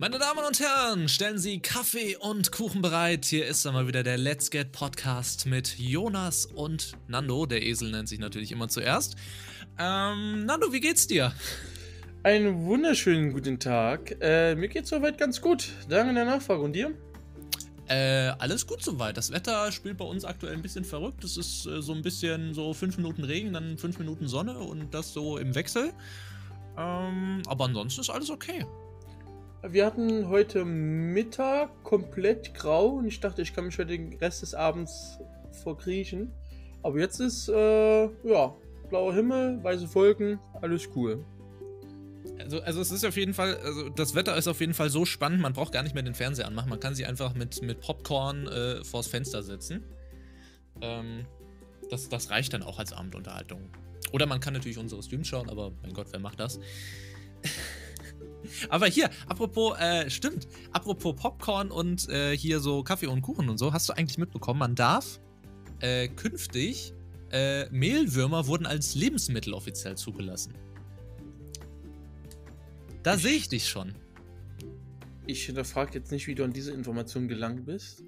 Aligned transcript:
Meine 0.00 0.18
Damen 0.18 0.42
und 0.46 0.58
Herren, 0.58 1.10
stellen 1.10 1.36
Sie 1.36 1.60
Kaffee 1.60 2.16
und 2.16 2.52
Kuchen 2.52 2.80
bereit. 2.80 3.26
Hier 3.26 3.46
ist 3.46 3.66
einmal 3.66 3.86
wieder 3.86 4.02
der 4.02 4.16
Let's 4.16 4.50
Get 4.50 4.72
Podcast 4.72 5.44
mit 5.44 5.78
Jonas 5.78 6.46
und 6.46 6.92
Nando. 7.06 7.44
Der 7.44 7.62
Esel 7.62 7.90
nennt 7.90 8.08
sich 8.08 8.18
natürlich 8.18 8.50
immer 8.50 8.68
zuerst. 8.68 9.16
Ähm, 9.78 10.46
Nando, 10.46 10.72
wie 10.72 10.80
geht's 10.80 11.06
dir? 11.06 11.34
Einen 12.22 12.64
wunderschönen 12.64 13.34
guten 13.34 13.60
Tag. 13.60 14.16
Äh, 14.22 14.54
mir 14.54 14.68
geht's 14.68 14.88
soweit 14.88 15.18
ganz 15.18 15.38
gut. 15.42 15.68
Danke 15.90 16.14
der 16.14 16.24
Nachfrage. 16.24 16.62
Und 16.62 16.72
dir? 16.72 16.94
Äh, 17.86 18.32
alles 18.38 18.66
gut 18.66 18.82
soweit. 18.82 19.18
Das 19.18 19.30
Wetter 19.30 19.70
spielt 19.70 19.98
bei 19.98 20.06
uns 20.06 20.24
aktuell 20.24 20.54
ein 20.54 20.62
bisschen 20.62 20.86
verrückt. 20.86 21.24
Es 21.24 21.36
ist 21.36 21.66
äh, 21.66 21.82
so 21.82 21.92
ein 21.92 22.00
bisschen 22.00 22.54
so 22.54 22.72
fünf 22.72 22.96
Minuten 22.96 23.22
Regen, 23.22 23.52
dann 23.52 23.76
fünf 23.76 23.98
Minuten 23.98 24.28
Sonne 24.28 24.60
und 24.60 24.94
das 24.94 25.12
so 25.12 25.36
im 25.36 25.54
Wechsel. 25.54 25.92
Ähm, 26.78 27.42
aber 27.46 27.66
ansonsten 27.66 28.00
ist 28.00 28.08
alles 28.08 28.30
okay. 28.30 28.64
Wir 29.62 29.84
hatten 29.84 30.28
heute 30.28 30.64
Mittag 30.64 31.84
komplett 31.84 32.54
grau 32.54 32.96
und 32.96 33.06
ich 33.06 33.20
dachte, 33.20 33.42
ich 33.42 33.52
kann 33.54 33.66
mich 33.66 33.76
heute 33.78 33.92
den 33.92 34.14
Rest 34.14 34.40
des 34.40 34.54
Abends 34.54 35.18
verkriechen. 35.62 36.32
Aber 36.82 36.98
jetzt 36.98 37.20
ist, 37.20 37.48
äh, 37.50 38.04
ja, 38.04 38.56
blauer 38.88 39.14
Himmel, 39.14 39.62
weiße 39.62 39.94
Wolken, 39.94 40.38
alles 40.62 40.88
cool. 40.96 41.22
Also, 42.38 42.62
also 42.62 42.80
es 42.80 42.90
ist 42.90 43.04
auf 43.04 43.18
jeden 43.18 43.34
Fall, 43.34 43.58
also 43.58 43.90
das 43.90 44.14
Wetter 44.14 44.34
ist 44.34 44.48
auf 44.48 44.60
jeden 44.60 44.72
Fall 44.72 44.88
so 44.88 45.04
spannend, 45.04 45.42
man 45.42 45.52
braucht 45.52 45.72
gar 45.72 45.82
nicht 45.82 45.94
mehr 45.94 46.02
den 46.02 46.14
Fernseher 46.14 46.46
anmachen, 46.46 46.70
man 46.70 46.80
kann 46.80 46.94
sich 46.94 47.06
einfach 47.06 47.34
mit, 47.34 47.60
mit 47.60 47.80
Popcorn 47.80 48.46
äh, 48.48 48.82
vors 48.82 49.08
Fenster 49.08 49.42
setzen. 49.42 49.84
Ähm, 50.80 51.26
das, 51.90 52.08
das 52.08 52.30
reicht 52.30 52.54
dann 52.54 52.62
auch 52.62 52.78
als 52.78 52.94
Abendunterhaltung. 52.94 53.68
Oder 54.12 54.24
man 54.24 54.40
kann 54.40 54.54
natürlich 54.54 54.78
unsere 54.78 55.02
Streams 55.02 55.28
schauen, 55.28 55.50
aber 55.50 55.72
mein 55.82 55.92
Gott, 55.92 56.06
wer 56.12 56.20
macht 56.20 56.40
das? 56.40 56.58
Aber 58.68 58.86
hier, 58.86 59.10
apropos, 59.26 59.78
äh, 59.78 60.08
stimmt, 60.10 60.48
apropos 60.72 61.14
Popcorn 61.16 61.70
und 61.70 62.08
äh, 62.08 62.36
hier 62.36 62.60
so 62.60 62.82
Kaffee 62.82 63.06
und 63.06 63.22
Kuchen 63.22 63.48
und 63.48 63.58
so, 63.58 63.72
hast 63.72 63.88
du 63.88 63.92
eigentlich 63.92 64.18
mitbekommen, 64.18 64.58
man 64.58 64.74
darf 64.74 65.20
äh, 65.80 66.08
künftig, 66.08 66.92
äh, 67.30 67.68
Mehlwürmer 67.70 68.46
wurden 68.46 68.66
als 68.66 68.94
Lebensmittel 68.94 69.54
offiziell 69.54 69.96
zugelassen. 69.96 70.54
Da 73.02 73.16
sehe 73.16 73.32
ich 73.32 73.48
dich 73.48 73.68
schon. 73.68 73.94
Ich 75.26 75.46
hinterfrage 75.46 75.94
jetzt 75.94 76.10
nicht, 76.10 76.26
wie 76.26 76.34
du 76.34 76.44
an 76.44 76.52
diese 76.52 76.72
Information 76.72 77.28
gelangt 77.28 77.64
bist. 77.64 78.02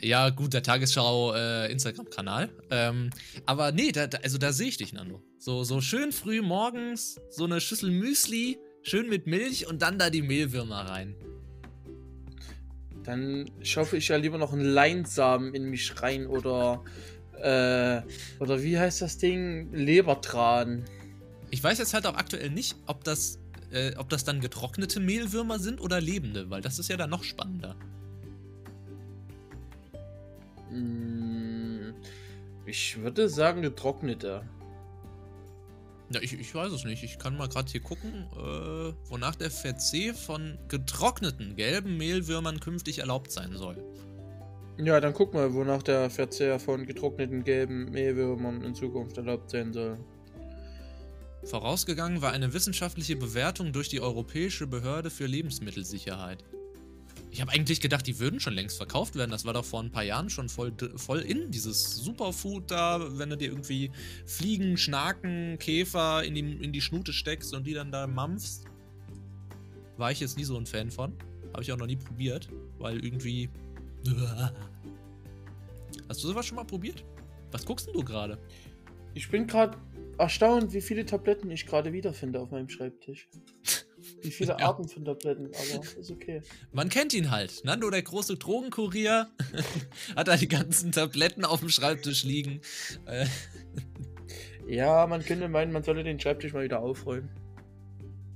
Ja, 0.00 0.30
gut, 0.30 0.54
der 0.54 0.62
Tagesschau 0.62 1.34
äh, 1.34 1.70
Instagram-Kanal. 1.70 2.50
Ähm, 2.70 3.10
aber 3.44 3.72
nee, 3.72 3.92
da, 3.92 4.06
da, 4.06 4.18
also 4.18 4.38
da 4.38 4.52
sehe 4.52 4.68
ich 4.68 4.78
dich, 4.78 4.92
Nando. 4.92 5.22
So, 5.38 5.64
so 5.64 5.80
schön 5.80 6.12
früh 6.12 6.40
morgens, 6.40 7.20
so 7.30 7.44
eine 7.44 7.60
Schüssel 7.60 7.90
Müsli, 7.90 8.58
schön 8.82 9.08
mit 9.08 9.26
Milch 9.26 9.66
und 9.66 9.82
dann 9.82 9.98
da 9.98 10.10
die 10.10 10.22
Mehlwürmer 10.22 10.88
rein. 10.88 11.14
Dann 13.04 13.50
schaufel 13.62 13.98
ich 13.98 14.08
ja 14.08 14.16
lieber 14.16 14.38
noch 14.38 14.52
einen 14.52 14.64
Leinsamen 14.64 15.54
in 15.54 15.64
mich 15.70 16.00
rein 16.00 16.26
oder, 16.26 16.82
äh, 17.38 18.02
oder 18.40 18.62
wie 18.62 18.78
heißt 18.78 19.02
das 19.02 19.18
Ding? 19.18 19.72
Lebertran. 19.72 20.84
Ich 21.50 21.62
weiß 21.62 21.78
jetzt 21.78 21.94
halt 21.94 22.06
auch 22.06 22.14
aktuell 22.14 22.50
nicht, 22.50 22.76
ob 22.86 23.02
das, 23.04 23.38
äh, 23.72 23.96
ob 23.96 24.08
das 24.08 24.24
dann 24.24 24.40
getrocknete 24.40 25.00
Mehlwürmer 25.00 25.58
sind 25.58 25.80
oder 25.80 26.00
lebende, 26.00 26.48
weil 26.50 26.60
das 26.60 26.78
ist 26.78 26.88
ja 26.88 26.96
dann 26.96 27.10
noch 27.10 27.24
spannender. 27.24 27.76
Mm, 30.70 31.92
Ich 32.64 33.02
würde 33.02 33.28
sagen 33.28 33.62
getrocknete. 33.62 34.44
Ja, 36.12 36.20
ich, 36.20 36.32
ich 36.32 36.54
weiß 36.54 36.72
es 36.72 36.84
nicht. 36.84 37.02
Ich 37.02 37.18
kann 37.18 37.36
mal 37.36 37.48
gerade 37.48 37.70
hier 37.70 37.80
gucken, 37.80 38.26
äh, 38.32 38.92
wonach 39.08 39.34
der 39.34 39.50
Verzehr 39.50 40.14
von 40.14 40.58
getrockneten 40.68 41.56
gelben 41.56 41.96
Mehlwürmern 41.96 42.60
künftig 42.60 42.98
erlaubt 42.98 43.32
sein 43.32 43.56
soll. 43.56 43.82
Ja, 44.78 45.00
dann 45.00 45.12
guck 45.12 45.34
mal, 45.34 45.52
wonach 45.54 45.82
der 45.82 46.10
Verzehr 46.10 46.58
von 46.58 46.86
getrockneten 46.86 47.44
gelben 47.44 47.90
Mehlwürmern 47.90 48.62
in 48.62 48.74
Zukunft 48.74 49.16
erlaubt 49.16 49.50
sein 49.50 49.72
soll. 49.72 49.98
Vorausgegangen 51.44 52.22
war 52.22 52.32
eine 52.32 52.52
wissenschaftliche 52.52 53.16
Bewertung 53.16 53.72
durch 53.72 53.88
die 53.88 54.00
Europäische 54.00 54.66
Behörde 54.66 55.10
für 55.10 55.26
Lebensmittelsicherheit. 55.26 56.44
Ich 57.32 57.40
habe 57.40 57.50
eigentlich 57.52 57.80
gedacht, 57.80 58.06
die 58.06 58.20
würden 58.20 58.40
schon 58.40 58.52
längst 58.52 58.76
verkauft 58.76 59.16
werden. 59.16 59.30
Das 59.30 59.46
war 59.46 59.54
doch 59.54 59.64
vor 59.64 59.82
ein 59.82 59.90
paar 59.90 60.02
Jahren 60.02 60.28
schon 60.28 60.50
voll, 60.50 60.70
voll 60.96 61.20
in, 61.20 61.50
dieses 61.50 61.96
Superfood 61.96 62.70
da, 62.70 63.18
wenn 63.18 63.30
du 63.30 63.38
dir 63.38 63.48
irgendwie 63.48 63.90
Fliegen, 64.26 64.76
Schnaken, 64.76 65.58
Käfer 65.58 66.22
in 66.24 66.34
die, 66.34 66.40
in 66.40 66.72
die 66.72 66.82
Schnute 66.82 67.14
steckst 67.14 67.54
und 67.54 67.66
die 67.66 67.72
dann 67.72 67.90
da 67.90 68.06
mampfst. 68.06 68.66
War 69.96 70.12
ich 70.12 70.20
jetzt 70.20 70.36
nie 70.36 70.44
so 70.44 70.58
ein 70.58 70.66
Fan 70.66 70.90
von. 70.90 71.16
Habe 71.54 71.62
ich 71.62 71.72
auch 71.72 71.78
noch 71.78 71.86
nie 71.86 71.96
probiert, 71.96 72.50
weil 72.78 73.02
irgendwie. 73.02 73.48
Hast 76.10 76.22
du 76.22 76.28
sowas 76.28 76.44
schon 76.44 76.56
mal 76.56 76.64
probiert? 76.64 77.02
Was 77.50 77.64
guckst 77.64 77.86
denn 77.86 77.94
du 77.94 78.04
gerade? 78.04 78.36
Ich 79.14 79.30
bin 79.30 79.46
gerade 79.46 79.78
erstaunt, 80.18 80.74
wie 80.74 80.82
viele 80.82 81.06
Tabletten 81.06 81.50
ich 81.50 81.64
gerade 81.64 81.94
wiederfinde 81.94 82.40
auf 82.40 82.50
meinem 82.50 82.68
Schreibtisch. 82.68 83.30
Wie 84.22 84.30
viele 84.30 84.56
Ja. 84.58 84.68
Arten 84.68 84.88
von 84.88 85.04
Tabletten, 85.04 85.46
aber 85.46 85.84
ist 86.00 86.10
okay. 86.10 86.42
Man 86.72 86.88
kennt 86.88 87.12
ihn 87.14 87.30
halt. 87.30 87.62
Nando, 87.64 87.90
der 87.90 88.02
große 88.02 88.36
Drogenkurier, 88.36 89.28
hat 90.16 90.28
da 90.28 90.36
die 90.36 90.48
ganzen 90.48 90.92
Tabletten 90.92 91.44
auf 91.44 91.60
dem 91.60 91.68
Schreibtisch 91.68 92.24
liegen. 92.24 92.60
Äh, 93.06 93.26
Ja, 94.68 95.06
man 95.06 95.24
könnte 95.24 95.48
meinen, 95.48 95.72
man 95.72 95.82
solle 95.82 96.04
den 96.04 96.18
Schreibtisch 96.20 96.52
mal 96.52 96.64
wieder 96.64 96.80
aufräumen. 96.80 97.28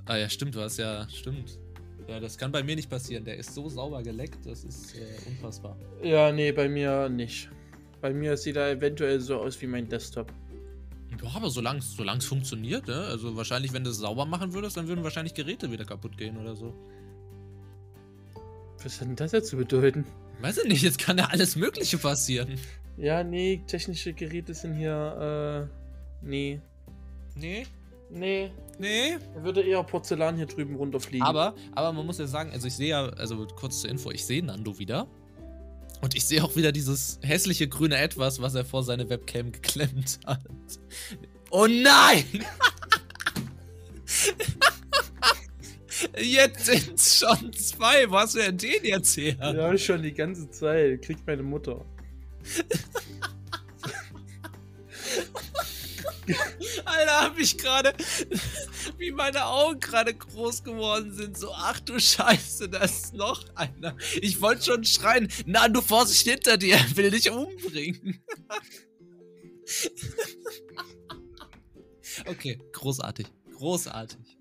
ah 0.06 0.16
ja, 0.16 0.28
stimmt, 0.28 0.54
du 0.54 0.60
hast 0.60 0.76
ja, 0.78 1.08
stimmt. 1.08 1.58
Ja, 2.08 2.20
das 2.20 2.36
kann 2.38 2.52
bei 2.52 2.62
mir 2.62 2.76
nicht 2.76 2.88
passieren. 2.90 3.24
Der 3.24 3.36
ist 3.36 3.54
so 3.54 3.68
sauber 3.68 4.02
geleckt, 4.02 4.44
das 4.46 4.64
ist 4.64 4.94
äh, 4.96 5.06
unfassbar. 5.28 5.76
Ja, 6.02 6.30
nee, 6.32 6.52
bei 6.52 6.68
mir 6.68 7.08
nicht. 7.08 7.48
Bei 8.00 8.12
mir 8.12 8.36
sieht 8.36 8.56
er 8.56 8.70
eventuell 8.70 9.20
so 9.20 9.36
aus 9.40 9.60
wie 9.62 9.66
mein 9.66 9.88
Desktop. 9.88 10.32
Ja, 11.22 11.30
aber 11.34 11.50
solange 11.50 11.78
es 11.80 12.24
funktioniert, 12.24 12.86
ne? 12.86 12.94
Also 12.94 13.36
wahrscheinlich, 13.36 13.72
wenn 13.72 13.84
du 13.84 13.90
es 13.90 13.98
sauber 13.98 14.26
machen 14.26 14.54
würdest, 14.54 14.76
dann 14.76 14.88
würden 14.88 15.04
wahrscheinlich 15.04 15.34
Geräte 15.34 15.70
wieder 15.70 15.84
kaputt 15.84 16.16
gehen 16.16 16.36
oder 16.36 16.54
so. 16.54 16.74
Was 18.82 19.00
hat 19.00 19.08
denn 19.08 19.16
das 19.16 19.32
jetzt 19.32 19.48
zu 19.48 19.56
bedeuten? 19.56 20.04
Weiß 20.40 20.58
ich 20.58 20.68
nicht, 20.68 20.82
jetzt 20.82 20.98
kann 20.98 21.18
ja 21.18 21.26
alles 21.26 21.56
Mögliche 21.56 21.98
passieren. 21.98 22.58
Ja, 22.96 23.24
nee, 23.24 23.62
technische 23.66 24.12
Geräte 24.12 24.54
sind 24.54 24.74
hier, 24.74 25.68
äh, 25.70 26.26
nee. 26.26 26.60
Nee, 27.34 27.66
Nee, 28.10 28.50
nee. 28.78 29.16
da 29.34 29.42
würde 29.42 29.62
eher 29.62 29.82
Porzellan 29.82 30.36
hier 30.36 30.46
drüben 30.46 30.76
runterfliegen. 30.76 31.26
Aber, 31.26 31.54
aber 31.74 31.92
man 31.92 32.06
muss 32.06 32.18
ja 32.18 32.26
sagen, 32.26 32.52
also 32.52 32.68
ich 32.68 32.74
sehe 32.74 32.88
ja, 32.88 33.06
also 33.08 33.46
kurz 33.46 33.80
zur 33.80 33.90
Info, 33.90 34.10
ich 34.10 34.24
sehe 34.24 34.44
Nando 34.44 34.78
wieder. 34.78 35.08
Und 36.00 36.14
ich 36.14 36.24
sehe 36.24 36.42
auch 36.44 36.56
wieder 36.56 36.72
dieses 36.72 37.18
hässliche 37.22 37.68
grüne 37.68 37.96
Etwas, 37.96 38.40
was 38.40 38.54
er 38.54 38.64
vor 38.64 38.82
seine 38.82 39.08
Webcam 39.08 39.52
geklemmt 39.52 40.20
hat. 40.26 40.40
Oh 41.50 41.66
nein! 41.66 42.24
Jetzt 46.18 46.66
sind's 46.66 47.18
schon 47.18 47.52
zwei. 47.52 48.10
Wo 48.10 48.16
hast 48.18 48.34
du 48.34 48.40
denn 48.40 48.58
den 48.58 48.84
jetzt 48.84 49.16
her? 49.16 49.36
Ja, 49.40 49.78
schon 49.78 50.02
die 50.02 50.12
ganze 50.12 50.50
Zeit. 50.50 51.02
Kriegt 51.02 51.26
meine 51.26 51.42
Mutter. 51.42 51.84
Alter, 56.84 57.20
hab 57.22 57.38
ich 57.38 57.56
gerade, 57.58 57.94
wie 58.98 59.10
meine 59.12 59.46
Augen 59.46 59.80
gerade 59.80 60.14
groß 60.14 60.64
geworden 60.64 61.12
sind. 61.12 61.38
So, 61.38 61.52
ach 61.52 61.80
du 61.80 61.98
Scheiße, 61.98 62.68
da 62.68 62.84
ist 62.84 63.14
noch 63.14 63.44
einer. 63.54 63.96
Ich 64.20 64.40
wollte 64.40 64.64
schon 64.64 64.84
schreien. 64.84 65.28
Na, 65.46 65.68
du 65.68 65.80
Vorsicht 65.80 66.26
hinter 66.26 66.56
dir, 66.56 66.76
will 66.94 67.10
dich 67.10 67.30
umbringen. 67.30 68.22
okay, 72.26 72.58
großartig. 72.72 73.26
Großartig. 73.54 74.38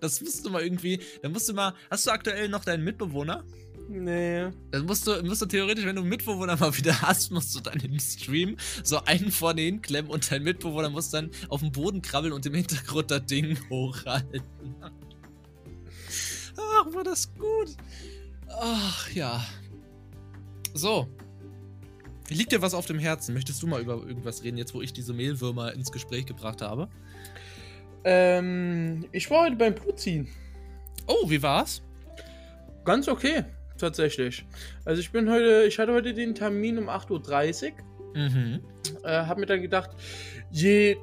Das 0.00 0.20
musst 0.20 0.44
du 0.44 0.50
mal 0.50 0.62
irgendwie, 0.62 1.00
da 1.22 1.28
musst 1.28 1.48
du 1.48 1.52
mal, 1.52 1.74
hast 1.90 2.06
du 2.06 2.10
aktuell 2.10 2.48
noch 2.48 2.64
deinen 2.64 2.84
Mitbewohner? 2.84 3.44
Nee. 3.90 4.50
Dann 4.70 4.84
musst 4.84 5.06
du, 5.06 5.22
musst 5.24 5.40
du 5.40 5.46
theoretisch, 5.46 5.86
wenn 5.86 5.96
du 5.96 6.02
einen 6.02 6.10
Mitbewohner 6.10 6.56
mal 6.56 6.76
wieder 6.76 7.00
hast, 7.00 7.32
musst 7.32 7.54
du 7.56 7.60
dann 7.60 7.80
im 7.80 7.98
Stream 7.98 8.56
so 8.82 9.02
einen 9.04 9.32
vorne 9.32 9.62
hinklemmen 9.62 10.10
und 10.10 10.30
dein 10.30 10.42
Mitbewohner 10.42 10.90
muss 10.90 11.08
dann 11.08 11.30
auf 11.48 11.60
den 11.60 11.72
Boden 11.72 12.02
krabbeln 12.02 12.34
und 12.34 12.44
im 12.44 12.54
Hintergrund 12.54 13.10
das 13.10 13.24
Ding 13.24 13.58
hochhalten. 13.70 14.42
Ach, 16.56 16.92
war 16.92 17.02
das 17.02 17.32
gut. 17.34 17.76
Ach, 18.48 19.10
ja. 19.12 19.42
So. 20.74 21.08
Liegt 22.28 22.52
dir 22.52 22.60
was 22.60 22.74
auf 22.74 22.84
dem 22.84 22.98
Herzen? 22.98 23.32
Möchtest 23.32 23.62
du 23.62 23.66
mal 23.66 23.80
über 23.80 23.94
irgendwas 23.94 24.42
reden, 24.42 24.58
jetzt 24.58 24.74
wo 24.74 24.82
ich 24.82 24.92
diese 24.92 25.14
Mehlwürmer 25.14 25.72
ins 25.72 25.90
Gespräch 25.90 26.26
gebracht 26.26 26.60
habe? 26.60 26.90
Ähm, 28.04 29.06
ich 29.12 29.30
war 29.30 29.44
heute 29.44 29.56
beim 29.56 29.74
Blutziehen. 29.74 30.28
Oh, 31.06 31.30
wie 31.30 31.42
war's? 31.42 31.82
Ganz 32.84 33.08
okay, 33.08 33.44
tatsächlich. 33.78 34.44
Also 34.84 35.00
ich 35.00 35.10
bin 35.10 35.30
heute, 35.30 35.64
ich 35.66 35.78
hatte 35.78 35.92
heute 35.92 36.14
den 36.14 36.34
Termin 36.34 36.78
um 36.78 36.88
8.30 36.88 37.72
Uhr. 37.72 37.72
Mhm. 38.14 38.60
Äh, 39.04 39.08
hab 39.08 39.38
mir 39.38 39.46
dann 39.46 39.62
gedacht, 39.62 39.90
je 40.50 40.96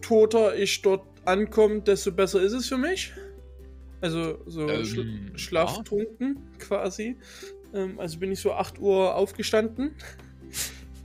toter 0.00 0.56
ich 0.56 0.82
dort 0.82 1.02
ankomme, 1.24 1.80
desto 1.80 2.12
besser 2.12 2.42
ist 2.42 2.52
es 2.52 2.68
für 2.68 2.78
mich. 2.78 3.12
Also 4.00 4.38
so 4.46 4.68
Ähm, 4.68 4.84
schl 4.84 5.32
schlaftrunken 5.34 6.38
quasi. 6.58 7.16
Ähm, 7.72 7.98
also 7.98 8.18
bin 8.18 8.32
ich 8.32 8.40
so 8.40 8.52
8 8.52 8.78
Uhr 8.78 9.14
aufgestanden. 9.14 9.92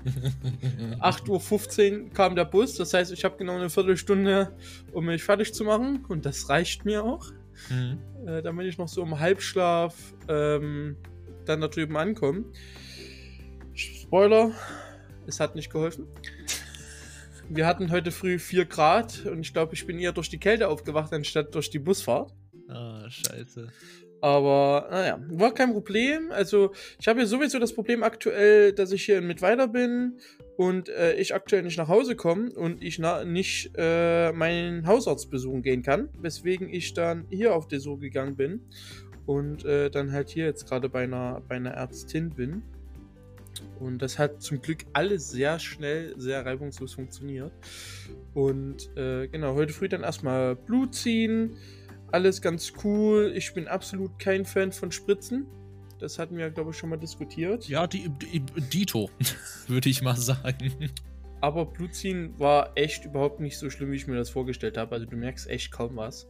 8.15 1.00 2.04
Uhr 2.04 2.10
kam 2.14 2.36
der 2.36 2.46
Bus, 2.46 2.76
das 2.76 2.94
heißt, 2.94 3.12
ich 3.12 3.26
habe 3.26 3.38
genau 3.38 3.56
eine 3.56 3.70
Viertelstunde, 3.70 4.56
um 4.92 5.06
mich 5.06 5.24
fertig 5.24 5.54
zu 5.54 5.64
machen. 5.64 6.06
Und 6.08 6.26
das 6.26 6.50
reicht 6.50 6.86
mir 6.86 7.04
auch. 7.04 7.32
Mhm. 7.70 8.00
Äh, 8.26 8.42
damit 8.42 8.68
ich 8.68 8.78
noch 8.78 8.88
so 8.88 9.04
im 9.04 9.20
Halbschlaf 9.20 9.96
ähm, 10.28 10.98
dann 11.46 11.62
da 11.62 11.68
drüben 11.68 11.98
ankomme. 11.98 12.46
Spoiler, 13.74 14.52
es 15.28 15.40
hat 15.40 15.56
nicht 15.56 15.72
geholfen. 15.72 16.08
Wir 17.50 17.66
hatten 17.66 17.92
heute 17.92 18.12
früh 18.12 18.38
4 18.38 18.66
Grad 18.66 19.26
und 19.26 19.42
ich 19.42 19.54
glaube, 19.54 19.74
ich 19.74 19.88
bin 19.88 19.98
eher 19.98 20.12
durch 20.12 20.30
die 20.30 20.38
Kälte 20.38 20.68
aufgewacht, 20.68 21.12
anstatt 21.14 21.56
durch 21.56 21.70
die 21.70 21.80
Busfahrt. 21.80 22.32
Ah, 22.68 23.10
scheiße. 23.10 23.70
Aber 24.22 24.88
naja, 24.92 25.20
war 25.30 25.54
kein 25.54 25.72
Problem. 25.72 26.32
Also 26.32 26.72
ich 27.00 27.08
habe 27.08 27.20
hier 27.20 27.28
sowieso 27.28 27.60
das 27.60 27.74
Problem 27.74 28.04
aktuell, 28.04 28.74
dass 28.74 28.92
ich 28.92 29.06
hier 29.06 29.18
in 29.18 29.28
Mittweida 29.28 29.66
bin 29.68 30.20
und 30.58 30.90
äh, 30.90 31.14
ich 31.14 31.34
aktuell 31.34 31.64
nicht 31.64 31.78
nach 31.78 31.88
Hause 31.88 32.16
komme 32.16 32.52
und 32.52 32.84
ich 32.84 33.00
nicht 33.26 33.72
äh, 33.78 34.32
meinen 34.34 34.86
Hausarzt 34.88 35.30
besuchen 35.30 35.62
gehen 35.62 35.84
kann, 35.84 36.10
weswegen 36.22 36.70
ich 36.70 36.94
dann 36.94 37.26
hier 37.30 37.56
auf 37.56 37.68
Suche 37.72 38.00
gegangen 38.00 38.36
bin 38.36 38.62
und 39.26 39.64
äh, 39.64 39.90
dann 39.90 40.12
halt 40.12 40.30
hier 40.30 40.46
jetzt 40.46 40.68
gerade 40.68 40.90
bei 40.90 41.04
einer, 41.04 41.42
bei 41.48 41.56
einer 41.56 41.72
Ärztin 41.72 42.32
bin. 42.32 42.64
Und 43.80 44.02
das 44.02 44.20
hat 44.20 44.42
zum 44.42 44.62
Glück 44.62 44.80
alles 44.94 45.30
sehr 45.30 45.60
schnell, 45.60 46.14
sehr 46.18 46.46
reibungslos 46.46 46.94
funktioniert. 46.94 47.52
Und 48.34 48.96
äh, 48.98 49.28
genau, 49.28 49.54
heute 49.54 49.74
früh 49.74 49.88
dann 49.88 50.04
erstmal 50.04 50.56
Blut 50.56 50.96
ziehen. 50.96 51.56
Alles 52.12 52.42
ganz 52.42 52.74
cool. 52.84 53.32
Ich 53.36 53.54
bin 53.54 53.68
absolut 53.68 54.18
kein 54.20 54.46
Fan 54.46 54.72
von 54.72 54.92
Spritzen. 54.92 55.46
Das 56.00 56.18
hatten 56.18 56.38
wir, 56.38 56.50
glaube 56.50 56.72
ich, 56.72 56.78
schon 56.78 56.90
mal 56.90 56.98
diskutiert. 56.98 57.68
Ja, 57.68 57.86
die, 57.86 58.10
die 58.10 58.40
Dito, 58.40 59.10
würde 59.68 59.90
ich 59.90 60.02
mal 60.02 60.16
sagen. 60.16 60.72
Aber 61.42 61.66
Blutziehen 61.66 62.38
war 62.40 62.72
echt 62.76 63.06
überhaupt 63.06 63.40
nicht 63.40 63.58
so 63.58 63.70
schlimm, 63.70 63.92
wie 63.92 63.96
ich 63.96 64.08
mir 64.08 64.16
das 64.16 64.30
vorgestellt 64.30 64.78
habe. 64.78 64.96
Also 64.96 65.06
du 65.06 65.16
merkst 65.16 65.50
echt 65.50 65.72
kaum 65.72 65.96
was. 65.98 66.28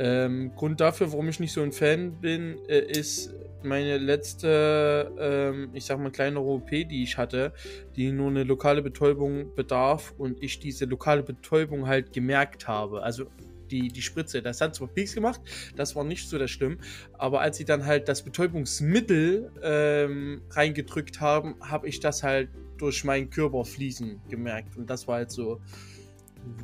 Ähm, 0.00 0.52
Grund 0.54 0.80
dafür, 0.80 1.10
warum 1.10 1.28
ich 1.28 1.40
nicht 1.40 1.52
so 1.52 1.60
ein 1.60 1.72
Fan 1.72 2.20
bin, 2.20 2.58
äh, 2.68 2.78
ist 2.78 3.34
meine 3.64 3.98
letzte, 3.98 5.12
ähm, 5.18 5.70
ich 5.74 5.86
sag 5.86 5.98
mal, 5.98 6.12
kleine 6.12 6.40
OP, 6.40 6.70
die 6.70 7.02
ich 7.02 7.18
hatte, 7.18 7.52
die 7.96 8.12
nur 8.12 8.28
eine 8.28 8.44
lokale 8.44 8.82
Betäubung 8.82 9.54
bedarf 9.56 10.14
und 10.16 10.40
ich 10.40 10.60
diese 10.60 10.84
lokale 10.84 11.24
Betäubung 11.24 11.88
halt 11.88 12.12
gemerkt 12.12 12.68
habe. 12.68 13.02
Also 13.02 13.26
die, 13.70 13.88
die 13.88 14.02
Spritze, 14.02 14.42
das 14.42 14.60
hat 14.60 14.74
zwar 14.74 14.88
Peaks 14.88 15.14
gemacht, 15.14 15.40
das 15.76 15.94
war 15.96 16.04
nicht 16.04 16.28
so 16.28 16.38
das 16.38 16.50
schlimm, 16.50 16.78
aber 17.14 17.40
als 17.40 17.56
sie 17.58 17.64
dann 17.64 17.84
halt 17.86 18.08
das 18.08 18.22
Betäubungsmittel 18.22 19.50
ähm, 19.62 20.42
reingedrückt 20.50 21.20
haben, 21.20 21.56
habe 21.60 21.88
ich 21.88 22.00
das 22.00 22.22
halt 22.22 22.50
durch 22.78 23.04
meinen 23.04 23.30
Körper 23.30 23.64
fließen 23.64 24.20
gemerkt 24.28 24.76
und 24.76 24.88
das 24.88 25.08
war 25.08 25.16
halt 25.16 25.30
so, 25.30 25.60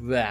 bäh. 0.00 0.24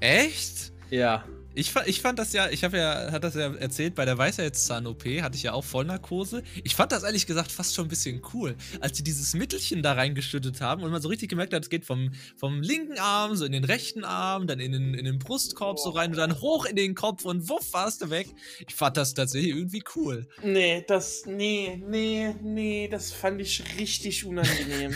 Echt? 0.00 0.72
ja. 0.90 1.24
Ich, 1.54 1.74
ich 1.86 2.00
fand 2.00 2.18
das 2.18 2.32
ja, 2.32 2.48
ich 2.48 2.64
habe 2.64 2.78
ja, 2.78 3.12
hat 3.12 3.24
das 3.24 3.34
ja 3.34 3.54
erzählt, 3.54 3.94
bei 3.94 4.04
der 4.04 4.16
Weisheitszahn-OP 4.16 5.04
hatte 5.22 5.36
ich 5.36 5.42
ja 5.42 5.52
auch 5.52 5.64
Vollnarkose. 5.64 6.42
Ich 6.64 6.74
fand 6.74 6.92
das 6.92 7.02
ehrlich 7.02 7.26
gesagt 7.26 7.52
fast 7.52 7.74
schon 7.74 7.86
ein 7.86 7.88
bisschen 7.88 8.22
cool, 8.32 8.56
als 8.80 8.96
sie 8.96 9.04
dieses 9.04 9.34
Mittelchen 9.34 9.82
da 9.82 9.92
reingeschüttet 9.92 10.60
haben 10.60 10.82
und 10.82 10.90
man 10.90 11.02
so 11.02 11.08
richtig 11.08 11.28
gemerkt 11.28 11.52
hat, 11.52 11.62
es 11.62 11.70
geht 11.70 11.84
vom, 11.84 12.12
vom 12.36 12.62
linken 12.62 12.98
Arm 12.98 13.36
so 13.36 13.44
in 13.44 13.52
den 13.52 13.64
rechten 13.64 14.04
Arm, 14.04 14.46
dann 14.46 14.60
in 14.60 14.72
den, 14.72 14.94
in 14.94 15.04
den 15.04 15.18
Brustkorb 15.18 15.78
so 15.78 15.90
rein 15.90 16.10
und 16.10 16.16
dann 16.16 16.40
hoch 16.40 16.64
in 16.64 16.76
den 16.76 16.94
Kopf 16.94 17.24
und 17.24 17.48
wuff, 17.48 17.72
warst 17.72 18.02
du 18.02 18.10
weg. 18.10 18.28
Ich 18.66 18.74
fand 18.74 18.96
das 18.96 19.14
tatsächlich 19.14 19.54
irgendwie 19.54 19.84
cool. 19.96 20.26
Nee, 20.42 20.84
das, 20.86 21.24
nee, 21.26 21.82
nee, 21.86 22.34
nee, 22.42 22.88
das 22.88 23.12
fand 23.12 23.40
ich 23.40 23.62
richtig 23.78 24.24
unangenehm. 24.24 24.94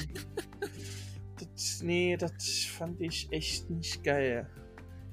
das, 1.54 1.82
nee, 1.82 2.16
das 2.16 2.32
fand 2.78 3.00
ich 3.00 3.28
echt 3.30 3.68
nicht 3.68 4.02
geil. 4.02 4.48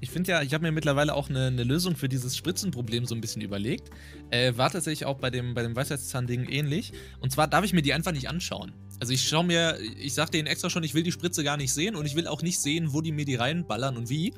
Ich 0.04 0.10
finde 0.10 0.32
ja, 0.32 0.42
ich 0.42 0.52
habe 0.52 0.60
mir 0.60 0.70
mittlerweile 0.70 1.14
auch 1.14 1.30
eine, 1.30 1.46
eine 1.46 1.64
Lösung 1.64 1.96
für 1.96 2.10
dieses 2.10 2.36
Spritzenproblem 2.36 3.06
so 3.06 3.14
ein 3.14 3.22
bisschen 3.22 3.40
überlegt. 3.40 3.88
Äh, 4.28 4.54
war 4.54 4.68
tatsächlich 4.68 5.06
auch 5.06 5.16
bei 5.16 5.30
dem, 5.30 5.54
bei 5.54 5.62
dem 5.62 5.74
Weisheitszahn-Ding 5.74 6.46
ähnlich. 6.50 6.92
Und 7.20 7.32
zwar 7.32 7.48
darf 7.48 7.64
ich 7.64 7.72
mir 7.72 7.80
die 7.80 7.94
einfach 7.94 8.12
nicht 8.12 8.28
anschauen. 8.28 8.74
Also 9.00 9.14
ich 9.14 9.26
schaue 9.26 9.44
mir, 9.44 9.78
ich 9.80 10.12
sag 10.12 10.30
denen 10.30 10.46
extra 10.46 10.68
schon, 10.68 10.84
ich 10.84 10.92
will 10.92 11.04
die 11.04 11.10
Spritze 11.10 11.42
gar 11.42 11.56
nicht 11.56 11.72
sehen 11.72 11.96
und 11.96 12.04
ich 12.04 12.16
will 12.16 12.26
auch 12.26 12.42
nicht 12.42 12.60
sehen, 12.60 12.92
wo 12.92 13.00
die 13.00 13.12
mir 13.12 13.24
die 13.24 13.36
reinballern 13.36 13.96
und 13.96 14.10
wie. 14.10 14.34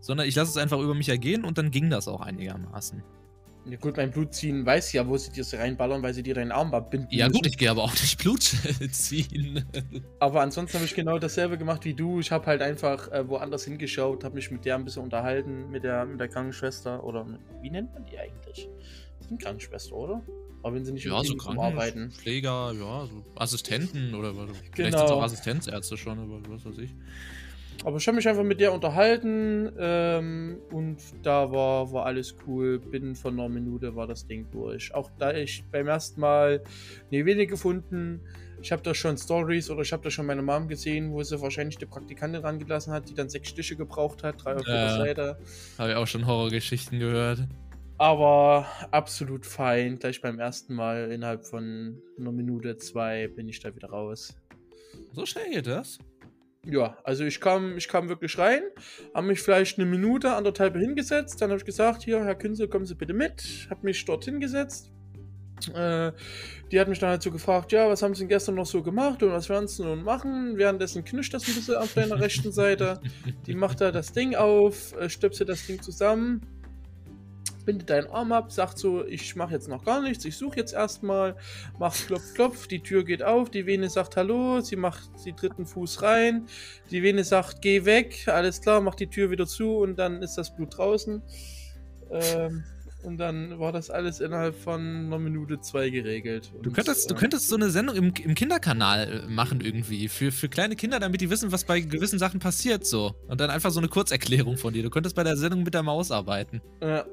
Sondern 0.00 0.26
ich 0.26 0.34
lasse 0.34 0.52
es 0.52 0.56
einfach 0.56 0.80
über 0.80 0.94
mich 0.94 1.10
ergehen 1.10 1.44
und 1.44 1.58
dann 1.58 1.70
ging 1.70 1.90
das 1.90 2.08
auch 2.08 2.22
einigermaßen. 2.22 3.02
Ja 3.64 3.76
gut, 3.76 3.94
beim 3.94 4.10
Blutziehen 4.10 4.66
weiß 4.66 4.92
ja, 4.92 5.06
wo 5.06 5.16
sie 5.16 5.30
dir 5.30 5.44
reinballern, 5.52 6.02
weil 6.02 6.12
sie 6.14 6.22
dir 6.22 6.34
deinen 6.34 6.50
Arm 6.50 6.74
abbinden 6.74 7.08
Ja 7.10 7.28
gut, 7.28 7.46
ich 7.46 7.56
gehe 7.56 7.70
aber 7.70 7.84
auch 7.84 7.92
nicht 7.92 8.18
Blut 8.18 8.42
ziehen. 8.90 9.64
Aber 10.18 10.40
ansonsten 10.40 10.74
habe 10.74 10.84
ich 10.84 10.94
genau 10.94 11.18
dasselbe 11.18 11.56
gemacht 11.56 11.84
wie 11.84 11.94
du. 11.94 12.18
Ich 12.18 12.32
habe 12.32 12.46
halt 12.46 12.60
einfach 12.60 13.10
äh, 13.12 13.28
woanders 13.28 13.64
hingeschaut, 13.64 14.24
habe 14.24 14.34
mich 14.34 14.50
mit 14.50 14.64
der 14.64 14.74
ein 14.74 14.84
bisschen 14.84 15.04
unterhalten, 15.04 15.70
mit 15.70 15.84
der, 15.84 16.04
mit 16.06 16.18
der 16.18 16.28
Krankenschwester 16.28 17.04
oder 17.04 17.24
mit, 17.24 17.40
wie 17.60 17.70
nennt 17.70 17.92
man 17.94 18.04
die 18.04 18.18
eigentlich? 18.18 18.68
Das 19.20 19.28
eine 19.28 19.38
Krankenschwester, 19.38 19.94
oder? 19.94 20.22
Aber 20.64 20.74
wenn 20.74 20.84
sie 20.84 20.92
nicht 20.92 21.04
ja, 21.04 21.12
so 21.12 21.22
Klinikum 21.22 21.58
arbeiten. 21.58 21.98
Krankenpfleger, 21.98 22.72
ja, 22.72 23.06
so 23.06 23.24
Assistenten 23.36 24.14
oder 24.14 24.36
was. 24.36 24.50
Vielleicht 24.56 24.74
Genau. 24.74 24.98
sind 24.98 25.04
es 25.06 25.10
auch 25.12 25.22
Assistenzärzte 25.22 25.96
schon, 25.96 26.18
aber 26.18 26.40
was 26.48 26.64
weiß 26.64 26.78
ich. 26.78 26.90
Aber 27.84 27.96
ich 27.96 28.06
habe 28.06 28.16
mich 28.16 28.28
einfach 28.28 28.44
mit 28.44 28.60
der 28.60 28.72
unterhalten 28.72 29.72
ähm, 29.78 30.58
und 30.70 30.98
da 31.22 31.50
war, 31.50 31.92
war 31.92 32.06
alles 32.06 32.36
cool. 32.46 32.78
Binnen 32.78 33.16
von 33.16 33.38
einer 33.38 33.48
Minute 33.48 33.96
war 33.96 34.06
das 34.06 34.26
Ding 34.26 34.46
durch. 34.52 34.94
Auch 34.94 35.10
da 35.18 35.32
ich 35.34 35.64
beim 35.72 35.88
ersten 35.88 36.20
Mal 36.20 36.62
eine 37.10 37.24
Vene 37.26 37.46
gefunden, 37.46 38.20
ich 38.60 38.70
habe 38.70 38.82
da 38.82 38.94
schon 38.94 39.16
Stories 39.16 39.68
oder 39.70 39.82
ich 39.82 39.92
habe 39.92 40.04
da 40.04 40.10
schon 40.10 40.26
meine 40.26 40.42
Mom 40.42 40.68
gesehen, 40.68 41.10
wo 41.12 41.22
sie 41.24 41.40
wahrscheinlich 41.40 41.78
die 41.78 41.86
Praktikantin 41.86 42.42
rangelassen 42.42 42.92
hat, 42.92 43.08
die 43.08 43.14
dann 43.14 43.28
sechs 43.28 43.48
Stiche 43.48 43.74
gebraucht 43.74 44.22
hat, 44.22 44.44
drei 44.44 44.54
auf 44.54 44.66
jeder 44.66 44.86
Ja. 44.86 44.96
Seite. 44.98 45.38
Habe 45.78 45.90
ich 45.90 45.96
auch 45.96 46.06
schon 46.06 46.26
Horrorgeschichten 46.26 47.00
gehört. 47.00 47.40
Aber 47.98 48.66
absolut 48.92 49.44
fein. 49.44 49.98
Gleich 49.98 50.20
beim 50.20 50.38
ersten 50.38 50.74
Mal 50.74 51.10
innerhalb 51.10 51.44
von 51.44 52.00
einer 52.18 52.32
Minute, 52.32 52.76
zwei 52.76 53.26
bin 53.28 53.48
ich 53.48 53.58
da 53.60 53.74
wieder 53.74 53.88
raus. 53.90 54.36
So 55.12 55.26
schnell 55.26 55.50
geht 55.50 55.66
das? 55.66 55.98
Ja, 56.64 56.96
also 57.02 57.24
ich 57.24 57.40
kam, 57.40 57.76
ich 57.76 57.88
kam 57.88 58.08
wirklich 58.08 58.38
rein, 58.38 58.62
habe 59.14 59.26
mich 59.26 59.40
vielleicht 59.40 59.78
eine 59.78 59.88
Minute, 59.88 60.32
anderthalb 60.32 60.76
hingesetzt, 60.76 61.42
dann 61.42 61.50
habe 61.50 61.58
ich 61.58 61.64
gesagt, 61.64 62.04
hier, 62.04 62.24
Herr 62.24 62.36
Künzel, 62.36 62.68
kommen 62.68 62.86
Sie 62.86 62.94
bitte 62.94 63.14
mit, 63.14 63.66
habe 63.68 63.80
mich 63.82 64.04
dort 64.04 64.24
hingesetzt. 64.24 64.92
Äh, 65.74 66.12
die 66.70 66.80
hat 66.80 66.88
mich 66.88 67.00
dann 67.00 67.10
halt 67.10 67.22
so 67.22 67.32
gefragt, 67.32 67.72
ja, 67.72 67.88
was 67.88 68.02
haben 68.02 68.14
Sie 68.14 68.20
denn 68.20 68.28
gestern 68.28 68.54
noch 68.54 68.66
so 68.66 68.82
gemacht 68.82 69.22
und 69.24 69.32
was 69.32 69.48
werden 69.48 69.66
Sie 69.66 69.82
nun 69.82 70.04
machen? 70.04 70.56
Währenddessen 70.56 71.04
knischt 71.04 71.34
das 71.34 71.48
ein 71.48 71.54
bisschen 71.54 71.74
auf 71.76 71.94
deiner 71.94 72.20
rechten 72.20 72.52
Seite. 72.52 73.00
Die 73.46 73.56
macht 73.56 73.80
da 73.80 73.90
das 73.90 74.12
Ding 74.12 74.36
auf, 74.36 74.92
äh, 74.94 75.08
stöpselt 75.08 75.48
das 75.48 75.66
Ding 75.66 75.82
zusammen, 75.82 76.42
bindet 77.64 77.90
deinen 77.90 78.08
Arm 78.08 78.32
ab, 78.32 78.52
sagt 78.52 78.78
so, 78.78 79.04
ich 79.04 79.36
mache 79.36 79.52
jetzt 79.52 79.68
noch 79.68 79.84
gar 79.84 80.02
nichts, 80.02 80.24
ich 80.24 80.36
suche 80.36 80.56
jetzt 80.56 80.72
erstmal, 80.72 81.36
macht 81.78 82.06
klopf, 82.06 82.34
klopf, 82.34 82.66
die 82.66 82.80
Tür 82.80 83.04
geht 83.04 83.22
auf, 83.22 83.50
die 83.50 83.66
Vene 83.66 83.88
sagt 83.88 84.16
Hallo, 84.16 84.60
sie 84.60 84.76
macht 84.76 85.18
sie 85.18 85.32
dritten 85.32 85.66
Fuß 85.66 86.02
rein, 86.02 86.46
die 86.90 87.02
Vene 87.02 87.24
sagt, 87.24 87.62
geh 87.62 87.84
weg, 87.84 88.26
alles 88.26 88.60
klar, 88.60 88.80
macht 88.80 89.00
die 89.00 89.08
Tür 89.08 89.30
wieder 89.30 89.46
zu 89.46 89.76
und 89.78 89.96
dann 89.98 90.22
ist 90.22 90.36
das 90.36 90.54
Blut 90.54 90.76
draußen. 90.76 91.22
Ähm, 92.10 92.64
und 93.02 93.18
dann 93.18 93.58
war 93.58 93.72
das 93.72 93.90
alles 93.90 94.20
innerhalb 94.20 94.54
von 94.54 94.80
einer 94.80 95.18
Minute 95.18 95.60
zwei 95.60 95.90
geregelt. 95.90 96.52
Du 96.62 96.68
Und, 96.68 96.74
könntest, 96.74 97.10
du 97.10 97.14
äh, 97.14 97.18
könntest 97.18 97.48
so 97.48 97.56
eine 97.56 97.68
Sendung 97.70 97.96
im, 97.96 98.12
im 98.22 98.34
Kinderkanal 98.34 99.24
äh, 99.24 99.28
machen 99.28 99.60
irgendwie. 99.60 100.08
Für, 100.08 100.30
für 100.30 100.48
kleine 100.48 100.76
Kinder, 100.76 101.00
damit 101.00 101.20
die 101.20 101.28
wissen, 101.28 101.50
was 101.50 101.64
bei 101.64 101.80
gewissen 101.80 102.18
Sachen 102.20 102.38
passiert 102.38 102.86
so. 102.86 103.14
Und 103.26 103.40
dann 103.40 103.50
einfach 103.50 103.70
so 103.72 103.80
eine 103.80 103.88
Kurzerklärung 103.88 104.56
von 104.56 104.72
dir. 104.72 104.84
Du 104.84 104.90
könntest 104.90 105.16
bei 105.16 105.24
der 105.24 105.36
Sendung 105.36 105.64
mit 105.64 105.74
der 105.74 105.82
Maus 105.82 106.12
arbeiten. 106.12 106.60
Ja, 106.80 107.04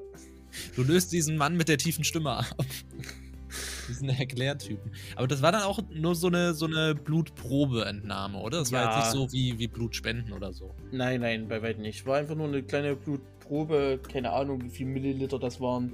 Du 0.75 0.84
löst 0.84 1.12
diesen 1.12 1.38
Mann 1.38 1.56
mit 1.58 1.68
der 1.70 1.77
tiefen 1.77 2.03
Stimme 2.03 2.32
ab. 2.32 2.46
diesen 3.88 4.10
Erklärtypen. 4.10 4.91
Aber 5.15 5.27
das 5.27 5.41
war 5.41 5.51
dann 5.51 5.63
auch 5.63 5.79
nur 5.91 6.13
so 6.15 6.27
eine, 6.27 6.53
so 6.53 6.65
eine 6.68 6.94
Blutprobeentnahme, 6.96 8.38
oder? 8.39 8.60
Das 8.60 8.72
war 8.72 8.84
Ja. 8.84 8.98
jetzt 9.00 9.13
nicht 9.13 9.22
so 9.22 9.32
wie, 9.34 9.58
wie 9.58 9.68
Blutspenden 9.68 10.34
oder 10.34 10.53
so. 10.53 10.75
nein, 10.91 11.22
nein, 11.22 11.48
bei 11.48 11.62
weitem 11.62 11.82
nicht. 11.82 12.06
War 12.06 12.18
einfach 12.18 12.36
nur 12.36 12.48
eine 12.48 12.62
kleine 12.63 12.96
Blutprobe, 12.96 14.00
keine 14.12 14.32
Ahnung, 14.32 14.63
wie 14.63 14.70
viel 14.70 14.86
Milliliter 14.86 15.39
das 15.39 15.60
waren. 15.60 15.94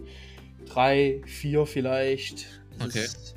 Drei, 0.66 1.22
vier 1.26 1.66
vielleicht. 1.66 2.62
Das 2.80 2.88
Okay. 2.90 3.06
Ist, 3.06 3.36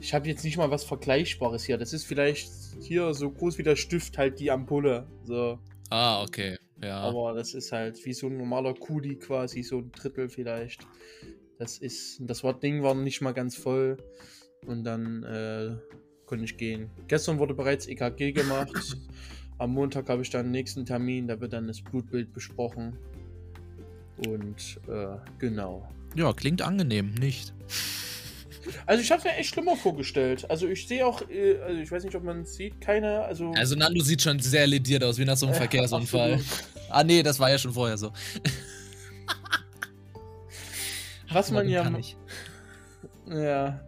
ich 0.00 0.14
habe 0.14 0.26
jetzt 0.28 0.44
nicht 0.44 0.56
mal 0.56 0.70
was 0.70 0.84
Vergleichbares 0.84 1.64
hier. 1.64 1.76
Das 1.78 1.92
ist 1.92 2.04
vielleicht 2.04 2.50
hier 2.80 3.12
so 3.14 3.30
groß 3.30 3.58
wie 3.58 3.62
der 3.62 3.76
Stift, 3.76 4.16
halt 4.18 4.40
die 4.40 4.50
Ampulle. 4.50 5.06
So. 5.24 5.58
Ah, 5.90 6.22
okay. 6.22 6.58
Ja. 6.82 7.00
Aber 7.00 7.32
das 7.34 7.54
ist 7.54 7.72
halt 7.72 8.04
wie 8.04 8.12
so 8.12 8.26
ein 8.26 8.36
normaler 8.36 8.74
Kuli 8.74 9.16
quasi, 9.16 9.62
so 9.62 9.78
ein 9.78 9.92
Drittel 9.92 10.28
vielleicht. 10.28 10.86
Das 11.58 11.78
ist, 11.78 12.18
das 12.20 12.42
war, 12.42 12.58
Ding 12.58 12.82
war 12.82 12.94
nicht 12.94 13.20
mal 13.20 13.32
ganz 13.32 13.56
voll. 13.56 13.96
Und 14.66 14.84
dann 14.84 15.22
äh, 15.24 15.76
konnte 16.26 16.44
ich 16.44 16.56
gehen. 16.56 16.90
Gestern 17.08 17.38
wurde 17.38 17.54
bereits 17.54 17.86
EKG 17.86 18.32
gemacht. 18.32 18.72
Am 19.58 19.72
Montag 19.72 20.08
habe 20.08 20.22
ich 20.22 20.30
dann 20.30 20.46
den 20.46 20.52
nächsten 20.52 20.84
Termin, 20.84 21.28
da 21.28 21.40
wird 21.40 21.52
dann 21.52 21.68
das 21.68 21.80
Blutbild 21.82 22.32
besprochen. 22.32 22.96
Und 24.26 24.80
äh, 24.88 25.16
genau. 25.38 25.88
Ja, 26.16 26.32
klingt 26.32 26.62
angenehm, 26.62 27.14
nicht. 27.14 27.54
Also 28.86 29.02
ich 29.02 29.10
habe 29.10 29.22
mir 29.22 29.36
echt 29.36 29.50
schlimmer 29.50 29.76
vorgestellt. 29.76 30.50
Also 30.50 30.68
ich 30.68 30.86
sehe 30.86 31.06
auch, 31.06 31.22
äh, 31.28 31.58
also 31.58 31.80
ich 31.80 31.90
weiß 31.90 32.04
nicht, 32.04 32.14
ob 32.14 32.24
man 32.24 32.42
es 32.42 32.54
sieht, 32.54 32.80
keine, 32.80 33.24
also... 33.24 33.52
Also 33.56 33.76
Nando 33.76 34.02
sieht 34.02 34.22
schon 34.22 34.38
sehr 34.38 34.66
lediert 34.66 35.04
aus, 35.04 35.18
wie 35.18 35.24
nach 35.24 35.36
so 35.36 35.46
einem 35.46 35.54
Verkehrsunfall. 35.54 36.40
Ah 36.90 37.04
nee, 37.04 37.22
das 37.22 37.40
war 37.40 37.50
ja 37.50 37.58
schon 37.58 37.72
vorher 37.72 37.96
so. 37.96 38.12
Was 41.30 41.50
man 41.50 41.68
ja... 41.68 41.90
Ja. 43.26 43.80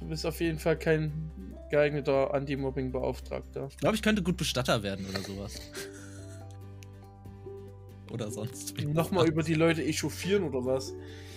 Du 0.00 0.08
bist 0.08 0.26
auf 0.26 0.40
jeden 0.40 0.58
Fall 0.58 0.76
kein 0.76 1.12
geeigneter 1.70 2.34
Anti-Mobbing-Beauftragter. 2.34 3.68
Ich 3.70 3.76
glaube, 3.76 3.96
ich 3.96 4.02
könnte 4.02 4.22
gut 4.22 4.36
Bestatter 4.36 4.82
werden 4.82 5.06
oder 5.06 5.20
sowas. 5.20 5.60
Oder 8.10 8.30
sonst. 8.30 8.76
Nochmal 8.82 9.28
über 9.28 9.42
die 9.42 9.54
Leute 9.54 9.84
echauffieren 9.84 10.44
oder 10.44 10.64
was? 10.64 10.92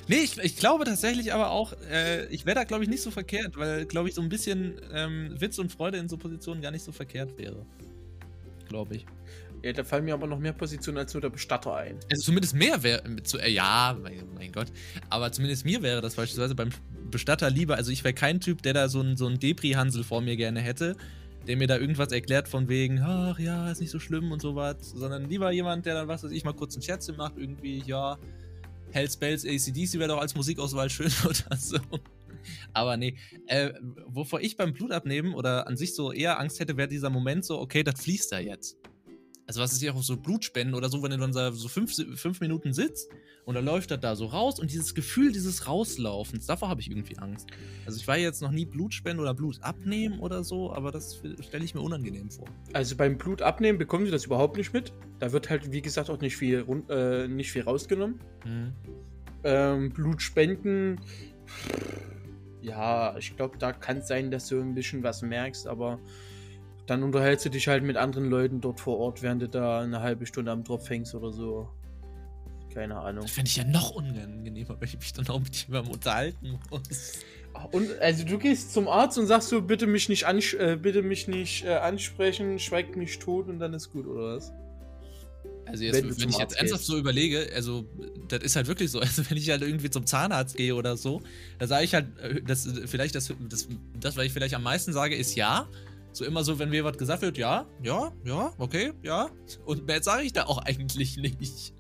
Nee, 0.08 0.18
ich, 0.24 0.38
ich 0.38 0.58
glaube 0.58 0.84
tatsächlich 0.84 1.34
aber 1.34 1.52
auch, 1.52 1.74
äh, 1.90 2.26
ich 2.28 2.46
wäre 2.46 2.56
da, 2.56 2.64
glaube 2.64 2.84
ich, 2.84 2.90
nicht 2.90 3.02
so 3.02 3.12
verkehrt, 3.12 3.58
weil, 3.58 3.86
glaube 3.86 4.10
ich, 4.10 4.16
so 4.16 4.22
ein 4.22 4.30
bisschen 4.30 4.74
ähm, 4.94 5.34
Witz 5.40 5.60
und 5.60 5.72
Freude 5.72 5.98
in 5.98 6.10
so 6.10 6.18
Positionen 6.18 6.62
gar 6.62 6.72
nicht 6.72 6.84
so 6.84 6.92
verkehrt 6.92 7.38
wäre. 7.38 7.66
Glaube 8.68 8.96
ich. 8.96 9.06
Ja, 9.64 9.72
da 9.72 9.86
fallen 9.86 10.04
mir 10.04 10.14
aber 10.14 10.28
noch 10.28 10.40
mehr 10.40 10.52
Positionen 10.52 10.98
als 10.98 11.14
nur 11.14 11.22
der 11.22 11.30
Bestatter 11.30 11.74
ein. 11.74 11.98
Also 12.12 12.24
zumindest 12.24 12.54
mehr 12.54 12.84
wäre, 12.84 13.02
zu, 13.24 13.38
äh, 13.38 13.50
ja, 13.50 13.98
mein, 14.02 14.24
mein 14.36 14.52
Gott, 14.52 14.68
aber 15.10 15.32
zumindest 15.32 15.64
mir 15.64 15.82
wäre 15.82 16.02
das 16.02 16.16
beispielsweise 16.16 16.54
beim 16.54 16.70
Bestatter 17.10 17.50
lieber, 17.50 17.76
also 17.76 17.90
ich 17.90 18.04
wäre 18.04 18.14
kein 18.14 18.42
Typ, 18.42 18.62
der 18.62 18.74
da 18.74 18.90
so 18.90 19.00
einen 19.00 19.16
so 19.16 19.30
Depri-Hansel 19.30 20.04
vor 20.04 20.20
mir 20.20 20.36
gerne 20.36 20.60
hätte, 20.60 20.98
der 21.48 21.56
mir 21.56 21.68
da 21.68 21.78
irgendwas 21.78 22.12
erklärt 22.12 22.50
von 22.50 22.68
wegen, 22.68 23.00
ach 23.02 23.40
ja, 23.40 23.72
ist 23.72 23.80
nicht 23.80 23.92
so 23.92 24.00
schlimm 24.00 24.34
und 24.34 24.42
sowas, 24.42 24.76
sondern 24.82 25.30
lieber 25.30 25.50
jemand, 25.52 25.86
der 25.86 25.94
dann, 25.94 26.10
was 26.10 26.24
weiß 26.26 26.32
ich, 26.32 26.44
mal 26.44 26.54
kurz 26.54 26.76
ein 26.76 26.82
Scherze 26.82 27.14
macht, 27.14 27.38
irgendwie, 27.38 27.84
ja, 27.86 28.18
Hells 28.94 29.18
Bells, 29.18 29.46
ACDC 29.46 30.00
wäre 30.00 30.10
doch 30.10 30.22
als 30.22 30.36
Musikauswahl 30.36 30.90
schön 30.90 31.12
oder 31.26 31.58
so. 31.58 31.78
Aber 32.74 32.98
nee, 32.98 33.16
äh, 33.48 33.74
wovor 34.08 34.42
ich 34.42 34.58
beim 34.58 34.74
Blutabnehmen 34.74 35.34
oder 35.34 35.68
an 35.68 35.78
sich 35.78 35.96
so 35.96 36.12
eher 36.12 36.40
Angst 36.40 36.60
hätte, 36.60 36.78
wäre 36.78 36.88
dieser 36.88 37.10
Moment 37.10 37.46
so, 37.46 37.60
okay, 37.60 37.84
das 37.84 38.02
fließt 38.02 38.32
da 38.32 38.40
jetzt. 38.40 38.78
Also 39.46 39.62
was 39.62 39.74
ist 39.74 39.82
ja 39.82 39.94
auch 39.94 40.02
so 40.02 40.16
Blutspenden 40.16 40.74
oder 40.74 40.90
so, 40.90 41.04
wenn 41.04 41.12
du 41.12 41.18
dann 41.18 41.34
so 41.34 41.68
fünf, 41.68 41.94
fünf 42.16 42.40
Minuten 42.40 42.74
sitzt 42.74 43.10
und 43.46 43.56
dann 43.56 43.66
läuft 43.66 43.92
das 43.92 44.00
da 44.00 44.16
so 44.16 44.28
raus 44.28 44.60
und 44.60 44.72
dieses 44.72 44.96
Gefühl 44.96 45.34
dieses 45.34 45.68
Rauslaufens, 45.68 46.46
davor 46.46 46.70
habe 46.70 46.80
ich 46.80 46.90
irgendwie 46.90 47.18
Angst. 47.18 47.48
Also 47.86 48.00
ich 48.00 48.08
war 48.08 48.18
jetzt 48.18 48.42
noch 48.42 48.52
nie 48.52 48.66
Blutspenden 48.66 49.20
oder 49.20 49.34
Blut 49.34 49.62
abnehmen 49.62 50.20
oder 50.20 50.44
so, 50.44 50.72
aber 50.72 50.92
das 50.92 51.22
stelle 51.42 51.66
ich 51.66 51.76
mir 51.76 51.82
unangenehm 51.82 52.32
vor. 52.32 52.46
Also 52.72 52.96
beim 52.96 53.18
Blutabnehmen 53.18 53.78
bekommen 53.78 54.06
sie 54.06 54.12
das 54.12 54.26
überhaupt 54.26 54.56
nicht 54.56 54.74
mit. 54.74 54.94
Da 55.20 55.32
wird 55.34 55.50
halt, 55.50 55.72
wie 55.72 55.82
gesagt, 55.82 56.10
auch 56.10 56.22
nicht 56.22 56.38
viel, 56.38 56.66
äh, 56.90 57.28
nicht 57.28 57.52
viel 57.52 57.64
rausgenommen. 57.64 58.20
Hm. 58.44 58.74
Ähm, 59.44 59.90
Blutspenden, 59.90 61.02
ja, 62.62 63.18
ich 63.18 63.36
glaube, 63.36 63.58
da 63.58 63.74
kann 63.74 63.98
es 63.98 64.08
sein, 64.08 64.32
dass 64.32 64.48
du 64.48 64.62
ein 64.62 64.74
bisschen 64.74 65.04
was 65.04 65.22
merkst, 65.22 65.68
aber 65.68 66.00
dann 66.86 67.04
unterhältst 67.04 67.46
du 67.46 67.50
dich 67.50 67.68
halt 67.68 67.84
mit 67.84 67.98
anderen 67.98 68.30
Leuten 68.30 68.62
dort 68.62 68.80
vor 68.80 69.00
Ort, 69.00 69.22
während 69.22 69.42
du 69.42 69.50
da 69.50 69.82
eine 69.82 70.02
halbe 70.02 70.26
Stunde 70.26 70.52
am 70.52 70.64
Tropf 70.64 70.90
hängst 70.90 71.16
oder 71.16 71.32
so. 71.32 71.70
Keine 72.74 72.98
Ahnung. 72.98 73.24
Das 73.24 73.32
fände 73.32 73.50
ich 73.50 73.56
ja 73.56 73.64
noch 73.64 73.92
unangenehmer, 73.92 74.76
weil 74.80 74.88
ich 74.88 74.98
mich 74.98 75.14
dann 75.14 75.28
auch 75.28 75.40
mit 75.40 75.56
jemandem 75.56 75.94
unterhalten 75.94 76.60
muss. 76.70 77.24
Und 77.72 78.00
also 78.00 78.26
du 78.26 78.40
gehst 78.40 78.74
zum 78.74 78.88
Arzt 78.88 79.18
und 79.18 79.28
sagst 79.28 79.50
so, 79.50 79.62
bitte 79.62 79.86
mich 79.86 80.10
nicht, 80.10 80.26
ansch 80.26 80.56
äh, 80.56 80.76
bitte 80.76 81.04
mich 81.04 81.28
nicht 81.28 81.66
äh, 81.66 81.76
ansprechen, 81.76 82.58
schweigt 82.58 82.96
mich 82.96 83.20
tot 83.20 83.48
und 83.48 83.60
dann 83.60 83.74
ist 83.74 83.92
gut, 83.92 84.08
oder 84.08 84.36
was? 84.36 84.52
Also 85.66 85.84
jetzt, 85.84 85.96
Wenn 85.96 86.20
wenn, 86.20 86.30
ich 86.30 86.38
jetzt 86.38 86.58
ernsthaft 86.58 86.82
gehst. 86.82 86.86
so 86.88 86.98
überlege, 86.98 87.50
also 87.56 87.86
das 88.28 88.44
ist 88.44 88.56
halt 88.56 88.68
wirklich 88.68 88.92
so, 88.92 89.00
also 89.02 89.30
wenn 89.30 89.38
ich 89.38 89.50
halt 89.50 89.62
irgendwie 89.62 89.90
zum 89.90 90.06
Zahnarzt 90.06 90.58
gehe 90.58 90.76
oder 90.76 90.98
so, 90.98 91.22
da 91.60 91.68
sage 91.68 91.86
ich 91.86 91.94
halt, 91.94 92.08
äh, 92.20 92.42
das, 92.42 92.68
vielleicht 92.86 93.16
das, 93.16 93.32
das, 93.50 93.68
das, 94.00 94.18
was 94.18 94.26
ich 94.26 94.34
vielleicht 94.34 94.56
am 94.56 94.64
meisten 94.64 94.92
sage, 94.92 95.16
ist 95.16 95.36
ja. 95.36 95.68
So 96.14 96.26
immer 96.26 96.44
so, 96.44 96.60
wenn 96.60 96.70
mir 96.70 96.84
was 96.84 96.98
gesagt 96.98 97.24
wird, 97.24 97.38
ja, 97.38 97.68
ja, 97.82 98.14
ja, 98.24 98.54
okay, 98.60 98.94
ja. 99.02 99.30
Und 99.66 99.88
mehr 99.88 100.02
sage 100.04 100.24
ich 100.24 100.34
da 100.34 100.46
auch 100.46 100.60
eigentlich 100.60 101.18
nicht. 101.18 101.74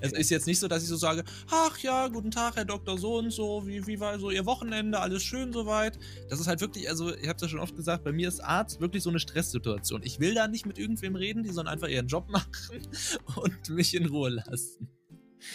Es 0.00 0.12
ist 0.12 0.30
jetzt 0.30 0.46
nicht 0.46 0.58
so, 0.58 0.68
dass 0.68 0.82
ich 0.82 0.88
so 0.88 0.96
sage, 0.96 1.24
ach 1.50 1.78
ja, 1.78 2.08
guten 2.08 2.30
Tag, 2.30 2.56
Herr 2.56 2.64
Doktor, 2.64 2.98
so 2.98 3.18
und 3.18 3.30
so, 3.30 3.66
wie, 3.66 3.86
wie 3.86 4.00
war 4.00 4.18
so 4.18 4.30
Ihr 4.30 4.44
Wochenende, 4.46 4.98
alles 4.98 5.22
schön 5.22 5.52
soweit. 5.52 5.98
Das 6.28 6.40
ist 6.40 6.46
halt 6.46 6.60
wirklich, 6.60 6.88
also 6.88 7.14
ich 7.14 7.28
habe 7.28 7.36
es 7.36 7.42
ja 7.42 7.48
schon 7.48 7.60
oft 7.60 7.76
gesagt, 7.76 8.04
bei 8.04 8.12
mir 8.12 8.28
ist 8.28 8.40
Arzt 8.40 8.80
wirklich 8.80 9.02
so 9.02 9.10
eine 9.10 9.20
Stresssituation. 9.20 10.02
Ich 10.02 10.20
will 10.20 10.34
da 10.34 10.48
nicht 10.48 10.66
mit 10.66 10.78
irgendwem 10.78 11.16
reden, 11.16 11.42
die 11.42 11.50
sollen 11.50 11.68
einfach 11.68 11.88
ihren 11.88 12.08
Job 12.08 12.28
machen 12.30 12.88
und 13.36 13.70
mich 13.70 13.94
in 13.94 14.06
Ruhe 14.06 14.30
lassen. 14.30 14.88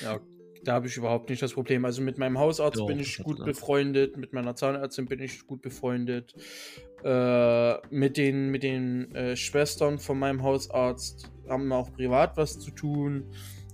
Ja, 0.01 0.19
da 0.63 0.73
habe 0.73 0.87
ich 0.87 0.97
überhaupt 0.97 1.29
nicht 1.29 1.41
das 1.41 1.53
Problem. 1.53 1.85
Also 1.85 2.01
mit 2.01 2.17
meinem 2.17 2.39
Hausarzt 2.39 2.79
Doch, 2.79 2.87
bin 2.87 2.99
ich 2.99 3.17
gut 3.23 3.39
er. 3.39 3.45
befreundet, 3.45 4.17
mit 4.17 4.33
meiner 4.33 4.55
Zahnärztin 4.55 5.05
bin 5.05 5.19
ich 5.19 5.45
gut 5.45 5.61
befreundet. 5.61 6.33
Äh, 7.03 7.73
mit 7.89 8.17
den, 8.17 8.49
mit 8.49 8.63
den 8.63 9.13
äh, 9.13 9.35
Schwestern 9.35 9.99
von 9.99 10.17
meinem 10.17 10.41
Hausarzt 10.41 11.31
haben 11.49 11.67
wir 11.67 11.75
auch 11.75 11.91
privat 11.93 12.37
was 12.37 12.59
zu 12.59 12.71
tun. 12.71 13.25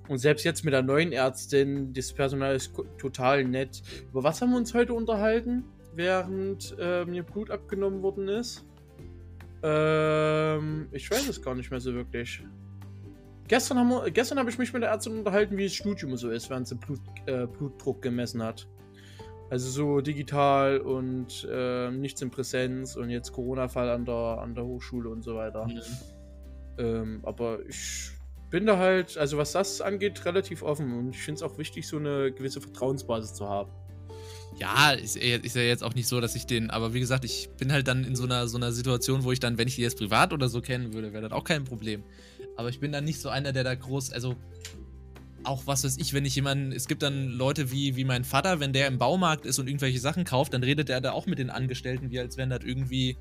Und 0.08 0.18
selbst 0.18 0.44
jetzt 0.44 0.66
mit 0.66 0.74
der 0.74 0.82
neuen 0.82 1.12
Ärztin, 1.12 1.94
das 1.94 2.12
Personal 2.12 2.56
ist 2.56 2.74
total 2.98 3.44
nett. 3.46 3.84
Über 4.10 4.24
was 4.24 4.42
haben 4.42 4.52
wir 4.52 4.58
uns 4.58 4.74
heute 4.74 4.94
unterhalten, 4.94 5.64
während 5.94 6.76
äh, 6.80 7.06
mir 7.06 7.22
Blut 7.22 7.52
abgenommen 7.52 8.02
worden 8.02 8.28
ist? 8.28 8.66
Ähm, 9.62 10.88
ich 10.92 11.12
weiß 11.12 11.30
es 11.30 11.42
gar 11.42 11.54
nicht 11.54 11.70
mehr 11.70 11.80
so 11.80 11.94
wirklich. 11.94 12.42
Gestern, 13.50 13.80
haben 13.80 13.90
wir, 13.90 14.12
gestern 14.12 14.38
habe 14.40 14.50
ich 14.50 14.58
mich 14.58 14.72
mit 14.74 14.84
der 14.84 14.92
Ärztin 14.92 15.18
unterhalten, 15.18 15.58
wie 15.58 15.64
das 15.66 15.74
Studium 15.74 16.16
so 16.16 16.30
ist, 16.30 16.50
während 16.50 16.68
sie 16.68 16.76
Blut, 16.76 17.00
äh, 17.26 17.48
Blutdruck 17.48 18.02
gemessen 18.02 18.42
hat. 18.44 18.68
Also 19.50 19.70
so 19.72 20.02
digital 20.02 20.78
und 20.80 21.48
äh, 21.52 21.90
nichts 21.90 22.22
in 22.22 22.30
Präsenz 22.30 22.96
und 22.96 23.10
jetzt 23.10 23.32
Corona-Fall 23.34 23.90
an 23.90 24.06
der, 24.06 24.14
an 24.14 24.54
der 24.54 24.64
Hochschule 24.64 25.10
und 25.10 25.24
so 25.24 25.34
weiter. 25.36 25.68
Ähm, 26.78 27.22
aber 27.24 27.60
ich 27.68 28.12
bin 28.52 28.68
da 28.68 28.78
halt, 28.78 29.18
also 29.18 29.38
was 29.38 29.52
das 29.54 29.82
angeht, 29.82 30.24
relativ 30.26 30.62
offen 30.62 30.94
und 30.98 31.10
ich 31.10 31.22
finde 31.22 31.38
es 31.38 31.42
auch 31.44 31.58
wichtig, 31.58 31.88
so 31.88 31.98
eine 31.98 32.32
gewisse 32.32 32.62
Vertrauensbasis 32.62 33.34
zu 33.34 33.50
haben. 33.50 33.72
Ja, 34.60 34.92
ist, 34.92 35.16
ja- 35.16 35.38
ist 35.38 35.56
ja 35.56 35.62
jetzt 35.64 35.84
auch 35.84 35.96
nicht 35.96 36.08
so, 36.08 36.22
dass 36.22 36.36
ich 36.36 36.46
den, 36.46 36.70
aber 36.70 36.94
wie 36.94 37.00
gesagt, 37.00 37.26
ich 37.26 37.50
bin 37.58 37.72
halt 37.72 37.88
dann 37.88 38.04
in 38.04 38.16
so 38.16 38.26
einer, 38.26 38.48
so 38.48 38.58
einer 38.58 38.72
Situation, 38.72 39.24
wo 39.24 39.32
ich 39.32 39.40
dann, 39.40 39.58
wenn 39.58 39.68
ich 39.68 39.76
die 39.76 39.82
jetzt 39.82 39.98
privat 39.98 40.34
oder 40.34 40.50
so 40.50 40.62
kennen 40.62 40.94
würde, 40.94 41.12
wäre 41.14 41.24
das 41.24 41.32
auch 41.32 41.44
kein 41.44 41.64
Problem. 41.64 42.04
Aber 42.60 42.68
ich 42.68 42.82
bin 42.82 42.92
dann 42.92 43.06
nicht 43.06 43.22
so 43.22 43.30
einer, 43.30 43.54
der 43.54 43.64
da 43.64 43.74
groß, 43.74 44.12
also 44.12 44.36
auch 45.46 45.66
was 45.66 45.86
weiß 45.86 45.96
ich, 45.98 46.14
wenn 46.14 46.26
ich 46.26 46.36
jemanden, 46.36 46.74
es 46.74 46.90
gibt 46.90 47.04
dann 47.04 47.30
Leute 47.30 47.72
wie, 47.72 47.96
wie 47.96 48.04
mein 48.04 48.26
Vater, 48.26 48.60
wenn 48.60 48.74
der 48.74 48.88
im 48.88 48.98
Baumarkt 48.98 49.46
ist 49.46 49.60
und 49.60 49.68
irgendwelche 49.70 50.02
Sachen 50.02 50.26
kauft, 50.26 50.54
dann 50.54 50.62
redet 50.62 50.90
er 50.90 51.00
da 51.00 51.14
auch 51.14 51.26
mit 51.26 51.40
den 51.40 51.52
Angestellten, 51.52 52.12
wie 52.12 52.20
als 52.20 52.36
wären 52.36 52.50
das 52.50 52.66
irgendwie 52.66 53.18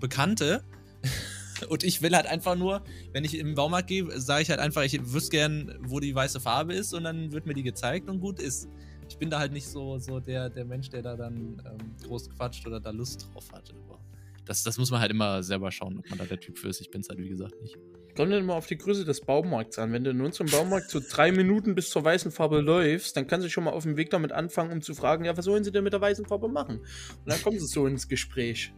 Bekannte. 0.00 0.64
Und 1.68 1.84
ich 1.84 2.00
will 2.00 2.16
halt 2.16 2.24
einfach 2.24 2.56
nur, 2.56 2.82
wenn 3.12 3.22
ich 3.22 3.36
im 3.36 3.54
Baumarkt 3.54 3.88
gehe, 3.88 4.18
sage 4.18 4.40
ich 4.44 4.48
halt 4.48 4.60
einfach, 4.60 4.82
ich 4.82 4.98
wüsste 5.12 5.32
gern, 5.32 5.78
wo 5.82 6.00
die 6.00 6.14
weiße 6.14 6.40
Farbe 6.40 6.72
ist 6.72 6.94
und 6.94 7.04
dann 7.04 7.32
wird 7.32 7.44
mir 7.44 7.52
die 7.52 7.62
gezeigt 7.62 8.08
und 8.08 8.18
gut 8.20 8.40
ist. 8.40 8.66
Ich 9.10 9.18
bin 9.18 9.28
da 9.28 9.40
halt 9.40 9.52
nicht 9.52 9.68
so, 9.68 9.98
so 9.98 10.20
der, 10.20 10.48
der 10.48 10.64
Mensch, 10.64 10.88
der 10.88 11.02
da 11.02 11.16
dann 11.16 11.62
ähm, 11.66 11.96
groß 12.02 12.30
quatscht 12.30 12.66
oder 12.66 12.80
da 12.80 12.88
Lust 12.92 13.28
drauf 13.34 13.52
hat. 13.52 13.74
Aber 13.84 14.00
das, 14.46 14.62
das 14.62 14.78
muss 14.78 14.90
man 14.90 15.02
halt 15.02 15.10
immer 15.10 15.42
selber 15.42 15.70
schauen, 15.70 15.98
ob 15.98 16.08
man 16.08 16.18
da 16.18 16.24
der 16.24 16.40
Typ 16.40 16.56
für 16.56 16.68
ist. 16.70 16.80
Ich 16.80 16.90
bin 16.90 17.02
es 17.02 17.10
halt, 17.10 17.18
wie 17.18 17.28
gesagt, 17.28 17.60
nicht. 17.60 17.76
Kommt 18.16 18.46
mal 18.46 18.54
auf 18.54 18.66
die 18.66 18.76
Größe 18.76 19.04
des 19.04 19.20
Baumarkts 19.20 19.78
an. 19.78 19.92
Wenn 19.92 20.04
du 20.04 20.10
in 20.10 20.20
unserem 20.20 20.50
Baumarkt 20.50 20.90
so 20.90 21.00
drei 21.00 21.32
Minuten 21.32 21.74
bis 21.74 21.90
zur 21.90 22.04
weißen 22.04 22.30
Farbe 22.30 22.60
läufst, 22.60 23.16
dann 23.16 23.26
kannst 23.26 23.46
du 23.46 23.50
schon 23.50 23.64
mal 23.64 23.70
auf 23.70 23.84
dem 23.84 23.96
Weg 23.96 24.10
damit 24.10 24.32
anfangen, 24.32 24.72
um 24.72 24.82
zu 24.82 24.94
fragen, 24.94 25.24
ja, 25.24 25.36
was 25.36 25.44
sollen 25.44 25.64
sie 25.64 25.72
denn 25.72 25.84
mit 25.84 25.92
der 25.92 26.00
weißen 26.00 26.26
Farbe 26.26 26.48
machen? 26.48 26.78
Und 26.78 27.26
dann 27.26 27.40
kommen 27.42 27.58
sie 27.58 27.66
so 27.66 27.86
ins 27.86 28.08
Gespräch. 28.08 28.74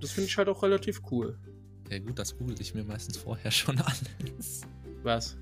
Das 0.00 0.10
finde 0.10 0.28
ich 0.28 0.36
halt 0.36 0.48
auch 0.48 0.62
relativ 0.62 1.00
cool. 1.10 1.38
Ja 1.90 1.98
gut, 1.98 2.18
das 2.18 2.36
google 2.36 2.56
ich 2.58 2.74
mir 2.74 2.84
meistens 2.84 3.16
vorher 3.16 3.50
schon 3.50 3.78
alles. 3.78 4.62
Was? 5.02 5.36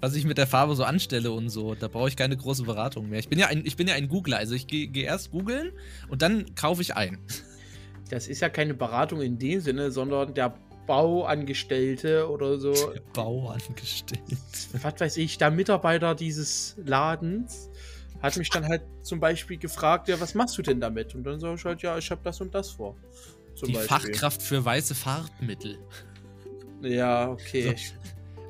Was 0.00 0.14
ich 0.14 0.24
mit 0.24 0.38
der 0.38 0.46
Farbe 0.46 0.74
so 0.76 0.84
anstelle 0.84 1.30
und 1.32 1.48
so, 1.50 1.74
da 1.74 1.88
brauche 1.88 2.08
ich 2.08 2.16
keine 2.16 2.36
große 2.36 2.64
Beratung 2.64 3.08
mehr. 3.08 3.18
Ich 3.18 3.28
bin 3.28 3.38
ja 3.38 3.48
ein, 3.48 3.64
ich 3.64 3.76
bin 3.76 3.88
ja 3.88 3.94
ein 3.94 4.08
Googler, 4.08 4.38
also 4.38 4.54
ich 4.54 4.66
gehe 4.66 4.88
geh 4.88 5.02
erst 5.02 5.30
googeln 5.30 5.72
und 6.08 6.22
dann 6.22 6.54
kaufe 6.54 6.82
ich 6.82 6.94
ein. 6.94 7.18
Das 8.10 8.28
ist 8.28 8.40
ja 8.40 8.48
keine 8.48 8.74
Beratung 8.74 9.20
in 9.20 9.38
dem 9.38 9.60
Sinne, 9.60 9.90
sondern 9.90 10.32
der 10.32 10.54
Bauangestellte 10.88 12.28
oder 12.28 12.58
so, 12.58 12.72
Bauangestellt. 13.12 14.22
was 14.72 14.94
weiß 14.98 15.16
ich, 15.18 15.38
der 15.38 15.52
Mitarbeiter 15.52 16.16
dieses 16.16 16.74
Ladens 16.84 17.70
hat 18.20 18.36
mich 18.36 18.48
dann 18.50 18.66
halt 18.66 18.82
zum 19.02 19.20
Beispiel 19.20 19.58
gefragt, 19.58 20.08
ja, 20.08 20.18
was 20.18 20.34
machst 20.34 20.58
du 20.58 20.62
denn 20.62 20.80
damit? 20.80 21.14
Und 21.14 21.22
dann 21.22 21.38
sage 21.38 21.54
ich 21.54 21.64
halt, 21.64 21.82
ja, 21.82 21.96
ich 21.96 22.10
habe 22.10 22.20
das 22.24 22.40
und 22.40 22.52
das 22.52 22.70
vor. 22.70 22.96
Zum 23.54 23.68
Die 23.68 23.74
Beispiel. 23.74 23.88
Fachkraft 23.88 24.42
für 24.42 24.64
weiße 24.64 24.94
Farbmittel. 24.94 25.78
Ja, 26.82 27.30
okay. 27.30 27.76
So. 27.76 27.94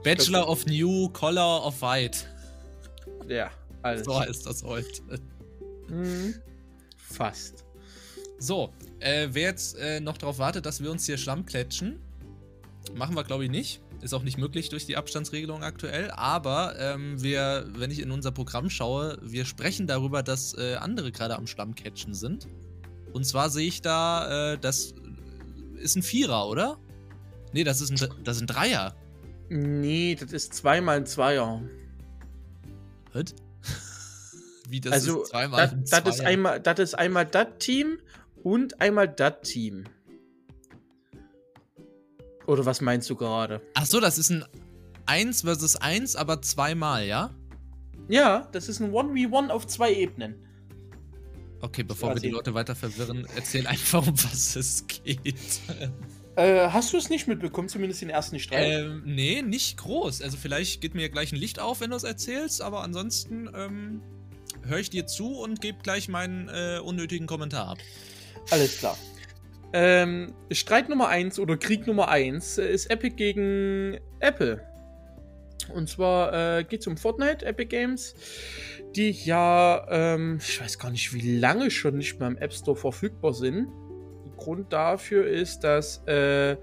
Bachelor 0.03 0.49
of 0.49 0.65
New, 0.65 1.09
Color 1.11 1.67
of 1.67 1.83
White. 1.83 2.21
Ja, 3.29 3.51
alles. 3.83 4.07
So 4.07 4.19
heißt 4.19 4.47
das 4.47 4.63
heute. 4.63 5.03
Mhm. 5.89 6.35
Fast. 6.97 7.65
So, 8.39 8.73
äh, 9.01 9.29
wer 9.33 9.49
jetzt 9.49 9.77
äh, 9.77 10.01
noch 10.01 10.17
darauf 10.17 10.39
wartet, 10.39 10.65
dass 10.65 10.83
wir 10.83 10.91
uns 10.91 11.05
hier 11.05 11.19
Schlamm 11.19 11.45
klatschen, 11.45 11.99
machen 12.95 13.15
wir 13.17 13.25
glaube 13.25 13.45
ich 13.45 13.51
nicht. 13.51 13.81
Ist 14.01 14.15
auch 14.15 14.23
nicht 14.23 14.39
möglich 14.39 14.69
durch 14.69 14.87
die 14.87 14.97
Abstandsregelung 14.97 15.65
aktuell. 15.65 16.11
Aber 16.13 16.79
ähm, 16.79 17.21
wir, 17.21 17.67
wenn 17.75 17.91
ich 17.91 18.01
in 18.01 18.13
unser 18.13 18.31
Programm 18.31 18.71
schaue, 18.71 19.19
wir 19.23 19.45
sprechen 19.45 19.89
darüber, 19.89 20.23
dass 20.23 20.57
äh, 20.57 20.77
andere 20.77 21.11
gerade 21.11 21.37
am 21.37 21.49
Stammcatchen 21.49 22.15
sind. 22.15 22.47
Und 23.13 23.25
zwar 23.25 23.51
sehe 23.51 23.67
ich 23.67 23.83
da, 23.83 24.53
äh, 24.53 24.59
das 24.59 24.95
ist 25.81 25.97
ein 25.97 26.03
Vierer, 26.03 26.49
oder? 26.49 26.79
Nee, 27.53 27.65
das 27.65 27.81
ist 27.81 27.91
ein, 27.91 28.11
das 28.23 28.37
ist 28.37 28.43
ein 28.43 28.47
Dreier. 28.47 28.95
Nee, 29.49 30.15
das 30.15 30.33
ist 30.33 30.55
zweimal 30.55 30.99
ein 30.99 31.07
Zweier. 31.07 31.63
Was? 33.13 33.35
Wie 34.69 34.81
das 34.81 34.93
also, 34.93 35.23
ist 35.23 35.31
zweimal 35.31 35.61
dat, 35.63 35.73
ein 35.73 35.87
Zweier? 35.87 36.01
Das 36.03 36.15
ist 36.17 36.25
einmal 36.25 36.61
das 36.61 36.79
ist 36.79 36.95
einmal 36.95 37.27
das 37.27 37.47
Team 37.59 37.99
und 38.43 38.81
einmal 38.81 39.09
das 39.09 39.41
Team. 39.43 39.85
Oder 42.49 42.65
was 42.65 42.81
meinst 42.81 43.11
du 43.11 43.15
gerade? 43.15 43.61
Ach 43.75 43.85
so, 43.85 44.01
das 44.01 44.17
ist 44.17 44.31
ein 44.31 44.43
1 45.05 45.43
versus 45.43 45.77
1, 45.77 46.17
aber 46.17 46.41
zweimal, 46.41 47.07
ja? 47.07 47.31
Ja, 48.09 48.49
das 48.53 48.71
ist 48.71 48.81
ein 48.81 48.91
1v1 48.91 49.51
auf 49.51 49.67
zwei 49.67 49.93
Ebenen. 49.93 50.35
Okay, 51.61 51.83
bevor 51.83 52.15
wir 52.15 52.23
die 52.23 52.31
Leute 52.31 52.55
weiter 52.55 52.75
verwirren, 52.75 53.27
erzähl 53.37 53.67
einfach, 53.67 54.07
um 54.07 54.15
was 54.25 54.57
es 54.57 54.87
geht. 54.87 55.61
Äh, 56.37 56.69
hast 56.71 56.93
du 56.93 56.97
es 56.97 57.11
nicht 57.11 57.29
mitbekommen, 57.29 57.69
zumindest 57.69 58.01
den 58.01 58.09
ersten 58.09 58.39
Streit? 58.39 58.65
Ähm, 58.65 59.03
nee, 59.05 59.43
nicht 59.43 59.77
groß. 59.77 60.23
Also 60.23 60.39
vielleicht 60.39 60.81
geht 60.81 60.95
mir 60.95 61.11
gleich 61.11 61.33
ein 61.33 61.37
Licht 61.37 61.59
auf, 61.59 61.81
wenn 61.81 61.91
du 61.91 61.97
es 61.97 62.05
erzählst, 62.05 62.63
aber 62.63 62.83
ansonsten 62.83 63.51
ähm, 63.55 64.01
höre 64.63 64.79
ich 64.79 64.89
dir 64.89 65.07
zu 65.07 65.39
und 65.39 65.61
gebe 65.61 65.79
gleich 65.83 66.09
meinen 66.09 66.49
äh, 66.49 66.81
unnötigen 66.83 67.27
Kommentar 67.27 67.69
ab. 67.69 67.79
Alles 68.51 68.79
klar. 68.79 68.97
Ähm, 69.73 70.35
Streit 70.51 70.89
Nummer 70.89 71.09
1 71.09 71.39
oder 71.39 71.57
Krieg 71.57 71.87
Nummer 71.87 72.09
1 72.09 72.59
ist 72.59 72.91
Epic 72.91 73.17
gegen 73.17 73.99
Apple. 74.21 74.63
Und 75.75 75.89
zwar 75.89 76.59
äh, 76.59 76.65
geht 76.65 76.81
es 76.81 76.87
um 76.87 76.97
Fortnite, 76.97 77.45
Epic 77.45 77.69
Games, 77.69 78.15
die 78.97 79.11
ja, 79.11 79.87
ähm, 79.91 80.39
ich 80.41 80.61
weiß 80.61 80.79
gar 80.79 80.91
nicht, 80.91 81.13
wie 81.13 81.39
lange 81.39 81.71
schon 81.71 81.99
nicht 81.99 82.19
mehr 82.19 82.29
im 82.29 82.39
App 82.39 82.53
Store 82.53 82.77
verfügbar 82.77 83.35
sind. 83.35 83.69
Grund 84.39 84.73
dafür 84.73 85.27
ist, 85.27 85.61
dass 85.61 86.03
äh, 86.07 86.57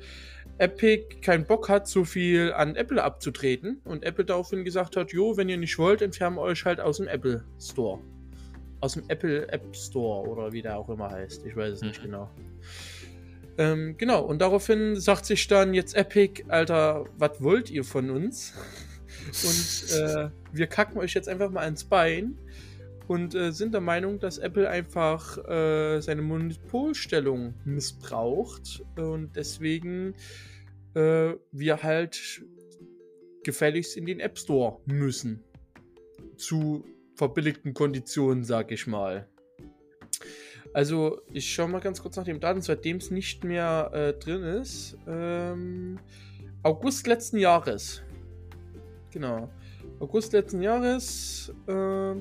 Epic 0.58 1.18
keinen 1.22 1.46
Bock 1.46 1.70
hat, 1.70 1.88
so 1.88 2.06
viel 2.06 2.54
an 2.54 2.76
Apple 2.76 3.04
abzutreten 3.04 3.82
und 3.84 4.04
Apple 4.04 4.26
daraufhin 4.26 4.64
gesagt 4.64 4.96
hat, 4.96 5.12
jo, 5.12 5.36
wenn 5.38 5.50
ihr 5.50 5.58
nicht 5.58 5.78
wollt, 5.78 6.02
entfernen 6.02 6.38
euch 6.38 6.66
halt 6.66 6.80
aus 6.80 6.98
dem 6.98 7.08
Apple 7.08 7.44
Store. 7.60 8.00
Aus 8.80 8.94
dem 8.94 9.04
Apple 9.10 9.50
App 9.50 9.76
Store 9.76 10.28
oder 10.28 10.54
wie 10.54 10.62
der 10.62 10.78
auch 10.78 10.90
immer 10.90 11.12
heißt. 11.12 11.46
Ich 11.46 11.56
weiß 11.56 11.74
es 11.74 11.82
mhm. 11.82 11.88
nicht 11.90 12.02
genau. 12.02 12.30
Ähm, 13.58 13.96
genau, 13.98 14.22
und 14.24 14.40
daraufhin 14.40 15.00
sagt 15.00 15.26
sich 15.26 15.48
dann 15.48 15.74
jetzt 15.74 15.96
Epic, 15.96 16.44
Alter, 16.50 17.06
was 17.18 17.42
wollt 17.42 17.70
ihr 17.70 17.84
von 17.84 18.10
uns? 18.10 18.54
Und 19.28 19.98
äh, 19.98 20.30
wir 20.52 20.68
kacken 20.68 21.00
euch 21.00 21.16
jetzt 21.16 21.28
einfach 21.28 21.50
mal 21.50 21.68
ins 21.68 21.86
Bein 21.86 22.38
und 23.08 23.34
äh, 23.36 23.52
sind 23.52 23.74
der 23.74 23.82
Meinung, 23.82 24.20
dass 24.20 24.38
Apple 24.38 24.70
einfach 24.70 25.38
äh, 25.48 26.00
seine 26.02 26.22
Monopolstellung 26.22 27.56
missbraucht 27.66 28.84
und 28.96 29.36
deswegen 29.36 30.14
äh, 30.94 31.34
wir 31.52 31.84
halt 31.84 32.44
gefälligst 33.44 33.96
in 33.98 34.06
den 34.06 34.20
App 34.20 34.38
Store 34.38 34.80
müssen. 34.86 35.44
Zu 36.38 36.84
verbilligten 37.16 37.74
Konditionen, 37.74 38.44
sag 38.44 38.72
ich 38.72 38.88
mal. 38.88 39.28
Also, 40.75 41.22
ich 41.32 41.53
schaue 41.53 41.70
mal 41.70 41.79
ganz 41.79 42.01
kurz 42.01 42.17
nach 42.17 42.25
dem 42.25 42.41
Daten, 42.41 42.62
seitdem 42.62 42.98
es 42.98 43.10
nicht 43.10 43.46
mehr 43.46 43.91
äh, 43.94 44.12
drin 44.12 44.44
ist. 44.44 44.98
Ähm, 45.08 46.00
August 46.63 47.08
letzten 47.08 47.38
Jahres. 47.38 48.03
Genau. 49.10 49.50
August 50.01 50.34
letzten 50.34 50.62
Jahres. 50.62 51.53
Äh, 51.70 52.15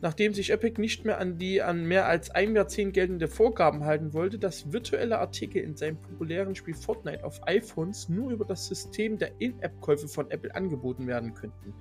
nachdem 0.00 0.34
sich 0.34 0.50
Epic 0.50 0.80
nicht 0.80 1.04
mehr 1.04 1.20
an 1.20 1.38
die 1.38 1.62
an 1.62 1.84
mehr 1.84 2.06
als 2.06 2.30
ein 2.30 2.56
Jahrzehnt 2.56 2.94
geltende 2.94 3.28
Vorgaben 3.28 3.84
halten 3.84 4.12
wollte, 4.12 4.40
dass 4.40 4.72
virtuelle 4.72 5.20
Artikel 5.20 5.62
in 5.62 5.76
seinem 5.76 5.98
populären 5.98 6.56
Spiel 6.56 6.74
Fortnite 6.74 7.24
auf 7.24 7.46
iPhones 7.46 8.08
nur 8.08 8.32
über 8.32 8.44
das 8.44 8.66
System 8.66 9.18
der 9.18 9.40
In-App-Käufe 9.40 10.08
von 10.08 10.28
Apple 10.32 10.52
angeboten 10.52 11.06
werden 11.06 11.34
könnten. 11.34 11.74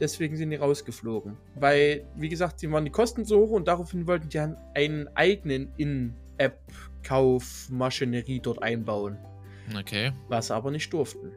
Deswegen 0.00 0.36
sind 0.36 0.50
die 0.50 0.56
rausgeflogen. 0.56 1.36
Weil, 1.54 2.04
wie 2.16 2.28
gesagt, 2.28 2.60
die 2.62 2.72
waren 2.72 2.86
die 2.86 2.90
Kosten 2.90 3.24
so 3.24 3.40
hoch 3.40 3.50
und 3.50 3.68
daraufhin 3.68 4.06
wollten 4.06 4.30
die 4.30 4.38
einen 4.38 5.08
eigenen 5.14 5.72
In-App-Kaufmaschinerie 5.76 8.40
dort 8.40 8.62
einbauen. 8.62 9.18
Okay. 9.78 10.12
Was 10.28 10.50
aber 10.50 10.70
nicht 10.70 10.90
durften. 10.92 11.30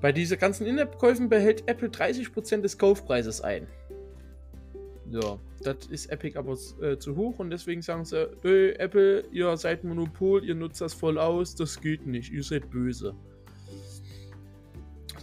Bei 0.00 0.12
diesen 0.12 0.38
ganzen 0.38 0.66
In-App-Käufen 0.66 1.30
behält 1.30 1.66
Apple 1.66 1.88
30% 1.88 2.60
des 2.60 2.76
Kaufpreises 2.76 3.40
ein. 3.40 3.66
Ja, 5.10 5.38
das 5.62 5.86
ist 5.86 6.10
Epic 6.10 6.38
aber 6.38 6.58
äh, 6.82 6.98
zu 6.98 7.16
hoch 7.16 7.38
und 7.38 7.48
deswegen 7.50 7.80
sagen 7.82 8.04
sie, 8.04 8.28
Apple, 8.78 9.24
ihr 9.32 9.56
seid 9.56 9.84
Monopol, 9.84 10.44
ihr 10.44 10.54
nutzt 10.54 10.80
das 10.80 10.92
voll 10.92 11.18
aus, 11.18 11.54
das 11.54 11.80
geht 11.80 12.06
nicht, 12.06 12.32
ihr 12.32 12.42
seid 12.42 12.70
böse. 12.70 13.14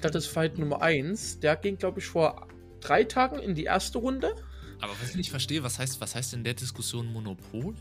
Das 0.02 0.16
ist 0.16 0.28
Fight 0.28 0.58
Nummer 0.58 0.82
1. 0.82 1.40
Der 1.40 1.56
ging, 1.56 1.78
glaube 1.78 2.00
ich, 2.00 2.06
vor 2.06 2.48
drei 2.80 3.04
Tagen 3.04 3.40
in 3.40 3.56
die 3.56 3.66
erste 3.66 4.00
Runde. 4.00 4.36
Aber 4.80 4.94
was 5.00 5.12
ich 5.12 5.16
nicht 5.16 5.30
verstehe, 5.30 5.64
was 5.64 5.78
heißt, 5.78 6.02
was 6.02 6.16
heißt 6.16 6.34
in 6.34 6.44
der 6.44 6.56
Diskussion 6.56 7.06
Monopol? 7.14 7.76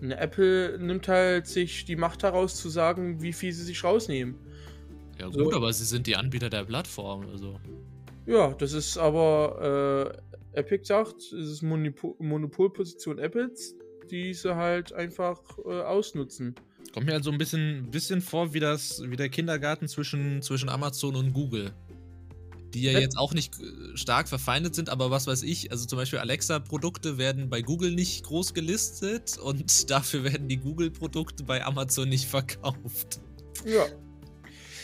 Eine 0.00 0.16
Apple 0.16 0.78
nimmt 0.78 1.06
halt 1.06 1.46
sich 1.46 1.84
die 1.84 1.96
Macht 1.96 2.22
heraus 2.22 2.56
zu 2.56 2.70
sagen, 2.70 3.22
wie 3.22 3.32
viel 3.32 3.52
sie 3.52 3.62
sich 3.62 3.84
rausnehmen. 3.84 4.36
Ja 5.18 5.26
gut, 5.26 5.34
so. 5.34 5.52
aber 5.52 5.72
sie 5.72 5.84
sind 5.84 6.06
die 6.06 6.16
Anbieter 6.16 6.48
der 6.48 6.64
Plattform, 6.64 7.28
also. 7.30 7.60
Ja, 8.26 8.54
das 8.54 8.72
ist 8.72 8.96
aber, 8.96 10.16
äh, 10.54 10.58
Epic 10.58 10.84
sagt, 10.84 11.20
es 11.20 11.32
ist 11.32 11.62
Monopol 11.62 12.14
Monopolposition 12.18 13.18
Apples, 13.18 13.76
die 14.10 14.32
sie 14.32 14.56
halt 14.56 14.92
einfach 14.92 15.40
äh, 15.64 15.82
ausnutzen. 15.82 16.54
Kommt 16.92 17.06
mir 17.06 17.12
halt 17.12 17.24
so 17.24 17.30
ein 17.30 17.38
bisschen, 17.38 17.90
bisschen 17.90 18.20
vor 18.20 18.52
wie, 18.52 18.60
das, 18.60 19.02
wie 19.04 19.16
der 19.16 19.28
Kindergarten 19.28 19.88
zwischen, 19.88 20.42
zwischen 20.42 20.68
Amazon 20.68 21.16
und 21.16 21.32
Google. 21.32 21.72
Die 22.74 22.82
ja 22.82 22.98
jetzt 22.98 23.18
auch 23.18 23.34
nicht 23.34 23.54
äh, 23.60 23.96
stark 23.96 24.28
verfeindet 24.28 24.74
sind, 24.74 24.88
aber 24.88 25.10
was 25.10 25.26
weiß 25.26 25.42
ich, 25.42 25.70
also 25.70 25.86
zum 25.86 25.98
Beispiel 25.98 26.20
Alexa-Produkte 26.20 27.18
werden 27.18 27.50
bei 27.50 27.60
Google 27.60 27.92
nicht 27.92 28.24
groß 28.24 28.54
gelistet 28.54 29.38
und 29.38 29.90
dafür 29.90 30.24
werden 30.24 30.48
die 30.48 30.56
Google-Produkte 30.56 31.44
bei 31.44 31.64
Amazon 31.64 32.08
nicht 32.08 32.26
verkauft. 32.26 33.20
Ja, 33.66 33.86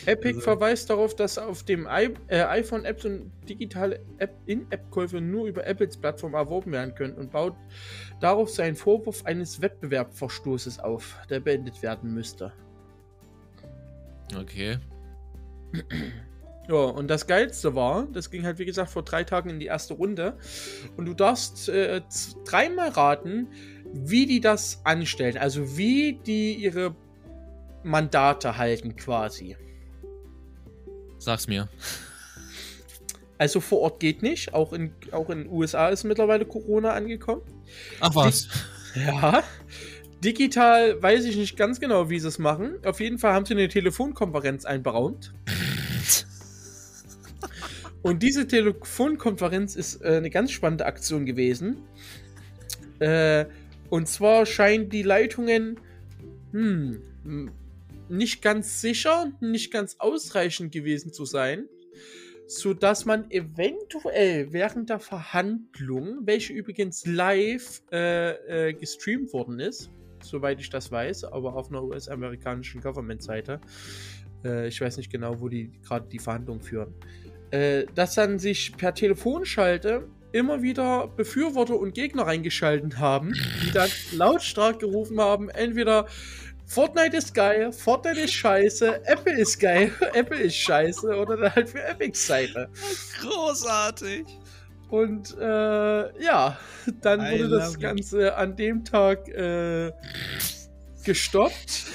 Epic 0.08 0.36
also, 0.36 0.40
verweist 0.40 0.90
darauf, 0.90 1.14
dass 1.14 1.38
auf 1.38 1.62
dem 1.64 1.86
I 1.86 2.14
äh, 2.28 2.42
iPhone-Apps 2.42 3.04
und 3.04 3.30
digitale 3.48 4.00
App 4.18 4.34
In-App-Käufe 4.46 5.20
nur 5.20 5.46
über 5.46 5.66
Apples 5.66 5.96
Plattform 5.96 6.34
erworben 6.34 6.72
werden 6.72 6.94
können 6.94 7.14
und 7.14 7.30
baut 7.30 7.54
darauf 8.20 8.50
seinen 8.50 8.76
Vorwurf 8.76 9.24
eines 9.24 9.60
Wettbewerbsverstoßes 9.60 10.80
auf, 10.80 11.16
der 11.30 11.40
beendet 11.40 11.82
werden 11.82 12.12
müsste. 12.12 12.52
Okay. 14.36 14.78
Ja, 16.68 16.74
und 16.74 17.08
das 17.08 17.26
Geilste 17.26 17.74
war, 17.74 18.06
das 18.12 18.30
ging 18.30 18.44
halt 18.44 18.58
wie 18.58 18.66
gesagt 18.66 18.90
vor 18.90 19.02
drei 19.02 19.24
Tagen 19.24 19.48
in 19.48 19.58
die 19.58 19.66
erste 19.66 19.94
Runde. 19.94 20.36
Und 20.98 21.06
du 21.06 21.14
darfst 21.14 21.70
äh, 21.70 22.02
dreimal 22.44 22.90
raten, 22.90 23.48
wie 23.92 24.26
die 24.26 24.40
das 24.40 24.82
anstellen. 24.84 25.38
Also 25.38 25.78
wie 25.78 26.20
die 26.26 26.54
ihre 26.54 26.94
Mandate 27.82 28.58
halten 28.58 28.96
quasi. 28.96 29.56
Sag's 31.18 31.48
mir. 31.48 31.68
Also 33.38 33.60
vor 33.60 33.80
Ort 33.80 34.00
geht 34.00 34.22
nicht. 34.22 34.52
Auch 34.52 34.72
in, 34.72 34.92
auch 35.12 35.30
in 35.30 35.44
den 35.44 35.48
USA 35.48 35.88
ist 35.88 36.04
mittlerweile 36.04 36.44
Corona 36.44 36.92
angekommen. 36.92 37.42
Ach 38.00 38.14
was. 38.14 38.48
Di 38.94 39.00
ja. 39.00 39.42
Digital 40.24 41.00
weiß 41.00 41.24
ich 41.24 41.36
nicht 41.36 41.56
ganz 41.56 41.78
genau, 41.78 42.10
wie 42.10 42.18
sie 42.18 42.26
es 42.26 42.38
machen. 42.38 42.74
Auf 42.84 42.98
jeden 43.00 43.18
Fall 43.18 43.32
haben 43.32 43.46
sie 43.46 43.54
eine 43.54 43.68
Telefonkonferenz 43.68 44.64
einberaumt. 44.64 45.32
Und 48.02 48.22
diese 48.22 48.46
Telefonkonferenz 48.46 49.76
ist 49.76 50.02
äh, 50.02 50.16
eine 50.16 50.30
ganz 50.30 50.50
spannende 50.50 50.86
Aktion 50.86 51.26
gewesen. 51.26 51.76
Äh, 52.98 53.46
und 53.90 54.08
zwar 54.08 54.46
scheinen 54.46 54.88
die 54.88 55.02
Leitungen 55.02 55.78
hm, 56.52 57.00
nicht 58.08 58.42
ganz 58.42 58.80
sicher, 58.80 59.30
nicht 59.40 59.72
ganz 59.72 59.96
ausreichend 59.98 60.72
gewesen 60.72 61.12
zu 61.12 61.24
sein, 61.24 61.68
so 62.48 62.72
dass 62.72 63.04
man 63.04 63.30
eventuell 63.30 64.52
während 64.52 64.88
der 64.88 64.98
Verhandlung, 64.98 66.20
welche 66.24 66.54
übrigens 66.54 67.04
live 67.04 67.82
äh, 67.92 68.68
äh, 68.68 68.72
gestreamt 68.72 69.32
worden 69.34 69.60
ist, 69.60 69.90
soweit 70.22 70.58
ich 70.58 70.70
das 70.70 70.90
weiß, 70.90 71.24
aber 71.24 71.54
auf 71.54 71.68
einer 71.70 71.84
US-amerikanischen 71.84 72.80
Government-Seite, 72.80 73.60
äh, 74.44 74.66
ich 74.66 74.80
weiß 74.80 74.96
nicht 74.96 75.12
genau, 75.12 75.40
wo 75.40 75.48
die 75.48 75.70
gerade 75.82 76.08
die 76.08 76.18
Verhandlungen 76.18 76.62
führen, 76.62 76.94
äh, 77.50 77.84
dass 77.94 78.14
dann 78.14 78.38
sich 78.38 78.74
per 78.76 78.94
Telefonschalte 78.94 80.08
immer 80.32 80.62
wieder 80.62 81.08
Befürworter 81.08 81.78
und 81.78 81.94
Gegner 81.94 82.26
reingeschaltet 82.26 82.98
haben, 82.98 83.34
die 83.62 83.72
dann 83.72 83.90
lautstark 84.12 84.78
gerufen 84.78 85.20
haben, 85.20 85.50
entweder 85.50 86.06
Fortnite 86.68 87.16
ist 87.16 87.34
geil, 87.34 87.72
Fortnite 87.72 88.20
ist 88.20 88.34
scheiße, 88.34 89.06
Apple 89.06 89.38
ist 89.38 89.58
geil, 89.58 89.90
Apple 90.12 90.38
ist 90.38 90.56
scheiße 90.56 91.16
oder 91.16 91.38
dann 91.38 91.54
halt 91.54 91.70
für 91.70 91.82
Epics 91.82 92.26
Seite. 92.26 92.68
Großartig. 93.22 94.26
Und 94.90 95.36
äh, 95.38 96.22
ja, 96.22 96.58
dann 97.00 97.20
I 97.20 97.38
wurde 97.38 97.48
das. 97.48 97.78
Ganze 97.80 98.36
an 98.36 98.54
dem 98.54 98.84
Tag 98.84 99.28
äh, 99.28 99.92
gestoppt. 101.04 101.86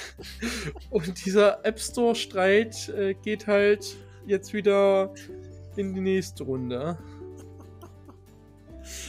Und 0.89 1.23
dieser 1.23 1.63
App 1.63 1.79
Store-Streit 1.79 2.89
äh, 2.89 3.13
geht 3.13 3.45
halt 3.45 3.95
jetzt 4.25 4.53
wieder 4.53 5.13
in 5.75 5.93
die 5.93 6.01
nächste 6.01 6.43
Runde. 6.43 6.97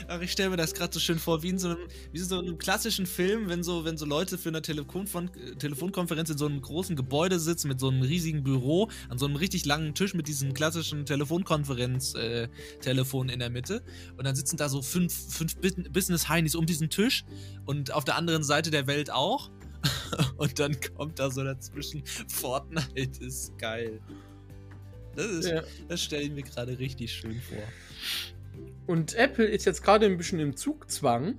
Ach, 0.09 0.21
ich 0.21 0.33
stelle 0.33 0.51
mir 0.51 0.57
das 0.57 0.75
gerade 0.75 0.93
so 0.93 1.01
schön 1.01 1.19
vor, 1.19 1.43
wie 1.43 1.49
in 1.51 1.59
so 1.59 1.69
einem, 1.69 1.79
wie 2.13 2.19
in 2.19 2.25
so 2.25 2.39
einem 2.39 2.59
klassischen 2.59 3.07
Film, 3.07 3.49
wenn 3.49 3.63
so, 3.63 3.85
wenn 3.85 3.97
so 3.97 4.05
Leute 4.07 4.37
für 4.39 4.49
eine 4.51 4.63
Telefonfon 4.63 5.31
Telefonkonferenz 5.59 6.31
in 6.31 6.39
so 6.39 6.47
einem 6.47 6.61
großen 6.61 6.97
Gebäude 6.97 7.39
sitzen 7.41 7.69
mit 7.69 7.81
so 7.81 7.89
einem 7.89 8.03
riesigen 8.03 8.43
Büro, 8.43 8.91
an 9.09 9.19
so 9.19 9.27
einem 9.27 9.37
richtig 9.37 9.65
langen 9.67 9.95
Tisch 9.95 10.15
mit 10.15 10.29
diesem 10.29 10.53
klassischen 10.55 11.07
Telefonkonferenz-Telefon 11.07 13.29
in 13.29 13.39
der 13.39 13.51
Mitte. 13.51 13.83
Und 14.17 14.25
dann 14.27 14.35
sitzen 14.37 14.57
da 14.57 14.69
so 14.69 14.83
fünf, 14.83 15.15
fünf 15.35 15.57
Bus- 15.57 15.75
Business-Heinis 15.91 16.55
um 16.55 16.67
diesen 16.67 16.91
Tisch 16.91 17.25
und 17.65 17.93
auf 17.93 18.05
der 18.05 18.17
anderen 18.17 18.43
Seite 18.43 18.71
der 18.71 18.87
Welt 18.87 19.11
auch. 19.11 19.51
Und 20.39 20.59
dann 20.59 20.75
kommt 20.97 21.19
da 21.19 21.31
so 21.31 21.45
dazwischen, 21.45 22.03
Fortnite 22.29 23.23
ist 23.23 23.53
geil. 23.59 24.01
Das, 25.15 25.27
ist- 25.27 25.49
Ja. 25.51 25.63
das 25.89 26.03
stelle 26.03 26.23
ich 26.23 26.31
mir 26.31 26.43
gerade 26.43 26.79
richtig 26.79 27.13
schön 27.13 27.39
vor. 27.43 27.59
Und 28.87 29.15
Apple 29.15 29.47
ist 29.47 29.65
jetzt 29.65 29.83
gerade 29.83 30.07
ein 30.07 30.17
bisschen 30.17 30.41
im 30.41 30.57
Zugzwang, 30.57 31.39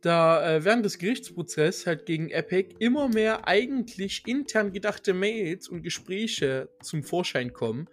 da 0.00 0.56
äh, 0.56 0.64
während 0.64 0.84
des 0.84 0.98
Gerichtsprozesses 0.98 1.86
halt 1.86 2.06
gegen 2.06 2.30
Epic 2.30 2.74
immer 2.78 3.08
mehr 3.08 3.46
eigentlich 3.48 4.22
intern 4.26 4.72
gedachte 4.72 5.12
Mails 5.12 5.68
und 5.68 5.82
Gespräche 5.82 6.70
zum 6.82 7.02
Vorschein 7.02 7.52
kommen, 7.52 7.88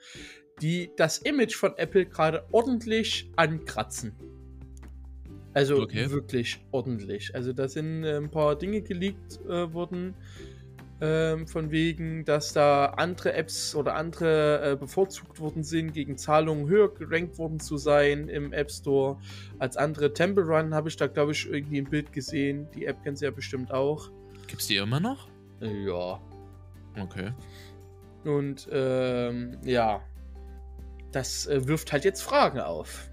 die 0.61 0.91
das 0.97 1.17
Image 1.17 1.55
von 1.55 1.75
Apple 1.77 2.05
gerade 2.05 2.45
ordentlich 2.51 3.29
ankratzen. 3.35 4.13
Also 5.53 5.81
Okay. 5.81 6.09
wirklich 6.11 6.59
ordentlich. 6.71 7.33
Also 7.33 7.53
da 7.53 7.67
sind 7.67 8.03
äh, 8.03 8.17
ein 8.17 8.29
paar 8.29 8.57
Dinge 8.57 8.81
geleakt 8.81 9.39
äh, 9.47 9.73
worden, 9.73 10.13
ähm, 11.01 11.47
von 11.47 11.71
wegen, 11.71 12.23
dass 12.23 12.53
da 12.53 12.85
andere 12.85 13.33
Apps 13.33 13.75
oder 13.75 13.95
andere 13.95 14.71
äh, 14.71 14.75
bevorzugt 14.75 15.39
worden 15.39 15.63
sind, 15.63 15.93
gegen 15.93 16.17
Zahlungen 16.17 16.67
höher 16.67 16.93
gerankt 16.93 17.37
worden 17.37 17.59
zu 17.59 17.77
sein 17.77 18.29
im 18.29 18.53
App 18.53 18.71
Store 18.71 19.17
als 19.59 19.75
andere. 19.75 20.13
Temple 20.13 20.45
Run 20.45 20.73
habe 20.73 20.87
ich 20.87 20.95
da, 20.95 21.07
glaube 21.07 21.33
ich, 21.33 21.49
irgendwie 21.49 21.79
ein 21.79 21.89
Bild 21.89 22.13
gesehen. 22.13 22.67
Die 22.73 22.85
App 22.85 22.97
kennst 23.03 23.21
du 23.21 23.25
ja 23.25 23.31
bestimmt 23.31 23.71
auch. 23.71 24.09
Gibt's 24.47 24.67
die 24.67 24.77
immer 24.77 24.99
noch? 24.99 25.27
Ja. 25.59 26.21
Okay. 26.97 27.33
Und 28.23 28.67
ähm, 28.71 29.57
ja, 29.63 30.01
das 31.11 31.45
äh, 31.47 31.67
wirft 31.67 31.91
halt 31.91 32.05
jetzt 32.05 32.21
Fragen 32.21 32.59
auf. 32.59 33.09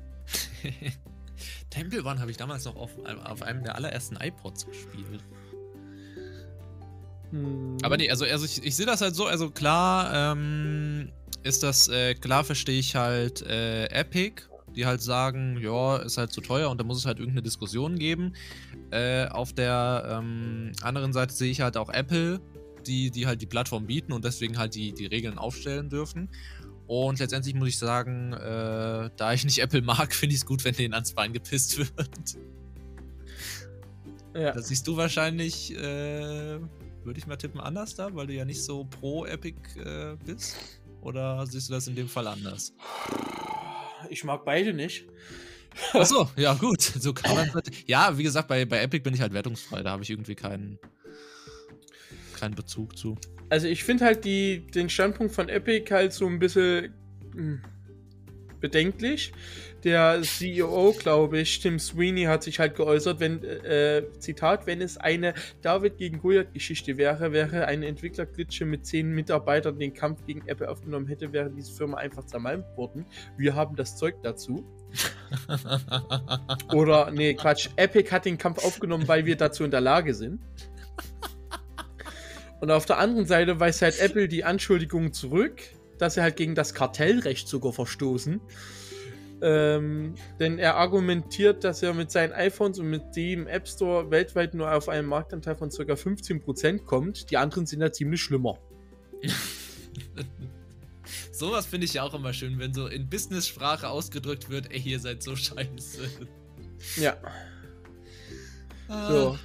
Temple 1.71 2.01
Run 2.03 2.21
habe 2.21 2.31
ich 2.31 2.37
damals 2.37 2.65
noch 2.65 2.77
auf, 2.77 2.91
auf 3.25 3.43
einem 3.43 3.65
der 3.65 3.77
allerersten 3.77 4.17
iPods 4.17 4.67
gespielt. 4.67 5.23
Hm. 7.33 7.79
Aber 7.83 7.97
nee, 7.97 8.11
also, 8.11 8.25
also 8.25 8.45
ich, 8.45 8.63
ich 8.63 8.77
sehe 8.77 8.87
das 8.87 9.01
halt 9.01 9.15
so, 9.15 9.27
also 9.27 9.51
klar 9.51 10.33
ähm, 10.33 11.11
ist 11.43 11.63
das, 11.63 11.89
äh, 11.89 12.15
klar 12.15 12.45
verstehe 12.45 12.79
ich 12.79 12.95
halt 12.95 13.43
äh, 13.43 13.87
Epic, 13.87 14.43
die 14.77 14.87
halt 14.87 15.03
sagen, 15.03 15.59
ja, 15.61 15.97
ist 15.97 16.19
halt 16.19 16.33
zu 16.33 16.41
teuer 16.41 16.71
und 16.71 16.79
da 16.79 16.85
muss 16.85 16.99
es 16.99 17.07
halt 17.07 17.19
irgendeine 17.19 17.43
Diskussion 17.43 17.99
geben. 17.99 18.35
Äh, 18.91 19.27
auf 19.27 19.53
der 19.53 20.21
ähm, 20.21 20.73
anderen 20.83 21.13
Seite 21.13 21.35
sehe 21.35 21.51
ich 21.51 21.61
halt 21.63 21.77
auch 21.77 21.91
Apple, 21.91 22.41
die, 22.87 23.11
die 23.11 23.27
halt 23.27 23.41
die 23.41 23.47
Plattform 23.47 23.87
bieten 23.87 24.13
und 24.13 24.25
deswegen 24.25 24.59
halt 24.59 24.75
die, 24.75 24.93
die 24.93 25.07
Regeln 25.07 25.39
aufstellen 25.39 25.89
dürfen. 25.89 26.29
Und 26.87 27.19
letztendlich 27.21 27.55
muss 27.55 27.69
ich 27.69 27.79
sagen, 27.79 28.35
äh, 28.35 29.11
da 29.17 29.33
ich 29.33 29.45
nicht 29.45 29.59
Apple 29.59 29.83
mag, 29.83 30.15
finde 30.15 30.35
ich 30.35 30.43
es 30.43 30.47
gut, 30.47 30.65
wenn 30.65 30.75
denen 30.75 30.95
ans 30.95 31.13
Bein 31.13 31.33
gepisst 31.33 31.79
wird. 31.97 32.37
Ja. 34.35 34.53
Das 34.53 34.69
siehst 34.69 34.87
du 34.87 34.97
wahrscheinlich, 34.97 35.75
äh, 35.77 36.59
würde 37.05 37.19
ich 37.19 37.27
mal 37.27 37.37
tippen, 37.37 37.61
anders 37.61 37.95
da, 37.95 38.15
weil 38.15 38.27
du 38.27 38.35
ja 38.35 38.45
nicht 38.45 38.63
so 38.63 38.85
pro 38.85 39.27
Epic 39.27 39.57
äh, 39.79 40.17
bist. 40.25 40.57
Oder 41.01 41.45
siehst 41.47 41.69
du 41.69 41.75
das 41.75 41.89
in 41.89 41.97
dem 41.97 42.09
Fall 42.09 42.27
anders? 42.29 42.73
Ich 44.09 44.25
mag 44.25 44.45
beide 44.45 44.73
nicht. 44.73 45.07
Achso, 45.93 46.31
ja 46.37 46.55
gut. 46.55 46.81
So 46.81 47.13
kann 47.13 47.35
man. 47.35 47.63
Ja, 47.87 48.17
wie 48.17 48.23
gesagt, 48.23 48.49
bei, 48.49 48.65
bei 48.65 48.81
Epic 48.83 49.03
bin 49.03 49.15
ich 49.15 49.21
halt 49.21 49.33
wertungsfrei. 49.33 49.83
Da 49.83 49.91
habe 49.91 50.03
ich 50.03 50.11
irgendwie 50.11 50.35
keinen, 50.35 50.79
keinen 52.39 52.55
Bezug 52.55 52.97
zu. 52.97 53.17
Also 53.49 53.67
ich 53.67 53.85
finde 53.85 54.05
halt 54.05 54.25
die, 54.25 54.67
den 54.67 54.89
Standpunkt 54.89 55.35
von 55.35 55.49
Epic 55.49 55.93
halt 55.93 56.13
so 56.13 56.27
ein 56.27 56.39
bisschen 56.39 56.95
hm, 57.35 57.63
bedenklich. 58.61 59.33
Der 59.85 60.23
CEO, 60.23 60.95
glaube 60.97 61.41
ich, 61.41 61.59
Tim 61.59 61.79
Sweeney, 61.79 62.25
hat 62.25 62.45
sich 62.45 62.61
halt 62.61 62.77
geäußert, 62.77 63.19
wenn, 63.19 63.43
äh, 63.43 64.05
Zitat, 64.19 64.67
wenn 64.67 64.81
es 64.81 64.97
eine 64.97 65.35
David 65.61 65.99
gegen 65.99 66.21
Goliath-Geschichte 66.21 66.97
wäre, 66.97 67.33
wäre 67.33 67.67
eine 67.67 67.87
Entwicklerglitsche 67.87 68.65
mit 68.65 68.87
zehn 68.87 69.11
Mitarbeitern 69.11 69.79
den 69.79 69.93
Kampf 69.93 70.25
gegen 70.25 70.47
Apple 70.47 70.71
aufgenommen 70.71 71.09
hätte, 71.09 71.33
wäre 71.33 71.51
diese 71.51 71.73
Firma 71.73 71.97
einfach 71.97 72.25
zermalmt 72.25 72.65
worden. 72.77 73.07
Wir 73.37 73.57
haben 73.57 73.75
das 73.75 73.97
Zeug 73.97 74.15
dazu. 74.23 74.65
Oder, 76.73 77.11
nee, 77.11 77.35
Quatsch, 77.35 77.69
Epic 77.77 78.11
hat 78.13 78.25
den 78.25 78.39
Kampf 78.39 78.65
aufgenommen, 78.65 79.09
weil 79.09 79.27
wir 79.27 79.37
dazu 79.37 79.65
in 79.65 79.71
der 79.71 79.81
Lage 79.81 80.15
sind. 80.15 80.41
Und 82.61 82.71
auf 82.71 82.87
der 82.87 82.99
anderen 82.99 83.27
Seite 83.27 83.59
weist 83.59 83.83
halt 83.83 83.99
Apple 83.99 84.29
die 84.29 84.45
Anschuldigungen 84.45 85.13
zurück, 85.13 85.61
dass 85.99 86.15
sie 86.15 86.23
halt 86.23 86.37
gegen 86.37 86.55
das 86.55 86.75
Kartellrecht 86.75 87.49
sogar 87.49 87.73
verstoßen. 87.73 88.41
Ähm, 89.45 90.15
denn 90.39 90.59
er 90.59 90.77
argumentiert, 90.77 91.65
dass 91.65 91.83
er 91.83 91.95
mit 91.95 92.13
seinen 92.13 92.33
iPhones 92.33 92.79
und 92.79 92.89
mit 92.89 93.17
dem 93.17 93.49
App 93.49 93.67
Store 93.67 94.09
weltweit 94.11 94.55
nur 94.55 94.73
auf 94.73 94.89
einen 94.89 95.09
Marktanteil 95.09 95.57
von 95.57 95.69
ca. 95.71 95.83
15% 95.83 96.85
kommt. 96.85 97.31
Die 97.31 97.37
anderen 97.37 97.67
sind 97.67 97.81
ja 97.81 97.91
ziemlich 97.91 98.23
schlimmer. 98.23 98.59
Sowas 101.33 101.67
finde 101.67 101.87
ich 101.87 101.95
ja 101.95 102.05
auch 102.05 102.15
immer 102.15 102.33
schön, 102.33 102.61
wenn 102.61 102.73
so 102.73 102.87
in 102.87 103.09
Business-Sprache 103.09 103.89
ausgedrückt 103.89 104.49
wird, 104.49 104.71
ey, 104.71 104.81
ihr 104.81 105.01
seid 105.01 105.25
so 105.25 105.35
scheiße. 105.35 106.09
Ja. 106.97 107.17
Ah. 108.89 109.11
So. 109.11 109.39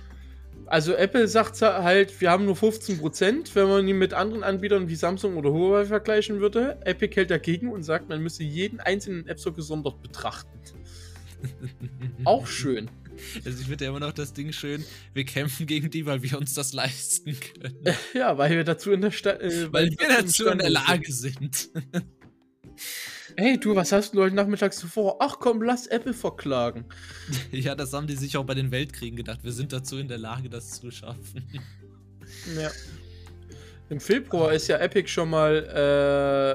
Also 0.65 0.93
Apple 0.93 1.27
sagt 1.27 1.61
halt, 1.61 2.19
wir 2.19 2.29
haben 2.29 2.45
nur 2.45 2.55
15%, 2.55 3.55
wenn 3.55 3.67
man 3.67 3.87
ihn 3.87 3.97
mit 3.97 4.13
anderen 4.13 4.43
Anbietern 4.43 4.89
wie 4.89 4.95
Samsung 4.95 5.37
oder 5.37 5.51
Huawei 5.51 5.85
vergleichen 5.85 6.41
würde. 6.41 6.77
Epic 6.83 7.15
hält 7.15 7.31
dagegen 7.31 7.71
und 7.71 7.83
sagt, 7.83 8.09
man 8.09 8.21
müsse 8.21 8.43
jeden 8.43 8.79
einzelnen 8.79 9.27
App 9.27 9.39
Store 9.39 9.55
gesondert 9.55 10.01
betrachten. 10.01 10.59
Auch 12.25 12.47
schön. 12.47 12.89
Also 13.45 13.61
ich 13.61 13.67
finde 13.67 13.85
ja 13.85 13.91
immer 13.91 13.99
noch 13.99 14.11
das 14.11 14.33
Ding 14.33 14.51
schön, 14.51 14.83
wir 15.13 15.25
kämpfen 15.25 15.65
gegen 15.65 15.89
die, 15.89 16.05
weil 16.05 16.21
wir 16.21 16.37
uns 16.37 16.53
das 16.53 16.73
leisten 16.73 17.35
können. 17.39 17.77
Ja, 18.13 18.37
weil 18.37 18.51
wir 18.51 18.63
dazu 18.63 18.91
in 18.91 19.01
der 19.01 19.11
Stadt. 19.11 19.41
Äh, 19.41 19.71
Weil 19.71 19.89
wir 19.89 20.07
dazu 20.07 20.47
in 20.47 20.59
der 20.59 20.69
Lage 20.69 21.11
sind. 21.11 21.55
sind. 21.55 21.71
Hey, 23.39 23.59
du, 23.59 23.75
was 23.75 23.91
hast 23.91 24.15
du 24.15 24.23
heute 24.23 24.35
nachmittags 24.35 24.79
so 24.79 24.87
vor? 24.87 25.17
Ach 25.19 25.37
komm, 25.39 25.61
lass 25.61 25.85
Apple 25.85 26.15
verklagen. 26.15 26.85
Ja, 27.51 27.75
das 27.75 27.93
haben 27.93 28.07
die 28.07 28.15
sich 28.15 28.35
auch 28.35 28.43
bei 28.43 28.55
den 28.55 28.71
Weltkriegen 28.71 29.15
gedacht. 29.15 29.43
Wir 29.43 29.51
sind 29.51 29.71
dazu 29.71 29.99
in 29.99 30.07
der 30.07 30.17
Lage, 30.17 30.49
das 30.49 30.81
zu 30.81 30.89
schaffen. 30.89 31.47
Ja. 32.59 32.71
Im 33.89 33.99
Februar 33.99 34.53
ist 34.53 34.67
ja 34.67 34.79
Epic 34.79 35.07
schon 35.07 35.29
mal, 35.29 35.53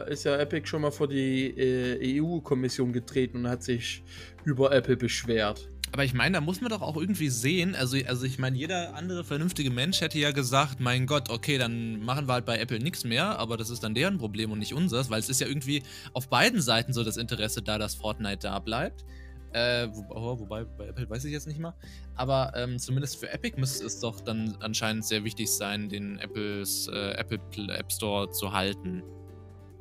äh, 0.08 0.12
ist 0.12 0.24
ja 0.24 0.36
Epic 0.36 0.66
schon 0.66 0.82
mal 0.82 0.90
vor 0.90 1.06
die 1.06 1.56
äh, 1.56 2.20
EU-Kommission 2.20 2.92
getreten 2.92 3.38
und 3.38 3.48
hat 3.48 3.62
sich 3.62 4.02
über 4.44 4.72
Apple 4.72 4.96
beschwert. 4.96 5.71
Aber 5.92 6.04
ich 6.04 6.14
meine, 6.14 6.36
da 6.36 6.40
muss 6.40 6.62
man 6.62 6.70
doch 6.70 6.80
auch 6.80 6.96
irgendwie 6.96 7.28
sehen, 7.28 7.74
also, 7.74 7.98
also 8.06 8.24
ich 8.24 8.38
meine, 8.38 8.56
jeder 8.56 8.94
andere 8.94 9.24
vernünftige 9.24 9.70
Mensch 9.70 10.00
hätte 10.00 10.18
ja 10.18 10.30
gesagt, 10.30 10.80
mein 10.80 11.06
Gott, 11.06 11.28
okay, 11.28 11.58
dann 11.58 12.00
machen 12.00 12.26
wir 12.26 12.32
halt 12.32 12.46
bei 12.46 12.58
Apple 12.58 12.78
nichts 12.78 13.04
mehr, 13.04 13.38
aber 13.38 13.58
das 13.58 13.68
ist 13.68 13.82
dann 13.84 13.94
deren 13.94 14.16
Problem 14.16 14.50
und 14.50 14.58
nicht 14.58 14.72
unseres, 14.72 15.10
weil 15.10 15.20
es 15.20 15.28
ist 15.28 15.42
ja 15.42 15.46
irgendwie 15.46 15.82
auf 16.14 16.30
beiden 16.30 16.62
Seiten 16.62 16.94
so 16.94 17.04
das 17.04 17.18
Interesse 17.18 17.60
da, 17.60 17.76
dass 17.76 17.94
Fortnite 17.94 18.38
da 18.38 18.58
bleibt. 18.58 19.04
Äh, 19.52 19.88
wo, 19.92 20.06
oh, 20.14 20.38
wobei, 20.40 20.64
bei 20.64 20.86
Apple 20.86 21.10
weiß 21.10 21.26
ich 21.26 21.32
jetzt 21.32 21.46
nicht 21.46 21.60
mal. 21.60 21.74
Aber 22.14 22.54
ähm, 22.56 22.78
zumindest 22.78 23.20
für 23.20 23.30
Epic 23.30 23.60
müsste 23.60 23.84
es 23.84 24.00
doch 24.00 24.22
dann 24.22 24.56
anscheinend 24.60 25.04
sehr 25.04 25.24
wichtig 25.24 25.50
sein, 25.50 25.90
den 25.90 26.18
Apples, 26.20 26.88
äh, 26.88 27.10
Apple 27.18 27.38
Pl- 27.52 27.70
App 27.70 27.92
Store 27.92 28.30
zu 28.30 28.50
halten. 28.50 29.02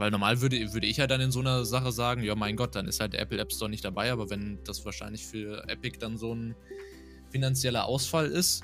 Weil 0.01 0.09
normal 0.09 0.41
würde, 0.41 0.73
würde 0.73 0.87
ich 0.87 0.97
ja 0.97 1.05
dann 1.05 1.21
in 1.21 1.29
so 1.29 1.41
einer 1.41 1.63
Sache 1.63 1.91
sagen, 1.91 2.23
ja 2.23 2.33
mein 2.33 2.55
Gott, 2.55 2.73
dann 2.73 2.87
ist 2.87 2.99
halt 2.99 3.13
der 3.13 3.19
Apple 3.21 3.37
App 3.37 3.53
Store 3.53 3.69
nicht 3.69 3.85
dabei, 3.85 4.11
aber 4.11 4.31
wenn 4.31 4.57
das 4.63 4.83
wahrscheinlich 4.83 5.23
für 5.27 5.63
Epic 5.69 5.99
dann 5.99 6.17
so 6.17 6.33
ein 6.33 6.55
finanzieller 7.29 7.85
Ausfall 7.85 8.25
ist, 8.25 8.63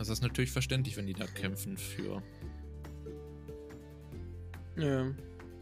ist 0.00 0.08
das 0.08 0.22
natürlich 0.22 0.52
verständlich, 0.52 0.96
wenn 0.96 1.08
die 1.08 1.14
da 1.14 1.26
kämpfen 1.26 1.76
für. 1.76 2.22
Ja. 4.76 5.10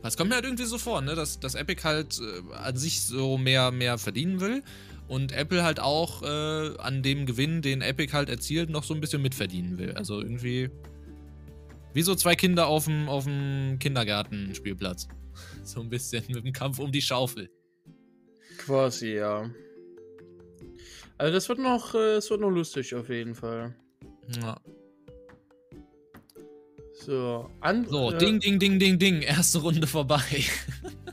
Es 0.03 0.19
kommt 0.19 0.29
mir 0.29 0.35
halt 0.35 0.45
irgendwie 0.45 0.67
so 0.67 0.77
vor, 0.77 1.01
ne, 1.01 1.15
dass, 1.15 1.41
dass 1.41 1.55
Epic 1.55 1.83
halt 1.83 2.21
äh, 2.21 2.55
an 2.57 2.77
sich 2.77 3.01
so 3.01 3.39
mehr, 3.39 3.71
mehr 3.71 3.97
verdienen 3.97 4.43
will 4.43 4.63
und 5.09 5.33
Apple 5.33 5.65
halt 5.65 5.81
auch 5.81 6.23
äh, 6.23 6.77
an 6.77 7.03
dem 7.03 7.25
Gewinn, 7.25 7.63
den 7.63 7.81
Epic 7.81 8.13
halt 8.13 8.29
erzielt, 8.29 8.69
noch 8.69 8.85
so 8.85 8.93
ein 8.93 9.01
bisschen 9.01 9.23
mitverdienen 9.23 9.79
will. 9.79 9.93
Also 9.93 10.21
irgendwie 10.21 10.69
wie 11.97 12.03
so 12.03 12.15
zwei 12.15 12.37
Kinder 12.37 12.67
auf 12.67 12.85
dem, 12.85 13.09
auf 13.09 13.25
dem 13.25 13.79
Kindergartenspielplatz. 13.81 15.09
So 15.65 15.81
ein 15.81 15.91
bisschen 15.91 16.25
mit 16.29 16.47
dem 16.47 16.53
Kampf 16.53 16.79
um 16.79 16.91
die 16.91 17.03
Schaufel. 17.03 17.51
Quasi, 18.57 19.17
ja. 19.17 19.51
Also 21.19 21.35
das 21.35 21.49
wird 21.51 21.59
noch, 21.59 21.95
äh, 21.95 22.15
das 22.15 22.31
wird 22.31 22.41
noch 22.41 22.49
lustig 22.49 22.95
auf 22.95 23.11
jeden 23.11 23.35
Fall. 23.35 23.75
Ja. 24.41 24.57
So, 26.95 27.51
an, 27.61 27.87
So, 27.87 28.13
äh, 28.13 28.19
ding, 28.19 28.41
ding, 28.41 28.59
ding, 28.59 28.79
ding, 28.79 28.99
ding. 28.99 29.21
Erste 29.21 29.59
Runde 29.59 29.87
vorbei. 29.87 30.23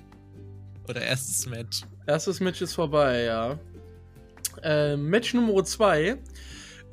Oder 0.87 1.01
erstes 1.01 1.45
Match. 1.47 1.81
Erstes 2.07 2.39
Match 2.39 2.61
ist 2.61 2.75
vorbei, 2.75 3.23
ja. 3.23 3.59
Äh, 4.61 4.95
Match 4.95 5.33
Nummer 5.33 5.65
2 5.65 6.17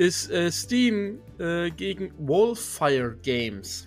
ist 0.01 0.31
äh, 0.31 0.51
Steam 0.51 1.19
äh, 1.39 1.71
gegen 1.71 2.11
Wallfire 2.19 3.17
Games. 3.23 3.87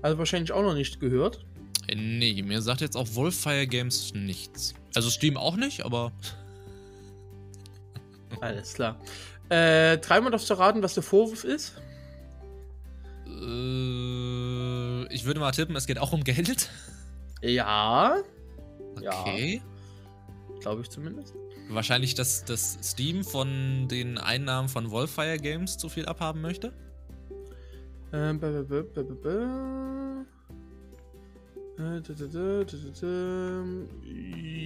Also 0.00 0.16
wahrscheinlich 0.16 0.52
auch 0.52 0.62
noch 0.62 0.74
nicht 0.74 1.00
gehört. 1.00 1.44
Äh, 1.88 1.96
Nee, 1.96 2.40
mir 2.42 2.62
sagt 2.62 2.80
jetzt 2.82 2.96
auch 2.96 3.08
Wolfire 3.14 3.66
Games 3.66 4.12
nichts. 4.14 4.74
Also 4.94 5.10
Steam 5.10 5.36
auch 5.36 5.56
nicht, 5.56 5.84
aber. 5.84 6.12
Alles 8.40 8.74
klar. 8.74 9.00
Äh, 9.48 9.98
dreimal 9.98 10.30
darfst 10.30 10.48
du 10.50 10.54
raten, 10.54 10.84
was 10.84 10.94
der 10.94 11.02
Vorwurf 11.02 11.42
ist. 11.42 11.80
Äh, 13.26 15.12
ich 15.12 15.24
würde 15.24 15.40
mal 15.40 15.50
tippen, 15.50 15.74
es 15.74 15.86
geht 15.86 15.98
auch 15.98 16.12
um 16.12 16.22
Geld. 16.22 16.70
Ja, 17.42 18.18
Ja. 19.00 19.24
Glaube 20.60 20.82
ich 20.82 20.90
zumindest. 20.90 21.34
Wahrscheinlich, 21.68 22.14
dass 22.14 22.44
das 22.44 22.78
Steam 22.82 23.24
von 23.24 23.88
den 23.88 24.18
Einnahmen 24.18 24.68
von 24.68 24.90
Wolfire 24.90 25.38
Games 25.38 25.76
zu 25.76 25.88
viel 25.88 26.06
abhaben 26.06 26.40
möchte. 26.40 26.72
Ähm. 28.12 28.36
Äh, 28.36 28.40
dä, 28.40 28.82
dä, 28.94 29.02
dä. 29.24 29.46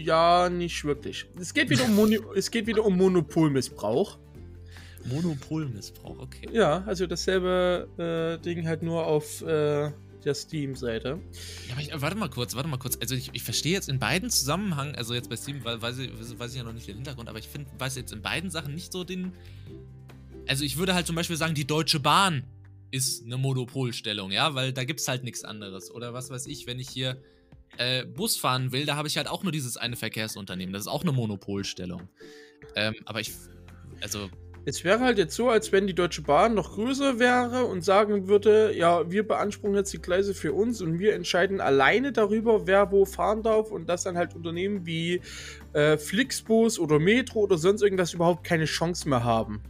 Ja, 0.03 0.49
nicht 0.49 0.85
wirklich. 0.85 1.27
Es 1.39 1.53
geht 1.53 1.69
wieder 1.69 1.85
um, 1.85 1.95
Moni 1.95 2.19
es 2.35 2.51
geht 2.51 2.67
wieder 2.67 2.85
um 2.85 2.97
Monopolmissbrauch. 2.97 4.19
Monopolmissbrauch, 5.05 6.19
okay. 6.21 6.49
Ja, 6.53 6.83
also 6.87 7.07
dasselbe 7.07 7.89
äh, 7.99 8.43
Ding 8.43 8.67
halt 8.67 8.83
nur 8.83 9.07
auf 9.07 9.43
äh, 9.43 9.91
der 10.25 10.35
Steam-Seite. 10.35 11.21
Ja, 11.69 11.75
aber 11.75 11.83
ich, 11.83 12.01
warte 12.01 12.17
mal 12.17 12.31
kurz, 12.31 12.55
warte 12.55 12.69
mal 12.69 12.79
kurz. 12.79 12.97
Also 13.01 13.15
ich, 13.15 13.31
ich 13.33 13.43
verstehe 13.43 13.73
jetzt 13.73 13.89
in 13.89 13.99
beiden 13.99 14.31
Zusammenhängen, 14.31 14.95
also 14.95 15.15
jetzt 15.15 15.29
bei 15.29 15.37
Steam 15.37 15.65
weiß 15.65 15.99
ich, 15.99 16.39
weiß 16.39 16.53
ich 16.53 16.59
ja 16.59 16.65
noch 16.65 16.73
nicht 16.73 16.89
den 16.89 16.97
Hintergrund, 16.97 17.29
aber 17.29 17.39
ich 17.39 17.49
finde, 17.49 17.71
weiß 17.79 17.97
jetzt 17.97 18.13
in 18.13 18.23
beiden 18.23 18.51
Sachen 18.51 18.75
nicht 18.75 18.93
so 18.93 19.05
den. 19.05 19.33
Also 20.47 20.65
ich 20.65 20.77
würde 20.77 20.95
halt 20.95 21.07
zum 21.07 21.17
Beispiel 21.17 21.37
sagen, 21.37 21.55
die 21.55 21.67
Deutsche 21.67 22.01
Bahn 22.01 22.45
ist 22.91 23.25
eine 23.25 23.39
Monopolstellung, 23.39 24.33
ja, 24.33 24.55
weil 24.55 24.73
da 24.73 24.85
gibt's 24.85 25.09
halt 25.09 25.25
nichts 25.25 25.45
anderes. 25.45 25.91
Oder 25.91 26.13
was 26.13 26.31
weiß 26.31 26.47
ich, 26.47 26.67
wenn 26.67 26.79
ich 26.79 26.89
hier 26.89 27.23
äh, 27.79 28.05
Bus 28.05 28.37
fahren 28.37 28.73
will, 28.73 28.85
da 28.85 28.97
habe 28.97 29.09
ich 29.09 29.17
halt 29.17 29.29
auch 29.29 29.43
nur 29.43 29.53
dieses 29.53 29.77
eine 29.77 29.97
Verkehrsunternehmen. 29.97 30.73
Das 30.73 30.83
ist 30.83 30.89
auch 30.89 31.03
eine 31.03 31.13
Monopolstellung. 31.13 32.09
Ähm, 32.77 32.95
aber 33.07 33.21
ich, 33.21 33.33
also 34.01 34.29
Es 34.65 34.85
wäre 34.85 35.01
halt 35.01 35.19
jetzt 35.19 35.35
so, 35.35 35.49
als 35.49 35.73
wenn 35.73 35.89
die 35.89 35.95
Deutsche 35.95 36.23
Bahn 36.23 36.55
noch 36.55 36.75
größer 36.75 37.19
wäre 37.19 37.65
und 37.65 37.83
sagen 37.83 38.29
würde, 38.29 38.73
ja, 38.77 39.11
wir 39.11 39.27
beanspruchen 39.27 39.75
jetzt 39.75 39.93
die 39.93 40.01
Gleise 40.01 40.35
für 40.35 40.53
uns 40.53 40.81
und 40.81 41.01
wir 41.01 41.15
entscheiden 41.15 41.61
alleine 41.61 42.13
darüber, 42.13 42.65
wer 42.65 42.93
wo 42.93 43.05
fahren 43.05 43.43
darf 43.43 43.73
und 43.73 43.89
dass 43.89 44.05
dann 44.05 44.17
halt 44.17 44.37
Unternehmen 44.37 44.87
wie 44.87 45.21
äh, 45.73 45.99
Flixbus 45.99 46.79
oder 46.79 47.01
Metro 47.01 47.41
oder 47.41 47.59
sonst 47.59 47.83
irgendwas 47.83 48.15
überhaupt 48.15 48.45
keine 48.45 48.67
Chance 48.67 49.09
mehr 49.09 49.25
haben, 49.25 49.61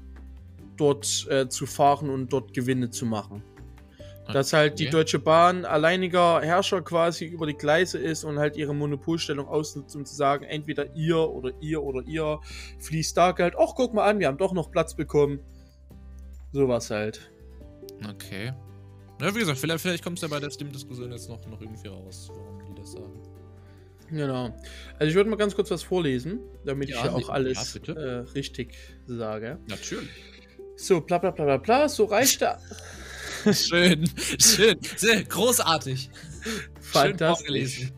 dort 0.77 1.27
äh, 1.31 1.49
zu 1.49 1.65
fahren 1.65 2.11
und 2.11 2.31
dort 2.31 2.53
Gewinne 2.53 2.91
zu 2.91 3.07
machen. 3.07 3.43
Dass 4.33 4.53
halt 4.53 4.79
die 4.79 4.85
Okay. 4.85 4.93
Deutsche 4.93 5.19
Bahn 5.19 5.65
alleiniger 5.65 6.41
Herrscher 6.41 6.83
quasi 6.83 7.25
über 7.27 7.47
die 7.47 7.55
Gleise 7.55 7.99
ist 7.99 8.25
und 8.25 8.39
halt 8.39 8.57
ihre 8.57 8.75
Monopolstellung 8.75 9.47
ausnutzt, 9.49 9.95
um 9.97 10.05
zu 10.05 10.15
sagen, 10.15 10.45
entweder 10.45 10.95
ihr 10.95 11.19
oder 11.19 11.53
ihr 11.61 11.83
oder 11.83 12.03
ihr 12.07 12.41
fließt 12.81 13.17
da 13.17 13.33
Geld. 13.33 13.55
Ach, 13.59 13.75
guck 13.75 13.95
mal 13.95 14.09
an, 14.09 14.19
wir 14.19 14.29
haben 14.29 14.39
doch 14.39 14.53
noch 14.53 14.71
Platz 14.71 14.95
bekommen. 14.95 15.41
Sowas 16.53 16.91
halt. 16.91 17.31
Okay. 18.09 18.53
Na, 19.21 19.35
wie 19.35 19.39
gesagt, 19.39 19.59
vielleicht, 19.59 19.81
vielleicht 19.81 20.03
kommt 20.03 20.19
es 20.19 20.23
ja 20.23 20.29
bei 20.29 20.41
der 20.41 20.51
Steam-Diskussion 20.51 21.13
jetzt 21.13 21.29
noch, 21.29 21.47
noch 21.47 21.61
irgendwie 21.61 21.89
raus, 21.89 22.29
warum 22.33 22.65
die 22.67 22.75
das 22.75 22.93
sagen. 22.93 23.21
Genau. 24.11 24.55
Also 24.99 25.09
ich 25.09 25.15
würde 25.15 25.31
mal 25.31 25.37
ganz 25.37 25.55
kurz 25.55 25.71
was 25.71 25.83
vorlesen, 25.83 26.41
damit 26.65 26.91
Ja, 26.91 26.99
ich 26.99 27.05
ja 27.05 27.13
auch 27.13 27.29
alles 27.31 27.81
ja, 27.87 27.95
äh, 27.95 28.19
richtig 28.35 28.75
sage. 29.07 29.59
Natürlich. 29.69 30.11
So, 30.77 31.01
bla 31.01 31.19
bla 31.19 31.31
bla 31.31 31.45
bla 31.45 31.57
bla. 31.57 31.89
So 31.89 32.05
reicht 32.05 32.41
der. 32.41 32.59
Schön, 33.53 34.05
schön, 34.39 34.79
sehr 34.97 35.25
großartig. 35.25 36.11
Schön 36.43 36.63
Fantastisch. 36.81 37.39
vorgelesen. 37.39 37.93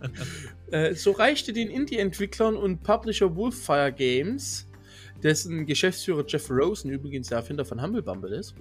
Äh, 0.70 0.94
so 0.94 1.12
reichte 1.12 1.52
den 1.52 1.68
Indie-Entwicklern 1.70 2.56
und 2.56 2.82
Publisher 2.82 3.36
Wolfire 3.36 3.92
Games, 3.92 4.66
dessen 5.22 5.66
Geschäftsführer 5.66 6.24
Jeff 6.26 6.50
Rosen 6.50 6.90
übrigens 6.90 7.28
der 7.28 7.38
Erfinder 7.38 7.64
von 7.64 7.82
Humble 7.82 8.02
Bumble 8.02 8.34
ist, 8.34 8.54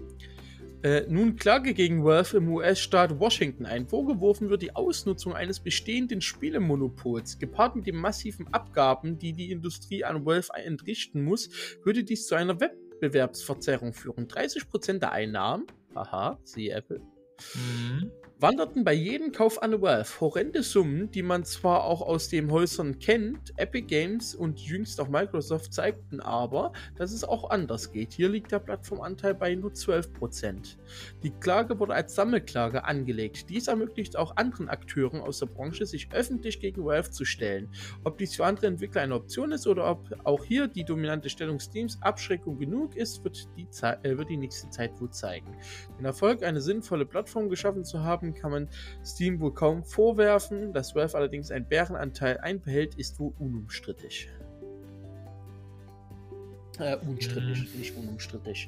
äh, 0.84 1.06
nun 1.08 1.38
Klage 1.38 1.74
gegen 1.74 2.04
Valve 2.04 2.36
im 2.38 2.50
US-Staat 2.50 3.18
Washington 3.18 3.66
ein. 3.66 3.88
Vorgeworfen 3.88 4.50
wird 4.50 4.62
die 4.62 4.76
Ausnutzung 4.76 5.34
eines 5.34 5.62
bestehenden 5.62 6.20
Spielemonopols. 6.20 7.40
Gepaart 7.40 7.78
mit 7.78 7.88
den 7.88 7.96
massiven 7.96 8.54
Abgaben, 8.54 9.18
die 9.18 9.32
die 9.32 9.52
Industrie 9.52 10.04
an 10.04 10.26
Valve 10.26 10.50
entrichten 10.56 11.24
muss, 11.24 11.50
würde 11.84 12.04
dies 12.04 12.28
zu 12.28 12.36
einer 12.36 12.60
Wettbewerbsverzerrung 12.60 13.94
führen. 13.94 14.28
30% 14.28 15.00
der 15.00 15.14
Einnahmen, 15.14 15.68
haha, 15.96 16.38
siehe 16.44 16.76
Apple, 16.76 17.02
Mhm. 17.56 18.12
Wanderten 18.44 18.84
bei 18.84 18.92
jedem 18.92 19.32
Kauf 19.32 19.64
an 19.64 19.82
Valve 19.82 20.20
horrende 20.20 20.64
Summen, 20.64 21.10
die 21.10 21.24
man 21.24 21.46
zwar 21.46 21.86
auch 21.86 22.02
aus 22.02 22.28
den 22.28 22.52
Häusern 22.52 23.00
kennt, 23.00 23.54
Epic 23.56 23.88
Games 23.88 24.36
und 24.36 24.60
jüngst 24.60 25.00
auch 25.00 25.08
Microsoft 25.08 25.74
zeigten 25.74 26.20
aber, 26.20 26.74
dass 26.98 27.14
es 27.14 27.24
auch 27.24 27.50
anders 27.52 27.94
geht. 27.94 28.12
Hier 28.12 28.28
liegt 28.28 28.52
der 28.52 28.60
Plattformanteil 28.60 29.34
bei 29.34 29.56
nur 29.56 29.72
12%. 29.72 30.76
Die 31.24 31.32
Klage 31.32 31.80
wurde 31.80 31.94
als 31.94 32.16
Sammelklage 32.16 32.84
angelegt. 32.84 33.50
Dies 33.50 33.70
ermöglicht 33.70 34.18
auch 34.18 34.36
anderen 34.36 34.68
Akteuren 34.68 35.22
aus 35.22 35.40
der 35.40 35.46
Branche, 35.46 35.86
sich 35.86 36.10
öffentlich 36.12 36.60
gegen 36.60 36.84
Valve 36.84 37.12
zu 37.12 37.24
stellen. 37.24 37.70
Ob 38.04 38.18
dies 38.18 38.36
für 38.36 38.46
andere 38.46 38.68
Entwickler 38.68 39.04
eine 39.04 39.16
Option 39.16 39.54
ist 39.54 39.68
oder 39.68 39.90
ob 39.90 40.10
auch 40.26 40.44
hier 40.44 40.68
die 40.68 40.84
dominante 40.84 41.30
Stellung 41.30 41.62
Steams 41.62 41.98
Abschreckung 42.02 42.58
genug 42.58 42.98
ist, 42.98 43.24
wird 43.24 43.48
die, 43.56 43.70
Zei- 43.70 44.00
äh, 44.04 44.18
wird 44.18 44.30
die 44.30 44.36
nächste 44.36 44.70
Zeit 44.70 45.00
wohl 45.00 45.12
zeigen. 45.12 45.56
Den 45.98 46.04
Erfolg, 46.04 46.44
eine 46.44 46.60
sinnvolle 46.60 47.06
Plattform 47.06 47.48
geschaffen 47.48 47.86
zu 47.86 48.04
haben, 48.04 48.33
kann 48.34 48.52
man 48.52 48.68
Steam 49.06 49.40
wohl 49.40 49.54
kaum 49.54 49.84
vorwerfen. 49.84 50.74
Dass 50.74 50.96
Valve 50.96 51.16
allerdings 51.18 51.52
einen 51.52 51.66
Bärenanteil 51.66 52.38
einbehält, 52.40 52.96
ist 52.96 53.20
wohl 53.20 53.34
unumstrittig. 53.40 54.30
Äh, 56.80 56.98
unstrittig, 56.98 57.72
Mhm. 57.74 57.80
nicht 57.80 57.96
unumstrittig. 57.96 58.68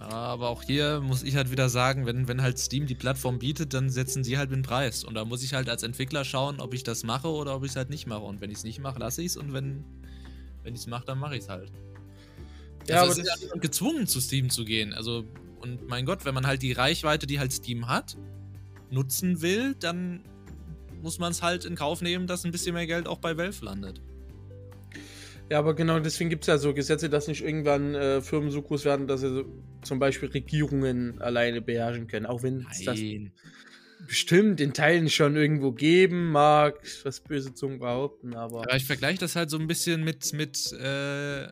Aber 0.00 0.48
auch 0.48 0.62
hier 0.62 1.00
muss 1.00 1.24
ich 1.24 1.34
halt 1.34 1.50
wieder 1.50 1.68
sagen, 1.68 2.06
wenn, 2.06 2.28
wenn 2.28 2.40
halt 2.40 2.58
Steam 2.58 2.86
die 2.86 2.94
Plattform 2.94 3.40
bietet, 3.40 3.74
dann 3.74 3.90
setzen 3.90 4.22
sie 4.22 4.38
halt 4.38 4.52
den 4.52 4.62
Preis. 4.62 5.02
Und 5.02 5.14
da 5.14 5.24
muss 5.24 5.42
ich 5.42 5.54
halt 5.54 5.68
als 5.68 5.82
Entwickler 5.82 6.24
schauen, 6.24 6.60
ob 6.60 6.72
ich 6.72 6.84
das 6.84 7.02
mache 7.02 7.28
oder 7.28 7.56
ob 7.56 7.64
ich 7.64 7.70
es 7.72 7.76
halt 7.76 7.90
nicht 7.90 8.06
mache. 8.06 8.22
Und 8.22 8.40
wenn 8.40 8.50
ich 8.50 8.58
es 8.58 8.64
nicht 8.64 8.78
mache, 8.78 9.00
lasse 9.00 9.22
ich 9.22 9.28
es. 9.28 9.36
Und 9.36 9.52
wenn, 9.52 9.84
wenn 10.62 10.74
ich 10.74 10.82
es 10.82 10.86
mache, 10.86 11.04
dann 11.04 11.18
mache 11.18 11.34
ich 11.36 11.42
es 11.42 11.48
halt. 11.48 11.72
Ja, 12.86 13.02
also 13.02 13.20
aber 13.20 13.28
es 13.28 13.40
ist 13.42 13.50
ja 13.52 13.58
gezwungen, 13.60 14.06
zu 14.06 14.20
Steam 14.20 14.50
zu 14.50 14.64
gehen. 14.64 14.94
Also, 14.94 15.24
und 15.60 15.88
mein 15.88 16.04
Gott, 16.04 16.24
wenn 16.24 16.34
man 16.34 16.46
halt 16.46 16.62
die 16.62 16.72
Reichweite, 16.72 17.26
die 17.26 17.38
halt 17.38 17.52
Steam 17.52 17.88
hat, 17.88 18.16
nutzen 18.90 19.42
will, 19.42 19.74
dann 19.74 20.22
muss 21.02 21.18
man 21.18 21.32
es 21.32 21.42
halt 21.42 21.64
in 21.64 21.74
Kauf 21.74 22.02
nehmen, 22.02 22.26
dass 22.26 22.44
ein 22.44 22.52
bisschen 22.52 22.74
mehr 22.74 22.86
Geld 22.86 23.06
auch 23.06 23.18
bei 23.18 23.36
Valve 23.36 23.64
landet. 23.64 24.00
Ja, 25.50 25.58
aber 25.58 25.74
genau 25.74 25.98
deswegen 25.98 26.28
gibt 26.28 26.44
es 26.44 26.48
ja 26.48 26.58
so 26.58 26.74
Gesetze, 26.74 27.08
dass 27.08 27.26
nicht 27.26 27.42
irgendwann 27.42 27.94
äh, 27.94 28.20
Firmen 28.20 28.50
so 28.50 28.60
groß 28.60 28.84
werden, 28.84 29.06
dass 29.06 29.20
sie 29.20 29.30
so, 29.30 29.44
zum 29.82 29.98
Beispiel 29.98 30.28
Regierungen 30.28 31.20
alleine 31.22 31.62
beherrschen 31.62 32.06
können. 32.06 32.26
Auch 32.26 32.42
wenn 32.42 32.66
es 32.70 32.84
das 32.84 33.00
bestimmt 34.06 34.60
in 34.60 34.74
Teilen 34.74 35.08
schon 35.08 35.36
irgendwo 35.36 35.72
geben 35.72 36.30
mag, 36.30 36.80
was 37.04 37.20
böse 37.20 37.54
Zungen 37.54 37.78
behaupten, 37.78 38.34
aber. 38.34 38.62
Aber 38.62 38.76
ich 38.76 38.84
vergleiche 38.84 39.20
das 39.20 39.36
halt 39.36 39.48
so 39.48 39.58
ein 39.58 39.66
bisschen 39.66 40.04
mit, 40.04 40.32
mit 40.34 40.72
äh, 40.72 41.46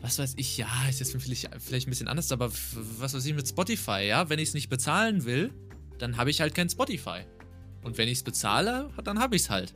was 0.00 0.18
weiß 0.18 0.34
ich, 0.36 0.56
ja, 0.56 0.68
ist 0.88 1.00
jetzt 1.00 1.12
vielleicht, 1.12 1.50
vielleicht 1.58 1.86
ein 1.86 1.90
bisschen 1.90 2.08
anders, 2.08 2.32
aber 2.32 2.50
was 2.98 3.14
weiß 3.14 3.24
ich 3.24 3.34
mit 3.34 3.46
Spotify, 3.46 4.02
ja? 4.06 4.28
Wenn 4.28 4.38
ich 4.38 4.48
es 4.48 4.54
nicht 4.54 4.68
bezahlen 4.68 5.24
will, 5.24 5.52
dann 5.98 6.16
habe 6.16 6.30
ich 6.30 6.40
halt 6.40 6.54
kein 6.54 6.68
Spotify. 6.68 7.20
Und 7.82 7.98
wenn 7.98 8.08
ich 8.08 8.18
es 8.18 8.22
bezahle, 8.22 8.90
dann 9.04 9.18
habe 9.18 9.36
ich 9.36 9.42
es 9.42 9.50
halt. 9.50 9.74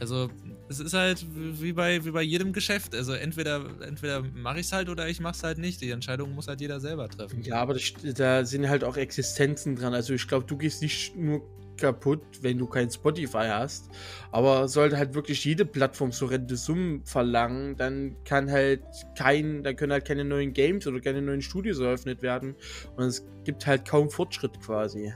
Also, 0.00 0.30
es 0.68 0.80
ist 0.80 0.94
halt 0.94 1.26
wie 1.34 1.72
bei, 1.72 2.04
wie 2.04 2.10
bei 2.10 2.22
jedem 2.22 2.52
Geschäft. 2.52 2.94
Also, 2.94 3.12
entweder, 3.12 3.64
entweder 3.80 4.22
mache 4.22 4.60
ich 4.60 4.66
es 4.66 4.72
halt 4.72 4.88
oder 4.88 5.08
ich 5.08 5.20
mache 5.20 5.34
es 5.34 5.42
halt 5.42 5.58
nicht. 5.58 5.80
Die 5.80 5.90
Entscheidung 5.90 6.34
muss 6.34 6.46
halt 6.46 6.60
jeder 6.60 6.78
selber 6.78 7.08
treffen. 7.08 7.42
Ja, 7.42 7.56
aber 7.56 7.74
das, 7.74 7.92
da 8.14 8.44
sind 8.44 8.68
halt 8.68 8.84
auch 8.84 8.96
Existenzen 8.96 9.76
dran. 9.76 9.94
Also 9.94 10.12
ich 10.14 10.28
glaube, 10.28 10.46
du 10.46 10.56
gehst 10.56 10.82
nicht 10.82 11.16
nur 11.16 11.42
kaputt, 11.78 12.20
wenn 12.42 12.58
du 12.58 12.66
kein 12.66 12.90
Spotify 12.90 13.46
hast. 13.48 13.90
Aber 14.32 14.68
sollte 14.68 14.98
halt 14.98 15.14
wirklich 15.14 15.44
jede 15.44 15.64
Plattform 15.64 16.12
so 16.12 16.26
rente 16.26 16.56
Summen 16.56 17.04
verlangen, 17.04 17.76
dann 17.76 18.16
kann 18.24 18.50
halt 18.50 18.82
kein, 19.16 19.62
dann 19.62 19.76
können 19.76 19.92
halt 19.92 20.04
keine 20.04 20.24
neuen 20.24 20.52
Games 20.52 20.86
oder 20.86 21.00
keine 21.00 21.22
neuen 21.22 21.42
Studios 21.42 21.78
eröffnet 21.78 22.22
werden. 22.22 22.54
Und 22.96 23.04
es 23.04 23.26
gibt 23.44 23.66
halt 23.66 23.88
kaum 23.88 24.10
Fortschritt 24.10 24.60
quasi. 24.60 25.12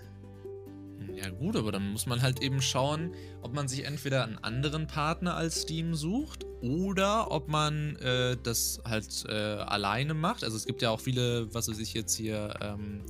Ja 1.15 1.29
gut, 1.31 1.57
aber 1.57 1.71
dann 1.71 1.93
muss 1.93 2.07
man 2.07 2.23
halt 2.23 2.43
eben 2.43 2.63
schauen, 2.63 3.15
ob 3.43 3.55
man 3.55 3.69
sich 3.69 3.85
entweder 3.85 4.25
einen 4.25 4.39
anderen 4.39 4.87
Partner 4.87 5.37
als 5.37 5.63
Steam 5.63 5.95
sucht 5.95 6.47
oder 6.63 7.31
ob 7.31 7.49
man 7.49 7.97
äh, 7.97 8.37
das 8.43 8.81
halt 8.85 9.25
äh, 9.29 9.33
alleine 9.33 10.15
macht. 10.15 10.43
Also 10.43 10.57
es 10.57 10.65
gibt 10.65 10.83
ja 10.83 10.91
auch 10.91 11.01
viele, 11.01 11.53
was 11.55 11.69
weiß 11.69 11.79
ich 11.79 11.95
jetzt 11.95 12.17
hier, 12.17 12.55
ähm, 12.61 13.03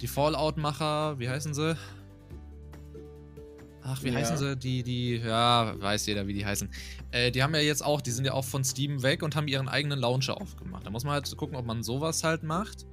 die 0.00 0.06
Fallout-Macher, 0.06 1.18
wie 1.18 1.28
heißen 1.28 1.54
sie? 1.54 1.76
Ach, 3.84 4.02
wie 4.02 4.10
ja. 4.10 4.14
heißen 4.14 4.36
sie? 4.36 4.56
Die, 4.56 4.82
die, 4.82 5.16
ja, 5.16 5.74
weiß 5.80 6.06
jeder, 6.06 6.26
wie 6.26 6.34
die 6.34 6.46
heißen. 6.46 6.70
Äh, 7.10 7.30
die 7.30 7.42
haben 7.42 7.54
ja 7.54 7.60
jetzt 7.60 7.84
auch, 7.84 8.00
die 8.00 8.12
sind 8.12 8.24
ja 8.24 8.32
auch 8.32 8.44
von 8.44 8.64
Steam 8.64 9.02
weg 9.02 9.22
und 9.22 9.34
haben 9.34 9.48
ihren 9.48 9.68
eigenen 9.68 9.98
Launcher 9.98 10.40
aufgemacht. 10.40 10.86
Da 10.86 10.90
muss 10.90 11.04
man 11.04 11.14
halt 11.14 11.36
gucken, 11.36 11.56
ob 11.56 11.66
man 11.66 11.82
sowas 11.82 12.22
halt 12.22 12.42
macht. 12.42 12.86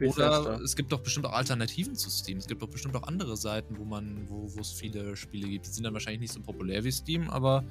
Oder 0.00 0.60
es 0.60 0.76
gibt 0.76 0.92
doch 0.92 1.00
bestimmt 1.00 1.24
auch 1.24 1.32
Alternativen 1.32 1.94
zu 1.94 2.10
Steam. 2.10 2.36
Es 2.36 2.46
gibt 2.46 2.60
doch 2.60 2.68
bestimmt 2.68 2.94
auch 2.96 3.04
andere 3.04 3.36
Seiten, 3.36 3.78
wo 3.78 3.84
man, 3.84 4.28
wo 4.28 4.46
es 4.60 4.72
viele 4.72 5.16
Spiele 5.16 5.48
gibt. 5.48 5.66
Die 5.66 5.70
sind 5.70 5.84
dann 5.84 5.94
wahrscheinlich 5.94 6.20
nicht 6.20 6.32
so 6.34 6.40
populär 6.40 6.84
wie 6.84 6.92
Steam, 6.92 7.30
aber 7.30 7.64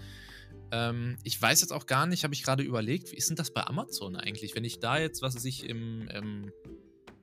ähm, 0.72 1.18
ich 1.24 1.40
weiß 1.40 1.62
jetzt 1.62 1.72
auch 1.72 1.86
gar 1.86 2.08
nicht, 2.08 2.24
habe 2.24 2.34
ich 2.34 2.44
gerade 2.44 2.64
überlegt, 2.64 3.12
wie 3.12 3.16
ist 3.16 3.30
denn 3.30 3.36
das 3.36 3.52
bei 3.52 3.66
Amazon 3.66 4.16
eigentlich? 4.16 4.56
Wenn 4.56 4.64
ich 4.64 4.80
da 4.80 4.98
jetzt, 4.98 5.22
was 5.22 5.36
weiß 5.36 5.46
ich, 5.46 5.70
im, 5.70 6.08
im, 6.08 6.52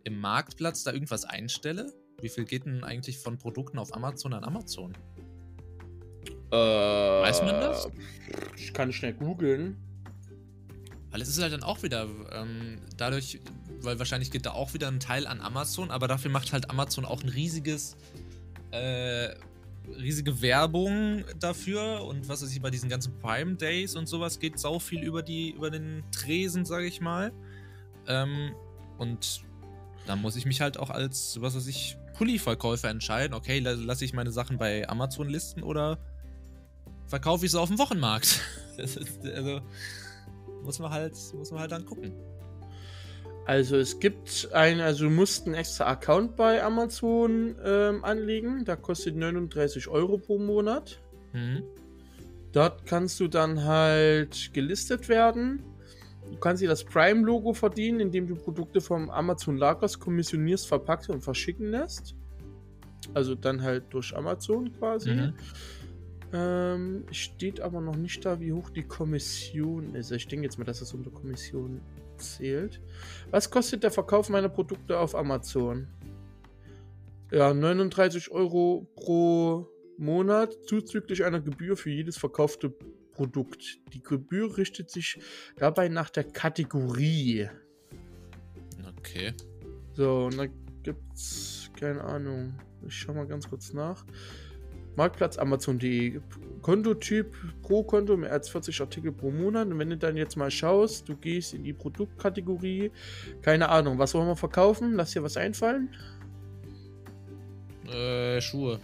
im 0.05 0.20
Marktplatz 0.20 0.85
da 0.85 0.92
irgendwas 0.92 1.24
einstelle, 1.24 1.92
wie 2.20 2.28
viel 2.28 2.44
geht 2.44 2.66
denn 2.66 2.85
eigentlich 2.85 3.18
von 3.18 3.38
Produkten 3.38 3.78
auf 3.78 3.94
Amazon 3.94 4.33
an 4.33 4.44
Amazon? 4.44 4.96
Äh, 6.53 6.57
Weiß 7.23 7.43
man 7.43 7.61
das? 7.61 7.88
Ich 8.57 8.75
kann 8.75 8.93
schnell 8.93 9.15
googeln. 9.15 9.77
Weil 11.11 11.23
es 11.23 11.29
ist 11.29 11.41
halt 11.41 11.53
dann 11.53 11.62
auch 11.62 11.83
wieder 11.83 12.07
ähm, 12.31 12.79
dadurch, 12.97 13.41
weil 13.81 13.99
wahrscheinlich 13.99 14.31
geht 14.31 14.47
da 14.47 14.53
auch 14.53 14.75
wieder 14.75 14.88
ein 14.88 15.01
Teil 15.01 15.27
an 15.27 15.41
Amazon, 15.41 15.91
aber 15.91 16.09
dafür 16.09 16.31
macht 16.31 16.53
halt 16.53 16.71
Amazon 16.71 17.05
auch 17.05 17.23
ein 17.23 17.29
riesiges, 17.29 17.97
äh, 18.71 19.35
riesige 19.99 20.41
Werbung 20.41 21.25
dafür 21.38 22.05
und 22.05 22.29
was 22.29 22.43
weiß 22.43 22.53
ich, 22.53 22.61
bei 22.61 22.71
diesen 22.71 22.88
ganzen 22.88 23.19
Prime 23.19 23.57
Days 23.57 23.95
und 23.97 24.07
sowas 24.07 24.38
geht 24.38 24.59
sau 24.59 24.79
viel 24.79 25.03
über 25.03 25.23
die, 25.23 25.51
über 25.51 25.71
den 25.71 26.03
Tresen, 26.12 26.65
sage 26.65 26.87
ich 26.87 27.01
mal. 27.01 27.33
Ähm, 28.07 28.55
und 28.99 29.43
da 30.07 30.17
muss 30.17 30.37
ich 30.37 30.47
mich 30.47 30.61
halt 30.61 30.79
auch 30.79 30.91
als, 30.91 31.41
was 31.41 31.57
weiß 31.57 31.67
ich, 31.67 31.97
Pulli-Verkäufer 32.15 32.88
entscheiden, 32.88 33.35
okay, 33.35 33.59
lasse 33.59 34.05
ich 34.05 34.12
meine 34.12 34.33
Sachen 34.33 34.59
bei 34.59 34.88
Amazon 34.88 35.29
listen 35.29 35.62
oder 35.62 35.99
verkaufe 37.07 37.45
ich 37.45 37.53
sie 37.53 37.61
auf 37.61 37.69
dem 37.69 37.79
Wochenmarkt. 37.79 38.41
also 38.79 39.61
muss 40.62 40.79
man 40.79 40.91
halt, 40.91 41.15
muss 41.35 41.51
man 41.51 41.61
halt 41.61 41.73
dann 41.73 41.85
gucken. 41.85 42.12
Also 43.45 43.77
es 43.77 43.99
gibt 43.99 44.49
ein, 44.53 44.81
also 44.81 45.05
du 45.05 45.11
musst 45.11 45.47
einen 45.47 45.57
extra 45.57 45.87
Account 45.87 46.37
bei 46.37 46.62
Amazon 46.62 47.57
ähm, 47.65 48.05
anlegen. 48.05 48.65
Da 48.65 48.77
kostet 48.77 49.17
39 49.17 49.88
Euro 49.88 50.19
pro 50.19 50.38
Monat. 50.38 51.01
Mhm. 51.33 51.65
Dort 52.53 52.87
kannst 52.87 53.19
du 53.19 53.29
dann 53.29 53.65
halt 53.65 54.53
gelistet 54.53 55.09
werden. 55.09 55.65
Du 56.31 56.38
kannst 56.38 56.62
dir 56.62 56.69
das 56.69 56.85
Prime-Logo 56.85 57.53
verdienen, 57.53 58.01
indem 58.01 58.29
du 58.29 58.37
Produkte 58.37 58.81
vom 58.81 59.11
Amazon 59.11 59.57
Lagers 59.57 59.99
kommissionierst, 59.99 60.69
verpackst 60.69 61.11
und 61.11 61.23
verschicken 61.23 61.71
lässt. 61.71 62.15
Also 63.12 63.35
dann 63.35 63.62
halt 63.62 63.85
durch 63.91 64.17
Amazon 64.17 64.73
quasi. 64.79 65.11
Mhm. 65.11 65.35
Ähm, 66.33 67.05
steht 67.11 67.61
aber 67.61 67.81
noch 67.81 67.97
nicht 67.97 68.25
da, 68.25 68.40
wie 68.40 68.53
hoch 68.53 68.71
die 68.71 68.85
Kommission 68.85 69.95
ist. 69.95 70.11
Ich 70.12 70.27
denke 70.29 70.45
jetzt 70.45 70.59
mal, 70.59 70.64
dass 70.64 70.81
das 70.81 70.95
unter 70.95 71.11
Kommission 71.11 71.81
zählt. 72.16 72.81
Was 73.31 73.51
kostet 73.51 73.83
der 73.83 73.90
Verkauf 73.90 74.31
meiner 74.31 74.49
Produkte 74.49 74.99
auf 74.99 75.14
Amazon? 75.14 75.88
Ja, 77.31 77.53
39 77.53 78.31
Euro 78.31 78.87
pro 78.95 79.68
Monat 79.99 80.57
zuzüglich 80.66 81.25
einer 81.25 81.40
Gebühr 81.40 81.77
für 81.77 81.90
jedes 81.90 82.16
verkaufte 82.16 82.75
Produkt. 83.12 83.81
Die 83.92 84.03
Gebühr 84.03 84.57
richtet 84.57 84.90
sich 84.90 85.18
dabei 85.57 85.88
nach 85.88 86.11
der 86.11 86.25
Kategorie. 86.25 87.49
Okay. 88.99 89.35
So, 89.95 90.27
und 90.27 90.38
dann 90.38 90.51
gibt's, 90.83 91.71
keine 91.79 92.03
Ahnung, 92.03 92.55
ich 92.87 92.95
schau 92.95 93.12
mal 93.12 93.27
ganz 93.27 93.49
kurz 93.49 93.73
nach. 93.73 94.05
Marktplatz 94.96 95.38
Amazon.de. 95.38 96.20
Kontotyp 96.62 97.35
pro 97.62 97.83
Konto 97.83 98.16
mehr 98.16 98.31
als 98.31 98.48
40 98.48 98.81
Artikel 98.81 99.12
pro 99.12 99.31
Monat. 99.31 99.66
Und 99.66 99.78
wenn 99.78 99.90
du 99.90 99.96
dann 99.96 100.16
jetzt 100.16 100.37
mal 100.37 100.50
schaust, 100.50 101.09
du 101.09 101.16
gehst 101.16 101.55
in 101.55 101.64
die 101.64 101.72
Produktkategorie, 101.72 102.92
keine 103.42 103.68
Ahnung, 103.68 103.98
was 103.98 104.14
wollen 104.14 104.28
wir 104.28 104.37
verkaufen? 104.37 104.94
Lass 104.94 105.11
dir 105.12 105.22
was 105.22 105.37
einfallen. 105.37 105.90
Äh, 107.92 108.40
Schuhe. 108.40 108.78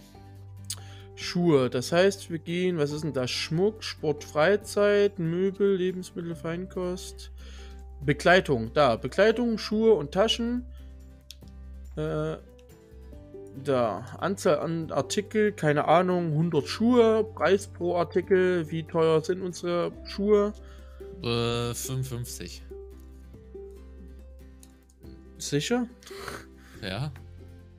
Schuhe. 1.15 1.69
Das 1.69 1.91
heißt, 1.91 2.29
wir 2.29 2.39
gehen, 2.39 2.77
was 2.77 2.91
ist 2.91 3.03
denn 3.03 3.13
das? 3.13 3.31
Schmuck, 3.31 3.83
Sport, 3.83 4.23
Freizeit, 4.23 5.19
Möbel, 5.19 5.75
Lebensmittel, 5.75 6.35
Feinkost. 6.35 7.31
Bekleidung, 8.05 8.71
da. 8.73 8.95
Bekleidung, 8.95 9.57
Schuhe 9.57 9.93
und 9.93 10.11
Taschen. 10.11 10.65
Äh, 11.97 12.37
da, 13.63 14.05
Anzahl 14.19 14.59
an 14.59 14.91
Artikel, 14.91 15.51
keine 15.51 15.87
Ahnung, 15.87 16.31
100 16.31 16.67
Schuhe, 16.67 17.23
Preis 17.35 17.67
pro 17.67 17.95
Artikel, 17.95 18.69
wie 18.71 18.83
teuer 18.83 19.23
sind 19.23 19.41
unsere 19.41 19.91
Schuhe? 20.05 20.53
Äh, 21.23 21.73
55. 21.73 22.63
Sicher? 25.37 25.87
Ja. 26.81 27.11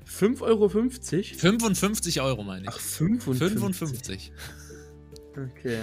5,50 0.06 0.42
Euro? 0.42 0.68
55 0.68 2.20
Euro 2.20 2.42
meine 2.42 2.62
ich. 2.62 2.68
Ach, 2.68 2.78
55. 2.78 3.60
55. 3.60 4.32
Okay. 5.32 5.82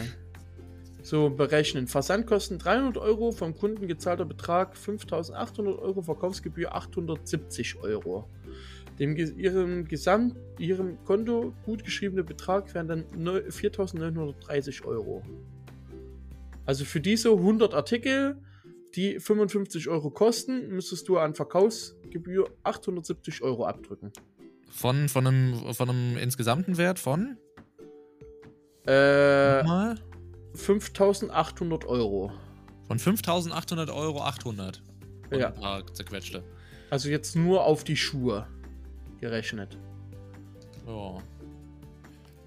So, 1.03 1.29
berechnen. 1.29 1.88
Versandkosten 1.88 2.60
300 2.60 2.97
Euro, 2.97 3.31
vom 3.31 3.55
Kunden 3.55 3.88
gezahlter 3.88 4.25
Betrag 4.25 4.75
5800 4.75 5.79
Euro, 5.79 6.01
Verkaufsgebühr 6.01 6.75
870 6.75 7.77
Euro. 7.77 8.27
Dem 8.99 9.15
ihrem 9.15 9.86
Gesamt, 9.86 10.36
ihrem 10.57 11.03
Konto 11.05 11.53
gut 11.63 11.83
geschriebene 11.83 12.23
Betrag 12.23 12.73
wären 12.73 12.88
dann 12.88 13.03
4.930 13.13 14.86
Euro. 14.86 15.21
Also 16.65 16.83
für 16.83 16.99
diese 16.99 17.29
100 17.29 17.75
Artikel, 17.75 18.41
die 18.95 19.19
55 19.19 19.88
Euro 19.88 20.10
kosten, 20.10 20.69
müsstest 20.69 21.07
du 21.07 21.17
an 21.17 21.36
Verkaufsgebühr 21.36 22.49
870 22.63 23.43
Euro 23.43 23.65
abdrücken. 23.65 24.12
Von, 24.69 25.07
von, 25.10 25.27
einem, 25.27 25.73
von 25.73 25.89
einem 25.89 26.17
insgesamten 26.17 26.77
Wert 26.77 26.99
von? 26.99 27.38
Äh, 28.86 29.63
5800 30.55 31.86
Euro. 31.86 32.31
Von 32.88 32.99
5800 32.99 33.89
Euro 33.91 34.21
800. 34.21 34.81
Und 35.29 35.39
ja. 35.39 35.47
Ein 35.47 35.53
paar 35.53 35.93
zerquetschte. 35.93 36.43
Also 36.89 37.10
jetzt 37.10 37.36
nur 37.36 37.65
auf 37.65 37.83
die 37.83 37.97
Schuhe 37.97 38.47
gerechnet. 39.19 39.77
Ja. 40.86 41.17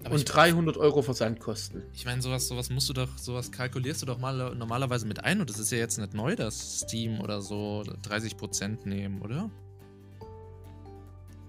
Aber 0.03 0.15
und 0.15 0.25
300 0.25 0.77
Euro 0.77 1.01
Versandkosten. 1.01 1.83
Ich 1.93 2.05
meine, 2.05 2.21
sowas, 2.21 2.47
sowas 2.47 2.69
musst 2.69 2.89
du 2.89 2.93
doch, 2.93 3.17
sowas 3.17 3.51
kalkulierst 3.51 4.01
du 4.01 4.07
doch 4.07 4.17
mal 4.17 4.55
normalerweise 4.55 5.05
mit 5.05 5.23
ein. 5.23 5.41
Und 5.41 5.49
das 5.49 5.59
ist 5.59 5.71
ja 5.71 5.77
jetzt 5.77 5.99
nicht 5.99 6.13
neu, 6.13 6.35
dass 6.35 6.79
Steam 6.81 7.21
oder 7.21 7.41
so 7.41 7.83
30% 8.03 8.87
nehmen, 8.87 9.21
oder? 9.21 9.51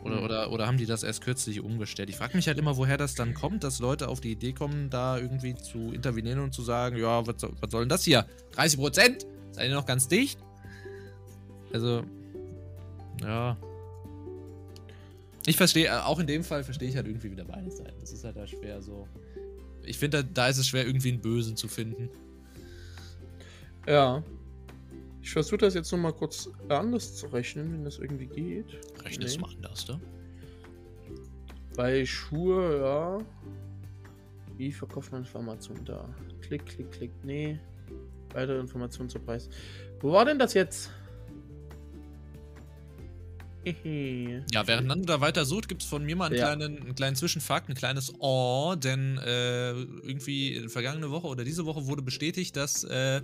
Oder, 0.05 0.17
mhm. 0.17 0.25
oder, 0.25 0.53
oder 0.53 0.67
haben 0.67 0.77
die 0.77 0.87
das 0.87 1.03
erst 1.03 1.23
kürzlich 1.23 1.63
umgestellt? 1.63 2.11
Ich 2.11 2.17
frage 2.17 2.37
mich 2.37 2.47
halt 2.47 2.59
immer, 2.59 2.77
woher 2.77 2.99
das 2.99 3.15
dann 3.15 3.35
kommt, 3.35 3.65
dass 3.65 3.79
Leute 3.79 4.09
auf 4.09 4.21
die 4.21 4.33
Idee 4.33 4.53
kommen, 4.53 4.91
da 4.91 5.17
irgendwie 5.17 5.55
zu 5.55 5.93
intervenieren 5.93 6.41
und 6.41 6.53
zu 6.53 6.63
sagen, 6.63 6.97
ja, 6.97 7.27
was, 7.27 7.37
was 7.43 7.71
soll 7.71 7.83
denn 7.83 7.89
das 7.89 8.05
hier? 8.05 8.27
30%? 8.55 9.25
Seid 9.53 9.69
ihr 9.69 9.75
noch 9.75 9.87
ganz 9.87 10.09
dicht? 10.09 10.39
Also, 11.73 12.03
ja, 13.23 13.57
ich 15.47 15.57
verstehe, 15.57 15.87
äh, 15.87 15.91
auch 15.91 16.19
in 16.19 16.27
dem 16.27 16.45
Fall 16.45 16.65
verstehe 16.65 16.89
ich 16.89 16.97
halt 16.97 17.07
irgendwie 17.07 17.31
wieder 17.31 17.45
beide 17.45 17.71
Seiten. 17.71 17.99
Das 18.01 18.13
ist 18.13 18.25
halt 18.25 18.37
da 18.37 18.47
schwer 18.47 18.81
so. 18.81 19.09
Ich 19.85 19.99
finde, 19.99 20.25
da, 20.25 20.49
ist 20.49 20.59
es 20.59 20.69
schwer, 20.69 20.87
irgendwie 20.87 21.11
einen 21.11 21.21
Bösen 21.21 21.57
zu 21.57 21.69
finden. 21.69 22.09
Ja. 23.87 24.23
Ich 25.21 25.31
versuche 25.31 25.59
das 25.59 25.75
jetzt 25.75 25.91
nochmal 25.93 26.13
kurz 26.13 26.51
anders 26.69 27.17
zu 27.17 27.27
rechnen, 27.27 27.73
wenn 27.73 27.85
das 27.85 27.99
irgendwie 27.99 28.27
geht. 28.27 28.67
Rechne 29.05 29.25
es 29.25 29.37
nee. 29.37 29.43
mal 29.43 29.51
anders, 29.55 29.85
da. 29.85 30.01
Bei 31.77 32.05
Schuhe, 32.05 32.81
ja. 32.81 33.19
Wie 34.57 34.73
verkauft 34.73 35.13
man 35.13 35.23
Informationen 35.23 35.85
da? 35.85 36.09
Klick, 36.43 36.67
klick, 36.67 36.91
klick. 36.93 37.13
Nee. 37.25 37.59
Weitere 38.33 38.59
Informationen 38.59 39.09
zur 39.09 39.23
Preis. 39.23 39.49
Wo 40.01 40.13
war 40.13 40.25
denn 40.25 40.39
das 40.39 40.55
jetzt? 40.55 40.91
Ja, 44.53 44.67
während 44.67 44.89
Nando 44.89 45.07
da 45.07 45.21
weiter 45.21 45.45
sucht, 45.45 45.69
gibt 45.69 45.83
es 45.83 45.89
von 45.89 46.05
mir 46.05 46.17
mal 46.17 46.27
einen, 46.27 46.37
Ja. 46.37 46.55
kleinen, 46.55 46.83
einen 46.83 46.95
kleinen 46.95 47.17
Zwischenfakt, 47.17 47.69
ein 47.69 47.75
kleines 47.75 48.13
Oh, 48.19 48.75
denn 48.77 49.19
äh, 49.19 49.71
irgendwie 49.73 50.69
vergangene 50.69 51.11
Woche 51.11 51.27
oder 51.29 51.45
diese 51.45 51.65
Woche 51.65 51.87
wurde 51.87 52.03
bestätigt, 52.03 52.57
dass, 52.57 52.85
äh, 52.85 53.23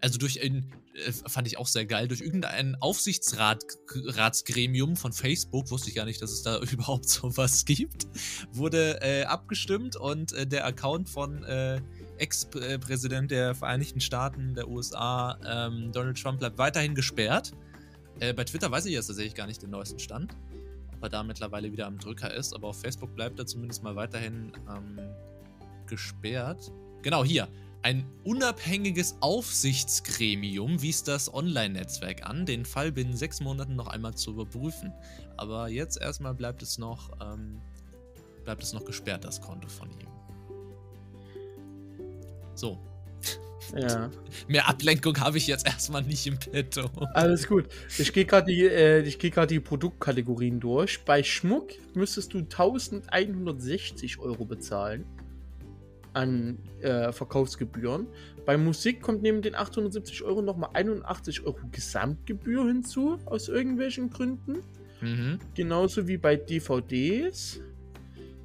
also 0.00 0.18
durch 0.18 0.42
ein, 0.42 0.70
äh, 0.94 1.12
fand 1.12 1.46
ich 1.46 1.58
auch 1.58 1.66
sehr 1.66 1.86
geil, 1.86 2.08
durch 2.08 2.20
irgendein 2.20 2.76
Aufsichtsratsgremium 2.76 4.96
von 4.96 5.12
Facebook, 5.12 5.70
wusste 5.70 5.88
ich 5.88 5.94
gar 5.94 6.04
nicht, 6.04 6.20
dass 6.20 6.32
es 6.32 6.42
da 6.42 6.58
überhaupt 6.72 7.08
sowas 7.08 7.64
gibt, 7.64 8.06
wurde 8.52 9.00
äh, 9.00 9.24
abgestimmt 9.24 9.96
und 9.96 10.32
äh, 10.32 10.46
der 10.46 10.66
Account 10.66 11.08
von 11.08 11.42
äh, 11.44 11.80
Ex-Präsident 12.18 13.30
der 13.30 13.54
Vereinigten 13.54 14.00
Staaten 14.00 14.54
der 14.54 14.68
USA, 14.68 15.38
ähm, 15.46 15.92
Donald 15.92 16.20
Trump, 16.20 16.40
bleibt 16.40 16.58
weiterhin 16.58 16.94
gesperrt. 16.94 17.52
Äh, 18.20 18.32
bei 18.32 18.44
Twitter 18.44 18.70
weiß 18.70 18.86
ich 18.86 18.92
jetzt 18.92 19.06
tatsächlich 19.06 19.34
gar 19.34 19.46
nicht 19.46 19.62
den 19.62 19.70
neuesten 19.70 19.98
Stand, 19.98 20.34
ob 20.96 21.02
er 21.02 21.08
da 21.08 21.22
mittlerweile 21.22 21.70
wieder 21.70 21.86
am 21.86 21.98
Drücker 21.98 22.32
ist, 22.32 22.54
aber 22.54 22.68
auf 22.68 22.80
Facebook 22.80 23.14
bleibt 23.14 23.38
er 23.38 23.46
zumindest 23.46 23.82
mal 23.82 23.96
weiterhin 23.96 24.52
ähm, 24.68 24.98
gesperrt. 25.86 26.72
Genau, 27.02 27.24
hier. 27.24 27.48
Ein 27.82 28.04
unabhängiges 28.24 29.16
Aufsichtsgremium 29.20 30.82
wies 30.82 31.04
das 31.04 31.32
Online-Netzwerk 31.32 32.28
an, 32.28 32.44
den 32.44 32.64
Fall 32.64 32.90
binnen 32.90 33.16
sechs 33.16 33.40
Monaten 33.40 33.76
noch 33.76 33.86
einmal 33.86 34.14
zu 34.16 34.32
überprüfen. 34.32 34.92
Aber 35.36 35.68
jetzt 35.68 36.00
erstmal 36.00 36.34
bleibt 36.34 36.60
es 36.62 36.76
noch, 36.78 37.12
ähm, 37.20 37.60
bleibt 38.44 38.64
es 38.64 38.72
noch 38.72 38.84
gesperrt, 38.84 39.24
das 39.24 39.40
Konto 39.40 39.68
von 39.68 39.88
ihm. 39.92 40.08
So, 42.56 42.78
Ja. 43.76 44.10
mehr 44.46 44.68
Ablenkung 44.68 45.18
habe 45.20 45.38
ich 45.38 45.46
jetzt 45.46 45.66
erstmal 45.66 46.02
nicht 46.02 46.26
im 46.26 46.38
Petto. 46.38 46.90
Alles 47.14 47.46
gut. 47.46 47.66
Ich 47.98 48.12
gehe 48.12 48.24
gerade 48.24 48.52
die, 48.52 48.64
äh, 48.64 49.02
ich 49.02 49.18
gerade 49.18 49.46
die 49.46 49.60
Produktkategorien 49.60 50.60
durch. 50.60 51.04
Bei 51.04 51.22
Schmuck 51.22 51.70
müsstest 51.94 52.34
du 52.34 52.38
1160 52.38 54.18
Euro 54.18 54.44
bezahlen 54.44 55.04
an 56.14 56.58
äh, 56.80 57.12
Verkaufsgebühren. 57.12 58.06
Bei 58.44 58.56
Musik 58.56 59.02
kommt 59.02 59.22
neben 59.22 59.42
den 59.42 59.54
870 59.54 60.22
Euro 60.22 60.42
nochmal 60.42 60.70
81 60.72 61.44
Euro 61.44 61.60
Gesamtgebühr 61.70 62.66
hinzu, 62.66 63.18
aus 63.26 63.48
irgendwelchen 63.48 64.10
Gründen. 64.10 64.62
Mhm. 65.00 65.38
Genauso 65.54 66.08
wie 66.08 66.16
bei 66.16 66.36
DVDs. 66.36 67.60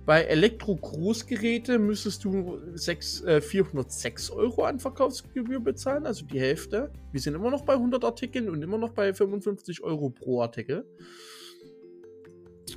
Bei 0.06 0.24
Elektro-Großgeräte 0.24 1.80
müsstest 1.80 2.26
du 2.26 2.60
sechs- 2.74 3.22
äh, 3.22 3.40
406 3.40 4.32
Euro 4.32 4.64
an 4.66 4.80
Verkaufsgebühr 4.80 5.62
bezahlen, 5.62 6.06
also 6.06 6.26
die 6.26 6.42
Hälfte. 6.42 6.92
Wir 7.14 7.22
sind 7.22 7.36
immer 7.36 7.50
noch 7.50 7.64
bei 7.64 7.78
100 7.78 8.04
Artikeln 8.04 8.50
und 8.50 8.62
immer 8.62 8.78
noch 8.78 8.92
bei 8.92 9.14
55 9.14 9.82
Euro 9.82 10.10
pro 10.10 10.42
Artikel. 10.42 10.86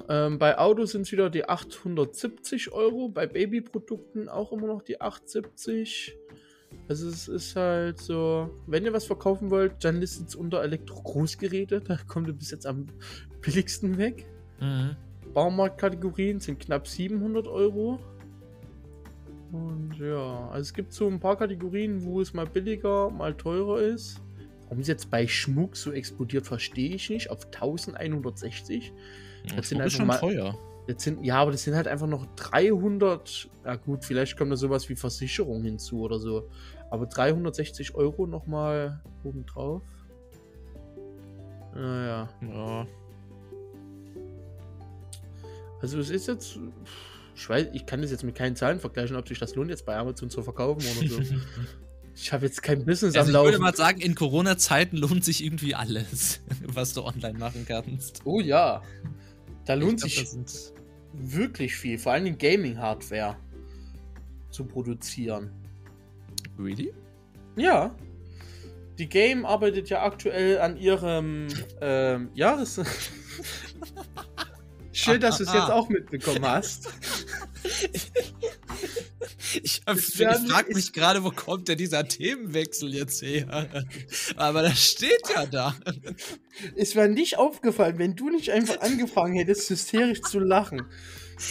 Ähm, 0.09 0.39
bei 0.39 0.57
Autos 0.57 0.93
sind 0.93 1.03
es 1.03 1.13
wieder 1.13 1.29
die 1.29 1.49
870 1.49 2.71
Euro, 2.73 3.09
bei 3.09 3.27
Babyprodukten 3.27 4.29
auch 4.29 4.53
immer 4.53 4.69
noch 4.69 4.83
die 4.83 5.01
870. 5.01 6.17
Also 6.89 7.09
es 7.09 7.27
ist 7.27 7.57
halt 7.57 7.99
so, 7.99 8.51
wenn 8.67 8.85
ihr 8.85 8.93
was 8.93 9.07
verkaufen 9.07 9.51
wollt, 9.51 9.85
dann 9.85 9.97
listet 9.97 10.29
es 10.29 10.37
unter 10.37 10.63
Elektro-Großgeräte, 10.63 11.81
da 11.81 11.97
kommt 12.07 12.29
ihr 12.29 12.35
bis 12.35 12.51
jetzt 12.53 12.67
am 12.67 12.87
billigsten 13.41 13.99
weg. 13.99 14.27
Mhm. 14.61 14.97
Baumarktkategorien 15.35 16.41
sind 16.41 16.61
knapp 16.61 16.87
700 16.87 17.47
Euro. 17.47 17.99
Und 19.53 19.97
ja, 20.01 20.49
also 20.49 20.63
es 20.63 20.75
gibt 20.75 20.93
so 20.93 21.07
ein 21.09 21.21
paar 21.21 21.37
Kategorien, 21.37 22.03
wo 22.05 22.21
es 22.21 22.35
mal 22.35 22.47
billiger, 22.47 23.11
mal 23.11 23.35
teurer 23.35 23.81
ist. 23.81 24.21
Warum 24.65 24.81
es 24.81 24.89
jetzt 24.89 25.11
bei 25.11 25.27
Schmuck 25.27 25.77
so 25.77 25.93
explodiert, 25.93 26.47
verstehe 26.47 26.95
ich 26.97 27.09
nicht. 27.11 27.31
Auf 27.31 27.47
1160. 27.47 28.93
Das 29.55 29.69
sind 29.69 29.79
ist 29.79 29.85
einfach 29.85 29.97
schon 29.97 30.07
mal- 30.09 30.19
teuer. 30.19 30.59
Jetzt 30.89 31.03
sind, 31.03 31.25
ja, 31.25 31.37
aber 31.37 31.51
das 31.51 31.65
sind 31.65 31.75
halt 31.75 31.89
einfach 31.89 32.07
noch 32.07 32.27
300. 32.37 33.49
Ja, 33.65 33.75
gut, 33.75 34.05
vielleicht 34.05 34.37
kommt 34.37 34.53
da 34.53 34.57
sowas 34.57 34.89
wie 34.89 34.95
Versicherung 34.95 35.63
hinzu 35.65 36.01
oder 36.01 36.21
so. 36.21 36.49
Aber 36.91 37.07
360 37.07 37.97
Euro 37.97 38.27
nochmal 38.29 39.03
obendrauf. 39.25 39.83
Naja. 41.75 42.29
Ja. 42.41 42.87
Also 45.81 45.99
es 45.99 46.11
ist 46.11 46.27
jetzt, 46.27 46.59
ich 47.35 47.49
weiß, 47.49 47.69
ich 47.73 47.87
kann 47.87 48.03
das 48.03 48.11
jetzt 48.11 48.25
mit 48.25 48.35
keinen 48.35 48.57
Zahlen 48.57 48.81
vergleichen, 48.81 49.17
ob 49.17 49.29
sich 49.29 49.39
das 49.39 49.55
lohnt, 49.55 49.71
jetzt 49.71 49.85
bei 49.85 49.97
Amazon 49.97 50.31
zu 50.31 50.43
verkaufen 50.43 50.83
oder 50.99 51.09
so. 51.09 51.23
ich 52.15 52.33
habe 52.33 52.47
jetzt 52.47 52.63
kein 52.63 52.85
Business 52.85 53.15
Also 53.15 53.21
am 53.21 53.29
ich 53.29 53.35
würde 53.35 53.59
Laufen. 53.59 53.63
mal 53.63 53.77
sagen, 53.77 54.01
in 54.01 54.15
Corona-Zeiten 54.15 54.97
lohnt 54.97 55.25
sich 55.25 55.45
irgendwie 55.45 55.75
alles, 55.75 56.41
was 56.67 56.95
du 56.95 57.05
online 57.05 57.39
machen 57.39 57.65
kannst. 57.69 58.23
Oh 58.25 58.41
ja, 58.41 58.83
da 59.67 59.75
lohnt 59.75 60.01
glaub, 60.01 60.11
sich 60.11 60.27
wirklich 61.13 61.77
viel, 61.77 61.99
vor 61.99 62.13
allem 62.13 62.37
Gaming-Hardware 62.37 63.37
zu 64.51 64.65
produzieren. 64.65 65.51
Really? 66.59 66.95
Ja, 67.57 67.95
die 68.99 69.09
Game 69.09 69.45
arbeitet 69.45 69.91
ja 69.91 70.03
aktuell 70.03 70.59
an 70.59 70.77
ihrem 70.79 71.49
ähm, 71.81 72.31
Jahres... 72.35 72.81
Schön, 74.97 75.21
dass 75.21 75.39
du 75.39 75.45
es 75.45 75.53
jetzt 75.53 75.71
auch 75.71 75.89
mitbekommen 75.89 76.45
hast. 76.47 76.89
Ich, 79.63 79.83
hab- 79.87 79.97
ich 79.97 80.15
frage 80.51 80.75
mich 80.75 80.93
gerade, 80.93 81.23
wo 81.23 81.31
kommt 81.31 81.69
denn 81.69 81.79
dieser 81.79 82.07
Themenwechsel 82.09 82.95
jetzt 82.95 83.23
her? 83.23 83.85
Aber 84.37 84.63
das 84.63 84.83
steht 84.83 85.23
ja 85.35 85.47
da. 85.47 85.77
Es 86.77 86.95
wäre 86.95 87.09
nicht 87.09 87.37
aufgefallen, 87.39 87.99
wenn 87.99 88.17
du 88.17 88.31
nicht 88.31 88.51
einfach 88.51 88.81
angefangen 88.81 89.37
hättest, 89.37 89.69
hysterisch 89.71 90.23
zu 90.23 90.39
lachen. 90.39 90.83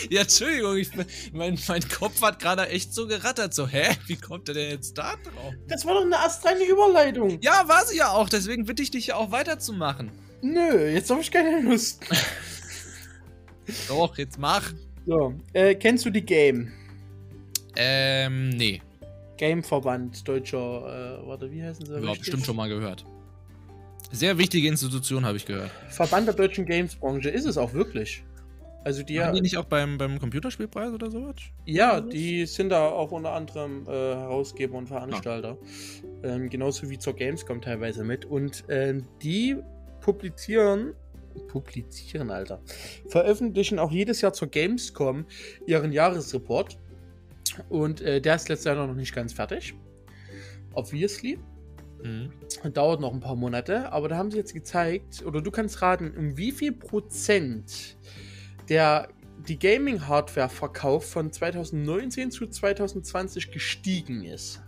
Ja, 0.09 0.21
Entschuldigung, 0.21 0.77
ich, 0.77 0.89
mein, 1.31 1.59
mein 1.67 1.87
Kopf 1.87 2.19
hat 2.23 2.39
gerade 2.39 2.67
echt 2.69 2.93
so 2.95 3.05
gerattert. 3.05 3.53
So, 3.53 3.67
hä? 3.67 3.95
Wie 4.07 4.15
kommt 4.15 4.47
er 4.49 4.55
denn 4.55 4.71
jetzt 4.71 4.97
da 4.97 5.13
drauf? 5.17 5.53
Das 5.67 5.85
war 5.85 5.93
doch 5.93 6.01
eine 6.01 6.17
astreine 6.19 6.63
Überleitung. 6.63 7.37
Ja, 7.41 7.67
war 7.67 7.85
sie 7.85 7.97
ja 7.97 8.09
auch. 8.09 8.27
Deswegen 8.27 8.65
bitte 8.65 8.81
ich 8.81 8.89
dich 8.89 9.07
ja 9.07 9.15
auch 9.15 9.31
weiterzumachen. 9.31 10.11
Nö, 10.41 10.87
jetzt 10.89 11.11
habe 11.11 11.21
ich 11.21 11.29
keine 11.31 11.61
Lust. 11.61 11.99
Doch, 13.87 14.17
jetzt 14.17 14.39
mach. 14.39 14.71
So, 15.05 15.33
äh, 15.53 15.75
kennst 15.75 16.05
du 16.05 16.09
die 16.09 16.25
Game? 16.25 16.71
Ähm, 17.75 18.49
nee. 18.49 18.81
Gameverband 19.37 20.27
deutscher, 20.27 21.19
äh, 21.21 21.27
warte, 21.27 21.51
wie 21.51 21.61
heißen 21.61 21.85
sie? 21.85 21.91
Ja, 21.91 21.99
richtig? 21.99 22.19
bestimmt 22.19 22.45
schon 22.45 22.55
mal 22.55 22.69
gehört. 22.69 23.05
Sehr 24.11 24.37
wichtige 24.37 24.67
Institution, 24.67 25.25
habe 25.25 25.37
ich 25.37 25.45
gehört. 25.45 25.71
Verband 25.89 26.27
der 26.27 26.35
deutschen 26.35 26.65
Gamesbranche 26.65 27.29
ist 27.29 27.45
es 27.45 27.57
auch 27.57 27.73
wirklich. 27.73 28.23
Also 28.85 29.01
die, 29.01 29.17
Waren 29.17 29.33
die 29.33 29.41
nicht 29.41 29.57
auch 29.57 29.65
beim, 29.65 29.97
beim 29.97 30.19
Computerspielpreis 30.19 30.93
oder 30.93 31.09
sowas? 31.09 31.35
ja, 31.65 31.99
die 31.99 32.45
sind 32.45 32.69
da 32.69 32.87
auch 32.87 33.11
unter 33.11 33.31
anderem 33.31 33.83
äh, 33.87 33.91
Herausgeber 33.91 34.77
und 34.77 34.87
Veranstalter. 34.87 35.57
Ähm, 36.23 36.49
genauso 36.51 36.87
wie 36.89 36.99
zur 36.99 37.13
Gamescom 37.13 37.61
teilweise 37.61 38.03
mit. 38.03 38.25
Und 38.25 38.63
ähm, 38.69 39.07
die 39.23 39.57
publizieren, 40.01 40.93
publizieren, 41.47 42.31
Alter, 42.31 42.61
veröffentlichen 43.07 43.79
auch 43.79 43.91
jedes 43.91 44.21
Jahr 44.21 44.33
zur 44.33 44.49
Gamescom 44.49 45.25
ihren 45.65 45.91
Jahresreport. 45.91 46.77
Und 47.69 48.01
äh, 48.01 48.21
der 48.21 48.35
ist 48.35 48.49
letztes 48.49 48.65
Jahr 48.65 48.87
noch 48.87 48.93
nicht 48.95 49.13
ganz 49.13 49.33
fertig. 49.33 49.73
Obviously. 50.73 51.39
Mhm. 52.03 52.31
Dauert 52.73 53.01
noch 53.01 53.13
ein 53.13 53.19
paar 53.19 53.35
Monate, 53.35 53.91
aber 53.91 54.09
da 54.09 54.17
haben 54.17 54.29
sie 54.29 54.37
jetzt 54.37 54.53
gezeigt, 54.53 55.25
oder 55.25 55.41
du 55.41 55.49
kannst 55.49 55.81
raten, 55.81 56.13
um 56.15 56.37
wie 56.37 56.51
viel 56.51 56.71
Prozent 56.71 57.97
der 58.69 59.07
die 59.47 59.59
Gaming-Hardware-Verkauf 59.59 61.09
von 61.09 61.31
2019 61.31 62.31
zu 62.31 62.47
2020 62.47 63.51
gestiegen 63.51 64.23
ist. 64.23 64.61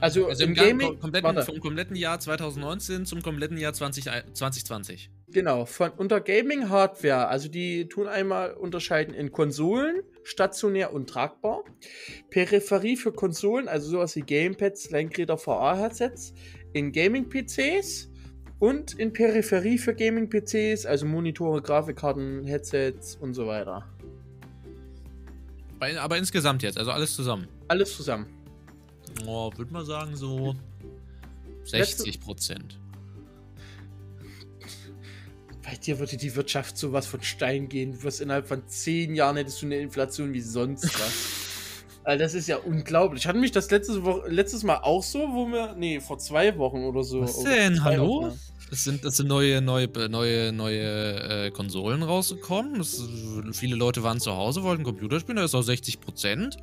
Also 0.00 0.26
Also 0.26 0.44
im 0.44 0.50
im 0.50 0.54
Gaming, 0.54 0.78
Gaming- 0.78 1.00
kompletten, 1.00 1.24
warte. 1.36 1.42
vom 1.50 1.58
kompletten 1.60 1.96
Jahr 1.96 2.20
2019 2.20 3.06
zum 3.06 3.22
kompletten 3.22 3.56
Jahr 3.56 3.72
20, 3.72 4.04
2020. 4.04 5.10
Genau, 5.28 5.64
von 5.64 5.90
unter 5.92 6.20
Gaming-Hardware, 6.20 7.28
also 7.28 7.48
die 7.48 7.88
tun 7.88 8.06
einmal 8.06 8.52
unterscheiden 8.54 9.14
in 9.14 9.32
Konsolen, 9.32 10.02
stationär 10.22 10.92
und 10.92 11.08
tragbar, 11.08 11.64
Peripherie 12.30 12.96
für 12.96 13.10
Konsolen, 13.12 13.68
also 13.68 13.88
sowas 13.88 14.14
wie 14.16 14.20
Gamepads, 14.20 14.90
Lenkräder, 14.90 15.38
VR-Headsets, 15.38 16.34
in 16.74 16.92
Gaming-PCs 16.92 18.10
und 18.58 18.94
in 18.98 19.12
Peripherie 19.14 19.78
für 19.78 19.94
Gaming-PCs, 19.94 20.84
also 20.84 21.06
Monitore, 21.06 21.62
Grafikkarten, 21.62 22.44
Headsets 22.44 23.16
und 23.16 23.32
so 23.34 23.46
weiter. 23.46 23.84
Aber 25.80 26.16
insgesamt 26.18 26.62
jetzt, 26.62 26.78
also 26.78 26.90
alles 26.90 27.14
zusammen. 27.14 27.48
Alles 27.68 27.96
zusammen. 27.96 28.26
Oh, 29.26 29.50
würde 29.56 29.72
mal 29.72 29.84
sagen 29.84 30.16
so 30.16 30.54
60 31.64 32.20
Prozent. 32.20 32.78
Bei 35.62 35.74
dir 35.74 35.98
würde 35.98 36.16
die 36.16 36.34
Wirtschaft 36.36 36.78
sowas 36.78 37.06
von 37.06 37.22
Stein 37.22 37.68
gehen. 37.68 37.92
Du 37.92 38.02
wirst 38.04 38.20
innerhalb 38.20 38.46
von 38.46 38.66
zehn 38.68 39.14
Jahren 39.14 39.36
hättest 39.36 39.62
du 39.62 39.66
eine 39.66 39.78
Inflation 39.78 40.32
wie 40.32 40.40
sonst 40.40 40.84
was. 40.84 41.12
Alter, 42.04 42.22
das 42.22 42.34
ist 42.34 42.46
ja 42.46 42.58
unglaublich. 42.58 43.22
Ich 43.22 43.26
hatte 43.26 43.38
mich 43.38 43.50
das 43.50 43.68
letztes, 43.72 44.04
Woche, 44.04 44.28
letztes 44.28 44.62
Mal 44.62 44.76
auch 44.76 45.02
so, 45.02 45.18
wo 45.18 45.48
wir. 45.48 45.74
Nee, 45.74 45.98
vor 45.98 46.18
zwei 46.18 46.56
Wochen 46.56 46.84
oder 46.84 47.02
so. 47.02 47.22
Was 47.22 47.42
denn? 47.42 47.82
Hallo? 47.82 48.26
Wochen. 48.26 48.40
Es 48.70 48.84
sind, 48.84 49.04
es 49.04 49.16
sind 49.16 49.28
neue, 49.28 49.60
neue, 49.60 49.88
neue, 50.08 50.52
neue 50.52 51.46
äh, 51.46 51.50
Konsolen 51.50 52.04
rausgekommen. 52.04 52.80
Es, 52.80 53.02
viele 53.52 53.74
Leute 53.74 54.04
waren 54.04 54.20
zu 54.20 54.36
Hause, 54.36 54.62
wollten 54.62 54.84
Computer 54.84 55.18
spielen, 55.18 55.36
da 55.36 55.44
ist 55.44 55.54
auch 55.54 55.62
60 55.62 56.00
Prozent. 56.00 56.58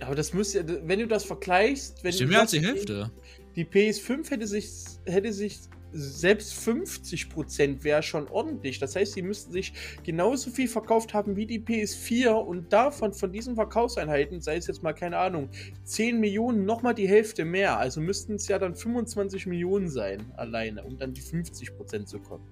Aber 0.00 0.14
das 0.14 0.32
müsste 0.34 0.82
wenn 0.86 0.98
du 0.98 1.06
das 1.06 1.24
vergleichst, 1.24 2.04
wenn 2.04 2.12
Stimmt 2.12 2.32
du 2.32 2.36
sagst, 2.36 2.54
die 2.54 2.60
Hälfte. 2.60 3.10
Die 3.54 3.64
PS5 3.64 4.30
hätte 4.30 4.46
sich, 4.46 4.68
hätte 5.06 5.32
sich 5.32 5.60
selbst 5.92 6.52
50% 6.68 7.82
wäre 7.82 8.02
schon 8.02 8.28
ordentlich. 8.28 8.78
Das 8.78 8.96
heißt, 8.96 9.14
sie 9.14 9.22
müssten 9.22 9.52
sich 9.52 9.72
genauso 10.04 10.50
viel 10.50 10.68
verkauft 10.68 11.14
haben 11.14 11.36
wie 11.36 11.46
die 11.46 11.60
PS4 11.60 12.30
und 12.30 12.72
davon, 12.72 13.12
von 13.12 13.32
diesen 13.32 13.54
Verkaufseinheiten, 13.54 14.40
sei 14.40 14.56
es 14.56 14.66
jetzt 14.66 14.82
mal, 14.82 14.92
keine 14.92 15.16
Ahnung, 15.16 15.48
10 15.84 16.20
Millionen, 16.20 16.64
nochmal 16.64 16.94
die 16.94 17.08
Hälfte 17.08 17.44
mehr. 17.44 17.78
Also 17.78 18.00
müssten 18.00 18.34
es 18.34 18.48
ja 18.48 18.58
dann 18.58 18.74
25 18.74 19.46
Millionen 19.46 19.88
sein, 19.88 20.32
alleine, 20.36 20.84
um 20.84 20.98
dann 20.98 21.14
die 21.14 21.22
50% 21.22 22.04
zu 22.04 22.18
kommen. 22.18 22.44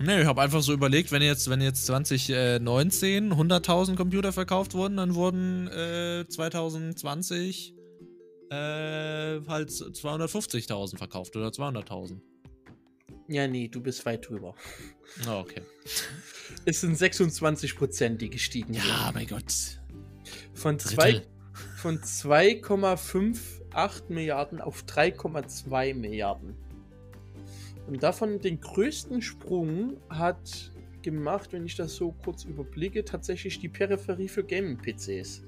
Nee, 0.00 0.20
ich 0.22 0.26
habe 0.26 0.40
einfach 0.42 0.62
so 0.62 0.72
überlegt, 0.72 1.10
wenn 1.10 1.22
jetzt, 1.22 1.50
wenn 1.50 1.60
jetzt 1.60 1.86
2019 1.86 3.32
100.000 3.34 3.96
Computer 3.96 4.32
verkauft 4.32 4.74
wurden, 4.74 4.96
dann 4.96 5.14
wurden 5.16 5.66
äh, 5.68 6.24
2020 6.28 7.74
äh, 8.50 8.54
halt 8.54 9.70
250.000 9.70 10.98
verkauft 10.98 11.34
oder 11.36 11.48
200.000. 11.48 12.20
Ja, 13.28 13.46
nee, 13.48 13.66
du 13.68 13.80
bist 13.82 14.06
weit 14.06 14.28
drüber. 14.28 14.54
Oh, 15.28 15.40
okay. 15.40 15.62
Es 16.64 16.80
sind 16.80 16.96
26%, 16.96 18.16
die 18.16 18.30
gestiegen 18.30 18.72
sind. 18.74 18.84
Ja, 18.86 19.10
mein 19.14 19.26
Gott. 19.26 19.80
Von 20.54 20.78
zwei- 20.78 21.22
von 21.76 21.98
2,58 22.00 24.12
Milliarden 24.12 24.60
auf 24.60 24.84
3,2 24.84 25.94
Milliarden. 25.94 26.54
Und 27.88 28.02
davon 28.02 28.38
den 28.40 28.60
größten 28.60 29.22
Sprung 29.22 29.96
hat 30.10 30.72
gemacht, 31.02 31.52
wenn 31.52 31.64
ich 31.64 31.74
das 31.74 31.96
so 31.96 32.12
kurz 32.24 32.44
überblicke, 32.44 33.04
tatsächlich 33.04 33.58
die 33.60 33.68
Peripherie 33.68 34.28
für 34.28 34.44
Gaming-PCs. 34.44 35.42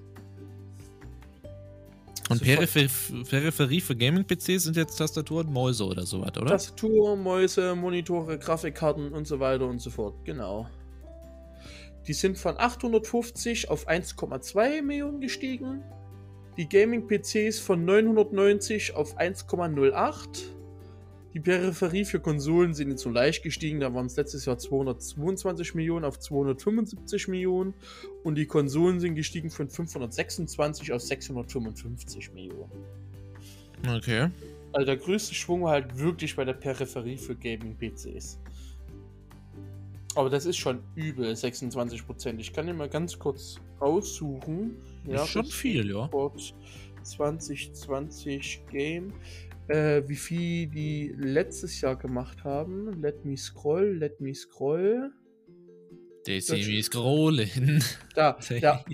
Und 2.30 2.40
Also 2.40 2.44
Peripher 2.44 3.24
Peripherie 3.28 3.80
für 3.80 3.96
Gaming-PCs 3.96 4.62
sind 4.64 4.76
jetzt 4.76 4.96
Tastatur 4.96 5.40
und 5.40 5.52
Mäuse 5.52 5.84
oder 5.84 6.06
sowas, 6.06 6.30
oder? 6.36 6.46
Tastatur, 6.46 7.16
Mäuse, 7.16 7.74
Monitore, 7.74 8.38
Grafikkarten 8.38 9.12
und 9.12 9.26
so 9.26 9.40
weiter 9.40 9.66
und 9.66 9.80
so 9.80 9.90
fort. 9.90 10.14
Genau. 10.24 10.68
Die 12.06 12.14
sind 12.14 12.38
von 12.38 12.56
850 12.56 13.68
auf 13.68 13.88
1,2 13.88 14.80
Millionen 14.80 15.20
gestiegen. 15.20 15.82
Die 16.56 16.68
Gaming-PCs 16.68 17.58
von 17.58 17.84
990 17.84 18.94
auf 18.94 19.18
1,08. 19.18 20.59
Die 21.32 21.40
Peripherie 21.40 22.04
für 22.04 22.18
Konsolen 22.18 22.74
sind 22.74 22.90
jetzt 22.90 23.02
so 23.02 23.10
leicht 23.10 23.42
gestiegen. 23.44 23.78
Da 23.78 23.94
waren 23.94 24.06
es 24.06 24.16
letztes 24.16 24.46
Jahr 24.46 24.58
222 24.58 25.74
Millionen 25.74 26.04
auf 26.04 26.18
275 26.18 27.28
Millionen. 27.28 27.74
Und 28.24 28.34
die 28.34 28.46
Konsolen 28.46 28.98
sind 28.98 29.14
gestiegen 29.14 29.50
von 29.50 29.68
526 29.68 30.92
auf 30.92 31.02
655 31.02 32.32
Millionen. 32.32 32.72
Okay. 33.88 34.28
Also 34.72 34.86
der 34.86 34.96
größte 34.96 35.34
Schwung 35.34 35.62
war 35.62 35.72
halt 35.72 35.98
wirklich 35.98 36.34
bei 36.34 36.44
der 36.44 36.54
Peripherie 36.54 37.16
für 37.16 37.36
Gaming-PCs. 37.36 38.40
Aber 40.16 40.28
das 40.28 40.46
ist 40.46 40.56
schon 40.56 40.82
übel, 40.96 41.32
26%. 41.32 42.38
Ich 42.38 42.52
kann 42.52 42.66
den 42.66 42.76
mal 42.76 42.88
ganz 42.88 43.18
kurz 43.18 43.60
aussuchen. 43.78 44.76
ist 45.06 45.28
schon 45.28 45.46
viel, 45.46 45.90
ja. 45.90 46.06
Sport 46.06 46.54
2020 47.02 48.62
Game. 48.70 49.12
Äh, 49.70 50.08
wie 50.08 50.16
viel 50.16 50.66
die 50.66 51.14
letztes 51.16 51.80
Jahr 51.80 51.94
gemacht 51.94 52.42
haben. 52.42 53.00
Let 53.00 53.24
me 53.24 53.36
scroll, 53.36 53.98
let 53.98 54.20
me 54.20 54.34
scroll. 54.34 55.12
Der 56.26 56.42
Semi 56.42 56.82
scrollen. 56.82 57.84
Da, 58.16 58.36
der, 58.50 58.84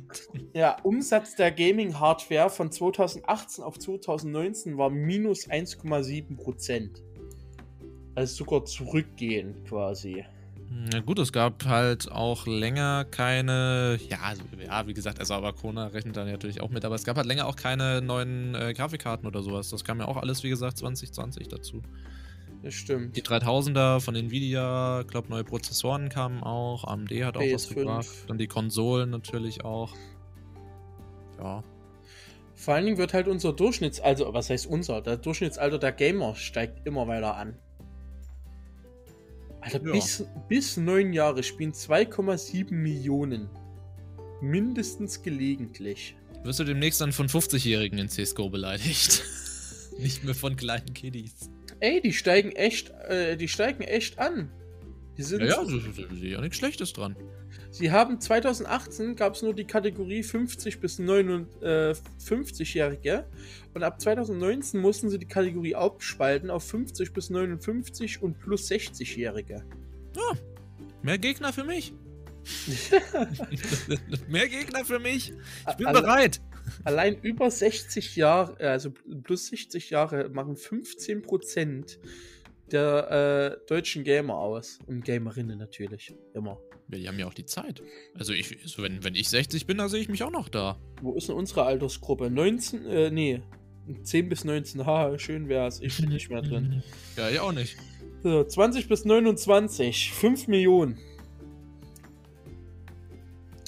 der 0.55 0.77
Umsatz 0.85 1.35
der 1.35 1.51
Gaming-Hardware 1.51 2.51
von 2.51 2.70
2018 2.70 3.64
auf 3.64 3.79
2019 3.79 4.77
war 4.77 4.91
minus 4.91 5.49
1,7%. 5.49 7.03
Also 8.14 8.35
sogar 8.45 8.66
zurückgehend 8.66 9.64
quasi. 9.64 10.27
Na 10.69 11.01
gut, 11.01 11.19
es 11.19 11.33
gab 11.33 11.64
halt 11.64 12.11
auch 12.11 12.47
länger 12.47 13.05
keine, 13.05 13.99
ja, 14.09 14.19
also, 14.23 14.43
ja, 14.64 14.87
wie 14.87 14.95
gesagt, 14.95 15.21
also 15.21 15.35
aber 15.35 15.53
Kona 15.53 15.89
rechnet 15.89 16.17
dann 16.17 16.29
natürlich 16.31 16.61
auch 16.61 16.71
mit, 16.71 16.85
aber 16.85 16.95
es 16.95 17.05
gab 17.05 17.17
halt 17.17 17.27
länger 17.27 17.47
auch 17.47 17.57
keine 17.57 18.03
neuen 18.03 18.55
äh, 18.55 18.75
Grafikkarten 18.75 19.27
oder 19.27 19.43
sowas. 19.43 19.71
Das 19.71 19.85
kam 19.85 20.01
ja 20.01 20.09
auch 20.09 20.17
alles, 20.17 20.43
wie 20.43 20.49
gesagt, 20.49 20.79
2020 20.79 21.49
dazu. 21.49 21.83
Das 22.62 22.75
stimmt. 22.75 23.17
Die 23.17 23.23
3000er 23.23 24.01
von 24.01 24.17
Nvidia, 24.17 25.03
ich 25.03 25.07
glaube, 25.07 25.29
neue 25.29 25.45
Prozessoren 25.45 26.09
kamen 26.09 26.43
auch, 26.43 26.85
AMD 26.85 27.11
hat 27.25 27.37
auch 27.37 27.41
was 27.41 27.71
PS5. 27.71 27.75
gebracht, 27.75 28.07
dann 28.27 28.39
die 28.39 28.49
Konsolen 28.49 29.11
natürlich 29.11 29.64
auch. 29.64 29.95
Ja. 31.39 31.62
Vor 32.55 32.75
allen 32.75 32.87
Dingen 32.87 32.99
wird 32.99 33.12
halt 33.12 33.29
unser 33.29 33.51
Durchschnitts-, 33.51 34.01
also 34.01 34.33
was 34.33 34.51
heißt 34.51 34.67
unser? 34.67 35.03
Der 35.03 35.17
Durchschnittsalter 35.17 35.79
der 35.79 35.93
Gamer 35.93 36.35
steigt 36.35 36.87
immer 36.87 37.07
weiter 37.07 37.37
an. 37.37 37.59
Alter, 39.67 39.85
Ja. 39.87 39.93
bis, 39.93 40.25
bis 40.49 40.77
neun 40.77 41.12
Jahre 41.12 41.43
spielen 41.43 41.73
2,7 41.73 42.73
Millionen. 42.73 43.49
Mindestens 44.41 45.23
gelegentlich. 45.23 46.17
Wirst 46.45 46.61
du 46.61 46.64
demnächst 46.64 47.01
dann 47.01 47.12
von 47.12 47.29
50-Jährigen 47.29 47.99
in 47.99 48.09
CSGO 48.09 48.51
beleidigt? 48.51 49.25
Nicht 49.99 50.25
mehr 50.25 50.35
von 50.35 50.57
kleinen 50.57 50.93
Kiddies. 50.95 51.51
Ey, 51.81 52.01
die 52.01 52.12
steigen 52.12 52.53
echt, 52.53 52.91
äh, 53.09 53.37
die 53.37 53.49
steigen 53.49 53.83
echt 53.83 54.19
an. 54.19 54.51
Die 55.17 55.23
sind, 55.23 55.41
Ja, 55.41 55.47
ja, 55.47 55.64
das 55.64 55.73
ist 55.73 56.23
ja 56.23 56.41
nichts 56.41 56.59
Schlechtes 56.59 56.93
dran. 56.93 57.17
Sie 57.77 57.91
haben 57.91 58.18
2018 58.18 59.16
gab 59.16 59.35
es 59.35 59.43
nur 59.43 59.53
die 59.53 59.66
Kategorie 59.66 60.22
50 60.22 60.81
bis 60.81 60.99
59-Jährige 60.99 63.27
und 63.74 63.83
ab 63.83 64.01
2019 64.01 64.81
mussten 64.81 65.11
sie 65.11 65.18
die 65.18 65.29
Kategorie 65.29 65.74
aufspalten 65.74 66.49
auf 66.49 66.64
50 66.64 67.12
bis 67.12 67.29
59 67.29 68.22
und 68.22 68.39
plus 68.39 68.70
60-Jährige. 68.70 69.62
Mehr 71.03 71.18
Gegner 71.18 71.53
für 71.53 71.64
mich. 71.64 71.93
Mehr 74.29 74.49
Gegner 74.49 74.87
für 74.87 74.99
mich. 74.99 75.35
Ich 75.68 75.77
bin 75.77 75.87
Alle- 75.87 76.01
bereit. 76.01 76.41
Allein 76.83 77.20
über 77.20 77.51
60 77.51 78.16
Jahre, 78.16 78.59
äh, 78.59 78.68
also 78.68 78.91
plus 79.22 79.49
60 79.49 79.91
Jahre, 79.91 80.31
machen 80.31 80.57
15% 80.57 81.99
der 82.73 83.59
äh, 83.62 83.67
deutschen 83.69 84.05
Gamer 84.05 84.37
aus. 84.37 84.79
Und 84.87 85.05
Gamerinnen 85.05 85.59
natürlich. 85.59 86.14
Immer. 86.35 86.59
Ja, 86.89 86.99
die 86.99 87.09
haben 87.09 87.19
ja 87.19 87.27
auch 87.27 87.35
die 87.35 87.47
Zeit. 87.47 87.83
Also, 88.14 88.33
ich, 88.33 88.61
also 88.62 88.83
wenn, 88.83 89.03
wenn 89.05 89.14
ich 89.14 89.29
60 89.29 89.67
bin, 89.67 89.79
da 89.79 89.89
sehe 89.89 90.01
ich 90.01 90.09
mich 90.09 90.23
auch 90.23 90.31
noch 90.31 90.49
da. 90.49 90.79
Wo 91.03 91.14
ist 91.14 91.29
denn 91.29 91.37
unsere 91.37 91.64
Altersgruppe? 91.64 92.31
19, 92.31 92.87
äh, 92.87 93.11
nee. 93.11 93.43
10 94.03 94.29
bis 94.29 94.45
19. 94.45 94.85
Ha, 94.87 95.19
schön 95.19 95.49
wär's. 95.49 95.81
Ich 95.81 95.97
bin 96.01 96.11
nicht 96.11 96.29
mehr 96.29 96.43
drin. 96.43 96.83
Ja, 97.17 97.29
ich 97.31 97.39
auch 97.41 97.53
nicht. 97.53 97.77
So, 98.23 98.43
20 98.43 98.89
bis 98.89 99.05
29. 99.05 100.12
5 100.12 100.49
Millionen. 100.49 100.99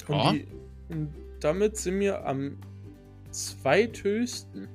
Und, 0.07 0.15
Ja. 0.15 0.33
die, 0.33 0.47
und 0.89 1.13
damit 1.39 1.77
sind 1.77 1.99
wir 1.99 2.25
am 2.25 2.57
zweithöchsten. 3.31 4.67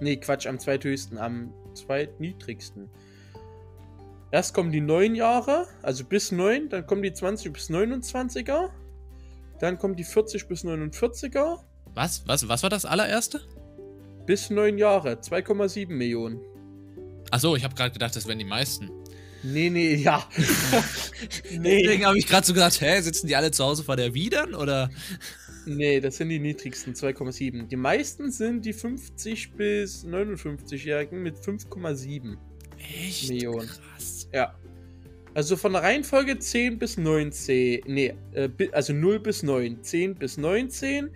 Nee, 0.00 0.16
Quatsch, 0.16 0.46
am 0.46 0.58
zweithöchsten, 0.58 1.18
am 1.18 1.52
zweitniedrigsten. 1.74 2.88
Erst 4.34 4.52
kommen 4.52 4.72
die 4.72 4.80
9 4.80 5.14
Jahre, 5.14 5.68
also 5.80 6.02
bis 6.02 6.32
9, 6.32 6.68
dann 6.68 6.84
kommen 6.88 7.04
die 7.04 7.12
20 7.12 7.52
bis 7.52 7.70
29er. 7.70 8.70
Dann 9.60 9.78
kommen 9.78 9.94
die 9.94 10.02
40 10.02 10.48
bis 10.48 10.64
49er. 10.64 11.60
Was? 11.94 12.24
Was? 12.26 12.48
Was 12.48 12.64
war 12.64 12.68
das 12.68 12.84
allererste? 12.84 13.42
Bis 14.26 14.50
9 14.50 14.76
Jahre, 14.76 15.20
2,7 15.20 15.86
Millionen. 15.86 16.40
Achso, 17.30 17.54
ich 17.54 17.62
habe 17.62 17.76
gerade 17.76 17.92
gedacht, 17.92 18.16
das 18.16 18.26
wären 18.26 18.40
die 18.40 18.44
meisten. 18.44 18.90
Nee, 19.44 19.70
nee, 19.70 19.94
ja. 19.94 20.28
nee, 21.52 21.82
Deswegen 21.84 22.04
habe 22.04 22.18
ich 22.18 22.26
gerade 22.26 22.44
so 22.44 22.54
gedacht, 22.54 22.80
hä, 22.80 23.00
sitzen 23.02 23.28
die 23.28 23.36
alle 23.36 23.52
zu 23.52 23.62
Hause 23.62 23.84
vor 23.84 23.94
der 23.94 24.14
Widern 24.14 24.56
oder? 24.56 24.90
nee, 25.64 26.00
das 26.00 26.16
sind 26.16 26.30
die 26.30 26.40
niedrigsten, 26.40 26.94
2,7. 26.94 27.68
Die 27.68 27.76
meisten 27.76 28.32
sind 28.32 28.64
die 28.64 28.72
50 28.72 29.52
bis 29.52 30.04
59-Jährigen 30.04 31.22
mit 31.22 31.36
5,7. 31.36 32.36
Echt? 32.78 33.28
Millionen. 33.28 33.68
Krass. 33.68 34.23
Ja. 34.34 34.52
Also 35.32 35.56
von 35.56 35.72
der 35.72 35.82
Reihenfolge 35.82 36.38
10 36.38 36.78
bis 36.78 36.96
19. 36.96 37.82
Nee, 37.86 38.14
äh, 38.32 38.48
also 38.72 38.92
0 38.92 39.20
bis 39.20 39.42
9. 39.42 39.82
10 39.82 40.16
bis 40.16 40.36
19. 40.36 41.10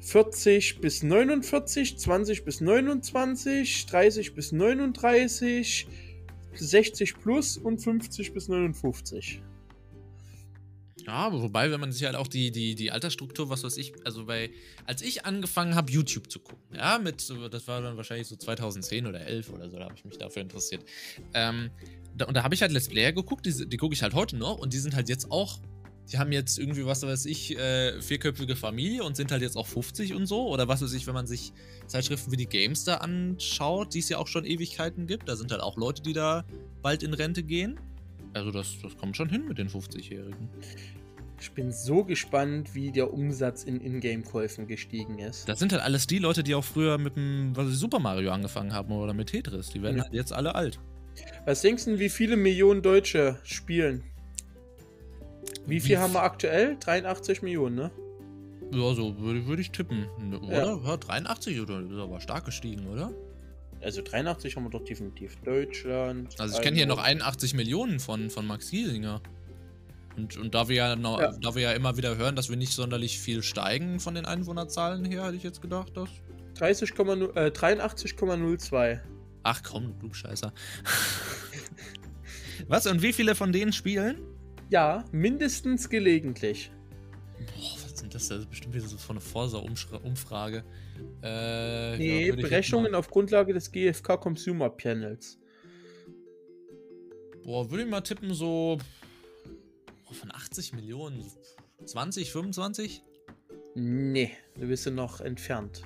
40 0.00 0.80
bis 0.80 1.02
49. 1.02 1.98
20 1.98 2.44
bis 2.44 2.60
29. 2.60 3.86
30 3.86 4.34
bis 4.34 4.52
39. 4.52 5.88
60 6.54 7.18
plus 7.18 7.56
und 7.56 7.78
50 7.78 8.32
bis 8.32 8.48
59. 8.48 9.42
Ja, 11.06 11.32
wobei, 11.32 11.70
wenn 11.70 11.80
man 11.80 11.92
sich 11.92 12.04
halt 12.04 12.16
auch 12.16 12.28
die, 12.28 12.50
die, 12.50 12.74
die 12.74 12.90
Altersstruktur, 12.90 13.48
was 13.48 13.64
weiß 13.64 13.76
ich, 13.76 13.92
also 14.04 14.26
bei, 14.26 14.50
als 14.86 15.02
ich 15.02 15.24
angefangen 15.24 15.74
habe, 15.74 15.90
YouTube 15.90 16.30
zu 16.30 16.40
gucken, 16.40 16.76
ja, 16.76 16.98
mit, 16.98 17.28
das 17.50 17.68
war 17.68 17.80
dann 17.80 17.96
wahrscheinlich 17.96 18.28
so 18.28 18.36
2010 18.36 19.06
oder 19.06 19.20
11 19.20 19.50
oder 19.50 19.70
so, 19.70 19.78
da 19.78 19.84
habe 19.84 19.94
ich 19.96 20.04
mich 20.04 20.18
dafür 20.18 20.42
interessiert. 20.42 20.84
Ähm, 21.34 21.70
da, 22.16 22.26
und 22.26 22.34
da 22.34 22.42
habe 22.42 22.54
ich 22.54 22.62
halt 22.62 22.72
Let's 22.72 22.88
Player 22.88 23.12
geguckt, 23.12 23.46
die, 23.46 23.68
die 23.68 23.76
gucke 23.76 23.94
ich 23.94 24.02
halt 24.02 24.14
heute 24.14 24.36
noch 24.36 24.58
und 24.58 24.72
die 24.72 24.78
sind 24.78 24.94
halt 24.94 25.08
jetzt 25.08 25.30
auch, 25.30 25.58
die 26.12 26.18
haben 26.18 26.32
jetzt 26.32 26.58
irgendwie, 26.58 26.84
was 26.84 27.02
weiß 27.02 27.26
ich, 27.26 27.56
äh, 27.56 28.00
vierköpfige 28.02 28.56
Familie 28.56 29.04
und 29.04 29.16
sind 29.16 29.30
halt 29.30 29.42
jetzt 29.42 29.56
auch 29.56 29.66
50 29.66 30.14
und 30.14 30.26
so. 30.26 30.48
Oder 30.48 30.66
was 30.66 30.82
weiß 30.82 30.92
ich, 30.94 31.06
wenn 31.06 31.14
man 31.14 31.26
sich 31.28 31.52
Zeitschriften 31.86 32.32
wie 32.32 32.36
die 32.36 32.48
Games 32.48 32.82
da 32.84 32.96
anschaut, 32.96 33.94
die 33.94 34.00
es 34.00 34.08
ja 34.08 34.18
auch 34.18 34.26
schon 34.26 34.44
Ewigkeiten 34.44 35.06
gibt, 35.06 35.28
da 35.28 35.36
sind 35.36 35.52
halt 35.52 35.60
auch 35.60 35.76
Leute, 35.76 36.02
die 36.02 36.12
da 36.12 36.44
bald 36.82 37.04
in 37.04 37.14
Rente 37.14 37.44
gehen. 37.44 37.78
Also 38.34 38.50
das, 38.50 38.76
das 38.82 38.96
kommt 38.96 39.16
schon 39.16 39.28
hin 39.28 39.46
mit 39.48 39.58
den 39.58 39.68
50-Jährigen. 39.68 40.48
Ich 41.40 41.52
bin 41.52 41.72
so 41.72 42.04
gespannt, 42.04 42.74
wie 42.74 42.92
der 42.92 43.12
Umsatz 43.12 43.64
in 43.64 43.80
Ingame-Käufen 43.80 44.66
gestiegen 44.66 45.18
ist. 45.18 45.48
Das 45.48 45.58
sind 45.58 45.72
halt 45.72 45.82
alles 45.82 46.06
die 46.06 46.18
Leute, 46.18 46.42
die 46.42 46.54
auch 46.54 46.64
früher 46.64 46.98
mit 46.98 47.16
dem 47.16 47.52
was 47.56 47.70
ich, 47.70 47.76
Super 47.78 47.98
Mario 47.98 48.30
angefangen 48.30 48.74
haben 48.74 48.92
oder 48.92 49.14
mit 49.14 49.28
Tetris. 49.30 49.70
Die 49.70 49.82
werden 49.82 49.96
Ja. 49.98 50.02
halt 50.04 50.12
jetzt 50.12 50.32
alle 50.32 50.54
alt. 50.54 50.78
Was 51.46 51.62
denkst 51.62 51.86
du, 51.86 51.98
wie 51.98 52.10
viele 52.10 52.36
Millionen 52.36 52.82
Deutsche 52.82 53.38
spielen? 53.42 54.04
Wie 55.66 55.80
viel 55.80 55.98
haben 55.98 56.12
wir 56.12 56.22
aktuell? 56.22 56.76
83 56.78 57.42
Millionen, 57.42 57.76
ne? 57.76 57.90
Ja, 58.72 58.94
so 58.94 59.18
würde 59.18 59.46
würd 59.46 59.60
ich 59.60 59.70
tippen. 59.70 60.06
Oder? 60.42 60.52
Ja. 60.52 60.80
Ja. 60.84 60.96
83 60.96 61.60
oder 61.60 61.80
ist 61.80 61.92
aber 61.92 62.20
stark 62.20 62.44
gestiegen, 62.44 62.86
oder? 62.86 63.12
Also 63.82 64.02
83 64.02 64.56
haben 64.56 64.64
wir 64.64 64.70
doch 64.70 64.84
definitiv. 64.84 65.36
Deutschland. 65.44 66.38
Also 66.38 66.56
ich 66.56 66.62
kenne 66.62 66.76
hier 66.76 66.86
noch 66.86 66.98
100. 66.98 67.26
81 67.26 67.54
Millionen 67.54 67.98
von, 67.98 68.30
von 68.30 68.46
Max 68.46 68.70
Giesinger. 68.70 69.22
Und, 70.16 70.36
und 70.36 70.54
da 70.54 70.68
wir 70.68 70.76
ja, 70.76 70.94
Ja. 70.94 71.32
da 71.32 71.54
wir 71.54 71.62
ja 71.62 71.72
immer 71.72 71.96
wieder 71.96 72.16
hören, 72.16 72.36
dass 72.36 72.50
wir 72.50 72.56
nicht 72.56 72.72
sonderlich 72.72 73.18
viel 73.18 73.42
steigen 73.42 74.00
von 74.00 74.14
den 74.14 74.26
Einwohnerzahlen 74.26 75.04
her, 75.04 75.24
hätte 75.24 75.36
ich 75.36 75.42
jetzt 75.42 75.62
gedacht, 75.62 75.96
dass. 75.96 76.10
30,0 76.58 77.36
äh, 77.36 77.50
83,02. 77.50 79.00
Ach 79.44 79.62
komm, 79.62 79.98
du 79.98 80.12
Scheißer. 80.12 80.52
Was? 82.68 82.86
Und 82.86 83.02
wie 83.02 83.12
viele 83.12 83.34
von 83.34 83.52
denen 83.52 83.72
spielen? 83.72 84.18
Ja, 84.68 85.04
mindestens 85.10 85.88
gelegentlich. 85.88 86.70
Boah, 87.38 87.79
das? 88.28 88.40
Ist 88.40 88.50
bestimmt 88.50 88.74
wieder 88.74 88.86
so 88.86 88.96
von 88.98 89.16
einer 89.16 89.20
Forsa-Umfrage. 89.20 90.64
Äh, 91.22 91.96
Nee, 91.96 92.28
ja, 92.28 92.34
Berechnungen 92.34 92.94
auf 92.94 93.08
Grundlage 93.10 93.52
des 93.52 93.70
GfK 93.70 94.16
Consumer 94.16 94.70
Panels. 94.70 95.38
Boah, 97.44 97.70
würde 97.70 97.84
ich 97.84 97.90
mal 97.90 98.00
tippen, 98.00 98.34
so. 98.34 98.78
boah, 100.04 100.14
von 100.14 100.30
80 100.32 100.74
Millionen. 100.74 101.24
20, 101.84 102.30
25? 102.32 103.02
Nee, 103.74 104.30
du 104.58 104.66
bist 104.66 104.84
ja 104.84 104.92
noch 104.92 105.20
entfernt. 105.20 105.82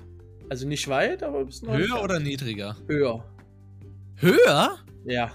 Also 0.49 0.67
nicht 0.67 0.87
weit, 0.87 1.23
aber 1.23 1.39
du 1.39 1.45
bist 1.47 1.63
noch 1.63 1.73
Höher 1.73 1.81
entfernt. 1.81 2.03
oder 2.03 2.19
niedriger? 2.19 2.75
höher? 2.87 3.23
Höher? 4.17 4.79
Ja. 5.05 5.33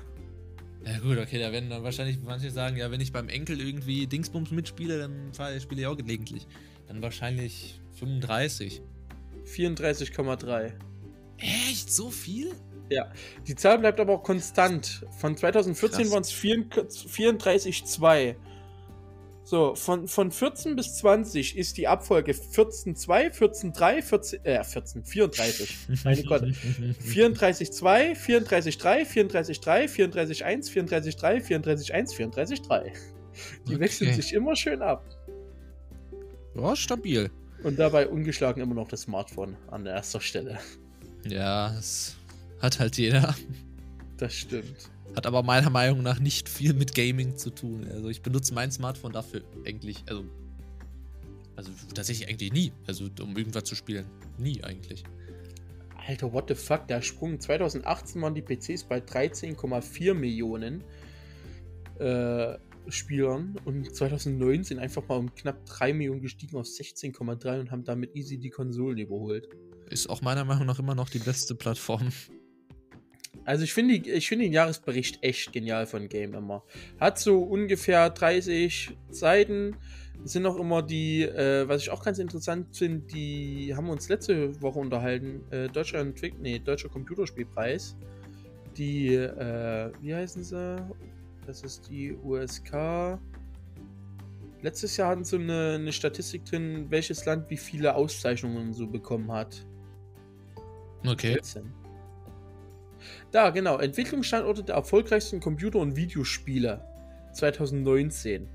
Ja 0.84 0.98
gut, 1.00 1.18
okay, 1.18 1.38
da 1.38 1.52
werden 1.52 1.68
dann 1.68 1.82
wahrscheinlich 1.82 2.18
manche 2.24 2.50
sagen, 2.50 2.76
ja, 2.76 2.90
wenn 2.90 3.00
ich 3.02 3.12
beim 3.12 3.28
Enkel 3.28 3.60
irgendwie 3.60 4.06
Dingsbums 4.06 4.50
mitspiele, 4.50 4.98
dann 4.98 5.30
spiele 5.60 5.82
ich 5.82 5.86
auch 5.86 5.96
gelegentlich. 5.96 6.46
Dann 6.90 7.00
wahrscheinlich 7.02 7.80
35. 8.00 8.82
34,3. 9.46 10.72
Echt? 11.38 11.92
So 11.92 12.10
viel? 12.10 12.50
Die 13.46 13.54
Zahl 13.54 13.78
bleibt 13.78 14.00
aber 14.00 14.14
auch 14.14 14.24
konstant. 14.24 15.06
Von 15.20 15.36
2014 15.36 16.00
Krass. 16.00 16.10
waren 16.10 16.22
es 16.22 16.32
34,2. 16.32 18.34
So, 19.44 19.76
von, 19.76 20.08
von 20.08 20.32
14 20.32 20.74
bis 20.74 20.96
20 20.96 21.56
ist 21.56 21.76
die 21.76 21.86
Abfolge 21.86 22.32
14,2, 22.32 23.34
14,3, 23.36 24.02
14, 24.02 24.44
äh, 24.44 24.64
14, 24.64 25.04
34. 25.04 25.76
Meine 26.02 26.24
Gott. 26.24 26.42
34,2, 26.42 28.16
34,3, 28.16 29.06
34,3, 29.06 29.88
34,1, 29.88 30.68
34,3, 30.68 31.44
34,1, 31.44 32.16
34,3. 32.16 32.92
Die 33.68 33.74
Okay. 33.74 33.80
wechseln 33.80 34.12
sich 34.14 34.32
immer 34.32 34.56
schön 34.56 34.82
ab. 34.82 35.04
Ja, 36.60 36.76
stabil. 36.76 37.30
Und 37.62 37.78
dabei 37.78 38.08
ungeschlagen 38.08 38.62
immer 38.62 38.74
noch 38.74 38.88
das 38.88 39.02
Smartphone 39.02 39.56
an 39.70 39.84
der 39.84 39.94
erster 39.94 40.20
Stelle. 40.20 40.58
Ja, 41.26 41.72
das 41.72 42.16
hat 42.60 42.78
halt 42.78 42.96
jeder. 42.96 43.34
Das 44.16 44.34
stimmt. 44.34 44.90
Hat 45.16 45.26
aber 45.26 45.42
meiner 45.42 45.70
Meinung 45.70 46.02
nach 46.02 46.20
nicht 46.20 46.48
viel 46.48 46.74
mit 46.74 46.94
Gaming 46.94 47.36
zu 47.36 47.50
tun. 47.50 47.86
Also 47.90 48.08
ich 48.08 48.22
benutze 48.22 48.54
mein 48.54 48.70
Smartphone 48.70 49.12
dafür 49.12 49.42
eigentlich, 49.66 50.04
also. 50.06 50.24
Also 51.56 51.70
tatsächlich 51.94 52.28
eigentlich 52.28 52.52
nie. 52.52 52.72
Also 52.86 53.08
um 53.20 53.36
irgendwas 53.36 53.64
zu 53.64 53.74
spielen. 53.74 54.06
Nie 54.38 54.62
eigentlich. 54.62 55.04
Alter, 56.06 56.32
what 56.32 56.48
the 56.48 56.54
fuck, 56.54 56.86
der 56.88 57.02
Sprung. 57.02 57.40
2018 57.40 58.22
waren 58.22 58.34
die 58.34 58.42
PCs 58.42 58.84
bei 58.84 58.98
13,4 58.98 60.14
Millionen 60.14 60.82
äh, 61.98 62.56
Spielern 62.90 63.56
und 63.64 63.94
2019 63.94 64.78
einfach 64.78 65.06
mal 65.08 65.16
um 65.16 65.34
knapp 65.34 65.64
3 65.66 65.92
Millionen 65.92 66.20
gestiegen 66.20 66.56
auf 66.56 66.66
16,3 66.66 67.60
und 67.60 67.70
haben 67.70 67.84
damit 67.84 68.14
easy 68.16 68.38
die 68.38 68.50
Konsolen 68.50 68.98
überholt. 68.98 69.48
Ist 69.88 70.08
auch 70.08 70.22
meiner 70.22 70.44
Meinung 70.44 70.66
nach 70.66 70.78
immer 70.78 70.94
noch 70.94 71.08
die 71.08 71.18
beste 71.18 71.54
Plattform. 71.54 72.12
Also 73.44 73.64
ich 73.64 73.72
finde 73.72 73.94
ich 73.94 74.28
finde 74.28 74.44
den 74.44 74.52
Jahresbericht 74.52 75.22
echt 75.22 75.52
genial 75.52 75.86
von 75.86 76.08
Game 76.08 76.34
immer. 76.34 76.62
Hat 76.98 77.18
so 77.18 77.42
ungefähr 77.42 78.10
30 78.10 78.96
Seiten. 79.10 79.76
Es 80.24 80.32
sind 80.32 80.44
auch 80.46 80.56
immer 80.56 80.82
die, 80.82 81.22
äh, 81.22 81.66
was 81.66 81.82
ich 81.82 81.90
auch 81.90 82.04
ganz 82.04 82.18
interessant 82.18 82.76
finde, 82.76 83.06
die 83.06 83.74
haben 83.74 83.86
wir 83.86 83.92
uns 83.92 84.08
letzte 84.08 84.60
Woche 84.60 84.78
unterhalten, 84.78 85.40
äh, 85.50 85.68
Deutscher 85.68 85.98
Entwick 85.98 86.38
nee, 86.38 86.58
Deutscher 86.58 86.90
Computerspielpreis. 86.90 87.96
Die, 88.76 89.14
äh, 89.14 89.90
wie 90.00 90.14
heißen 90.14 90.44
sie? 90.44 90.76
Das 91.50 91.64
ist 91.64 91.88
die 91.90 92.16
USK. 92.22 93.18
Letztes 94.62 94.96
Jahr 94.96 95.08
hatten 95.10 95.24
sie 95.24 95.34
eine, 95.34 95.78
eine 95.80 95.92
Statistik 95.92 96.44
drin, 96.44 96.86
welches 96.90 97.24
Land 97.24 97.50
wie 97.50 97.56
viele 97.56 97.96
Auszeichnungen 97.96 98.72
so 98.72 98.86
bekommen 98.86 99.32
hat. 99.32 99.66
Okay. 101.04 101.32
14. 101.32 101.72
Da, 103.32 103.50
genau. 103.50 103.78
Entwicklungsstandorte 103.78 104.62
der 104.62 104.76
erfolgreichsten 104.76 105.40
Computer- 105.40 105.80
und 105.80 105.96
Videospiele 105.96 106.84
2019. 107.32 108.48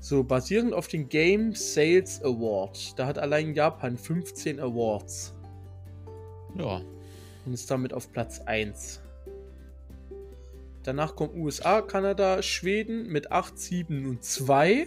So, 0.00 0.24
basierend 0.24 0.74
auf 0.74 0.88
den 0.88 1.08
Game 1.08 1.54
Sales 1.54 2.24
Award. 2.24 2.98
Da 2.98 3.06
hat 3.06 3.20
allein 3.20 3.54
Japan 3.54 3.96
15 3.96 4.58
Awards 4.58 5.32
Ja. 6.58 6.80
und 7.46 7.52
ist 7.52 7.70
damit 7.70 7.94
auf 7.94 8.10
Platz 8.10 8.40
1. 8.40 9.00
Danach 10.82 11.14
kommen 11.14 11.38
USA, 11.38 11.82
Kanada, 11.82 12.42
Schweden 12.42 13.08
mit 13.08 13.30
8, 13.30 13.58
7 13.58 14.06
und 14.06 14.24
2. 14.24 14.86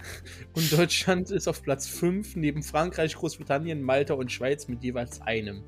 Und 0.54 0.72
Deutschland 0.72 1.30
ist 1.30 1.48
auf 1.48 1.62
Platz 1.62 1.88
5, 1.88 2.36
neben 2.36 2.62
Frankreich, 2.62 3.16
Großbritannien, 3.16 3.82
Malta 3.82 4.14
und 4.14 4.30
Schweiz 4.30 4.68
mit 4.68 4.84
jeweils 4.84 5.20
einem 5.22 5.64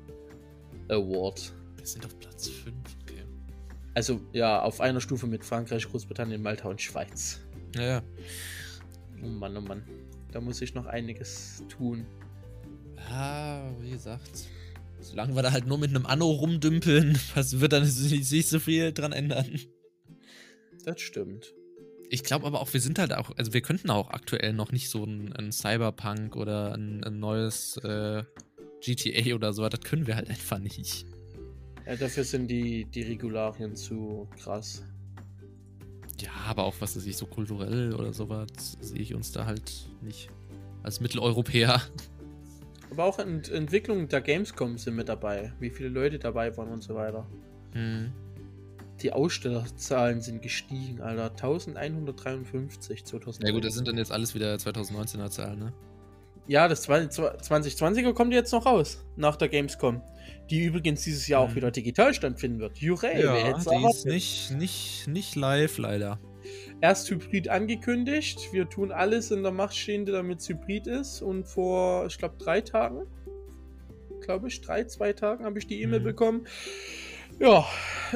Award. 0.87 1.53
Wir 1.75 1.85
sind 1.85 2.05
auf 2.05 2.17
Platz 2.17 2.47
5, 2.47 2.75
okay. 3.01 3.23
Also 3.93 4.21
ja, 4.31 4.61
auf 4.61 4.79
einer 4.79 5.01
Stufe 5.01 5.27
mit 5.27 5.43
Frankreich, 5.43 5.85
Großbritannien, 5.89 6.41
Malta 6.41 6.69
und 6.69 6.81
Schweiz. 6.81 7.41
Ja, 7.75 7.81
ja. 7.81 8.03
Oh 9.21 9.27
Mann, 9.27 9.57
oh 9.57 9.61
Mann. 9.61 9.83
Da 10.31 10.39
muss 10.39 10.61
ich 10.61 10.73
noch 10.73 10.85
einiges 10.85 11.63
tun. 11.67 12.05
Ja, 13.09 13.69
wie 13.81 13.91
gesagt. 13.91 14.47
Solange 15.01 15.35
wir 15.35 15.41
da 15.41 15.51
halt 15.51 15.67
nur 15.67 15.77
mit 15.77 15.89
einem 15.89 16.05
Anno 16.05 16.29
rumdümpeln, 16.29 17.19
was 17.35 17.59
wird 17.59 17.73
dann 17.73 17.83
nicht 17.83 18.47
so 18.47 18.59
viel 18.59 18.93
dran 18.93 19.11
ändern. 19.11 19.59
Das 20.85 21.01
stimmt. 21.01 21.53
Ich 22.09 22.23
glaube 22.23 22.45
aber 22.45 22.59
auch, 22.59 22.73
wir 22.73 22.81
sind 22.81 22.99
halt 22.99 23.13
auch, 23.13 23.31
also 23.37 23.53
wir 23.53 23.61
könnten 23.61 23.89
auch 23.89 24.09
aktuell 24.09 24.53
noch 24.53 24.71
nicht 24.71 24.89
so 24.89 25.03
ein, 25.05 25.33
ein 25.33 25.51
Cyberpunk 25.51 26.35
oder 26.35 26.73
ein, 26.73 27.03
ein 27.03 27.19
neues 27.19 27.77
äh, 27.77 28.23
GTA 28.81 29.33
oder 29.35 29.53
so, 29.53 29.67
das 29.69 29.81
können 29.81 30.07
wir 30.07 30.15
halt 30.15 30.29
einfach 30.29 30.59
nicht. 30.59 31.05
Ja, 31.85 31.95
dafür 31.95 32.23
sind 32.23 32.47
die, 32.47 32.85
die 32.85 33.03
Regularien 33.03 33.75
zu 33.75 34.27
krass. 34.41 34.83
Ja, 36.19 36.31
aber 36.47 36.65
auch 36.65 36.75
was 36.79 36.95
weiß 36.95 37.05
ich, 37.05 37.17
so 37.17 37.25
kulturell 37.25 37.95
oder 37.95 38.13
sowas, 38.13 38.77
sehe 38.81 38.99
ich 38.99 39.13
uns 39.13 39.31
da 39.31 39.45
halt 39.45 39.87
nicht. 40.01 40.29
Als 40.83 40.99
Mitteleuropäer. 40.99 41.81
Aber 42.91 43.05
auch 43.05 43.19
Ent 43.19 43.49
Entwicklungen 43.49 44.07
der 44.09 44.21
Gamescom 44.21 44.77
sind 44.77 44.95
mit 44.95 45.09
dabei. 45.09 45.53
Wie 45.59 45.69
viele 45.69 45.89
Leute 45.89 46.19
dabei 46.19 46.55
waren 46.57 46.69
und 46.69 46.83
so 46.83 46.93
weiter. 46.95 47.25
Hm. 47.73 48.11
Die 49.01 49.11
Ausstellerzahlen 49.13 50.21
sind 50.21 50.41
gestiegen, 50.41 51.01
Alter. 51.01 51.31
1153 51.31 53.05
2000. 53.05 53.47
Ja 53.47 53.53
gut, 53.53 53.65
das 53.65 53.73
sind 53.73 53.87
dann 53.87 53.97
jetzt 53.97 54.11
alles 54.11 54.35
wieder 54.35 54.53
2019er 54.55 55.29
Zahlen, 55.29 55.59
ne? 55.59 55.73
Ja, 56.47 56.67
das 56.67 56.83
20 56.83 57.23
2020er 57.23 58.13
kommt 58.13 58.33
jetzt 58.33 58.51
noch 58.51 58.65
raus. 58.65 59.03
Nach 59.15 59.35
der 59.37 59.47
Gamescom. 59.47 60.01
Die 60.49 60.65
übrigens 60.65 61.03
dieses 61.03 61.27
Jahr 61.27 61.41
auch 61.41 61.49
Mhm. 61.51 61.55
wieder 61.55 61.71
digital 61.71 62.13
stattfinden 62.13 62.59
wird. 62.59 62.77
Jurey, 62.77 63.23
wer 63.23 63.35
hätte 63.45 63.69
die 63.69 63.85
ist 63.89 64.05
nicht, 64.05 64.51
nicht, 64.51 65.07
nicht 65.07 65.35
live 65.35 65.77
leider. 65.77 66.19
Erst 66.81 67.09
Hybrid 67.09 67.49
angekündigt. 67.49 68.49
Wir 68.51 68.67
tun 68.69 68.91
alles 68.91 69.31
in 69.31 69.43
der 69.43 69.51
Macht 69.51 69.75
Stehende, 69.75 70.11
damit 70.11 70.39
es 70.39 70.49
Hybrid 70.49 70.87
ist. 70.87 71.21
Und 71.21 71.47
vor, 71.47 72.05
ich 72.07 72.17
glaube, 72.17 72.35
drei 72.37 72.61
Tagen, 72.61 73.07
glaube 74.21 74.47
ich, 74.47 74.61
drei, 74.61 74.83
zwei 74.85 75.13
Tagen 75.13 75.45
habe 75.45 75.59
ich 75.59 75.67
die 75.67 75.81
E-Mail 75.81 75.99
Mhm. 75.99 76.03
bekommen. 76.05 76.47
Ja, 77.39 77.65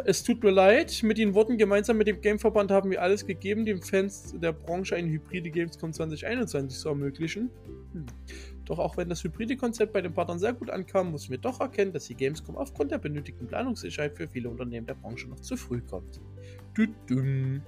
es 0.05 0.23
tut 0.23 0.43
mir 0.43 0.51
leid. 0.51 1.01
Mit 1.01 1.17
den 1.17 1.33
Worten 1.33 1.57
gemeinsam 1.57 1.97
mit 1.97 2.05
dem 2.05 2.21
Gameverband 2.21 2.69
haben 2.69 2.91
wir 2.91 3.01
alles 3.01 3.25
gegeben, 3.25 3.65
den 3.65 3.81
Fans 3.81 4.35
der 4.37 4.51
Branche 4.51 4.95
eine 4.95 5.09
hybride 5.09 5.49
Gamescom 5.49 5.93
2021 5.93 6.77
zu 6.77 6.89
ermöglichen. 6.89 7.49
Hm. 7.93 8.05
Doch 8.65 8.77
auch 8.77 8.97
wenn 8.97 9.09
das 9.09 9.23
hybride 9.23 9.57
Konzept 9.57 9.93
bei 9.93 10.01
den 10.01 10.13
Partnern 10.13 10.37
sehr 10.37 10.53
gut 10.53 10.69
ankam, 10.69 11.11
mussten 11.11 11.31
wir 11.31 11.37
doch 11.37 11.59
erkennen, 11.59 11.91
dass 11.91 12.05
die 12.05 12.15
Gamescom 12.15 12.55
aufgrund 12.55 12.91
der 12.91 12.97
benötigten 12.97 13.47
Planungssicherheit 13.47 14.15
für 14.15 14.27
viele 14.27 14.49
Unternehmen 14.49 14.85
der 14.85 14.95
Branche 14.95 15.27
noch 15.27 15.39
zu 15.39 15.55
früh 15.55 15.81
kommt. 15.81 16.19
Düdüm. 16.77 16.95
Düdüm. 17.07 17.61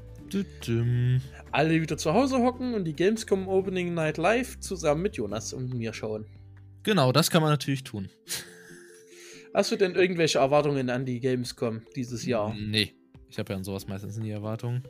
Alle 1.52 1.82
wieder 1.82 1.98
zu 1.98 2.14
Hause 2.14 2.38
hocken 2.40 2.74
und 2.74 2.86
die 2.86 2.94
Gamescom 2.94 3.48
Opening 3.48 3.94
Night 3.94 4.18
live 4.18 4.60
zusammen 4.60 5.02
mit 5.02 5.16
Jonas 5.16 5.54
und 5.54 5.74
mir 5.74 5.94
schauen. 5.94 6.26
Genau, 6.84 7.12
das 7.12 7.30
kann 7.30 7.42
man 7.42 7.52
natürlich 7.52 7.84
tun. 7.84 8.10
Hast 9.54 9.72
du 9.72 9.76
denn 9.76 9.96
irgendwelche 9.96 10.40
Erwartungen 10.40 10.90
an 10.90 11.06
die 11.06 11.20
Gamescom 11.20 11.82
dieses 11.96 12.26
Jahr? 12.26 12.54
Nee. 12.54 12.94
Ich 13.30 13.40
habe 13.40 13.54
ja 13.54 13.58
an 13.58 13.64
sowas 13.64 13.88
meistens 13.88 14.18
nie 14.18 14.30
Erwartungen. 14.30 14.84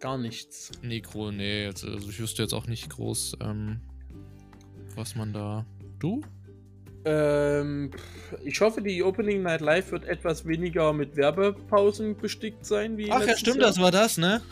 Gar 0.00 0.18
nichts. 0.18 0.70
Nee, 0.82 1.00
gro 1.00 1.30
nee, 1.32 1.64
jetzt, 1.64 1.84
also 1.84 2.08
ich 2.08 2.20
wüsste 2.20 2.42
jetzt 2.42 2.52
auch 2.52 2.66
nicht 2.66 2.88
groß, 2.90 3.38
ähm, 3.40 3.80
was 4.94 5.16
man 5.16 5.32
da. 5.32 5.66
Du? 5.98 6.20
Ähm, 7.04 7.90
ich 8.44 8.60
hoffe, 8.60 8.82
die 8.82 9.02
Opening 9.02 9.42
Night 9.42 9.60
Live 9.60 9.92
wird 9.92 10.04
etwas 10.04 10.46
weniger 10.46 10.92
mit 10.92 11.16
Werbepausen 11.16 12.16
bestickt 12.16 12.66
sein 12.66 12.96
wie 12.96 13.10
Ach 13.10 13.24
ja, 13.26 13.36
stimmt, 13.36 13.58
Jahr. 13.58 13.68
das 13.68 13.80
war 13.80 13.90
das, 13.90 14.18
ne? 14.18 14.40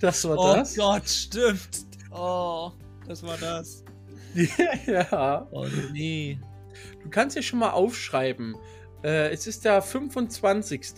Das 0.00 0.26
war 0.26 0.38
oh 0.38 0.54
das. 0.54 0.76
Gott, 0.76 1.08
stimmt. 1.08 1.86
Oh, 2.10 2.72
das 3.06 3.22
war 3.22 3.36
das. 3.38 3.84
ja. 4.86 5.46
Oh 5.50 5.66
nee. 5.92 6.38
Du 7.02 7.08
kannst 7.08 7.36
ja 7.36 7.42
schon 7.42 7.58
mal 7.60 7.70
aufschreiben. 7.70 8.56
Äh, 9.04 9.30
es 9.30 9.46
ist 9.46 9.64
der 9.64 9.80
25. 9.80 10.94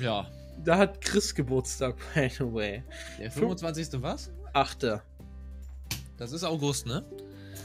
Ja. 0.00 0.26
Da 0.64 0.78
hat 0.78 1.00
Chris 1.00 1.34
Geburtstag, 1.34 1.96
by 2.14 2.28
the 2.28 2.44
way. 2.52 2.82
Der 3.18 3.30
Fünf- 3.30 3.60
25. 3.60 4.02
was? 4.02 4.30
8. 4.52 4.86
Das 6.16 6.32
ist 6.32 6.44
August, 6.44 6.86
ne? 6.86 7.04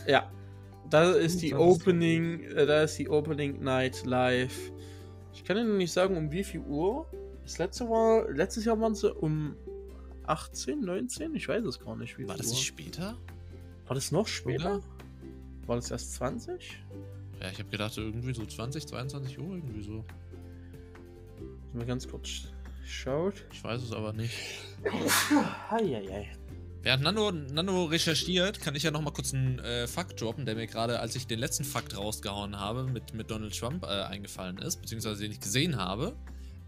Ja. 0.07 0.29
Da 0.89 1.11
ist 1.11 1.41
die 1.41 1.49
25.. 1.49 1.59
Opening, 1.59 2.41
äh, 2.41 2.65
da 2.65 2.83
ist 2.83 2.97
die 2.97 3.09
Opening 3.09 3.61
Night 3.61 4.05
live. 4.05 4.71
Ich 5.33 5.43
kann 5.43 5.57
noch 5.57 5.77
nicht 5.77 5.91
sagen, 5.91 6.17
um 6.17 6.31
wie 6.31 6.43
viel 6.43 6.61
Uhr. 6.61 7.05
Das 7.43 7.57
letzte 7.57 7.89
war, 7.89 8.29
letztes 8.31 8.65
Jahr 8.65 8.79
waren 8.79 8.95
sie 8.95 9.13
um 9.13 9.55
18, 10.25 10.81
19? 10.81 11.35
Ich 11.35 11.47
weiß 11.47 11.63
es 11.65 11.79
gar 11.79 11.95
nicht. 11.95 12.17
Wie 12.17 12.27
War 12.27 12.37
das 12.37 12.47
Uhr. 12.47 12.53
nicht 12.53 12.65
später? 12.65 13.17
War 13.87 13.95
das 13.95 14.11
noch 14.11 14.27
später? 14.27 14.75
Oder? 14.75 14.83
War 15.65 15.75
das 15.75 15.91
erst 15.91 16.13
20? 16.15 16.79
Ja, 17.41 17.49
ich 17.49 17.59
habe 17.59 17.69
gedacht, 17.69 17.97
irgendwie 17.97 18.33
so 18.33 18.45
20, 18.45 18.87
22 18.87 19.39
Uhr, 19.39 19.55
irgendwie 19.55 19.83
so. 19.83 20.03
Mal 21.73 21.85
ganz 21.85 22.07
kurz 22.07 22.51
schaut. 22.85 23.45
Ich 23.51 23.63
weiß 23.63 23.81
es 23.81 23.91
aber 23.91 24.13
nicht. 24.13 24.33
Heieiei. 25.71 26.27
Während 26.81 27.03
Nano, 27.03 27.31
Nano 27.31 27.85
recherchiert, 27.85 28.61
kann 28.61 28.73
ich 28.73 28.83
ja 28.83 28.91
noch 28.91 29.01
mal 29.01 29.11
kurz 29.11 29.33
einen 29.33 29.59
äh, 29.59 29.85
Fakt 29.85 30.21
droppen, 30.21 30.45
der 30.45 30.55
mir 30.55 30.65
gerade, 30.65 30.99
als 30.99 31.15
ich 31.15 31.27
den 31.27 31.39
letzten 31.39 31.65
Fakt 31.65 31.97
rausgehauen 31.97 32.57
habe, 32.57 32.85
mit, 32.85 33.13
mit 33.13 33.29
Donald 33.29 33.57
Trump 33.57 33.83
äh, 33.83 33.87
eingefallen 33.87 34.57
ist, 34.59 34.81
beziehungsweise 34.81 35.21
den 35.21 35.31
ich 35.31 35.41
gesehen 35.41 35.75
habe. 35.75 36.15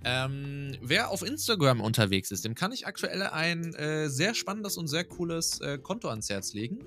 Ähm, 0.03 0.76
wer 0.82 1.12
auf 1.12 1.22
Instagram 1.22 1.80
unterwegs 1.80 2.32
ist, 2.32 2.43
dem 2.43 2.55
kann 2.55 2.72
ich 2.74 2.88
aktuell 2.88 3.22
ein 3.24 3.74
äh, 3.76 4.09
sehr 4.09 4.34
spannendes 4.34 4.78
und 4.78 4.88
sehr 4.88 5.05
cooles 5.05 5.62
äh, 5.62 5.78
Konto 5.78 6.09
ans 6.09 6.30
Herz 6.30 6.53
legen. 6.53 6.80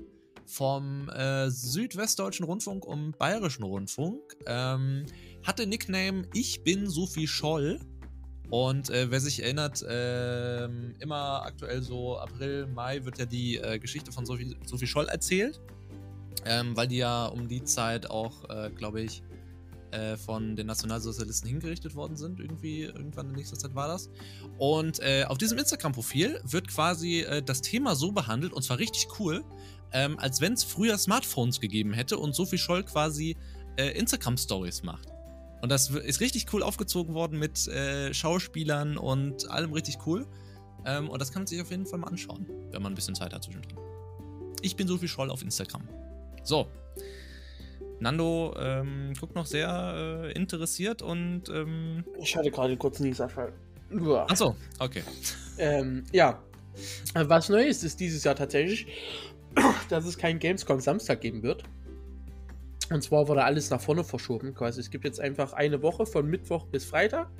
Vom 0.46 1.08
äh, 1.08 1.48
Südwestdeutschen 1.48 2.44
Rundfunk 2.44 2.84
und 2.84 3.16
Bayerischen 3.16 3.62
Rundfunk. 3.62 4.20
Ähm, 4.46 5.06
hat 5.42 5.58
den 5.58 5.70
Nickname 5.70 6.28
Ich 6.34 6.62
bin 6.62 6.90
Sophie 6.90 7.26
Scholl. 7.26 7.80
Und 8.51 8.90
äh, 8.90 9.11
wer 9.11 9.20
sich 9.20 9.42
erinnert, 9.42 9.84
ähm, 9.88 10.95
immer 11.01 11.42
aktuell 11.45 11.82
so 11.82 12.18
April, 12.18 12.66
Mai 12.66 13.05
wird 13.05 13.18
ja 13.18 13.26
die 13.26 13.57
äh, 13.57 13.78
Geschichte 13.78 14.12
von 14.12 14.26
Sophie, 14.26 14.57
Sophie 14.64 14.86
Scholl 14.86 15.09
erzählt. 15.09 15.61
Ähm, 16.47 16.76
weil 16.76 16.88
die 16.88 16.99
ja 16.99 17.26
um 17.26 17.49
die 17.49 17.64
Zeit 17.64 18.11
auch, 18.11 18.49
äh, 18.51 18.70
glaube 18.70 19.01
ich, 19.01 19.22
äh, 19.95 20.16
von 20.16 20.57
den 20.57 20.66
Nationalsozialisten 20.66 21.49
hingerichtet 21.49 21.95
worden 21.95 22.16
sind. 22.16 22.40
Irgendwie, 22.40 22.82
irgendwann 22.82 23.30
in 23.30 23.36
nächster 23.36 23.57
Zeit 23.57 23.74
war 23.74 23.88
das. 23.88 24.11
Und 24.59 25.01
äh, 25.01 25.24
auf 25.24 25.38
diesem 25.38 25.57
Instagram-Profil 25.57 26.40
wird 26.45 26.68
quasi 26.68 27.20
äh, 27.20 27.42
das 27.42 27.62
Thema 27.62 27.95
so 27.95 28.12
behandelt, 28.12 28.53
und 28.53 28.62
zwar 28.62 28.78
richtig 28.78 29.07
cool, 29.18 29.45
ähm, 29.92 30.18
als 30.18 30.40
wenn 30.40 30.55
es 30.55 30.64
früher 30.64 30.99
Smartphones 30.99 31.61
gegeben 31.61 31.92
hätte 31.92 32.18
und 32.18 32.34
Sophie 32.34 32.59
Scholl 32.59 32.82
quasi 32.82 33.36
äh, 33.76 33.97
Instagram-Stories 33.97 34.82
macht. 34.82 35.13
Und 35.64 35.70
das 35.70 35.88
ist 35.88 36.20
richtig 36.20 36.52
cool 36.52 36.62
aufgezogen 36.62 37.14
worden 37.14 37.38
mit 37.38 37.68
äh, 37.68 38.12
Schauspielern 38.12 38.98
und 38.98 39.50
allem 39.50 39.72
richtig 39.72 39.96
cool. 40.04 40.26
Ähm, 40.84 41.08
und 41.08 41.22
das 41.22 41.32
kann 41.32 41.40
man 41.40 41.46
sich 41.46 41.58
auf 41.62 41.70
jeden 41.70 41.86
Fall 41.86 42.00
mal 42.00 42.08
anschauen, 42.08 42.44
wenn 42.70 42.82
man 42.82 42.92
ein 42.92 42.94
bisschen 42.94 43.14
Zeit 43.14 43.32
hat 43.32 43.44
zwischendrin. 43.44 43.78
Ich 44.60 44.76
bin 44.76 44.86
Sophie 44.86 45.08
Scholl 45.08 45.30
auf 45.30 45.40
Instagram. 45.40 45.88
So. 46.42 46.66
Nando 47.98 48.54
ähm, 48.58 49.14
guckt 49.18 49.34
noch 49.34 49.46
sehr 49.46 50.24
äh, 50.26 50.32
interessiert 50.32 51.00
und. 51.00 51.48
Ähm, 51.48 52.04
Ich 52.20 52.36
hatte 52.36 52.50
gerade 52.50 52.76
kurz 52.76 53.00
einen 53.00 53.08
Niesanfall. 53.08 53.50
Uah. 53.90 54.26
achso, 54.28 54.56
okay. 54.80 55.02
Ähm, 55.56 56.04
ja. 56.12 56.42
Was 57.14 57.48
neu 57.48 57.64
ist, 57.64 57.84
ist 57.84 57.98
dieses 58.00 58.22
Jahr 58.22 58.36
tatsächlich, 58.36 58.86
dass 59.88 60.04
es 60.04 60.18
keinen 60.18 60.40
Gamescom 60.40 60.80
Samstag 60.80 61.22
geben 61.22 61.42
wird. 61.42 61.64
Und 62.90 63.02
zwar 63.02 63.28
wurde 63.28 63.44
alles 63.44 63.70
nach 63.70 63.80
vorne 63.80 64.04
verschoben. 64.04 64.54
Quasi. 64.54 64.80
Es 64.80 64.90
gibt 64.90 65.04
jetzt 65.04 65.20
einfach 65.20 65.52
eine 65.52 65.82
Woche 65.82 66.06
von 66.06 66.28
Mittwoch 66.28 66.66
bis 66.66 66.84
Freitag. 66.84 67.30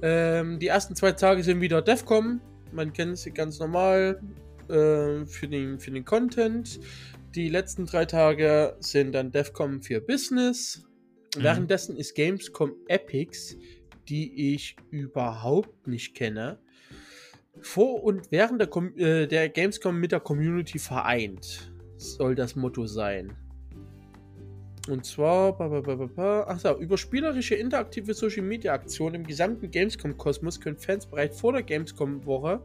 Ähm, 0.00 0.58
die 0.58 0.68
ersten 0.68 0.96
zwei 0.96 1.12
Tage 1.12 1.42
sind 1.42 1.60
wieder 1.60 1.82
DEFCOM. 1.82 2.40
Man 2.72 2.92
kennt 2.92 3.18
sie 3.18 3.32
ganz 3.32 3.58
normal 3.58 4.20
äh, 4.68 5.26
für, 5.26 5.48
den, 5.48 5.78
für 5.78 5.90
den 5.90 6.04
Content. 6.04 6.80
Die 7.34 7.48
letzten 7.48 7.86
drei 7.86 8.06
Tage 8.06 8.76
sind 8.80 9.12
dann 9.12 9.30
DEFCOM 9.30 9.82
für 9.82 10.00
Business. 10.00 10.84
Mhm. 11.36 11.42
Währenddessen 11.42 11.96
ist 11.96 12.14
Gamescom 12.14 12.72
Epics, 12.88 13.56
die 14.08 14.54
ich 14.54 14.76
überhaupt 14.90 15.86
nicht 15.86 16.14
kenne, 16.14 16.58
vor 17.60 18.02
und 18.02 18.30
während 18.30 18.60
der, 18.60 18.68
Com 18.68 18.96
äh, 18.96 19.26
der 19.26 19.48
Gamescom 19.48 19.98
mit 19.98 20.12
der 20.12 20.20
Community 20.20 20.78
vereint. 20.78 21.72
Soll 21.96 22.34
das 22.34 22.56
Motto 22.56 22.86
sein. 22.86 23.36
Und 24.88 25.06
zwar, 25.06 25.56
ba, 25.56 25.68
ba, 25.68 25.80
ba, 25.80 25.94
ba, 25.94 26.06
ba, 26.06 26.44
ach 26.48 26.58
so, 26.58 26.76
über 26.76 26.98
spielerische 26.98 27.54
interaktive 27.54 28.14
Social 28.14 28.42
Media 28.42 28.72
Aktionen 28.72 29.14
im 29.14 29.26
gesamten 29.26 29.70
Gamescom-Kosmos 29.70 30.60
können 30.60 30.76
Fans 30.76 31.06
bereits 31.06 31.40
vor 31.40 31.52
der 31.52 31.62
Gamescom-Woche 31.62 32.60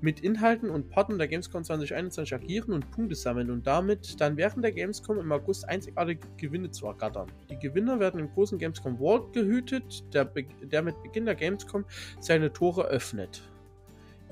mit 0.00 0.20
Inhalten 0.20 0.70
und 0.70 0.88
Partnern 0.88 1.18
der 1.18 1.26
Gamescom 1.26 1.64
2021 1.64 2.32
agieren 2.32 2.72
und 2.72 2.88
Punkte 2.92 3.16
sammeln 3.16 3.50
und 3.50 3.66
damit 3.66 4.20
dann 4.20 4.36
während 4.36 4.62
der 4.62 4.70
Gamescom 4.70 5.18
im 5.18 5.32
August 5.32 5.68
einzigartige 5.68 6.28
Gewinne 6.36 6.70
zu 6.70 6.86
ergattern. 6.86 7.26
Die 7.50 7.58
Gewinner 7.58 7.98
werden 7.98 8.20
im 8.20 8.30
großen 8.30 8.56
Gamescom 8.56 8.96
World 9.00 9.32
gehütet, 9.32 10.04
der, 10.14 10.26
be 10.26 10.44
der 10.62 10.82
mit 10.82 11.02
Beginn 11.02 11.24
der 11.24 11.34
Gamescom 11.34 11.84
seine 12.20 12.52
Tore 12.52 12.86
öffnet. 12.86 13.42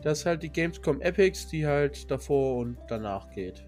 Das 0.02 0.20
ist 0.20 0.26
halt 0.26 0.44
die 0.44 0.50
Gamescom 0.50 1.00
Epics, 1.00 1.48
die 1.48 1.66
halt 1.66 2.08
davor 2.08 2.58
und 2.58 2.76
danach 2.86 3.28
geht. 3.30 3.64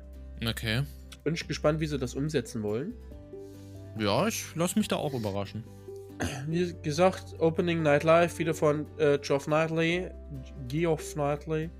Okay. 0.46 0.82
Bin 1.24 1.34
ich 1.34 1.48
gespannt, 1.48 1.80
wie 1.80 1.86
sie 1.86 1.98
das 1.98 2.14
umsetzen 2.14 2.62
wollen. 2.62 2.94
Ja, 3.98 4.28
ich 4.28 4.44
lasse 4.54 4.78
mich 4.78 4.88
da 4.88 4.96
auch 4.96 5.14
überraschen. 5.14 5.64
Wie 6.48 6.74
gesagt, 6.82 7.38
Opening 7.38 7.82
Night 7.82 8.02
Live 8.02 8.38
wieder 8.38 8.54
von 8.54 8.86
äh, 8.98 9.18
Geoff 9.18 9.44
Knightley. 9.44 10.10
Geoff 10.66 11.14
Knightley. 11.14 11.70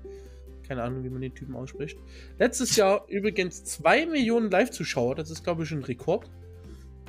Keine 0.67 0.83
Ahnung, 0.83 1.03
wie 1.03 1.09
man 1.09 1.21
den 1.21 1.33
Typen 1.33 1.55
ausspricht. 1.55 1.97
Letztes 2.37 2.75
Jahr 2.75 3.05
übrigens 3.09 3.63
2 3.65 4.05
Millionen 4.05 4.51
Live-Zuschauer. 4.51 5.15
Das 5.15 5.29
ist, 5.29 5.43
glaube 5.43 5.63
ich, 5.63 5.71
ein 5.71 5.83
Rekord 5.83 6.29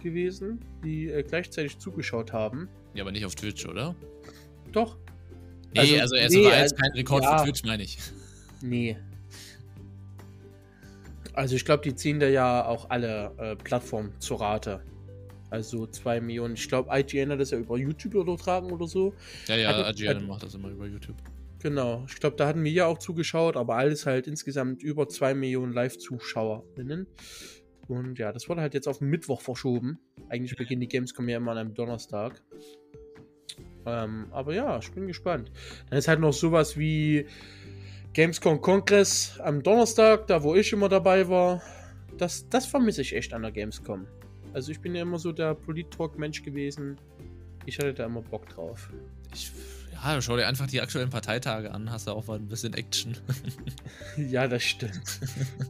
gewesen, 0.03 0.65
die 0.83 1.09
äh, 1.09 1.23
gleichzeitig 1.23 1.79
zugeschaut 1.79 2.33
haben. 2.33 2.69
Ja, 2.95 3.05
aber 3.05 3.13
nicht 3.13 3.25
auf 3.25 3.35
Twitch, 3.35 3.67
oder? 3.67 3.95
Doch. 4.73 4.97
Nee, 5.75 5.81
Also, 5.81 5.97
also, 6.01 6.17
es 6.17 6.33
nee, 6.33 6.45
war 6.45 6.53
jetzt 6.53 6.73
also, 6.73 6.77
kein 6.77 6.93
Rekord 6.93 7.23
ja. 7.23 7.39
für 7.39 7.45
Twitch, 7.45 7.65
meine 7.65 7.83
ich. 7.83 7.99
Nee. 8.63 8.97
Also 11.33 11.55
ich 11.55 11.65
glaube, 11.65 11.83
die 11.85 11.95
ziehen 11.95 12.19
da 12.19 12.27
ja 12.27 12.67
auch 12.67 12.91
alle 12.91 13.33
äh, 13.39 13.57
Plattformen 13.57 14.13
zur 14.19 14.41
Rate. 14.41 14.83
Also 15.51 15.86
2 15.86 16.20
Millionen. 16.20 16.55
Ich 16.55 16.68
glaube, 16.68 16.88
IGN 16.96 17.30
hat 17.30 17.40
das 17.40 17.51
ja 17.51 17.59
über 17.59 17.76
YouTube 17.76 18.14
übertragen 18.14 18.70
oder 18.70 18.86
so. 18.86 19.12
Ja, 19.48 19.57
ja, 19.57 19.68
Hatte- 19.76 20.01
IGN 20.03 20.09
hatte- 20.16 20.26
macht 20.26 20.42
das 20.44 20.55
immer 20.55 20.68
über 20.68 20.86
YouTube. 20.86 21.16
Genau. 21.62 22.05
Ich 22.09 22.16
glaube, 22.16 22.36
da 22.36 22.46
hatten 22.46 22.64
wir 22.64 22.70
ja 22.72 22.86
auch 22.86 22.98
zugeschaut, 22.98 23.57
aber 23.57 23.74
alles 23.76 24.07
halt 24.07 24.26
insgesamt 24.26 24.82
über 24.82 25.09
2 25.09 25.34
Millionen 25.34 25.72
Live-ZuschauerInnen. 25.72 27.07
Und 27.88 28.18
ja, 28.18 28.32
das 28.32 28.48
wurde 28.48 28.61
halt 28.61 28.72
jetzt 28.74 28.86
auf 28.86 28.98
den 28.98 29.09
Mittwoch 29.09 29.40
verschoben. 29.40 29.98
Eigentlich 30.28 30.57
beginnt 30.57 30.82
die 30.82 30.88
Gamescom 30.88 31.28
ja 31.28 31.36
immer 31.38 31.51
an 31.53 31.59
einem 31.59 31.74
Donnerstag. 31.74 32.40
Ähm, 33.84 34.26
aber 34.30 34.55
ja, 34.55 34.78
ich 34.78 34.90
bin 34.92 35.07
gespannt. 35.07 35.51
Dann 35.88 35.98
ist 35.98 36.07
halt 36.09 36.20
noch 36.20 36.32
sowas 36.32 36.78
wie 36.78 37.26
Gamescom 38.12 38.61
Kongress 38.61 39.38
am 39.40 39.62
Donnerstag, 39.62 40.26
da 40.28 40.42
wo 40.42 40.55
ich 40.55 40.72
immer 40.72 40.88
dabei 40.88 41.28
war. 41.28 41.62
Das, 42.16 42.48
das 42.48 42.66
vermisse 42.66 43.03
ich 43.03 43.14
echt 43.14 43.32
an 43.32 43.42
der 43.42 43.53
Gamescom. 43.53 44.07
Also 44.53 44.72
ich 44.72 44.80
bin 44.80 44.94
ja 44.94 45.03
immer 45.03 45.18
so 45.18 45.32
der 45.32 45.55
Polit-Talk-Mensch 45.55 46.42
gewesen. 46.42 46.96
Ich 47.66 47.78
hatte 47.78 47.94
da 47.94 48.07
immer 48.07 48.22
Bock 48.22 48.48
drauf. 48.48 48.90
Ich, 49.32 49.53
ja, 49.92 50.20
schau 50.20 50.36
dir 50.36 50.48
einfach 50.48 50.66
die 50.66 50.80
aktuellen 50.80 51.11
Parteitage 51.11 51.70
an, 51.70 51.90
hast 51.90 52.07
du 52.07 52.12
auch 52.12 52.26
mal 52.26 52.36
ein 52.36 52.48
bisschen 52.48 52.74
Action. 52.74 53.16
ja, 54.16 54.48
das 54.48 54.62
stimmt. 54.62 55.20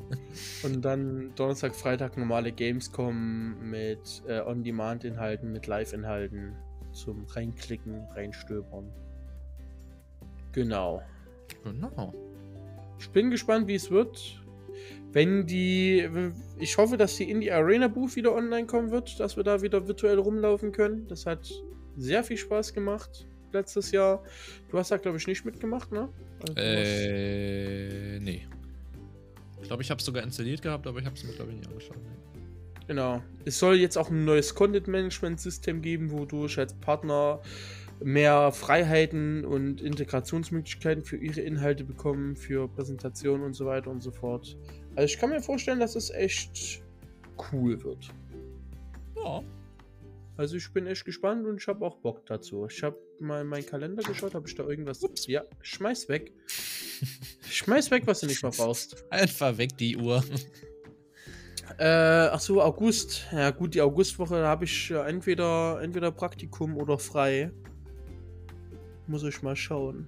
Und 0.62 0.82
dann 0.82 1.34
Donnerstag, 1.34 1.74
Freitag 1.74 2.16
normale 2.16 2.52
Gamescom 2.52 3.70
mit 3.70 4.22
äh, 4.28 4.40
On-Demand-Inhalten, 4.40 5.52
mit 5.52 5.66
Live-Inhalten 5.66 6.54
zum 6.92 7.26
Reinklicken, 7.26 8.04
Reinstöbern. 8.14 8.90
Genau. 10.52 11.02
Genau. 11.64 12.14
Ich 12.98 13.10
bin 13.10 13.30
gespannt, 13.30 13.66
wie 13.66 13.74
es 13.74 13.90
wird. 13.90 14.39
Wenn 15.12 15.46
die. 15.46 16.08
Ich 16.58 16.78
hoffe, 16.78 16.96
dass 16.96 17.16
die 17.16 17.30
Indie 17.30 17.50
Arena 17.50 17.88
Booth 17.88 18.16
wieder 18.16 18.34
online 18.34 18.66
kommen 18.66 18.90
wird, 18.90 19.18
dass 19.18 19.36
wir 19.36 19.44
da 19.44 19.62
wieder 19.62 19.88
virtuell 19.88 20.18
rumlaufen 20.18 20.72
können. 20.72 21.06
Das 21.08 21.26
hat 21.26 21.50
sehr 21.96 22.22
viel 22.22 22.36
Spaß 22.36 22.72
gemacht 22.74 23.26
letztes 23.52 23.90
Jahr. 23.90 24.22
Du 24.70 24.78
hast 24.78 24.90
da, 24.90 24.96
glaube 24.96 25.18
ich, 25.18 25.26
nicht 25.26 25.44
mitgemacht, 25.44 25.90
ne? 25.92 26.08
Also, 26.40 26.54
äh, 26.56 28.20
nee. 28.20 28.46
Ich 29.60 29.68
glaube, 29.68 29.82
ich 29.82 29.90
habe 29.90 29.98
es 29.98 30.04
sogar 30.04 30.22
installiert 30.22 30.62
gehabt, 30.62 30.86
aber 30.86 31.00
ich 31.00 31.04
habe 31.04 31.16
es 31.16 31.24
mir, 31.24 31.32
glaube 31.32 31.50
ich, 31.50 31.58
nicht 31.58 31.68
angeschaut. 31.68 31.96
Nee. 31.96 32.40
Genau. 32.86 33.22
Es 33.44 33.58
soll 33.58 33.76
jetzt 33.76 33.96
auch 33.96 34.10
ein 34.10 34.24
neues 34.24 34.54
Content-Management-System 34.54 35.82
geben, 35.82 36.10
wodurch 36.10 36.58
als 36.58 36.74
Partner 36.74 37.40
mehr 38.02 38.50
Freiheiten 38.50 39.44
und 39.44 39.80
Integrationsmöglichkeiten 39.80 41.04
für 41.04 41.16
ihre 41.16 41.40
Inhalte 41.40 41.84
bekommen, 41.84 42.34
für 42.34 42.68
Präsentationen 42.68 43.44
und 43.44 43.54
so 43.54 43.66
weiter 43.66 43.90
und 43.90 44.02
so 44.02 44.10
fort. 44.10 44.56
Also 44.96 45.14
ich 45.14 45.18
kann 45.18 45.30
mir 45.30 45.40
vorstellen, 45.40 45.80
dass 45.80 45.96
es 45.96 46.10
echt 46.10 46.82
cool 47.52 47.82
wird. 47.82 48.08
Ja. 49.16 49.42
Also 50.36 50.56
ich 50.56 50.72
bin 50.72 50.86
echt 50.86 51.04
gespannt 51.04 51.46
und 51.46 51.60
ich 51.60 51.68
habe 51.68 51.84
auch 51.84 51.96
Bock 51.96 52.24
dazu. 52.26 52.66
Ich 52.66 52.82
habe 52.82 52.98
mal 53.18 53.42
in 53.42 53.46
meinen 53.46 53.66
Kalender 53.66 54.02
geschaut, 54.02 54.34
habe 54.34 54.48
ich 54.48 54.54
da 54.54 54.64
irgendwas... 54.64 55.02
Ups. 55.02 55.26
Ja, 55.26 55.44
schmeiß 55.60 56.08
weg. 56.08 56.32
schmeiß 57.42 57.90
weg, 57.90 58.04
was 58.06 58.20
du 58.20 58.26
nicht 58.26 58.42
mehr 58.42 58.52
brauchst. 58.52 59.04
Einfach 59.10 59.58
weg 59.58 59.76
die 59.76 59.96
Uhr. 59.96 60.24
Äh, 61.78 62.28
ach 62.28 62.40
so, 62.40 62.62
August. 62.62 63.26
Ja 63.32 63.50
gut, 63.50 63.74
die 63.74 63.80
Augustwoche 63.80 64.46
habe 64.46 64.64
ich 64.64 64.90
äh, 64.90 65.06
entweder, 65.08 65.80
entweder 65.82 66.10
Praktikum 66.10 66.76
oder 66.76 66.98
frei. 66.98 67.50
Muss 69.06 69.22
ich 69.22 69.42
mal 69.42 69.56
schauen. 69.56 70.06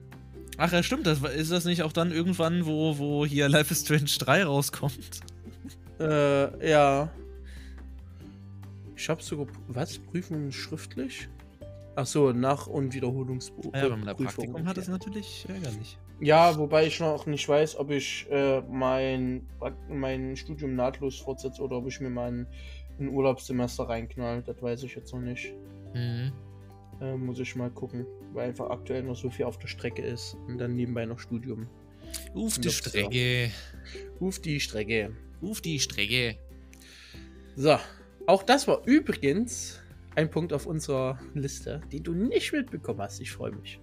Ach 0.58 0.72
ja, 0.72 0.82
stimmt. 0.82 1.06
Das, 1.06 1.20
ist 1.22 1.50
das 1.50 1.64
nicht 1.64 1.82
auch 1.82 1.92
dann 1.92 2.12
irgendwann, 2.12 2.66
wo, 2.66 2.98
wo 2.98 3.26
hier 3.26 3.48
Life 3.48 3.72
is 3.72 3.80
Strange 3.80 4.10
3 4.18 4.44
rauskommt? 4.44 5.20
Äh, 6.00 6.70
ja. 6.70 7.10
Ich 8.96 9.08
habe 9.08 9.22
sogar. 9.22 9.46
Was? 9.68 9.98
Prüfungen 9.98 10.52
schriftlich? 10.52 11.28
Ach 11.94 12.06
so, 12.06 12.32
Nach- 12.32 12.66
und 12.66 12.94
Wiederholungsbuch. 12.94 13.74
Ja, 13.74 13.84
wenn 13.84 13.90
man 13.90 14.06
da 14.06 14.14
Praktikum 14.14 14.66
hat, 14.66 14.78
ist 14.78 14.88
natürlich 14.88 15.46
ärgerlich. 15.48 15.98
Ja, 16.20 16.56
wobei 16.56 16.86
ich 16.86 17.00
noch 17.00 17.26
nicht 17.26 17.48
weiß, 17.48 17.76
ob 17.76 17.90
ich 17.90 18.26
äh, 18.30 18.60
mein, 18.62 19.46
mein 19.88 20.36
Studium 20.36 20.76
nahtlos 20.76 21.18
fortsetze 21.18 21.60
oder 21.60 21.76
ob 21.78 21.88
ich 21.88 22.00
mir 22.00 22.10
mal 22.10 22.30
ein, 22.30 22.46
ein 23.00 23.08
Urlaubssemester 23.08 23.88
reinknall. 23.88 24.42
Das 24.42 24.62
weiß 24.62 24.84
ich 24.84 24.94
jetzt 24.94 25.12
noch 25.12 25.20
nicht. 25.20 25.52
Mhm. 25.94 26.32
Äh, 27.02 27.16
muss 27.16 27.40
ich 27.40 27.56
mal 27.56 27.70
gucken, 27.70 28.06
weil 28.32 28.48
einfach 28.48 28.70
aktuell 28.70 29.02
noch 29.02 29.16
so 29.16 29.28
viel 29.28 29.44
auf 29.44 29.58
der 29.58 29.66
Strecke 29.66 30.02
ist 30.02 30.36
und 30.46 30.58
dann 30.58 30.76
nebenbei 30.76 31.04
noch 31.04 31.18
Studium. 31.18 31.66
Uf 32.34 32.58
die 32.58 32.70
Strecke. 32.70 33.50
Uf 34.20 34.38
die 34.38 34.60
Strecke. 34.60 35.16
Uf 35.40 35.60
die 35.60 35.80
Strecke. 35.80 36.36
So, 37.56 37.76
auch 38.26 38.44
das 38.44 38.68
war 38.68 38.86
übrigens 38.86 39.80
ein 40.14 40.30
Punkt 40.30 40.52
auf 40.52 40.66
unserer 40.66 41.18
Liste, 41.34 41.80
den 41.90 42.04
du 42.04 42.12
nicht 42.12 42.52
mitbekommen 42.52 43.00
hast. 43.00 43.20
Ich 43.20 43.32
freue 43.32 43.52
mich. 43.52 43.80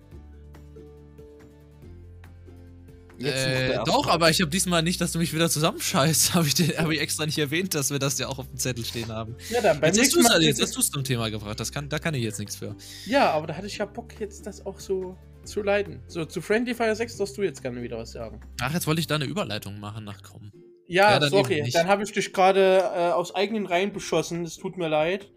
Äh, 3.22 3.80
doch, 3.86 4.08
aber 4.08 4.30
ich 4.30 4.42
habe 4.42 4.50
diesmal 4.50 4.82
nicht, 4.84 5.02
dass 5.02 5.12
du 5.12 5.20
mich 5.20 5.34
wieder 5.34 5.50
zusammenscheißt. 5.50 6.34
Habe 6.40 6.48
ich, 6.48 6.56
hab 6.78 6.90
ich 6.90 7.00
extra 7.02 7.26
nicht 7.26 7.38
erwähnt, 7.38 7.74
dass 7.76 7.92
wir 7.92 8.00
das 8.00 8.18
ja 8.20 8.28
auch 8.28 8.40
auf 8.40 8.48
dem 8.48 8.58
Zettel 8.58 8.86
stehen 8.86 9.10
haben. 9.10 9.36
Ja, 9.50 9.62
dann 9.62 9.80
beim 9.80 9.88
jetzt 9.90 10.00
hast 10.00 10.16
nächsten 10.16 10.24
du 10.24 10.28
Mal. 10.30 10.40
es 10.40 10.46
jetzt 10.46 10.62
hast 10.62 10.76
du's 10.76 10.90
zum 10.92 11.04
Thema 11.04 11.30
gebracht. 11.30 11.60
Das 11.60 11.72
kann, 11.72 11.90
da 11.90 12.00
kann 12.00 12.14
ich 12.14 12.24
jetzt 12.24 12.40
nichts 12.40 12.56
für. 12.56 12.76
Ja, 13.06 13.32
aber 13.32 13.48
da 13.48 13.56
hatte 13.56 13.68
ich 13.68 13.78
ja 13.78 13.86
Bock, 13.86 14.20
jetzt 14.20 14.46
das 14.46 14.66
auch 14.66 14.80
so 14.80 15.18
zu 15.44 15.62
leiten. 15.64 16.02
So, 16.08 16.26
zu 16.26 16.42
Friendly 16.42 16.76
Fire 16.76 16.96
6 16.96 17.18
darfst 17.18 17.38
du 17.38 17.42
jetzt 17.42 17.62
gerne 17.62 17.82
wieder 17.82 17.98
was 17.98 18.12
sagen. 18.12 18.40
Ach, 18.62 18.74
jetzt 18.74 18.88
wollte 18.88 19.02
ich 19.02 19.08
da 19.08 19.16
eine 19.16 19.26
Überleitung 19.26 19.80
machen 19.80 20.04
nach 20.06 20.22
Komm. 20.22 20.52
Ja, 20.88 21.12
Ja, 21.12 21.20
dann 21.20 21.30
sorry, 21.30 21.70
dann 21.72 21.88
habe 21.88 22.04
ich 22.04 22.12
dich 22.12 22.34
gerade 22.34 22.78
äh, 22.96 23.12
aus 23.12 23.34
eigenen 23.36 23.66
Reihen 23.66 23.94
beschossen. 23.94 24.44
Es 24.44 24.58
tut 24.58 24.78
mir 24.78 24.88
leid. 24.88 25.30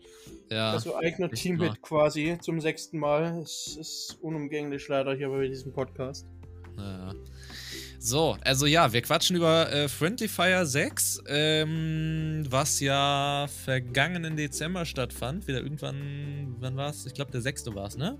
Ja. 0.51 0.73
also 0.73 0.97
eigener 0.97 1.31
Teammate 1.31 1.81
quasi 1.81 2.37
zum 2.41 2.61
sechsten 2.61 2.99
Mal. 2.99 3.39
Es 3.43 3.77
ist 3.81 4.19
unumgänglich 4.21 4.87
leider 4.89 5.15
hier 5.15 5.31
bei 5.31 5.49
diesem 5.49 5.73
Podcast. 5.73 6.27
Ja. 6.77 7.15
So, 8.05 8.37
also 8.45 8.67
ja, 8.67 8.93
wir 8.93 9.01
quatschen 9.01 9.37
über 9.37 9.71
äh, 9.73 9.89
Friendly 9.89 10.27
Fire 10.27 10.67
6, 10.67 11.23
ähm, 11.29 12.45
was 12.51 12.81
ja 12.81 13.47
vergangenen 13.65 14.35
Dezember 14.35 14.85
stattfand. 14.85 15.47
Wieder 15.47 15.61
irgendwann, 15.61 16.57
wann 16.59 16.77
war 16.77 16.91
es? 16.91 17.07
Ich 17.07 17.15
glaube, 17.15 17.31
der 17.31 17.41
6. 17.41 17.73
war 17.77 17.87
es, 17.87 17.97
ne? 17.97 18.19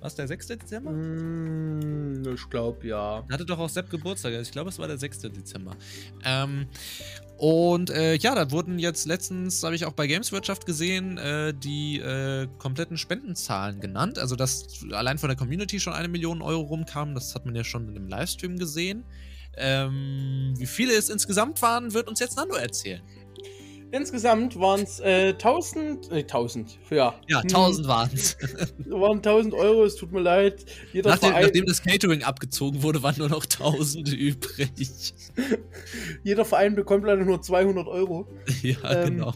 War 0.00 0.08
es 0.08 0.16
der 0.16 0.26
6. 0.26 0.48
Dezember? 0.48 0.90
Mm, 0.90 2.34
ich 2.34 2.50
glaube 2.50 2.84
ja. 2.84 3.24
Hatte 3.30 3.46
doch 3.46 3.60
auch 3.60 3.68
Sepp 3.68 3.88
Geburtstag. 3.90 4.32
also 4.32 4.42
Ich 4.42 4.50
glaube, 4.50 4.70
es 4.70 4.78
war 4.80 4.88
der 4.88 4.98
6. 4.98 5.20
Dezember. 5.20 5.76
Ähm, 6.24 6.66
und 7.42 7.90
äh, 7.90 8.14
ja, 8.14 8.36
da 8.36 8.52
wurden 8.52 8.78
jetzt 8.78 9.04
letztens, 9.04 9.64
habe 9.64 9.74
ich 9.74 9.84
auch 9.84 9.94
bei 9.94 10.06
Gameswirtschaft 10.06 10.64
gesehen, 10.64 11.18
äh, 11.18 11.52
die 11.52 11.98
äh, 11.98 12.46
kompletten 12.58 12.96
Spendenzahlen 12.96 13.80
genannt. 13.80 14.16
Also, 14.16 14.36
dass 14.36 14.86
allein 14.92 15.18
von 15.18 15.28
der 15.28 15.36
Community 15.36 15.80
schon 15.80 15.92
eine 15.92 16.06
Million 16.06 16.40
Euro 16.40 16.60
rumkamen. 16.60 17.16
Das 17.16 17.34
hat 17.34 17.44
man 17.44 17.56
ja 17.56 17.64
schon 17.64 17.88
in 17.88 17.94
dem 17.94 18.06
Livestream 18.06 18.60
gesehen. 18.60 19.02
Ähm, 19.56 20.54
wie 20.56 20.66
viele 20.66 20.92
es 20.92 21.08
insgesamt 21.08 21.60
waren, 21.62 21.92
wird 21.94 22.06
uns 22.06 22.20
jetzt 22.20 22.36
Nando 22.36 22.54
erzählen. 22.54 23.02
Insgesamt 23.92 24.58
waren 24.58 24.82
es 24.82 24.98
äh, 25.00 25.28
1000, 25.28 26.10
äh, 26.10 26.20
1000, 26.20 26.78
ja. 26.90 27.14
Ja, 27.28 27.40
1000 27.40 27.86
waren 27.86 28.10
es. 28.12 28.36
Hm, 28.40 29.00
waren 29.00 29.18
1000 29.18 29.54
Euro, 29.54 29.84
es 29.84 29.94
tut 29.96 30.10
mir 30.12 30.20
leid. 30.20 30.64
Jeder 30.92 31.10
Nachdem, 31.10 31.28
Verein, 31.28 31.44
nachdem 31.44 31.66
das 31.66 31.82
Catering 31.82 32.24
abgezogen 32.24 32.82
wurde, 32.82 33.00
waren 33.02 33.16
nur 33.18 33.28
noch 33.28 33.44
1000 33.44 34.12
übrig. 34.12 35.14
jeder 36.24 36.44
Verein 36.44 36.74
bekommt 36.74 37.04
leider 37.04 37.24
nur 37.24 37.40
200 37.40 37.86
Euro. 37.86 38.26
ja, 38.62 38.76
Ähm, 38.90 39.18
genau. 39.18 39.32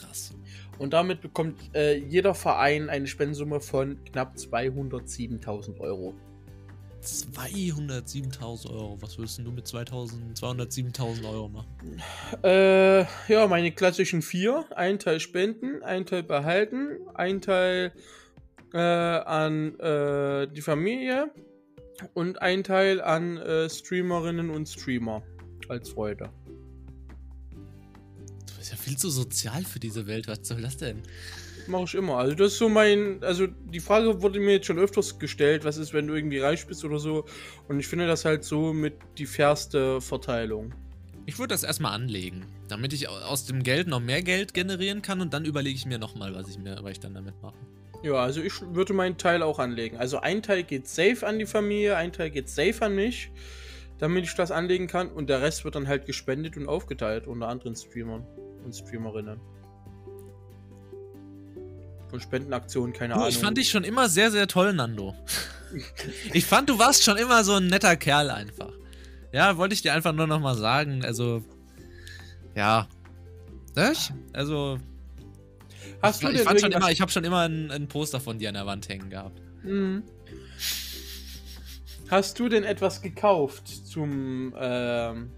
Krass. 0.00 0.34
Und 0.78 0.92
damit 0.92 1.20
bekommt 1.20 1.58
äh, 1.74 1.96
jeder 1.96 2.34
Verein 2.34 2.88
eine 2.88 3.06
Spendensumme 3.06 3.60
von 3.60 4.02
knapp 4.04 4.36
207.000 4.36 5.80
Euro. 5.80 6.14
207.000 7.02 8.70
Euro. 8.70 8.98
Was 9.00 9.18
würdest 9.18 9.38
du 9.38 9.50
mit 9.50 9.66
2000, 9.66 10.38
207.000 10.38 11.28
Euro 11.30 11.48
machen? 11.48 12.02
Äh, 12.42 13.00
ja, 13.32 13.46
meine 13.48 13.72
klassischen 13.72 14.22
vier. 14.22 14.64
Ein 14.74 14.98
Teil 14.98 15.20
spenden, 15.20 15.82
ein 15.82 16.06
Teil 16.06 16.22
behalten, 16.22 16.98
ein 17.14 17.40
Teil 17.40 17.92
äh, 18.72 18.78
an 18.78 19.78
äh, 19.78 20.48
die 20.48 20.60
Familie 20.60 21.32
und 22.14 22.42
ein 22.42 22.64
Teil 22.64 23.00
an 23.00 23.38
äh, 23.38 23.68
Streamerinnen 23.68 24.50
und 24.50 24.68
Streamer 24.68 25.22
als 25.68 25.90
Freude. 25.90 26.30
Du 28.46 28.56
bist 28.56 28.70
ja 28.70 28.76
viel 28.76 28.96
zu 28.96 29.10
sozial 29.10 29.64
für 29.64 29.80
diese 29.80 30.06
Welt. 30.06 30.28
Was 30.28 30.40
soll 30.42 30.62
das 30.62 30.76
denn? 30.76 31.02
Mache 31.68 31.84
ich 31.84 31.94
immer. 31.94 32.16
Also 32.16 32.34
das 32.34 32.52
ist 32.52 32.58
so 32.58 32.68
mein, 32.68 33.22
also 33.22 33.46
die 33.46 33.80
Frage 33.80 34.22
wurde 34.22 34.40
mir 34.40 34.52
jetzt 34.52 34.66
schon 34.66 34.78
öfters 34.78 35.18
gestellt, 35.18 35.64
was 35.64 35.76
ist, 35.76 35.92
wenn 35.92 36.06
du 36.06 36.14
irgendwie 36.14 36.38
reich 36.38 36.66
bist 36.66 36.82
oder 36.84 36.98
so. 36.98 37.26
Und 37.68 37.78
ich 37.78 37.86
finde 37.86 38.06
das 38.06 38.24
halt 38.24 38.42
so 38.42 38.72
mit 38.72 38.94
die 39.18 39.26
fairste 39.26 40.00
Verteilung. 40.00 40.72
Ich 41.26 41.38
würde 41.38 41.52
das 41.52 41.62
erstmal 41.62 41.92
anlegen, 41.92 42.46
damit 42.68 42.94
ich 42.94 43.10
au- 43.10 43.12
aus 43.12 43.44
dem 43.44 43.62
Geld 43.62 43.86
noch 43.86 44.00
mehr 44.00 44.22
Geld 44.22 44.54
generieren 44.54 45.02
kann 45.02 45.20
und 45.20 45.34
dann 45.34 45.44
überlege 45.44 45.76
ich 45.76 45.84
mir 45.84 45.98
nochmal, 45.98 46.34
was 46.34 46.48
ich 46.48 46.58
mir, 46.58 46.78
was 46.82 46.92
ich 46.92 47.00
dann 47.00 47.12
damit 47.12 47.34
mache. 47.42 47.54
Ja, 48.02 48.14
also 48.14 48.40
ich 48.40 48.54
würde 48.72 48.94
meinen 48.94 49.18
Teil 49.18 49.42
auch 49.42 49.58
anlegen. 49.58 49.98
Also 49.98 50.20
ein 50.20 50.42
Teil 50.42 50.62
geht 50.62 50.88
safe 50.88 51.26
an 51.26 51.38
die 51.38 51.44
Familie, 51.46 51.96
ein 51.96 52.12
Teil 52.12 52.30
geht 52.30 52.48
safe 52.48 52.80
an 52.80 52.94
mich, 52.94 53.30
damit 53.98 54.24
ich 54.24 54.34
das 54.36 54.50
anlegen 54.50 54.86
kann. 54.86 55.10
Und 55.10 55.28
der 55.28 55.42
Rest 55.42 55.64
wird 55.64 55.74
dann 55.74 55.86
halt 55.86 56.06
gespendet 56.06 56.56
und 56.56 56.66
aufgeteilt 56.66 57.26
unter 57.26 57.48
anderen 57.48 57.76
Streamern 57.76 58.24
und 58.64 58.72
Streamerinnen. 58.74 59.38
Von 62.10 62.20
Spendenaktionen, 62.20 62.92
keine 62.94 63.14
Du, 63.14 63.20
Ahnung. 63.20 63.28
ich 63.30 63.38
fand 63.38 63.58
dich 63.58 63.68
schon 63.70 63.84
immer 63.84 64.08
sehr, 64.08 64.30
sehr 64.30 64.46
toll, 64.46 64.72
Nando. 64.72 65.14
ich 66.32 66.44
fand, 66.46 66.68
du 66.70 66.78
warst 66.78 67.04
schon 67.04 67.16
immer 67.18 67.44
so 67.44 67.54
ein 67.54 67.66
netter 67.66 67.96
Kerl 67.96 68.30
einfach. 68.30 68.72
Ja, 69.32 69.58
wollte 69.58 69.74
ich 69.74 69.82
dir 69.82 69.92
einfach 69.92 70.12
nur 70.14 70.26
nochmal 70.26 70.56
sagen. 70.56 71.04
Also, 71.04 71.42
ja. 72.54 72.88
Das? 73.74 74.10
Also. 74.32 74.78
Hast 76.02 76.22
ich, 76.22 76.28
du 76.28 76.34
ich, 76.34 76.40
fand 76.42 76.60
schon 76.60 76.70
irgendwas- 76.70 76.82
immer, 76.84 76.90
ich 76.92 77.00
habe 77.02 77.10
schon 77.12 77.24
immer 77.24 77.40
ein, 77.40 77.70
ein 77.70 77.88
Poster 77.88 78.20
von 78.20 78.38
dir 78.38 78.48
an 78.48 78.54
der 78.54 78.64
Wand 78.66 78.88
hängen 78.88 79.10
gehabt. 79.10 79.40
Mhm. 79.62 80.02
Hast 82.10 82.38
du 82.38 82.48
denn 82.48 82.64
etwas 82.64 83.02
gekauft 83.02 83.68
zum, 83.68 84.54
ähm, 84.58 85.30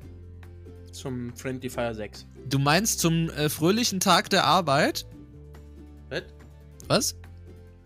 zum 0.92 1.34
Friendly 1.34 1.68
Fire 1.68 1.94
6? 1.94 2.26
Du 2.48 2.58
meinst 2.60 3.00
zum 3.00 3.28
äh, 3.30 3.48
fröhlichen 3.48 3.98
Tag 3.98 4.30
der 4.30 4.44
Arbeit? 4.44 5.04
Was? 6.90 7.14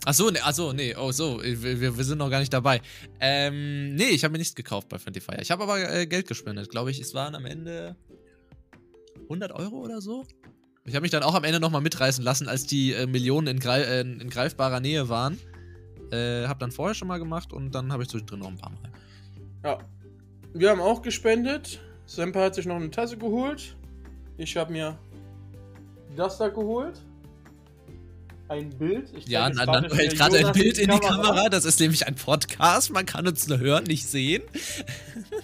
Achso, 0.07 0.31
ne, 0.31 0.43
achso, 0.43 0.73
nee, 0.73 0.97
oh 0.97 1.13
so, 1.13 1.39
wir, 1.43 1.79
wir, 1.79 2.05
sind 2.05 2.17
noch 2.17 2.31
gar 2.31 2.41
nicht 2.41 2.55
dabei. 2.55 2.81
Ähm, 3.21 3.95
nee, 3.97 4.09
ich 4.09 4.25
habe 4.25 4.33
mir 4.33 4.39
nichts 4.39 4.55
gekauft 4.55 4.89
bei 4.89 4.99
Friendly 4.99 5.21
Fire. 5.21 5.43
Ich 5.43 5.51
habe 5.51 5.63
aber 5.63 5.79
äh, 5.79 6.07
Geld 6.07 6.27
gespendet, 6.27 6.71
glaube 6.71 6.91
ich. 6.91 6.99
Es 6.99 7.13
waren 7.13 7.35
am 7.35 7.45
Ende 7.45 7.97
100 9.25 9.53
Euro 9.53 9.77
oder 9.77 10.01
so. 10.01 10.25
Ich 10.87 10.95
habe 10.95 11.03
mich 11.03 11.11
dann 11.11 11.23
auch 11.23 11.35
am 11.35 11.45
Ende 11.45 11.61
nochmal 11.61 11.83
mitreißen 11.83 12.25
lassen, 12.25 12.49
als 12.49 12.67
die 12.67 12.95
äh, 12.95 13.07
Millionen 13.07 13.47
in, 13.47 13.59
greif 13.59 13.87
äh, 13.87 14.01
in 14.01 14.31
greifbarer 14.31 14.81
Nähe 14.81 15.11
waren. 15.11 15.39
Äh, 16.11 16.47
hab 16.47 16.59
dann 16.59 16.73
vorher 16.73 16.95
schon 16.95 17.09
mal 17.09 17.19
gemacht 17.19 17.53
und 17.53 17.75
dann 17.75 17.93
habe 17.93 18.05
ich 18.05 18.09
zwischendrin 18.09 18.39
noch 18.39 18.49
ein 18.49 18.57
paar 18.57 18.71
Mal. 18.71 18.91
Ja. 19.65 19.79
Wir 20.55 20.71
haben 20.71 20.81
auch 20.81 21.03
gespendet. 21.03 21.79
Semper 22.07 22.45
hat 22.45 22.55
sich 22.55 22.65
noch 22.65 22.77
eine 22.77 22.91
Tasse 22.91 23.19
geholt. 23.19 23.77
Ich 24.39 24.57
habe 24.57 24.73
mir 24.73 24.99
das 26.17 26.39
da 26.39 26.49
geholt. 26.49 27.03
Ein 28.55 28.71
Bild. 28.71 29.13
Ich 29.17 29.27
Ja, 29.27 29.49
jetzt 29.49 29.57
Nan- 29.57 29.67
gerade 29.67 29.81
Nando 29.89 29.97
hält 29.97 30.17
gerade 30.17 30.47
ein 30.47 30.53
Bild 30.53 30.79
in 30.79 30.89
die 30.91 30.99
Kamera. 31.01 31.49
Das 31.49 31.65
ist 31.65 31.81
nämlich 31.81 32.07
ein 32.07 32.15
Podcast. 32.15 32.93
Man 32.93 33.05
kann 33.05 33.27
uns 33.27 33.49
nur 33.49 33.59
hören, 33.59 33.83
nicht 33.85 34.07
sehen. 34.07 34.43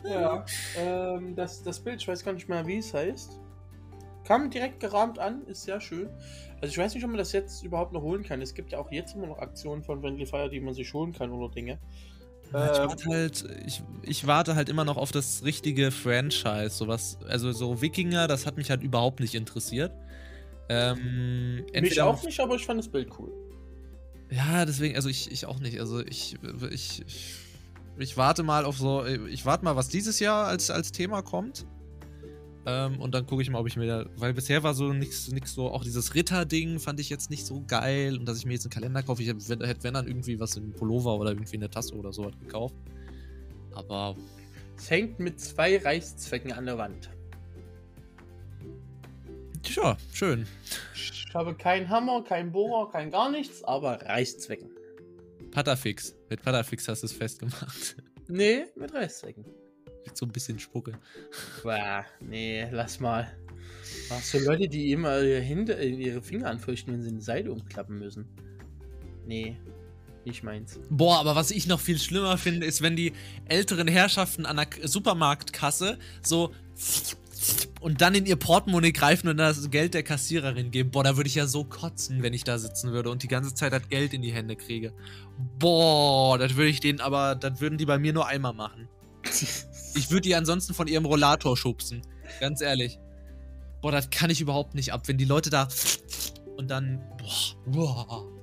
Ja. 0.09 0.45
Ähm, 0.79 1.35
das, 1.35 1.63
das 1.65 1.81
Bild, 1.81 2.01
ich 2.01 2.07
weiß 2.09 2.25
gar 2.25 2.33
nicht 2.33 2.49
mehr, 2.49 2.67
wie 2.67 2.79
es 2.79 2.95
heißt. 2.95 3.39
Kam 4.25 4.49
direkt 4.51 4.79
gerahmt 4.79 5.19
an, 5.19 5.43
ist 5.49 5.65
sehr 5.65 5.81
schön. 5.81 6.09
Also 6.61 6.71
ich 6.71 6.79
weiß 6.79 6.95
nicht, 6.95 7.03
ob 7.03 7.11
man 7.11 7.19
das 7.19 7.33
jetzt 7.33 7.65
überhaupt 7.65 7.93
noch 7.93 8.03
holen 8.03 8.23
kann. 8.23 8.41
Es 8.43 8.55
gibt 8.55 8.71
ja 8.71 8.79
auch 8.79 8.93
jetzt 8.93 9.15
immer 9.17 9.27
noch 9.27 9.39
Aktionen 9.39 9.83
von 9.83 10.01
Friendly 10.01 10.27
Fire, 10.27 10.49
die 10.49 10.61
man 10.61 10.75
sich 10.75 10.93
holen 10.95 11.13
kann 11.13 11.33
oder 11.33 11.53
Dinge. 11.53 11.79
Ich 12.45 12.55
Ähm, 12.55 12.61
warte 12.61 13.09
halt, 13.09 13.45
ich, 13.67 13.83
ich 14.03 14.27
warte 14.27 14.55
halt 14.55 14.69
immer 14.69 14.85
noch 14.85 14.97
auf 14.99 15.11
das 15.11 15.43
richtige 15.45 15.91
Franchise. 15.91 16.71
Sowas, 16.71 17.19
also 17.29 17.51
so 17.53 17.81
Wikinger, 17.83 18.29
das 18.29 18.47
hat 18.47 18.57
mich 18.57 18.71
halt 18.71 18.83
überhaupt 18.83 19.21
nicht 19.21 19.35
interessiert. 19.35 19.93
Ähm, 20.73 21.65
mich 21.81 22.01
auch 22.01 22.23
nicht, 22.23 22.39
aber 22.39 22.55
ich 22.55 22.65
fand 22.65 22.79
das 22.79 22.89
Bild 22.89 23.09
cool. 23.19 23.33
Ja, 24.31 24.65
deswegen, 24.65 24.95
also 24.95 25.09
ich, 25.09 25.31
ich 25.33 25.47
auch 25.47 25.59
nicht. 25.59 25.81
Also 25.81 25.99
ich, 26.01 26.37
ich, 26.71 27.03
ich, 27.05 27.35
ich 27.99 28.17
warte 28.17 28.45
mal 28.45 28.65
auf 28.65 28.79
so, 28.79 29.05
ich 29.05 29.45
warte 29.45 29.65
mal, 29.65 29.75
was 29.75 29.89
dieses 29.89 30.21
Jahr 30.21 30.47
als, 30.47 30.71
als 30.71 30.93
Thema 30.93 31.23
kommt. 31.23 31.67
Ähm, 32.67 33.01
und 33.01 33.15
dann 33.15 33.27
gucke 33.27 33.43
ich 33.43 33.51
mal, 33.51 33.59
ob 33.59 33.67
ich 33.67 33.77
mir 33.77 33.87
da, 33.87 34.05
weil 34.17 34.33
bisher 34.33 34.63
war 34.63 34.75
so 34.75 34.93
nichts 34.93 35.33
nix 35.33 35.55
so, 35.55 35.71
auch 35.71 35.83
dieses 35.83 36.15
Ritter-Ding 36.15 36.79
fand 36.79 37.01
ich 37.01 37.09
jetzt 37.11 37.31
nicht 37.31 37.45
so 37.47 37.65
geil 37.67 38.17
und 38.19 38.27
dass 38.29 38.39
ich 38.39 38.47
mir 38.47 38.53
jetzt 38.53 38.67
einen 38.67 38.71
Kalender 38.71 39.03
kaufe. 39.03 39.23
Ich 39.23 39.29
hätte, 39.29 39.49
wenn- 39.49 39.83
wenn 39.83 39.95
dann 39.95 40.07
irgendwie 40.07 40.39
was 40.39 40.57
in 40.57 40.71
Pullover 40.73 41.17
oder 41.19 41.31
irgendwie 41.31 41.57
eine 41.57 41.71
Tasse 41.71 41.95
oder 41.97 42.13
so 42.13 42.31
gekauft. 42.41 42.75
Aber 43.73 44.15
Es 44.77 44.91
hängt 44.91 45.19
mit 45.19 45.41
zwei 45.41 45.79
Reißzwecken 45.79 46.53
an 46.53 46.67
der 46.67 46.79
Wand. 46.79 47.11
Tja, 49.63 49.97
schön. 50.13 50.47
Ich 50.95 51.27
habe 51.35 51.55
keinen 51.55 51.89
Hammer, 51.89 52.25
keinen 52.25 52.53
Bohrer, 52.53 52.91
kein 52.91 53.11
gar 53.11 53.31
nichts, 53.31 53.63
aber 53.65 54.01
Reißzwecken. 54.03 54.71
Patafix. 55.51 56.15
Mit 56.29 56.43
Patafix 56.43 56.89
hast 56.89 57.03
du 57.03 57.07
es 57.07 57.13
festgemacht. 57.13 57.97
Nee, 58.33 58.67
mit 58.77 58.95
Reißzwecken. 58.95 59.45
Mit 60.07 60.17
so 60.17 60.25
ein 60.25 60.31
bisschen 60.31 60.57
Spucke. 60.61 60.93
Bah, 61.65 62.05
nee, 62.21 62.65
lass 62.71 63.01
mal. 63.01 63.29
Ach, 64.09 64.23
so 64.23 64.39
Leute, 64.39 64.69
die 64.69 64.93
immer 64.93 65.21
ihre, 65.21 65.75
äh, 65.75 65.89
ihre 65.89 66.23
Finger 66.23 66.49
anfeuchten, 66.49 66.93
wenn 66.93 67.03
sie 67.03 67.09
eine 67.09 67.23
Seite 67.23 67.51
umklappen 67.51 67.99
müssen. 67.99 68.29
Nee, 69.27 69.57
nicht 70.25 70.43
meins. 70.43 70.79
Boah, 70.91 71.19
aber 71.19 71.35
was 71.35 71.51
ich 71.51 71.67
noch 71.67 71.81
viel 71.81 71.99
schlimmer 71.99 72.39
finde, 72.39 72.67
ist, 72.67 72.83
wenn 72.83 72.95
die 72.95 73.13
älteren 73.47 73.89
Herrschaften 73.89 74.47
an 74.47 74.59
der 74.59 74.69
Supermarktkasse 74.89 75.99
so 76.23 76.53
und 77.81 78.03
dann 78.03 78.15
in 78.15 78.27
ihr 78.27 78.37
Portemonnaie 78.37 78.93
greifen 78.93 79.29
und 79.29 79.39
das 79.39 79.71
Geld 79.71 79.95
der 79.95 80.03
Kassiererin 80.03 80.71
geben. 80.71 80.91
Boah, 80.91 81.03
da 81.03 81.17
würde 81.17 81.29
ich 81.29 81.35
ja 81.35 81.47
so 81.47 81.65
kotzen, 81.65 82.23
wenn 82.23 82.35
ich 82.35 82.45
da 82.45 82.59
sitzen 82.59 82.93
würde 82.93 83.11
und 83.11 83.23
die 83.23 83.29
ganze 83.29 83.55
Zeit 83.55 83.73
das 83.73 83.89
Geld 83.89 84.13
in 84.13 84.23
die 84.23 84.33
Hände 84.33 84.55
kriege. 84.55 84.93
Boah, 85.59 86.39
das 86.39 86.57
würde 86.57 86.69
ich 86.69 86.81
denen 86.81 87.01
aber, 87.01 87.35
das 87.35 87.61
würden 87.61 87.79
die 87.79 87.87
bei 87.87 87.99
mir 87.99 88.13
nur 88.13 88.27
einmal 88.27 88.53
machen. 88.53 88.89
Ich 89.93 90.13
würde 90.13 90.21
die 90.21 90.37
ansonsten 90.37 90.73
von 90.73 90.87
ihrem 90.87 91.05
Rollator 91.05 91.57
schubsen. 91.57 92.03
Ganz 92.39 92.61
ehrlich. 92.61 93.01
Boah, 93.83 93.91
das 93.91 94.09
kann 94.11 94.31
ich 94.31 94.41
überhaupt 94.41 94.77
nicht 94.77 94.93
ab, 94.93 95.09
wenn 95.09 95.19
die 95.19 95.25
Leute 95.25 95.51
da 95.51 95.67
und 96.57 96.71
dann. 96.71 97.01
Boah, 97.19 98.07
boah. 98.07 98.40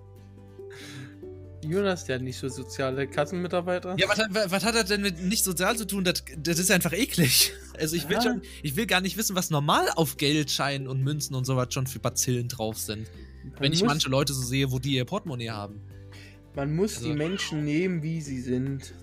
Jonas, 1.70 2.05
der 2.05 2.20
nicht 2.20 2.38
so 2.38 2.47
soziale 2.49 3.07
Kassenmitarbeiter. 3.07 3.95
Ja, 3.97 4.07
was, 4.09 4.18
hat- 4.20 4.51
was 4.51 4.63
hat 4.63 4.76
das 4.76 4.86
denn 4.86 5.01
mit 5.01 5.20
nicht 5.22 5.43
sozial 5.43 5.76
zu 5.78 5.86
tun? 5.86 6.03
Das, 6.03 6.24
das 6.38 6.59
ist 6.59 6.72
einfach 6.72 6.93
eklig. 6.93 7.51
Also 7.80 7.95
ich 7.95 8.09
will 8.09 8.15
Ja. 8.15 8.24
schon, 8.24 8.41
ich 8.63 8.76
will 8.76 8.88
gar 8.88 9.01
nicht 9.01 9.18
wissen, 9.18 9.36
was 9.36 9.51
normal 9.51 9.88
auf 9.95 10.18
Geldscheinen 10.18 10.88
und 10.88 11.03
Münzen 11.03 11.36
und 11.36 11.45
sowas 11.45 11.68
schon 11.72 11.86
für 11.86 11.99
Bazillen 11.99 12.47
drauf 12.47 12.80
sind. 12.80 13.07
Man 13.43 13.59
Wenn 13.59 13.72
ich 13.74 13.84
manche 13.84 14.09
Leute 14.09 14.34
so 14.34 14.41
sehe, 14.41 14.72
wo 14.72 14.80
die 14.80 14.93
ihr 14.95 15.05
Portemonnaie 15.05 15.51
haben. 15.51 15.80
Man 16.55 16.76
muss 16.76 16.95
Also- 16.97 17.09
die 17.09 17.13
Menschen 17.13 17.63
nehmen, 17.65 18.01
wie 18.01 18.20
sie 18.22 18.41
sind. 18.41 18.95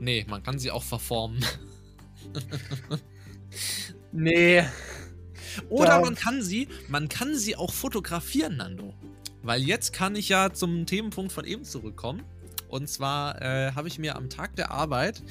Nee, 0.00 0.24
man 0.30 0.42
kann 0.42 0.58
sie 0.58 0.70
auch 0.70 0.82
verformen. 0.82 1.44
Nee. 4.12 4.64
Oder 5.68 6.00
man 6.00 6.14
kann 6.14 6.42
sie, 6.42 6.68
man 6.88 7.08
kann 7.08 7.36
sie 7.36 7.56
auch 7.56 7.72
fotografieren, 7.72 8.56
Nando. 8.58 8.94
Weil 9.42 9.62
jetzt 9.62 9.92
kann 9.92 10.16
ich 10.16 10.28
ja 10.28 10.52
zum 10.52 10.86
Themenpunkt 10.86 11.32
von 11.32 11.44
eben 11.44 11.64
zurückkommen. 11.64 12.22
Und 12.68 12.88
zwar 12.88 13.40
äh, 13.40 13.72
habe 13.72 13.88
ich 13.88 13.98
mir 13.98 14.16
am 14.16 14.28
Tag 14.28 14.56
der 14.56 14.70
Arbeit, 14.70 15.22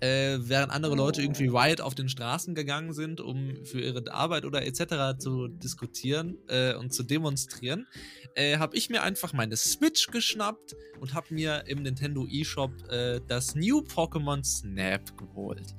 äh, 0.00 0.38
während 0.40 0.72
andere 0.72 0.94
Leute 0.94 1.22
irgendwie 1.22 1.46
riot 1.46 1.80
auf 1.80 1.94
den 1.94 2.08
Straßen 2.08 2.54
gegangen 2.54 2.92
sind, 2.92 3.20
um 3.20 3.64
für 3.64 3.80
ihre 3.80 4.12
Arbeit 4.12 4.44
oder 4.44 4.64
etc. 4.64 5.18
zu 5.18 5.48
diskutieren 5.48 6.36
äh, 6.48 6.74
und 6.74 6.92
zu 6.92 7.02
demonstrieren, 7.02 7.86
äh, 8.34 8.58
habe 8.58 8.76
ich 8.76 8.90
mir 8.90 9.02
einfach 9.02 9.32
meine 9.32 9.56
Switch 9.56 10.08
geschnappt 10.08 10.76
und 11.00 11.14
habe 11.14 11.32
mir 11.32 11.64
im 11.66 11.82
Nintendo 11.82 12.26
eShop 12.26 12.72
äh, 12.90 13.20
das 13.26 13.54
New 13.54 13.78
Pokémon 13.80 14.44
Snap 14.44 15.16
geholt. 15.16 15.74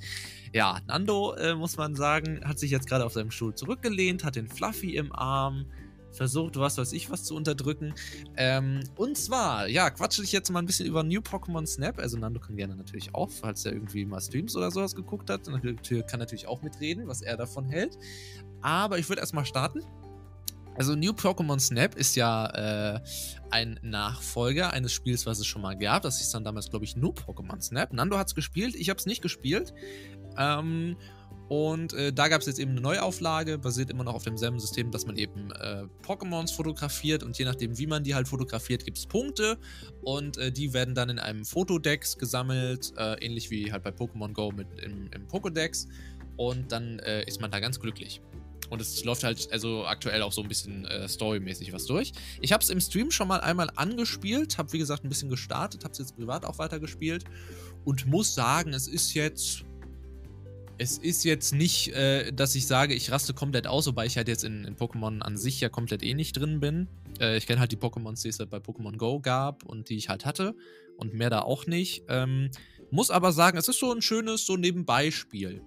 Ja, 0.53 0.79
Nando, 0.87 1.35
äh, 1.35 1.53
muss 1.53 1.77
man 1.77 1.95
sagen, 1.95 2.41
hat 2.43 2.57
sich 2.57 2.71
jetzt 2.71 2.87
gerade 2.87 3.05
auf 3.05 3.13
seinem 3.13 3.31
Stuhl 3.31 3.53
zurückgelehnt, 3.53 4.23
hat 4.23 4.35
den 4.35 4.47
Fluffy 4.47 4.95
im 4.95 5.11
Arm, 5.13 5.65
versucht, 6.17 6.57
was 6.57 6.77
weiß 6.77 6.91
ich, 6.93 7.09
was 7.09 7.23
zu 7.23 7.35
unterdrücken. 7.35 7.93
Ähm, 8.35 8.81
und 8.95 9.17
zwar, 9.17 9.67
ja, 9.67 9.89
quatsche 9.89 10.23
ich 10.23 10.31
jetzt 10.31 10.51
mal 10.51 10.59
ein 10.59 10.65
bisschen 10.65 10.87
über 10.87 11.03
New 11.03 11.21
Pokémon 11.21 11.65
Snap. 11.65 11.99
Also 11.99 12.17
Nando 12.17 12.39
kann 12.39 12.57
gerne 12.57 12.75
natürlich 12.75 13.13
auch, 13.15 13.29
falls 13.29 13.65
er 13.65 13.73
irgendwie 13.73 14.05
mal 14.05 14.19
Streams 14.19 14.55
oder 14.55 14.71
sowas 14.71 14.95
geguckt 14.95 15.29
hat, 15.29 15.45
kann 15.45 16.19
natürlich 16.19 16.47
auch 16.47 16.61
mitreden, 16.61 17.07
was 17.07 17.21
er 17.21 17.37
davon 17.37 17.69
hält. 17.69 17.97
Aber 18.61 18.97
ich 18.99 19.07
würde 19.07 19.21
erstmal 19.21 19.45
starten. 19.45 19.81
Also 20.77 20.95
New 20.95 21.11
Pokémon 21.11 21.59
Snap 21.59 21.95
ist 21.95 22.15
ja 22.15 22.95
äh, 22.95 22.99
ein 23.49 23.79
Nachfolger 23.81 24.73
eines 24.73 24.93
Spiels, 24.93 25.25
was 25.25 25.39
es 25.39 25.47
schon 25.47 25.63
mal 25.63 25.75
gab. 25.75 26.03
Das 26.03 26.19
hieß 26.19 26.29
dann 26.31 26.43
damals, 26.43 26.69
glaube 26.69 26.85
ich, 26.85 26.95
New 26.95 27.09
Pokémon 27.09 27.59
Snap. 27.61 27.93
Nando 27.93 28.17
hat 28.17 28.27
es 28.27 28.35
gespielt, 28.35 28.75
ich 28.75 28.89
habe 28.89 28.99
es 28.99 29.07
nicht 29.07 29.23
gespielt. 29.23 29.73
Ähm, 30.37 30.95
und 31.49 31.93
äh, 31.93 32.11
da 32.11 32.27
gab 32.27 32.41
es 32.41 32.47
jetzt 32.47 32.59
eben 32.59 32.71
eine 32.71 32.81
Neuauflage, 32.81 33.57
basiert 33.57 33.89
immer 33.89 34.03
noch 34.03 34.15
auf 34.15 34.23
demselben 34.23 34.59
System, 34.59 34.91
dass 34.91 35.05
man 35.05 35.15
eben 35.17 35.51
äh, 35.51 35.83
Pokémons 36.05 36.53
fotografiert 36.53 37.23
und 37.23 37.37
je 37.37 37.45
nachdem, 37.45 37.77
wie 37.77 37.87
man 37.87 38.03
die 38.03 38.15
halt 38.15 38.27
fotografiert, 38.27 38.83
gibt 38.83 38.97
es 38.97 39.05
Punkte 39.05 39.57
und 40.01 40.37
äh, 40.37 40.51
die 40.51 40.73
werden 40.73 40.93
dann 40.93 41.09
in 41.09 41.19
einem 41.19 41.45
Fotodex 41.45 42.17
gesammelt, 42.17 42.93
äh, 42.97 43.13
ähnlich 43.25 43.49
wie 43.49 43.71
halt 43.71 43.83
bei 43.83 43.91
Pokémon 43.91 44.33
Go 44.33 44.51
mit 44.51 44.67
im, 44.81 45.09
im 45.13 45.27
Pokédex 45.27 45.87
und 46.35 46.71
dann 46.71 46.99
äh, 46.99 47.23
ist 47.25 47.39
man 47.39 47.49
da 47.49 47.59
ganz 47.59 47.79
glücklich. 47.79 48.21
Und 48.69 48.81
es 48.81 49.03
läuft 49.05 49.23
halt 49.23 49.47
also 49.53 49.85
aktuell 49.85 50.21
auch 50.21 50.33
so 50.33 50.41
ein 50.41 50.49
bisschen 50.49 50.83
äh, 50.85 51.07
storymäßig 51.07 51.71
was 51.71 51.85
durch. 51.85 52.11
Ich 52.41 52.51
habe 52.51 52.61
es 52.61 52.69
im 52.69 52.81
Stream 52.81 53.11
schon 53.11 53.29
mal 53.29 53.39
einmal 53.39 53.69
angespielt, 53.75 54.57
habe 54.57 54.73
wie 54.73 54.77
gesagt 54.77 55.05
ein 55.05 55.09
bisschen 55.09 55.29
gestartet, 55.29 55.85
habe 55.85 55.93
es 55.93 55.99
jetzt 55.99 56.17
privat 56.17 56.45
auch 56.45 56.59
weitergespielt 56.59 57.23
und 57.85 58.05
muss 58.07 58.35
sagen, 58.35 58.73
es 58.73 58.89
ist 58.89 59.13
jetzt 59.13 59.63
es 60.77 60.97
ist 60.97 61.23
jetzt 61.23 61.53
nicht, 61.53 61.89
äh, 61.89 62.31
dass 62.31 62.55
ich 62.55 62.67
sage, 62.67 62.93
ich 62.93 63.11
raste 63.11 63.33
komplett 63.33 63.67
aus, 63.67 63.87
wobei 63.87 64.05
ich 64.05 64.17
halt 64.17 64.27
jetzt 64.27 64.43
in, 64.43 64.63
in 64.63 64.75
Pokémon 64.75 65.21
an 65.21 65.37
sich 65.37 65.59
ja 65.59 65.69
komplett 65.69 66.03
eh 66.03 66.13
nicht 66.13 66.33
drin 66.33 66.59
bin. 66.59 66.87
Äh, 67.19 67.37
ich 67.37 67.47
kenne 67.47 67.59
halt 67.59 67.71
die 67.71 67.77
Pokémons, 67.77 68.21
die 68.21 68.29
es 68.29 68.39
halt 68.39 68.49
bei 68.49 68.57
Pokémon 68.57 68.97
Go 68.97 69.19
gab 69.19 69.63
und 69.63 69.89
die 69.89 69.97
ich 69.97 70.09
halt 70.09 70.25
hatte 70.25 70.55
und 70.97 71.13
mehr 71.13 71.29
da 71.29 71.41
auch 71.41 71.65
nicht. 71.65 72.03
Ähm, 72.09 72.49
muss 72.91 73.11
aber 73.11 73.31
sagen, 73.31 73.57
es 73.57 73.67
ist 73.67 73.79
so 73.79 73.91
ein 73.91 74.01
schönes, 74.01 74.45
so 74.45 74.55
Nebenbeispiel. 74.55 75.61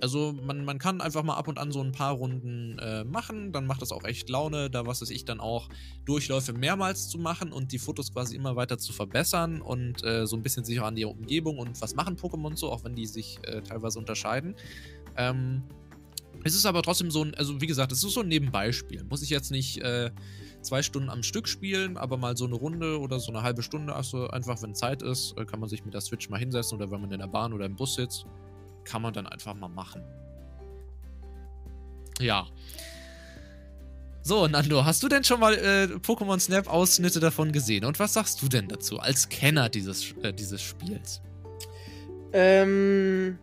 Also 0.00 0.32
man, 0.32 0.64
man 0.64 0.78
kann 0.78 1.00
einfach 1.00 1.22
mal 1.22 1.36
ab 1.36 1.46
und 1.46 1.58
an 1.58 1.70
so 1.70 1.80
ein 1.80 1.92
paar 1.92 2.14
Runden 2.14 2.78
äh, 2.80 3.04
machen, 3.04 3.52
dann 3.52 3.64
macht 3.66 3.80
das 3.80 3.92
auch 3.92 4.04
echt 4.04 4.28
Laune, 4.28 4.68
da 4.68 4.86
was 4.86 5.00
weiß 5.00 5.10
ich 5.10 5.24
dann 5.24 5.38
auch 5.38 5.68
Durchläufe 6.04 6.52
mehrmals 6.52 7.08
zu 7.08 7.18
machen 7.18 7.52
und 7.52 7.70
die 7.70 7.78
Fotos 7.78 8.12
quasi 8.12 8.34
immer 8.34 8.56
weiter 8.56 8.76
zu 8.76 8.92
verbessern 8.92 9.60
und 9.60 10.02
äh, 10.02 10.26
so 10.26 10.34
ein 10.36 10.42
bisschen 10.42 10.64
sich 10.64 10.80
auch 10.80 10.86
an 10.86 10.96
die 10.96 11.04
Umgebung 11.04 11.58
und 11.58 11.80
was 11.80 11.94
machen 11.94 12.16
Pokémon 12.16 12.56
so, 12.56 12.72
auch 12.72 12.82
wenn 12.82 12.96
die 12.96 13.06
sich 13.06 13.38
äh, 13.42 13.62
teilweise 13.62 13.98
unterscheiden. 13.98 14.56
Ähm, 15.16 15.62
Es 16.42 16.54
ist 16.54 16.66
aber 16.66 16.82
trotzdem 16.82 17.10
so 17.10 17.22
ein, 17.22 17.34
also 17.36 17.60
wie 17.60 17.66
gesagt, 17.66 17.92
es 17.92 18.02
ist 18.02 18.12
so 18.12 18.20
ein 18.20 18.28
Nebenbeispiel. 18.28 19.04
Muss 19.04 19.22
ich 19.22 19.30
jetzt 19.30 19.50
nicht 19.52 19.78
äh, 19.80 20.10
zwei 20.60 20.82
Stunden 20.82 21.08
am 21.08 21.22
Stück 21.22 21.46
spielen, 21.46 21.96
aber 21.96 22.16
mal 22.16 22.36
so 22.36 22.44
eine 22.46 22.56
Runde 22.56 22.98
oder 22.98 23.20
so 23.20 23.32
eine 23.32 23.42
halbe 23.42 23.62
Stunde, 23.62 23.94
also 23.94 24.28
einfach, 24.28 24.60
wenn 24.60 24.74
Zeit 24.74 25.02
ist, 25.02 25.38
äh, 25.38 25.44
kann 25.44 25.60
man 25.60 25.68
sich 25.68 25.84
mit 25.84 25.94
der 25.94 26.00
Switch 26.00 26.28
mal 26.28 26.38
hinsetzen 26.38 26.76
oder 26.76 26.90
wenn 26.90 27.00
man 27.00 27.12
in 27.12 27.20
der 27.20 27.28
Bahn 27.28 27.52
oder 27.52 27.64
im 27.64 27.76
Bus 27.76 27.94
sitzt, 27.94 28.26
kann 28.84 29.02
man 29.02 29.12
dann 29.12 29.26
einfach 29.26 29.54
mal 29.54 29.68
machen. 29.68 30.02
Ja. 32.20 32.46
So, 34.22 34.46
Nando, 34.48 34.84
hast 34.84 35.02
du 35.02 35.08
denn 35.08 35.22
schon 35.22 35.40
mal 35.40 35.54
äh, 35.54 35.94
Pokémon 35.96 36.40
Snap 36.40 36.66
Ausschnitte 36.66 37.20
davon 37.20 37.52
gesehen? 37.52 37.84
Und 37.84 37.98
was 37.98 38.14
sagst 38.14 38.40
du 38.40 38.48
denn 38.48 38.68
dazu 38.68 38.98
als 38.98 39.28
Kenner 39.28 39.68
dieses, 39.68 40.12
äh, 40.22 40.32
dieses 40.32 40.62
Spiels? 40.62 41.20
Ähm, 42.32 43.38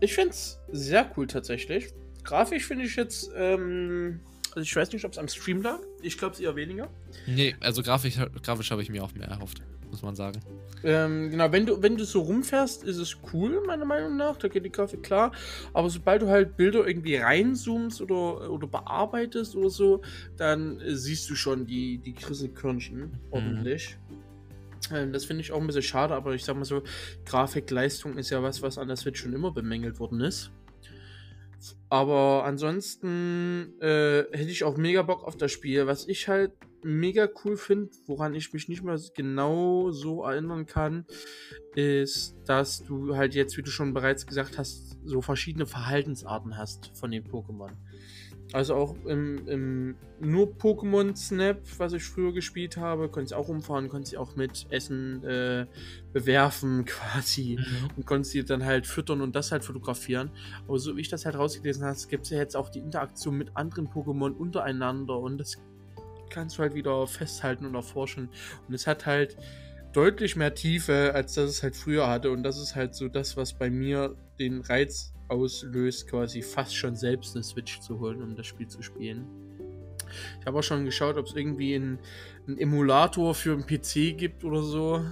ich 0.00 0.14
finde 0.14 0.30
es 0.30 0.58
sehr 0.70 1.10
cool 1.16 1.26
tatsächlich. 1.26 1.88
Grafisch 2.24 2.66
finde 2.66 2.84
ich 2.84 2.94
jetzt, 2.96 3.30
ähm, 3.34 4.20
also 4.48 4.60
ich 4.60 4.76
weiß 4.76 4.92
nicht, 4.92 5.04
ob 5.06 5.12
es 5.12 5.18
am 5.18 5.28
Stream 5.28 5.62
lag. 5.62 5.78
Ich 6.02 6.18
glaube 6.18 6.34
es 6.34 6.40
eher 6.40 6.54
weniger. 6.56 6.88
Nee, 7.26 7.56
also 7.60 7.82
grafisch, 7.82 8.16
grafisch 8.42 8.70
habe 8.70 8.82
ich 8.82 8.90
mir 8.90 9.02
auch 9.02 9.14
mehr 9.14 9.28
erhofft, 9.28 9.62
muss 9.90 10.02
man 10.02 10.14
sagen. 10.14 10.40
Ähm, 10.84 11.30
genau, 11.30 11.50
wenn 11.50 11.66
du, 11.66 11.82
wenn 11.82 11.96
du 11.96 12.04
so 12.04 12.20
rumfährst, 12.20 12.84
ist 12.84 12.98
es 12.98 13.18
cool, 13.32 13.62
meiner 13.66 13.84
Meinung 13.84 14.16
nach. 14.16 14.36
Da 14.36 14.48
geht 14.48 14.64
die 14.64 14.72
Grafik 14.72 15.02
klar. 15.02 15.32
Aber 15.72 15.90
sobald 15.90 16.22
du 16.22 16.28
halt 16.28 16.56
Bilder 16.56 16.86
irgendwie 16.86 17.16
reinzoomst 17.16 18.00
oder, 18.00 18.50
oder 18.50 18.66
bearbeitest 18.66 19.56
oder 19.56 19.70
so, 19.70 20.02
dann 20.36 20.80
äh, 20.80 20.94
siehst 20.94 21.28
du 21.30 21.34
schon 21.34 21.66
die, 21.66 21.98
die 21.98 22.14
Krisselkörnchen 22.14 22.98
mhm. 22.98 23.18
ordentlich. 23.30 23.96
Ähm, 24.92 25.12
das 25.12 25.24
finde 25.24 25.42
ich 25.42 25.52
auch 25.52 25.60
ein 25.60 25.66
bisschen 25.66 25.82
schade, 25.82 26.14
aber 26.14 26.34
ich 26.34 26.44
sag 26.44 26.56
mal 26.56 26.64
so, 26.64 26.82
Grafikleistung 27.24 28.16
ist 28.16 28.30
ja 28.30 28.42
was, 28.42 28.62
was 28.62 28.78
an 28.78 28.88
der 28.88 28.96
Switch 28.96 29.20
schon 29.20 29.32
immer 29.32 29.50
bemängelt 29.50 29.98
worden 29.98 30.20
ist. 30.20 30.52
Aber 31.88 32.44
ansonsten 32.44 33.74
äh, 33.80 34.24
hätte 34.30 34.50
ich 34.50 34.64
auch 34.64 34.76
mega 34.76 35.02
Bock 35.02 35.24
auf 35.24 35.36
das 35.36 35.50
Spiel. 35.50 35.86
Was 35.86 36.06
ich 36.06 36.28
halt 36.28 36.52
mega 36.82 37.28
cool 37.44 37.56
finde, 37.56 37.90
woran 38.06 38.34
ich 38.34 38.52
mich 38.52 38.68
nicht 38.68 38.82
mehr 38.82 38.98
genau 39.14 39.90
so 39.90 40.24
erinnern 40.24 40.66
kann, 40.66 41.04
ist, 41.74 42.36
dass 42.44 42.82
du 42.84 43.16
halt 43.16 43.34
jetzt, 43.34 43.56
wie 43.56 43.62
du 43.62 43.70
schon 43.70 43.94
bereits 43.94 44.26
gesagt 44.26 44.58
hast, 44.58 44.98
so 45.04 45.20
verschiedene 45.20 45.66
Verhaltensarten 45.66 46.56
hast 46.56 46.90
von 46.94 47.10
den 47.10 47.24
Pokémon. 47.24 47.72
Also 48.52 48.74
auch 48.74 48.96
im, 49.04 49.46
im 49.46 49.96
nur 50.20 50.54
Pokémon 50.56 51.14
Snap, 51.14 51.60
was 51.76 51.92
ich 51.92 52.02
früher 52.02 52.32
gespielt 52.32 52.78
habe, 52.78 53.10
konnte 53.10 53.32
ich 53.32 53.34
auch 53.34 53.48
umfahren, 53.48 53.88
konnte 53.88 54.08
ich 54.08 54.16
auch 54.16 54.36
mit 54.36 54.66
Essen 54.70 55.22
äh, 55.22 55.66
bewerfen 56.14 56.84
quasi 56.86 57.58
mhm. 57.58 57.88
und 57.96 58.06
konnte 58.06 58.26
sie 58.26 58.44
dann 58.44 58.64
halt 58.64 58.86
füttern 58.86 59.20
und 59.20 59.36
das 59.36 59.52
halt 59.52 59.64
fotografieren. 59.64 60.30
Aber 60.66 60.78
so 60.78 60.96
wie 60.96 61.02
ich 61.02 61.10
das 61.10 61.26
halt 61.26 61.36
rausgelesen 61.36 61.84
habe, 61.84 61.98
gibt 62.08 62.24
es 62.24 62.30
ja 62.30 62.38
jetzt 62.38 62.56
auch 62.56 62.70
die 62.70 62.78
Interaktion 62.78 63.36
mit 63.36 63.54
anderen 63.54 63.88
Pokémon 63.88 64.32
untereinander 64.32 65.18
und 65.18 65.36
das 65.36 65.58
kannst 66.30 66.58
du 66.58 66.62
halt 66.62 66.74
wieder 66.74 67.06
festhalten 67.06 67.66
und 67.66 67.74
erforschen. 67.74 68.28
Und 68.66 68.74
es 68.74 68.86
hat 68.86 69.06
halt 69.06 69.36
deutlich 69.92 70.36
mehr 70.36 70.54
Tiefe, 70.54 71.12
als 71.14 71.34
das 71.34 71.50
es 71.50 71.62
halt 71.62 71.76
früher 71.76 72.08
hatte. 72.08 72.30
Und 72.30 72.42
das 72.42 72.58
ist 72.58 72.76
halt 72.76 72.94
so 72.94 73.08
das, 73.08 73.36
was 73.36 73.52
bei 73.54 73.70
mir 73.70 74.16
den 74.38 74.60
Reiz 74.60 75.12
auslöst, 75.28 76.08
quasi 76.08 76.42
fast 76.42 76.76
schon 76.76 76.96
selbst 76.96 77.34
eine 77.34 77.44
Switch 77.44 77.80
zu 77.80 78.00
holen, 78.00 78.22
um 78.22 78.34
das 78.36 78.46
Spiel 78.46 78.68
zu 78.68 78.82
spielen. 78.82 79.26
Ich 80.40 80.46
habe 80.46 80.58
auch 80.58 80.62
schon 80.62 80.84
geschaut, 80.84 81.16
ob 81.16 81.26
es 81.26 81.34
irgendwie 81.34 81.74
einen, 81.74 81.98
Emulator 82.56 83.34
für 83.34 83.52
einen 83.52 83.66
PC 83.66 84.16
gibt 84.16 84.42
oder 84.42 84.62
so, 84.62 85.04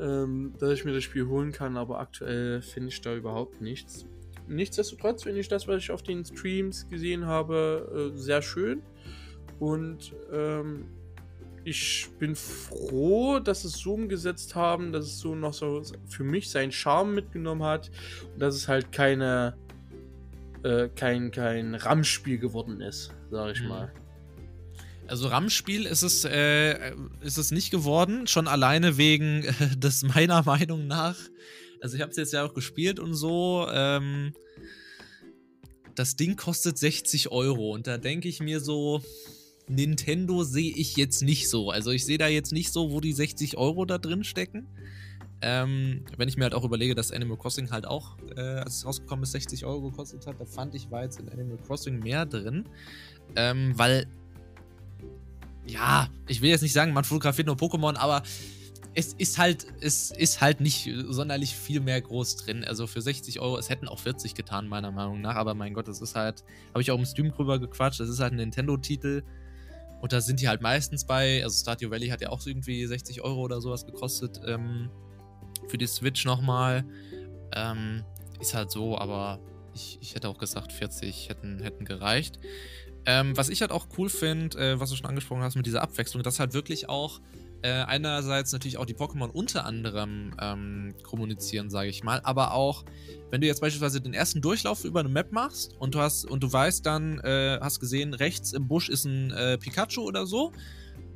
ähm, 0.00 0.54
dass 0.60 0.72
ich 0.72 0.84
mir 0.84 0.92
das 0.92 1.02
Spiel 1.02 1.26
holen 1.26 1.50
kann, 1.50 1.76
aber 1.76 1.98
aktuell 1.98 2.62
finde 2.62 2.90
ich 2.90 3.00
da 3.00 3.16
überhaupt 3.16 3.60
nichts. 3.60 4.06
Nichtsdestotrotz 4.46 5.24
finde 5.24 5.40
ich 5.40 5.48
das, 5.48 5.66
was 5.66 5.82
ich 5.82 5.90
auf 5.90 6.02
den 6.02 6.24
Streams 6.24 6.88
gesehen 6.88 7.26
habe, 7.26 8.12
äh, 8.14 8.16
sehr 8.16 8.42
schön. 8.42 8.82
Und 9.62 10.12
ähm, 10.32 10.86
ich 11.62 12.08
bin 12.18 12.34
froh, 12.34 13.38
dass 13.38 13.62
es 13.62 13.74
so 13.74 13.94
umgesetzt 13.94 14.56
haben, 14.56 14.90
dass 14.90 15.04
es 15.04 15.20
so 15.20 15.36
noch 15.36 15.54
so 15.54 15.80
für 16.08 16.24
mich 16.24 16.50
seinen 16.50 16.72
Charme 16.72 17.14
mitgenommen 17.14 17.62
hat 17.62 17.88
und 18.32 18.42
dass 18.42 18.56
es 18.56 18.66
halt 18.66 18.90
keine 18.90 19.56
äh, 20.64 20.88
kein, 20.88 21.30
kein 21.30 21.76
RAM-Spiel 21.76 22.38
geworden 22.38 22.80
ist, 22.80 23.12
sage 23.30 23.52
ich 23.52 23.62
mhm. 23.62 23.68
mal. 23.68 23.92
Also 25.06 25.28
RAM-Spiel 25.28 25.86
ist 25.86 26.02
es, 26.02 26.24
äh, 26.24 26.92
ist 27.20 27.38
es 27.38 27.52
nicht 27.52 27.70
geworden, 27.70 28.26
schon 28.26 28.48
alleine 28.48 28.96
wegen 28.96 29.44
äh, 29.44 29.76
des 29.76 30.02
meiner 30.02 30.42
Meinung 30.44 30.88
nach. 30.88 31.16
Also 31.80 31.94
ich 31.94 32.02
habe 32.02 32.10
es 32.10 32.16
jetzt 32.16 32.32
ja 32.32 32.44
auch 32.44 32.54
gespielt 32.54 32.98
und 32.98 33.14
so. 33.14 33.68
Ähm, 33.70 34.32
das 35.94 36.16
Ding 36.16 36.34
kostet 36.34 36.78
60 36.78 37.30
Euro 37.30 37.70
und 37.70 37.86
da 37.86 37.96
denke 37.96 38.28
ich 38.28 38.40
mir 38.40 38.58
so, 38.58 39.02
Nintendo 39.68 40.44
sehe 40.44 40.72
ich 40.74 40.96
jetzt 40.96 41.22
nicht 41.22 41.48
so. 41.48 41.70
Also 41.70 41.90
ich 41.90 42.04
sehe 42.04 42.18
da 42.18 42.28
jetzt 42.28 42.52
nicht 42.52 42.72
so, 42.72 42.90
wo 42.90 43.00
die 43.00 43.12
60 43.12 43.56
Euro 43.56 43.84
da 43.84 43.98
drin 43.98 44.24
stecken. 44.24 44.66
Ähm, 45.44 46.04
wenn 46.16 46.28
ich 46.28 46.36
mir 46.36 46.44
halt 46.44 46.54
auch 46.54 46.64
überlege, 46.64 46.94
dass 46.94 47.10
Animal 47.10 47.36
Crossing 47.36 47.70
halt 47.70 47.84
auch, 47.84 48.16
äh, 48.36 48.40
als 48.40 48.76
es 48.76 48.86
rausgekommen 48.86 49.24
ist, 49.24 49.32
60 49.32 49.64
Euro 49.64 49.90
gekostet 49.90 50.24
hat, 50.26 50.40
da 50.40 50.44
fand 50.44 50.74
ich, 50.74 50.90
war 50.90 51.02
jetzt 51.02 51.18
in 51.18 51.28
Animal 51.28 51.58
Crossing 51.66 51.98
mehr 51.98 52.26
drin. 52.26 52.64
Ähm, 53.34 53.72
weil, 53.76 54.06
ja, 55.66 56.08
ich 56.28 56.42
will 56.42 56.50
jetzt 56.50 56.62
nicht 56.62 56.72
sagen, 56.72 56.92
man 56.92 57.02
fotografiert 57.02 57.48
nur 57.48 57.56
Pokémon, 57.56 57.96
aber 57.96 58.22
es 58.94 59.14
ist 59.14 59.38
halt, 59.38 59.66
es 59.80 60.12
ist 60.12 60.40
halt 60.40 60.60
nicht 60.60 60.88
sonderlich 61.08 61.56
viel 61.56 61.80
mehr 61.80 62.00
groß 62.00 62.36
drin. 62.36 62.64
Also 62.64 62.86
für 62.86 63.00
60 63.00 63.40
Euro, 63.40 63.58
es 63.58 63.68
hätten 63.68 63.88
auch 63.88 63.98
40 63.98 64.34
getan, 64.34 64.68
meiner 64.68 64.92
Meinung 64.92 65.20
nach, 65.20 65.34
aber 65.34 65.54
mein 65.54 65.74
Gott, 65.74 65.88
das 65.88 66.00
ist 66.00 66.14
halt, 66.14 66.44
habe 66.70 66.82
ich 66.82 66.90
auch 66.92 66.98
im 66.98 67.06
Stream 67.06 67.32
drüber 67.32 67.58
gequatscht, 67.58 67.98
das 67.98 68.08
ist 68.08 68.20
halt 68.20 68.32
ein 68.32 68.36
Nintendo-Titel. 68.36 69.22
Und 70.02 70.12
da 70.12 70.20
sind 70.20 70.40
die 70.40 70.48
halt 70.48 70.60
meistens 70.60 71.06
bei, 71.06 71.44
also 71.44 71.56
Stardew 71.56 71.90
Valley 71.90 72.08
hat 72.08 72.20
ja 72.20 72.30
auch 72.30 72.44
irgendwie 72.44 72.84
60 72.84 73.22
Euro 73.22 73.40
oder 73.42 73.60
sowas 73.60 73.86
gekostet 73.86 74.40
ähm, 74.44 74.90
für 75.68 75.78
die 75.78 75.86
Switch 75.86 76.24
nochmal. 76.24 76.84
Ähm, 77.54 78.02
ist 78.40 78.52
halt 78.52 78.72
so, 78.72 78.98
aber 78.98 79.38
ich, 79.74 79.98
ich 80.02 80.16
hätte 80.16 80.28
auch 80.28 80.38
gesagt, 80.38 80.72
40 80.72 81.28
hätten, 81.28 81.60
hätten 81.60 81.84
gereicht. 81.84 82.40
Ähm, 83.06 83.36
was 83.36 83.48
ich 83.48 83.60
halt 83.60 83.70
auch 83.70 83.86
cool 83.96 84.08
finde, 84.08 84.58
äh, 84.58 84.80
was 84.80 84.90
du 84.90 84.96
schon 84.96 85.06
angesprochen 85.06 85.42
hast 85.42 85.54
mit 85.54 85.66
dieser 85.66 85.82
Abwechslung, 85.82 86.24
dass 86.24 86.40
halt 86.40 86.52
wirklich 86.52 86.88
auch 86.88 87.20
äh, 87.62 87.70
einerseits 87.70 88.52
natürlich 88.52 88.76
auch 88.76 88.86
die 88.86 88.94
Pokémon 88.94 89.28
unter 89.28 89.64
anderem 89.64 90.34
ähm, 90.40 90.94
kommunizieren, 91.02 91.70
sage 91.70 91.88
ich 91.88 92.02
mal, 92.04 92.20
aber 92.24 92.54
auch, 92.54 92.84
wenn 93.30 93.40
du 93.40 93.46
jetzt 93.46 93.60
beispielsweise 93.60 94.00
den 94.00 94.14
ersten 94.14 94.40
Durchlauf 94.40 94.84
über 94.84 95.00
eine 95.00 95.08
Map 95.08 95.32
machst 95.32 95.74
und 95.78 95.94
du 95.94 96.00
hast 96.00 96.24
und 96.24 96.42
du 96.42 96.52
weißt 96.52 96.84
dann, 96.84 97.18
äh, 97.20 97.58
hast 97.60 97.80
gesehen, 97.80 98.14
rechts 98.14 98.52
im 98.52 98.68
Busch 98.68 98.88
ist 98.88 99.04
ein 99.04 99.30
äh, 99.30 99.58
Pikachu 99.58 100.02
oder 100.02 100.26
so, 100.26 100.52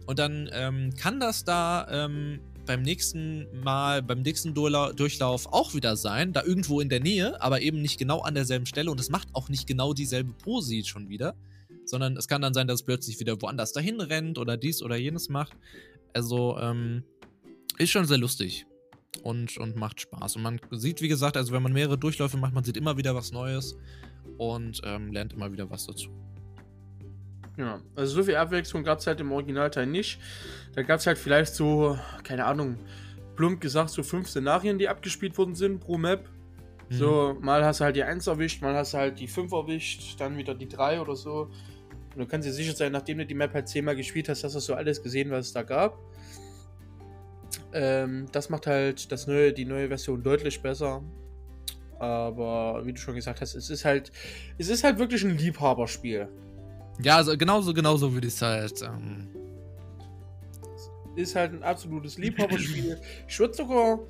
und 0.07 0.19
dann 0.19 0.49
ähm, 0.53 0.95
kann 0.97 1.21
das 1.21 1.45
da 1.45 1.87
ähm, 1.91 2.41
beim 2.65 2.83
nächsten 2.83 3.47
Mal, 3.63 4.03
beim 4.03 4.23
nächsten 4.23 4.55
Durchlauf 4.55 5.53
auch 5.53 5.75
wieder 5.75 5.97
sein, 5.97 6.33
da 6.33 6.43
irgendwo 6.43 6.81
in 6.81 6.89
der 6.89 7.01
Nähe, 7.01 7.41
aber 7.41 7.61
eben 7.61 7.83
nicht 7.83 7.99
genau 7.99 8.21
an 8.21 8.35
derselben 8.35 8.67
Stelle 8.67 8.91
und 8.91 9.01
es 9.01 9.11
macht 9.11 9.29
auch 9.33 9.49
nicht 9.49 9.67
genau 9.67 9.93
dieselbe 9.93 10.33
Posi 10.33 10.85
schon 10.85 11.09
wieder, 11.09 11.35
sondern 11.85 12.17
es 12.17 12.29
kann 12.29 12.43
dann 12.43 12.55
sein, 12.55 12.67
dass 12.67 12.81
es 12.81 12.87
plötzlich 12.87 13.19
wieder 13.21 13.41
woanders 13.41 13.73
dahin 13.73 14.01
rennt 14.01 14.39
oder 14.39 14.57
dies 14.57 14.83
oder 14.83 14.97
jenes 14.97 15.29
macht. 15.29 15.57
Also, 16.17 16.57
ähm, 16.59 17.05
ist 17.77 17.91
schon 17.91 18.07
sehr 18.07 18.17
lustig 18.17 18.67
und, 19.23 19.59
und 19.59 19.77
macht 19.77 20.01
Spaß. 20.01 20.37
Und 20.37 20.43
man 20.43 20.61
sieht, 20.71 21.03
wie 21.03 21.09
gesagt, 21.09 21.37
also 21.37 21.53
wenn 21.53 21.63
man 21.63 21.75
mehrere 21.75 21.99
Durchläufe 21.99 22.39
macht, 22.39 22.55
man 22.55 22.65
sieht 22.65 22.79
immer 22.79 22.97
wieder 22.97 23.15
was 23.15 23.33
Neues 23.33 23.77
und 24.39 24.81
ähm, 24.85 25.13
lernt 25.13 25.35
immer 25.35 25.53
wieder 25.53 25.69
was 25.69 25.87
dazu. 25.87 26.09
Ja, 27.59 27.83
also 27.95 28.17
so 28.17 28.23
viel 28.23 28.37
Abwechslung 28.37 28.83
gab 28.83 28.99
es 29.01 29.07
halt 29.07 29.21
im 29.21 29.31
Originalteil 29.31 29.87
nicht. 29.87 30.19
Da 30.75 30.83
gab 30.83 31.01
es 31.01 31.07
halt 31.07 31.19
vielleicht 31.19 31.55
so, 31.55 31.99
keine 32.23 32.47
Ahnung, 32.47 32.79
plump 33.35 33.61
gesagt, 33.61 33.91
so 33.91 34.03
fünf 34.03 34.29
Szenarien, 34.29 34.79
die 34.79 34.89
abgespielt 34.89 35.37
worden 35.37 35.55
sind 35.55 35.81
pro 35.81 35.99
Map. 35.99 36.31
Mhm. 36.89 36.95
So, 36.95 37.37
mal 37.43 37.63
hast 37.63 37.81
du 37.81 37.85
halt 37.85 37.97
die 37.97 38.05
1 38.05 38.27
erwischt, 38.27 38.63
mal 38.63 38.75
hast 38.75 38.95
du 38.95 38.99
halt 38.99 39.21
die 39.21 39.29
5 39.29 39.53
erwischt, 39.53 40.19
dann 40.19 40.39
wieder 40.39 40.55
die 40.55 40.69
3 40.69 40.99
oder 41.03 41.15
so. 41.15 41.51
Und 42.15 42.23
du 42.23 42.27
kannst 42.27 42.49
dir 42.49 42.53
sicher 42.53 42.75
sein, 42.75 42.93
nachdem 42.93 43.19
du 43.19 43.27
die 43.27 43.35
Map 43.35 43.53
halt 43.53 43.69
zehnmal 43.69 43.95
gespielt 43.97 44.31
hast, 44.31 44.43
hast 44.43 44.55
du 44.55 44.61
so 44.61 44.75
alles 44.75 45.03
gesehen, 45.03 45.31
was 45.31 45.49
es 45.49 45.53
da 45.53 45.63
gab. 45.63 45.99
Ähm, 47.73 48.27
das 48.33 48.49
macht 48.49 48.67
halt 48.67 49.11
das 49.11 49.27
neue, 49.27 49.53
die 49.53 49.65
neue 49.65 49.89
Version 49.89 50.23
deutlich 50.23 50.61
besser. 50.63 51.03
Aber 51.99 52.85
wie 52.85 52.93
du 52.93 53.01
schon 53.01 53.15
gesagt 53.15 53.41
hast, 53.41 53.55
es 53.55 53.71
ist 53.71 53.85
halt, 53.85 54.13
es 54.59 54.69
ist 54.69 54.85
halt 54.85 54.99
wirklich 54.99 55.25
ein 55.25 55.37
Liebhaberspiel. 55.37 56.29
Ja, 57.01 57.17
also 57.17 57.37
genauso, 57.37 57.73
genauso 57.73 58.13
würde 58.13 58.27
ich 58.27 58.35
es 58.35 58.43
halt. 58.43 58.83
Ähm 58.83 59.29
ist 61.17 61.35
halt 61.35 61.53
ein 61.53 61.63
absolutes 61.63 62.19
Liebhaberspiel. 62.19 63.01
ich 63.27 63.39
würde 63.39 63.55
sogar 63.55 64.01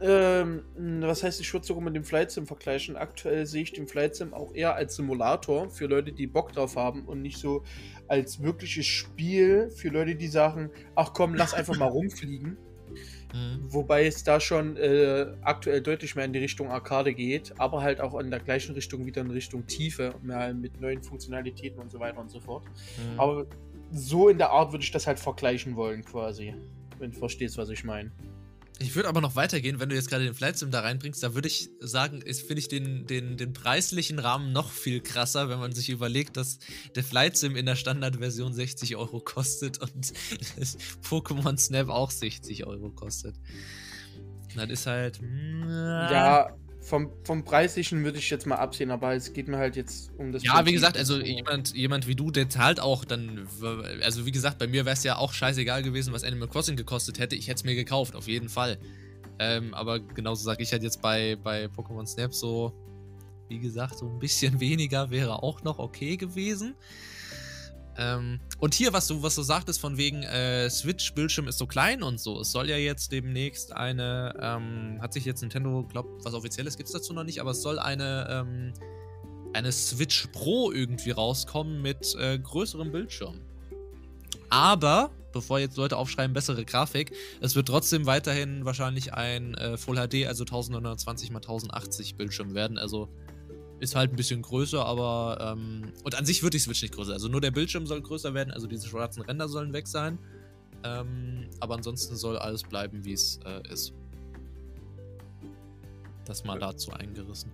ähm, 0.00 0.62
was 1.00 1.22
heißt, 1.22 1.40
ich 1.40 1.52
würde 1.52 1.66
sogar 1.66 1.82
mit 1.82 1.96
dem 1.96 2.04
Flight 2.04 2.30
Sim 2.30 2.46
vergleichen. 2.46 2.96
Aktuell 2.96 3.46
sehe 3.46 3.62
ich 3.62 3.72
den 3.72 3.88
Flight 3.88 4.14
Sim 4.14 4.34
auch 4.34 4.54
eher 4.54 4.74
als 4.74 4.96
Simulator 4.96 5.70
für 5.70 5.86
Leute, 5.86 6.12
die 6.12 6.26
Bock 6.26 6.52
drauf 6.52 6.76
haben 6.76 7.04
und 7.04 7.22
nicht 7.22 7.38
so 7.38 7.62
als 8.08 8.42
wirkliches 8.42 8.86
Spiel 8.86 9.70
für 9.70 9.88
Leute, 9.88 10.14
die 10.14 10.28
sagen, 10.28 10.70
ach 10.94 11.12
komm, 11.12 11.34
lass 11.34 11.54
einfach 11.54 11.76
mal 11.78 11.86
rumfliegen. 11.88 12.58
Mhm. 13.32 13.72
Wobei 13.72 14.06
es 14.06 14.22
da 14.22 14.38
schon 14.38 14.76
äh, 14.76 15.26
aktuell 15.42 15.80
deutlich 15.80 16.14
mehr 16.14 16.24
in 16.24 16.32
die 16.32 16.38
Richtung 16.38 16.70
Arcade 16.70 17.14
geht, 17.14 17.58
aber 17.58 17.82
halt 17.82 18.00
auch 18.00 18.18
in 18.18 18.30
der 18.30 18.40
gleichen 18.40 18.74
Richtung 18.74 19.06
wieder 19.06 19.22
in 19.22 19.30
Richtung 19.30 19.66
Tiefe, 19.66 20.14
mehr 20.22 20.52
mit 20.54 20.80
neuen 20.80 21.02
Funktionalitäten 21.02 21.80
und 21.80 21.90
so 21.90 21.98
weiter 21.98 22.18
und 22.18 22.30
so 22.30 22.40
fort. 22.40 22.64
Mhm. 22.64 23.20
Aber 23.20 23.46
so 23.92 24.28
in 24.28 24.38
der 24.38 24.50
Art 24.50 24.72
würde 24.72 24.84
ich 24.84 24.90
das 24.90 25.06
halt 25.06 25.18
vergleichen 25.18 25.76
wollen, 25.76 26.04
quasi. 26.04 26.54
Wenn 26.98 27.12
du 27.12 27.18
verstehst, 27.18 27.58
was 27.58 27.68
ich 27.70 27.84
meine. 27.84 28.10
Ich 28.78 28.94
würde 28.94 29.08
aber 29.08 29.22
noch 29.22 29.36
weitergehen, 29.36 29.80
wenn 29.80 29.88
du 29.88 29.94
jetzt 29.94 30.10
gerade 30.10 30.24
den 30.24 30.34
Flight 30.34 30.58
Sim 30.58 30.70
da 30.70 30.80
reinbringst, 30.80 31.22
da 31.22 31.34
würde 31.34 31.48
ich 31.48 31.70
sagen, 31.80 32.20
finde 32.20 32.58
ich 32.58 32.68
den, 32.68 33.06
den, 33.06 33.38
den 33.38 33.54
preislichen 33.54 34.18
Rahmen 34.18 34.52
noch 34.52 34.70
viel 34.70 35.00
krasser, 35.00 35.48
wenn 35.48 35.58
man 35.58 35.72
sich 35.72 35.88
überlegt, 35.88 36.36
dass 36.36 36.58
der 36.94 37.02
Flight 37.02 37.38
Sim 37.38 37.56
in 37.56 37.64
der 37.64 37.76
Standardversion 37.76 38.52
60 38.52 38.96
Euro 38.96 39.20
kostet 39.20 39.78
und 39.78 40.12
Pokémon 41.08 41.58
Snap 41.58 41.88
auch 41.88 42.10
60 42.10 42.66
Euro 42.66 42.90
kostet. 42.90 43.36
Das 44.54 44.68
ist 44.68 44.86
halt. 44.86 45.20
Ja, 45.22 46.54
vom, 46.86 47.10
vom 47.24 47.44
Preislichen 47.44 48.04
würde 48.04 48.18
ich 48.18 48.30
jetzt 48.30 48.46
mal 48.46 48.56
absehen, 48.56 48.92
aber 48.92 49.12
es 49.14 49.32
geht 49.32 49.48
mir 49.48 49.58
halt 49.58 49.74
jetzt 49.74 50.12
um 50.18 50.30
das. 50.30 50.44
Ja, 50.44 50.52
Prinzip. 50.52 50.66
wie 50.66 50.72
gesagt, 50.72 50.96
also 50.96 51.18
jemand, 51.20 51.74
jemand 51.74 52.06
wie 52.06 52.14
du, 52.14 52.30
der 52.30 52.48
zahlt 52.48 52.78
auch 52.78 53.04
dann. 53.04 53.48
Also, 54.02 54.24
wie 54.24 54.30
gesagt, 54.30 54.58
bei 54.58 54.68
mir 54.68 54.84
wäre 54.84 54.94
es 54.94 55.02
ja 55.02 55.16
auch 55.16 55.32
scheißegal 55.32 55.82
gewesen, 55.82 56.12
was 56.12 56.22
Animal 56.22 56.48
Crossing 56.48 56.76
gekostet 56.76 57.18
hätte. 57.18 57.34
Ich 57.34 57.48
hätte 57.48 57.58
es 57.58 57.64
mir 57.64 57.74
gekauft, 57.74 58.14
auf 58.14 58.28
jeden 58.28 58.48
Fall. 58.48 58.78
Ähm, 59.40 59.74
aber 59.74 59.98
genauso 59.98 60.44
sage 60.44 60.62
ich 60.62 60.70
halt 60.70 60.84
jetzt 60.84 61.02
bei, 61.02 61.36
bei 61.42 61.66
Pokémon 61.66 62.06
Snap 62.06 62.32
so. 62.32 62.72
Wie 63.48 63.58
gesagt, 63.58 63.98
so 63.98 64.08
ein 64.08 64.18
bisschen 64.20 64.60
weniger 64.60 65.10
wäre 65.10 65.42
auch 65.42 65.64
noch 65.64 65.80
okay 65.80 66.16
gewesen. 66.16 66.76
Ähm, 67.98 68.40
und 68.58 68.74
hier, 68.74 68.92
was 68.92 69.06
du, 69.06 69.22
was 69.22 69.34
du 69.34 69.42
sagtest, 69.42 69.80
von 69.80 69.96
wegen 69.96 70.22
äh, 70.22 70.68
Switch-Bildschirm 70.68 71.48
ist 71.48 71.58
so 71.58 71.66
klein 71.66 72.02
und 72.02 72.20
so. 72.20 72.40
Es 72.40 72.52
soll 72.52 72.68
ja 72.68 72.76
jetzt 72.76 73.12
demnächst 73.12 73.72
eine, 73.72 74.34
ähm, 74.40 74.98
hat 75.00 75.12
sich 75.12 75.24
jetzt 75.24 75.40
Nintendo, 75.40 75.84
glaub, 75.90 76.06
was 76.24 76.34
offizielles 76.34 76.76
gibt 76.76 76.88
es 76.88 76.92
dazu 76.92 77.12
noch 77.12 77.24
nicht, 77.24 77.40
aber 77.40 77.52
es 77.52 77.62
soll 77.62 77.78
eine, 77.78 78.26
ähm, 78.30 78.72
eine 79.54 79.72
Switch 79.72 80.26
Pro 80.32 80.72
irgendwie 80.72 81.10
rauskommen 81.10 81.80
mit 81.80 82.14
äh, 82.16 82.38
größerem 82.38 82.92
Bildschirm. 82.92 83.40
Aber, 84.50 85.10
bevor 85.32 85.58
jetzt 85.58 85.76
Leute 85.76 85.96
aufschreiben, 85.96 86.34
bessere 86.34 86.64
Grafik, 86.64 87.12
es 87.40 87.56
wird 87.56 87.68
trotzdem 87.68 88.06
weiterhin 88.06 88.64
wahrscheinlich 88.64 89.14
ein 89.14 89.54
äh, 89.54 89.76
Full 89.76 89.96
HD, 89.96 90.26
also 90.26 90.44
1920 90.44 91.30
x 91.30 91.36
1080 91.36 92.16
Bildschirm 92.16 92.54
werden. 92.54 92.78
Also 92.78 93.08
ist 93.80 93.94
halt 93.94 94.12
ein 94.12 94.16
bisschen 94.16 94.42
größer, 94.42 94.84
aber. 94.84 95.54
Ähm, 95.56 95.92
und 96.04 96.14
an 96.14 96.24
sich 96.24 96.42
wird 96.42 96.54
die 96.54 96.58
Switch 96.58 96.82
nicht 96.82 96.94
größer. 96.94 97.12
Also 97.12 97.28
nur 97.28 97.40
der 97.40 97.50
Bildschirm 97.50 97.86
soll 97.86 98.00
größer 98.00 98.34
werden, 98.34 98.50
also 98.52 98.66
diese 98.66 98.88
schwarzen 98.88 99.22
Ränder 99.22 99.48
sollen 99.48 99.72
weg 99.72 99.86
sein. 99.86 100.18
Ähm, 100.84 101.48
aber 101.60 101.74
ansonsten 101.74 102.16
soll 102.16 102.38
alles 102.38 102.62
bleiben, 102.62 103.04
wie 103.04 103.12
es 103.12 103.40
äh, 103.44 103.62
ist. 103.72 103.92
Das 106.24 106.44
mal 106.44 106.58
dazu 106.58 106.92
eingerissen. 106.92 107.50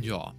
Ja. 0.00 0.34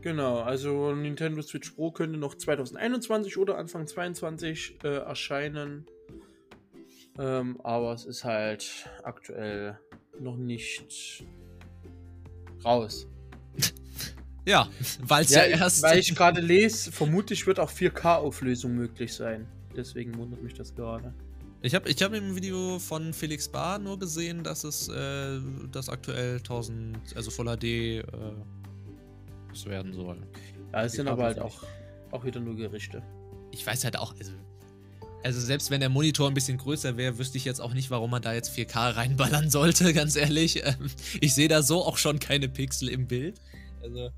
Genau, 0.00 0.40
also 0.40 0.94
Nintendo 0.94 1.42
Switch 1.42 1.70
Pro 1.70 1.90
könnte 1.90 2.18
noch 2.18 2.36
2021 2.36 3.36
oder 3.36 3.58
Anfang 3.58 3.86
2022 3.86 4.78
äh, 4.84 4.88
erscheinen. 4.98 5.86
Ähm, 7.18 7.60
aber 7.64 7.92
es 7.94 8.04
ist 8.04 8.24
halt 8.24 8.88
aktuell 9.02 9.78
noch 10.20 10.36
nicht 10.36 11.24
raus. 12.64 13.06
ja, 14.46 14.68
weil 15.00 15.24
es 15.24 15.30
ja, 15.30 15.44
ja, 15.44 15.58
erst. 15.58 15.82
Weil 15.82 15.98
ich 15.98 16.14
gerade 16.14 16.40
lese, 16.40 16.92
vermutlich 16.92 17.46
wird 17.46 17.60
auch 17.60 17.70
4K-Auflösung 17.70 18.74
möglich 18.74 19.12
sein. 19.14 19.46
Deswegen 19.76 20.16
wundert 20.16 20.42
mich 20.42 20.54
das 20.54 20.74
gerade. 20.74 21.12
Ich 21.60 21.74
habe 21.74 21.88
ich 21.88 22.00
hab 22.02 22.12
im 22.14 22.36
Video 22.36 22.78
von 22.78 23.12
Felix 23.12 23.48
Bar 23.48 23.78
nur 23.78 23.98
gesehen, 23.98 24.44
dass 24.44 24.62
es 24.62 24.88
äh, 24.88 25.40
das 25.72 25.88
aktuell 25.88 26.36
1000, 26.36 27.16
also 27.16 27.30
Full 27.30 27.46
HD 27.46 27.64
äh, 27.64 28.02
werden 29.66 29.92
soll. 29.92 30.18
Ja, 30.72 30.84
es 30.84 30.92
sind 30.92 31.08
aber 31.08 31.24
halt 31.24 31.40
auch, 31.40 31.64
auch 32.12 32.24
wieder 32.24 32.38
nur 32.38 32.54
Gerichte. 32.54 33.02
Ich 33.50 33.66
weiß 33.66 33.84
halt 33.84 33.98
auch, 33.98 34.14
also 34.18 34.32
also 35.22 35.40
selbst 35.40 35.70
wenn 35.70 35.80
der 35.80 35.88
Monitor 35.88 36.28
ein 36.28 36.34
bisschen 36.34 36.58
größer 36.58 36.96
wäre, 36.96 37.18
wüsste 37.18 37.38
ich 37.38 37.44
jetzt 37.44 37.60
auch 37.60 37.74
nicht, 37.74 37.90
warum 37.90 38.10
man 38.10 38.22
da 38.22 38.32
jetzt 38.32 38.56
4K 38.56 38.96
reinballern 38.96 39.50
sollte, 39.50 39.92
ganz 39.92 40.16
ehrlich. 40.16 40.64
Ähm, 40.64 40.90
ich 41.20 41.34
sehe 41.34 41.48
da 41.48 41.62
so 41.62 41.84
auch 41.84 41.98
schon 41.98 42.18
keine 42.18 42.48
Pixel 42.48 42.88
im 42.88 43.06
Bild. 43.06 43.40
Also, 43.82 44.10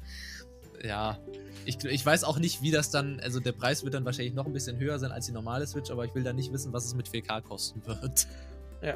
ja. 0.83 1.19
Ich, 1.67 1.83
ich 1.85 2.05
weiß 2.05 2.25
auch 2.25 2.39
nicht, 2.39 2.63
wie 2.63 2.71
das 2.71 2.91
dann, 2.91 3.21
also 3.21 3.39
der 3.39 3.53
Preis 3.53 3.85
wird 3.85 3.95
dann 3.95 4.05
wahrscheinlich 4.05 4.35
noch 4.35 4.47
ein 4.47 4.53
bisschen 4.53 4.79
höher 4.79 4.99
sein 4.99 5.13
als 5.13 5.27
die 5.27 5.33
normale 5.33 5.67
Switch, 5.67 5.91
aber 5.91 6.05
ich 6.05 6.15
will 6.15 6.23
da 6.23 6.33
nicht 6.33 6.53
wissen, 6.53 6.73
was 6.73 6.87
es 6.87 6.95
mit 6.95 7.09
4K 7.09 7.43
kosten 7.43 7.83
wird. 7.87 8.27
Ja. 8.83 8.95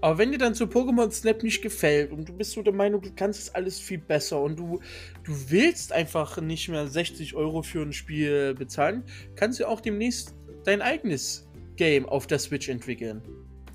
Aber 0.00 0.18
wenn 0.18 0.30
dir 0.30 0.38
dann 0.38 0.54
so 0.54 0.66
Pokémon 0.66 1.10
Snap 1.10 1.42
nicht 1.42 1.62
gefällt 1.62 2.12
und 2.12 2.28
du 2.28 2.32
bist 2.32 2.52
so 2.52 2.62
der 2.62 2.72
Meinung, 2.72 3.00
du 3.00 3.10
kannst 3.14 3.40
es 3.40 3.54
alles 3.54 3.80
viel 3.80 3.98
besser 3.98 4.40
und 4.40 4.56
du, 4.56 4.80
du 5.24 5.50
willst 5.50 5.92
einfach 5.92 6.40
nicht 6.40 6.68
mehr 6.68 6.86
60 6.86 7.34
Euro 7.34 7.62
für 7.62 7.82
ein 7.82 7.92
Spiel 7.92 8.54
bezahlen, 8.54 9.04
kannst 9.34 9.58
du 9.58 9.66
auch 9.66 9.80
demnächst 9.80 10.34
dein 10.66 10.82
eigenes 10.82 11.46
Game 11.76 12.06
auf 12.06 12.26
der 12.26 12.38
Switch 12.38 12.68
entwickeln. 12.68 13.22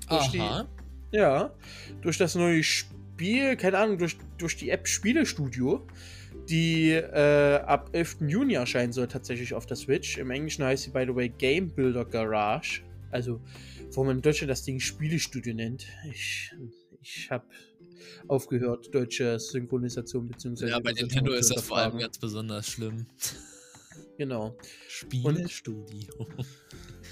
Durch 0.08 0.40
Aha. 0.40 0.68
Die, 1.12 1.16
ja, 1.16 1.54
durch 2.00 2.18
das 2.18 2.34
neue 2.34 2.62
Spiel, 2.62 3.56
keine 3.56 3.78
Ahnung, 3.78 3.98
durch, 3.98 4.16
durch 4.38 4.56
die 4.56 4.70
App 4.70 4.86
Spielestudio, 4.86 5.86
die 6.48 6.90
äh, 6.90 7.60
ab 7.66 7.90
11. 7.92 8.18
Juni 8.26 8.54
erscheinen 8.54 8.92
soll 8.92 9.08
tatsächlich 9.08 9.54
auf 9.54 9.66
der 9.66 9.76
Switch. 9.76 10.18
Im 10.18 10.30
Englischen 10.30 10.64
heißt 10.64 10.84
sie, 10.84 10.90
by 10.90 11.04
the 11.06 11.14
way, 11.14 11.28
Game 11.28 11.68
Builder 11.68 12.04
Garage. 12.04 12.82
Also, 13.10 13.40
wo 13.92 14.04
man 14.04 14.16
in 14.16 14.22
Deutschland 14.22 14.50
das 14.50 14.62
Ding 14.62 14.80
Spielestudio 14.80 15.54
nennt. 15.54 15.86
Ich, 16.10 16.50
ich 17.00 17.30
habe 17.30 17.44
aufgehört, 18.28 18.92
deutsche 18.94 19.38
Synchronisation 19.38 20.28
bzw. 20.28 20.68
Ja, 20.68 20.80
bei 20.80 20.92
Nintendo 20.92 21.32
ist 21.32 21.54
das 21.54 21.62
vor 21.62 21.78
allem 21.78 21.98
ganz 21.98 22.18
besonders 22.18 22.68
schlimm. 22.68 23.06
Genau. 24.18 24.56
Spielestudio. 24.88 26.28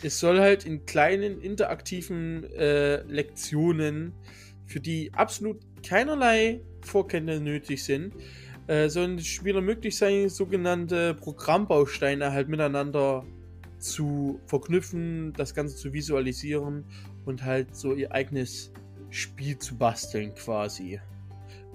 es 0.02 0.18
soll 0.18 0.40
halt 0.40 0.64
in 0.64 0.86
kleinen 0.86 1.40
interaktiven 1.40 2.44
äh, 2.52 3.02
Lektionen, 3.02 4.12
für 4.66 4.80
die 4.80 5.12
absolut 5.14 5.58
keinerlei 5.82 6.60
Vorkenntnisse 6.82 7.42
nötig 7.42 7.84
sind, 7.84 8.14
äh, 8.68 8.88
sollen 8.88 9.16
die 9.16 9.24
Spieler 9.24 9.60
möglich 9.60 9.96
sein, 9.96 10.28
sogenannte 10.28 11.14
Programmbausteine 11.14 12.32
halt 12.32 12.48
miteinander 12.48 13.24
zu 13.78 14.40
verknüpfen, 14.46 15.32
das 15.32 15.54
Ganze 15.54 15.76
zu 15.76 15.92
visualisieren 15.92 16.84
und 17.24 17.44
halt 17.44 17.74
so 17.74 17.94
ihr 17.94 18.12
eigenes 18.12 18.72
Spiel 19.10 19.58
zu 19.58 19.76
basteln 19.76 20.34
quasi. 20.34 21.00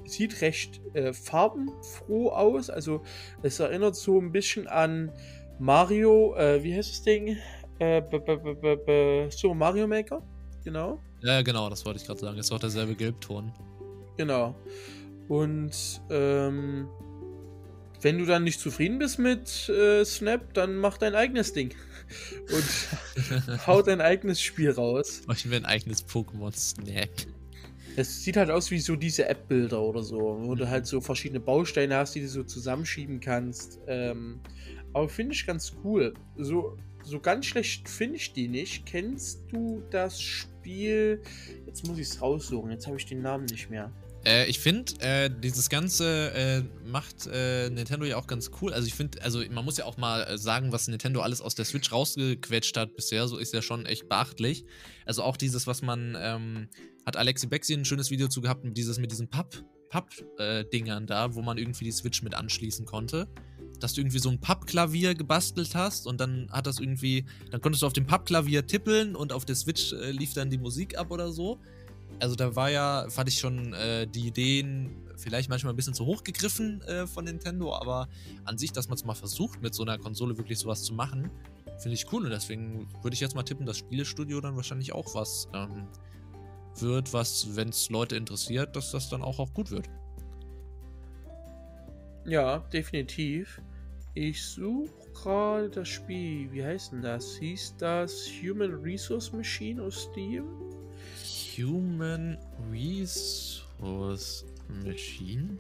Sieht 0.05 0.41
recht 0.41 0.81
äh, 0.93 1.13
farbenfroh 1.13 2.29
aus, 2.29 2.69
also 2.69 3.01
es 3.41 3.59
erinnert 3.59 3.95
so 3.95 4.19
ein 4.19 4.31
bisschen 4.31 4.67
an 4.67 5.11
Mario, 5.59 6.35
äh, 6.35 6.63
wie 6.63 6.75
heißt 6.75 6.91
das 6.91 7.03
Ding? 7.03 7.37
Äh, 7.79 9.29
so, 9.29 9.53
Mario 9.53 9.87
Maker, 9.87 10.21
genau. 10.63 11.01
Ja, 11.21 11.41
genau, 11.41 11.69
das 11.69 11.85
wollte 11.85 11.99
ich 11.99 12.05
gerade 12.05 12.19
sagen. 12.19 12.37
Ist 12.37 12.51
auch 12.51 12.59
derselbe 12.59 12.95
Gelbton. 12.95 13.51
Genau. 14.17 14.55
Und 15.27 16.01
ähm, 16.09 16.87
wenn 18.01 18.17
du 18.19 18.25
dann 18.25 18.43
nicht 18.43 18.59
zufrieden 18.59 18.99
bist 18.99 19.19
mit 19.19 19.67
äh, 19.69 20.05
Snap, 20.05 20.53
dann 20.53 20.75
mach 20.75 20.97
dein 20.97 21.15
eigenes 21.15 21.53
Ding. 21.53 21.73
Und 22.53 23.67
hau 23.67 23.81
dein 23.81 24.01
eigenes 24.01 24.41
Spiel 24.41 24.71
raus. 24.71 25.23
Machen 25.27 25.51
wir 25.51 25.57
ein 25.57 25.65
eigenes 25.65 26.07
Pokémon 26.07 26.55
Snap. 26.55 27.09
Es 27.97 28.23
sieht 28.23 28.37
halt 28.37 28.51
aus 28.51 28.71
wie 28.71 28.79
so 28.79 28.95
diese 28.95 29.27
App-Bilder 29.27 29.81
oder 29.81 30.03
so, 30.03 30.19
wo 30.19 30.53
mhm. 30.53 30.57
du 30.57 30.69
halt 30.69 30.85
so 30.85 31.01
verschiedene 31.01 31.39
Bausteine 31.39 31.95
hast, 31.95 32.13
die 32.13 32.21
du 32.21 32.27
so 32.27 32.43
zusammenschieben 32.43 33.19
kannst. 33.19 33.79
Ähm, 33.87 34.41
aber 34.93 35.09
finde 35.09 35.33
ich 35.33 35.47
ganz 35.47 35.73
cool. 35.83 36.13
So 36.37 36.77
so 37.05 37.19
ganz 37.19 37.45
schlecht 37.45 37.87
finde 37.87 38.17
ich 38.17 38.33
die 38.33 38.47
nicht. 38.47 38.85
Kennst 38.85 39.41
du 39.51 39.83
das 39.91 40.21
Spiel? 40.21 41.21
Jetzt 41.65 41.87
muss 41.87 41.97
ich 41.97 42.07
es 42.07 42.21
raussuchen. 42.21 42.71
Jetzt 42.71 42.87
habe 42.87 42.97
ich 42.97 43.05
den 43.05 43.21
Namen 43.21 43.45
nicht 43.45 43.69
mehr. 43.69 43.91
Äh, 44.25 44.47
ich 44.47 44.59
finde, 44.59 44.93
äh, 45.01 45.29
dieses 45.29 45.69
Ganze 45.69 46.31
äh, 46.33 46.63
macht 46.87 47.27
äh, 47.31 47.69
Nintendo 47.69 48.05
ja 48.05 48.17
auch 48.17 48.27
ganz 48.27 48.49
cool. 48.61 48.73
Also 48.73 48.87
ich 48.87 48.95
finde, 48.95 49.21
also 49.21 49.43
man 49.51 49.63
muss 49.63 49.77
ja 49.77 49.85
auch 49.85 49.97
mal 49.97 50.23
äh, 50.23 50.37
sagen, 50.37 50.71
was 50.71 50.87
Nintendo 50.87 51.21
alles 51.21 51.41
aus 51.41 51.53
der 51.55 51.65
Switch 51.65 51.91
rausgequetscht 51.91 52.75
hat 52.75 52.95
bisher. 52.95 53.27
So 53.27 53.37
ist 53.37 53.53
ja 53.53 53.61
schon 53.61 53.85
echt 53.85 54.09
beachtlich. 54.09 54.65
Also 55.05 55.21
auch 55.21 55.37
dieses, 55.37 55.67
was 55.67 55.83
man, 55.83 56.17
ähm, 56.19 56.69
hat 57.05 57.17
Alexi 57.17 57.47
Bexi 57.47 57.73
ein 57.73 57.85
schönes 57.85 58.09
Video 58.09 58.27
zu 58.27 58.41
gehabt, 58.41 58.65
dieses 58.65 58.97
mit 58.97 59.11
diesen 59.11 59.29
Papp, 59.29 59.63
Papp-Dingern 59.95 61.03
äh, 61.03 61.07
da, 61.07 61.35
wo 61.35 61.41
man 61.41 61.57
irgendwie 61.57 61.85
die 61.85 61.91
Switch 61.91 62.21
mit 62.21 62.35
anschließen 62.35 62.85
konnte 62.85 63.27
dass 63.79 63.93
du 63.93 63.99
irgendwie 63.99 64.19
so 64.19 64.29
ein 64.29 64.39
Pappklavier 64.39 65.15
gebastelt 65.15 65.75
hast 65.75 66.07
und 66.07 66.19
dann 66.21 66.49
hat 66.49 66.65
das 66.65 66.79
irgendwie, 66.79 67.25
dann 67.51 67.59
konntest 67.59 67.81
du 67.81 67.87
auf 67.87 67.91
dem 67.91 68.07
Pappklavier 68.07 68.65
tippeln 68.65 69.17
und 69.17 69.33
auf 69.33 69.43
der 69.43 69.55
Switch 69.55 69.91
äh, 69.91 70.11
lief 70.11 70.33
dann 70.33 70.49
die 70.49 70.57
Musik 70.57 70.97
ab 70.97 71.11
oder 71.11 71.33
so. 71.33 71.59
Also 72.19 72.35
da 72.35 72.55
war 72.55 72.71
ja, 72.71 73.05
fand 73.09 73.27
ich 73.27 73.37
schon 73.37 73.73
äh, 73.73 74.07
die 74.07 74.27
Ideen 74.27 74.95
vielleicht 75.17 75.49
manchmal 75.49 75.73
ein 75.73 75.75
bisschen 75.75 75.93
zu 75.93 76.05
hoch 76.05 76.23
gegriffen 76.23 76.81
äh, 76.83 77.05
von 77.05 77.25
Nintendo, 77.25 77.75
aber 77.75 78.07
an 78.45 78.57
sich, 78.57 78.71
dass 78.71 78.87
man 78.87 78.95
es 78.95 79.03
mal 79.03 79.13
versucht, 79.13 79.61
mit 79.61 79.75
so 79.75 79.83
einer 79.83 79.97
Konsole 79.97 80.37
wirklich 80.37 80.57
sowas 80.57 80.83
zu 80.83 80.93
machen, 80.93 81.29
Finde 81.77 81.95
ich 81.95 82.11
cool 82.11 82.23
und 82.23 82.29
deswegen 82.29 82.87
würde 83.01 83.13
ich 83.13 83.19
jetzt 83.19 83.35
mal 83.35 83.43
tippen, 83.43 83.65
dass 83.65 83.77
Spielestudio 83.77 84.39
dann 84.39 84.55
wahrscheinlich 84.55 84.93
auch 84.93 85.13
was 85.13 85.49
ähm, 85.53 85.87
wird, 86.81 87.13
was, 87.13 87.55
wenn 87.55 87.69
es 87.69 87.89
Leute 87.89 88.15
interessiert, 88.15 88.75
dass 88.75 88.91
das 88.91 89.09
dann 89.09 89.21
auch, 89.21 89.39
auch 89.39 89.53
gut 89.53 89.71
wird. 89.71 89.89
Ja, 92.25 92.59
definitiv. 92.73 93.61
Ich 94.15 94.43
suche 94.43 94.89
gerade 95.13 95.69
das 95.69 95.87
Spiel. 95.87 96.51
Wie 96.51 96.63
heißt 96.63 96.93
denn 96.93 97.01
das? 97.01 97.37
Hieß 97.37 97.75
das 97.77 98.27
Human 98.41 98.73
Resource 98.81 99.31
Machine 99.31 99.83
aus 99.83 100.07
Steam? 100.11 100.45
Human 101.57 102.37
Resource 102.71 104.45
Machine? 104.83 105.57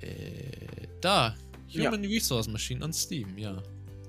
Äh, 0.00 0.86
da. 1.00 1.34
Human 1.74 2.04
ja. 2.04 2.10
Resource 2.10 2.48
Machine 2.48 2.84
on 2.84 2.92
Steam, 2.92 3.36
ja. 3.38 3.62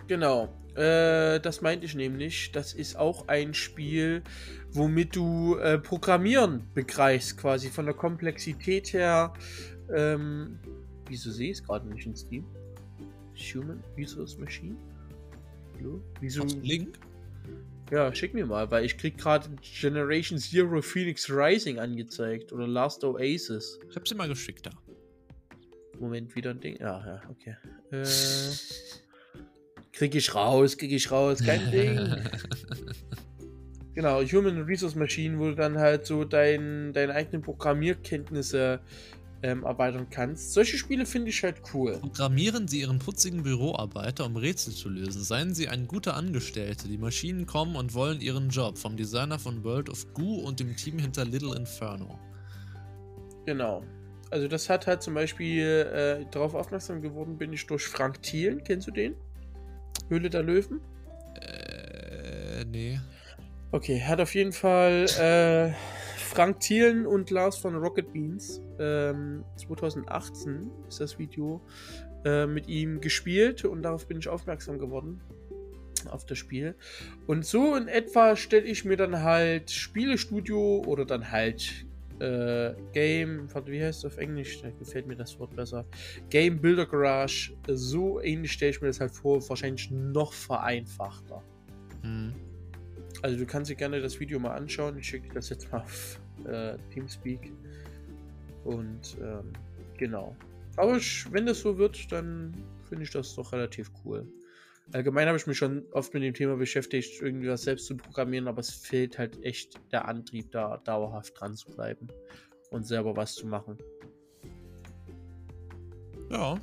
Genau. 0.07 0.49
Äh, 0.77 1.39
das 1.39 1.61
meinte 1.61 1.85
ich 1.85 1.95
nämlich. 1.95 2.51
Das 2.51 2.73
ist 2.73 2.97
auch 2.97 3.27
ein 3.27 3.55
Spiel, 3.55 4.21
womit 4.71 5.15
du 5.15 5.57
äh, 5.57 5.79
Programmieren 5.79 6.67
begreifst, 6.75 7.37
quasi 7.37 7.69
von 7.69 7.85
der 7.85 7.95
Komplexität 7.95 8.93
her. 8.93 9.33
Ähm, 9.95 10.59
wieso 11.07 11.31
sehe 11.31 11.51
ich 11.51 11.57
es 11.57 11.63
gerade 11.63 11.87
nicht 11.87 12.05
in 12.05 12.15
Steam? 12.15 12.45
Human 13.53 13.83
Resource 13.97 14.37
Machine? 14.37 14.75
Hallo? 15.77 16.01
Wieso? 16.21 16.43
Link? 16.61 16.99
Ja, 17.89 18.13
schick 18.13 18.33
mir 18.33 18.45
mal, 18.45 18.69
weil 18.69 18.85
ich 18.85 18.97
krieg 18.97 19.17
gerade 19.17 19.49
Generation 19.61 20.37
Zero 20.37 20.81
Phoenix 20.81 21.29
Rising 21.29 21.79
angezeigt 21.79 22.51
oder 22.51 22.67
Last 22.67 23.03
Oasis. 23.03 23.79
Ich 23.89 23.95
hab 23.95 24.07
sie 24.07 24.13
mal 24.13 24.27
geschickt 24.27 24.65
da. 24.65 24.71
Moment, 25.99 26.35
wieder 26.35 26.51
ein 26.51 26.59
Ding. 26.59 26.77
Ja, 26.79 27.03
ja, 27.03 27.21
okay. 27.29 27.55
Äh, 27.91 28.03
krieg 29.97 30.13
ich 30.13 30.35
raus, 30.35 30.77
krieg 30.77 30.91
ich 30.91 31.09
raus, 31.09 31.39
kein 31.43 31.71
Ding. 31.71 31.97
genau, 33.95 34.21
Human 34.21 34.61
Resource 34.61 34.93
Machine, 34.93 35.39
wo 35.39 35.45
du 35.45 35.55
dann 35.55 35.79
halt 35.79 36.05
so 36.05 36.23
dein, 36.23 36.93
deine 36.93 37.15
eigenen 37.15 37.41
Programmierkenntnisse 37.41 38.79
ähm, 39.41 39.63
erweitern 39.63 40.07
kannst. 40.11 40.53
Solche 40.53 40.77
Spiele 40.77 41.07
finde 41.07 41.29
ich 41.29 41.41
halt 41.41 41.61
cool. 41.73 41.97
Programmieren 41.99 42.67
Sie 42.67 42.81
Ihren 42.81 42.99
putzigen 42.99 43.41
Büroarbeiter, 43.41 44.25
um 44.25 44.35
Rätsel 44.35 44.71
zu 44.73 44.89
lösen. 44.89 45.23
Seien 45.23 45.55
Sie 45.55 45.67
ein 45.67 45.87
guter 45.87 46.15
Angestellter. 46.15 46.87
Die 46.87 46.99
Maschinen 46.99 47.47
kommen 47.47 47.75
und 47.75 47.95
wollen 47.95 48.21
Ihren 48.21 48.49
Job. 48.49 48.77
Vom 48.77 48.97
Designer 48.97 49.39
von 49.39 49.63
World 49.63 49.89
of 49.89 50.13
Goo 50.13 50.41
und 50.41 50.59
dem 50.59 50.75
Team 50.75 50.99
hinter 50.99 51.25
Little 51.25 51.55
Inferno. 51.55 52.19
Genau. 53.47 53.83
Also 54.29 54.47
das 54.47 54.69
hat 54.69 54.85
halt 54.85 55.01
zum 55.01 55.15
Beispiel 55.15 55.65
äh, 55.65 56.25
darauf 56.29 56.53
aufmerksam 56.53 57.01
geworden 57.01 57.37
bin 57.37 57.51
ich 57.51 57.65
durch 57.65 57.87
Frank 57.87 58.21
Thielen. 58.21 58.63
Kennst 58.63 58.85
du 58.87 58.91
den? 58.91 59.15
Höhle 60.09 60.29
der 60.29 60.43
Löwen? 60.43 60.81
Äh, 61.41 62.65
nee. 62.65 62.99
Okay, 63.71 64.01
hat 64.01 64.21
auf 64.21 64.33
jeden 64.33 64.53
Fall 64.53 65.05
äh, 65.19 65.73
Frank 66.17 66.59
Thielen 66.59 67.05
und 67.05 67.31
Lars 67.31 67.57
von 67.57 67.75
Rocket 67.75 68.13
Beans 68.13 68.61
ähm, 68.79 69.43
2018 69.57 70.69
ist 70.87 71.01
das 71.01 71.17
Video 71.17 71.61
äh, 72.25 72.45
mit 72.45 72.67
ihm 72.67 73.01
gespielt 73.01 73.65
und 73.65 73.81
darauf 73.81 74.07
bin 74.07 74.19
ich 74.19 74.27
aufmerksam 74.27 74.77
geworden 74.77 75.21
auf 76.09 76.25
das 76.25 76.37
Spiel. 76.37 76.75
Und 77.25 77.45
so 77.45 77.75
in 77.75 77.87
etwa 77.87 78.35
stelle 78.35 78.65
ich 78.65 78.85
mir 78.85 78.97
dann 78.97 79.23
halt 79.23 79.71
Spielestudio 79.71 80.83
oder 80.85 81.05
dann 81.05 81.31
halt 81.31 81.86
äh, 82.19 82.73
Game, 82.93 83.47
wie 83.65 83.83
heißt 83.83 83.99
es 83.99 84.05
auf 84.05 84.17
Englisch? 84.17 84.61
Da 84.61 84.69
gefällt 84.71 85.07
mir 85.07 85.15
das 85.15 85.37
Wort 85.39 85.55
besser. 85.55 85.85
Game 86.29 86.59
Builder 86.59 86.85
Garage. 86.85 87.53
So 87.67 88.21
ähnlich 88.21 88.53
stelle 88.53 88.71
ich 88.71 88.81
mir 88.81 88.87
das 88.87 88.99
halt 88.99 89.11
vor, 89.11 89.47
wahrscheinlich 89.49 89.91
noch 89.91 90.33
vereinfachter. 90.33 91.43
Mhm. 92.03 92.33
Also 93.21 93.37
du 93.37 93.45
kannst 93.45 93.71
dir 93.71 93.75
gerne 93.75 94.01
das 94.01 94.19
Video 94.19 94.39
mal 94.39 94.55
anschauen. 94.55 94.97
Ich 94.97 95.07
schicke 95.07 95.33
das 95.33 95.49
jetzt 95.49 95.71
mal 95.71 95.81
auf 95.81 96.19
äh, 96.45 96.77
Teamspeak. 96.93 97.51
Und 98.63 99.17
ähm, 99.21 99.53
genau. 99.97 100.35
Aber 100.75 100.97
ich, 100.97 101.25
wenn 101.31 101.45
das 101.45 101.61
so 101.61 101.77
wird, 101.77 102.11
dann 102.11 102.53
finde 102.87 103.03
ich 103.03 103.11
das 103.11 103.33
doch 103.35 103.51
relativ 103.53 103.91
cool. 104.05 104.27
Allgemein 104.93 105.27
habe 105.27 105.37
ich 105.37 105.45
mich 105.47 105.57
schon 105.57 105.85
oft 105.91 106.13
mit 106.13 106.23
dem 106.23 106.33
Thema 106.33 106.55
beschäftigt, 106.55 107.21
irgendwie 107.21 107.49
was 107.49 107.63
selbst 107.63 107.87
zu 107.87 107.97
programmieren, 107.97 108.47
aber 108.47 108.61
es 108.61 108.69
fehlt 108.69 109.17
halt 109.17 109.43
echt 109.43 109.79
der 109.91 110.07
Antrieb, 110.07 110.51
da 110.51 110.77
dauerhaft 110.77 111.39
dran 111.39 111.55
zu 111.55 111.69
bleiben 111.71 112.07
und 112.71 112.85
selber 112.85 113.15
was 113.15 113.35
zu 113.35 113.47
machen. 113.47 113.77
Ja. 116.29 116.59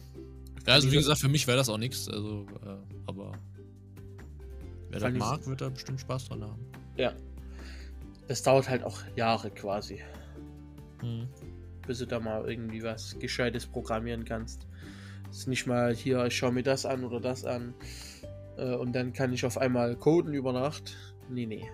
Ja, 0.67 0.73
also 0.73 0.91
wie 0.91 0.97
gesagt, 0.97 1.21
für 1.21 1.29
mich 1.29 1.47
wäre 1.47 1.59
das 1.59 1.69
auch 1.69 1.77
nichts, 1.77 2.09
also, 2.09 2.47
äh, 2.65 2.77
aber 3.07 3.33
wer 4.89 5.01
das 5.01 5.13
mag, 5.13 5.47
wird 5.47 5.61
da 5.61 5.69
bestimmt 5.69 6.01
Spaß 6.01 6.29
dran 6.29 6.43
haben. 6.43 6.67
Ja. 6.97 7.13
Es 8.29 8.43
dauert 8.43 8.71
halt 8.71 8.85
auch 8.85 8.99
Jahre 9.17 9.51
quasi. 9.51 10.01
Hm. 11.01 11.29
Bis 11.87 11.99
du 11.99 12.07
da 12.07 12.19
mal 12.19 12.49
irgendwie 12.49 12.83
was 12.83 13.19
Gescheites 13.19 13.67
programmieren 13.67 14.25
kannst. 14.25 14.67
Es 15.31 15.41
ist 15.41 15.49
nicht 15.49 15.67
mal 15.67 15.95
hier, 15.95 16.25
ich 16.25 16.37
schaue 16.37 16.53
mir 16.53 16.63
das 16.63 16.87
an 16.87 17.05
oder 17.05 17.21
das 17.21 17.45
an. 17.45 17.75
Äh, 18.57 18.75
und 18.75 18.93
dann 18.93 19.13
kann 19.13 19.33
ich 19.33 19.45
auf 19.45 19.59
einmal 19.59 19.97
coden 19.97 20.35
über 20.35 20.53
Nacht. 20.53 20.97
Nee, 21.29 21.47
nee. 21.47 21.65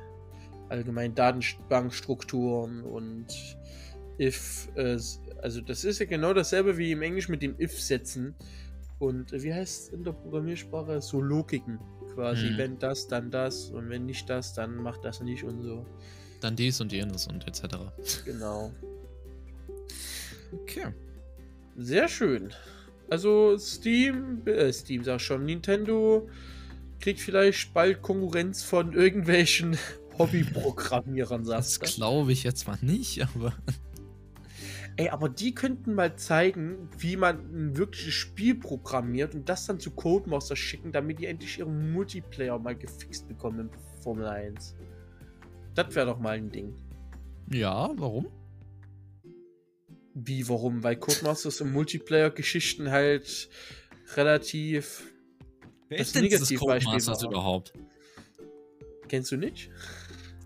Allgemein 0.69 1.15
Datenbankstrukturen 1.15 2.83
und 2.85 3.27
if, 4.21 4.69
äh, 4.77 4.99
also 5.43 5.61
das 5.61 5.85
ist 5.85 5.99
ja 5.99 6.07
genau 6.07 6.33
dasselbe 6.33 6.79
wie 6.79 6.93
im 6.93 7.03
Englisch 7.03 7.29
mit 7.29 7.43
dem 7.43 7.59
if-Setzen. 7.59 8.35
Und 8.99 9.33
äh, 9.33 9.43
wie 9.43 9.53
heißt 9.53 9.89
es 9.89 9.89
in 9.89 10.05
der 10.05 10.13
Programmiersprache? 10.13 11.01
So 11.01 11.21
Logiken 11.21 11.81
quasi. 12.15 12.51
Mhm. 12.51 12.59
Wenn 12.59 12.79
das, 12.79 13.09
dann 13.09 13.31
das. 13.31 13.71
Und 13.71 13.89
wenn 13.89 14.07
nicht 14.07 14.29
das, 14.29 14.53
dann 14.55 14.77
macht 14.77 15.05
das 15.05 15.21
nicht 15.21 15.43
und 15.45 15.63
so. 15.63 15.87
Dann 16.41 16.57
dies 16.57 16.81
und 16.81 16.93
jenes 16.93 17.27
und 17.27 17.47
etc. 17.47 17.77
Genau. 18.25 18.73
Okay. 20.53 20.87
Sehr 21.77 22.09
schön. 22.09 22.53
Also 23.09 23.59
Steam, 23.59 24.43
äh, 24.47 24.73
Steam 24.73 25.03
sag 25.03 25.21
schon, 25.21 25.45
Nintendo 25.45 26.29
kriegt 27.01 27.21
vielleicht 27.21 27.73
bald 27.75 28.03
Konkurrenz 28.03 28.63
von 28.63 28.93
irgendwelchen 28.93 29.77
Hobbyprogrammierern, 30.19 31.45
sagst 31.45 31.77
du? 31.77 31.81
Das 31.81 31.95
glaube 31.97 32.33
ich 32.33 32.45
jetzt 32.45 32.67
mal 32.67 32.79
nicht, 32.83 33.23
aber. 33.23 33.55
Ey, 34.97 35.09
aber 35.09 35.31
die 35.31 35.55
könnten 35.55 35.95
mal 35.95 36.17
zeigen, 36.17 36.91
wie 36.99 37.17
man 37.17 37.39
ein 37.55 37.77
wirkliches 37.77 38.13
Spiel 38.13 38.57
programmiert 38.57 39.35
und 39.35 39.49
das 39.49 39.67
dann 39.67 39.81
zu 39.81 39.93
Codemaster 39.93 40.57
schicken, 40.57 40.93
damit 40.93 41.21
die 41.21 41.27
endlich 41.27 41.59
ihren 41.59 41.93
Multiplayer 41.93 42.59
mal 42.59 42.77
gefixt 42.77 43.27
bekommen 43.27 43.61
in 43.61 43.71
Formel 44.03 44.27
1. 44.27 44.75
Das 45.75 45.95
wäre 45.95 46.07
doch 46.07 46.19
mal 46.19 46.37
ein 46.37 46.51
Ding. 46.51 46.75
Ja, 47.51 47.91
warum? 47.97 48.29
Wie, 50.15 50.47
warum? 50.49 50.83
Weil 50.83 50.97
Codemasters 50.97 51.61
im 51.61 51.73
Multiplayer-Geschichten 51.73 52.91
halt 52.91 53.49
relativ 54.17 55.11
Wer 55.91 55.99
das 55.99 56.07
ist 56.07 56.15
denn 56.15 56.25
dieses 56.25 56.55
Codemasters 56.55 57.23
überhaupt? 57.25 57.75
Kennst 59.09 59.33
du 59.33 59.37
nicht? 59.37 59.71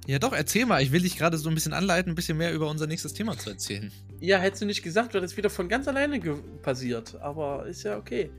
Ja 0.07 0.19
doch, 0.19 0.33
erzähl 0.33 0.65
mal. 0.65 0.83
Ich 0.83 0.91
will 0.91 1.03
dich 1.03 1.19
gerade 1.19 1.37
so 1.37 1.51
ein 1.51 1.55
bisschen 1.55 1.75
anleiten, 1.75 2.12
ein 2.12 2.15
bisschen 2.15 2.39
mehr 2.39 2.55
über 2.55 2.71
unser 2.71 2.87
nächstes 2.87 3.12
Thema 3.12 3.39
zu 3.39 3.51
erzählen. 3.51 3.93
Ja, 4.21 4.39
hättest 4.39 4.62
du 4.62 4.66
nicht 4.66 4.83
gesagt, 4.83 5.12
wäre 5.12 5.23
das 5.23 5.37
wieder 5.37 5.51
von 5.51 5.69
ganz 5.69 5.87
alleine 5.87 6.19
passiert. 6.62 7.21
Aber 7.21 7.66
ist 7.66 7.83
ja 7.83 7.99
okay. 7.99 8.31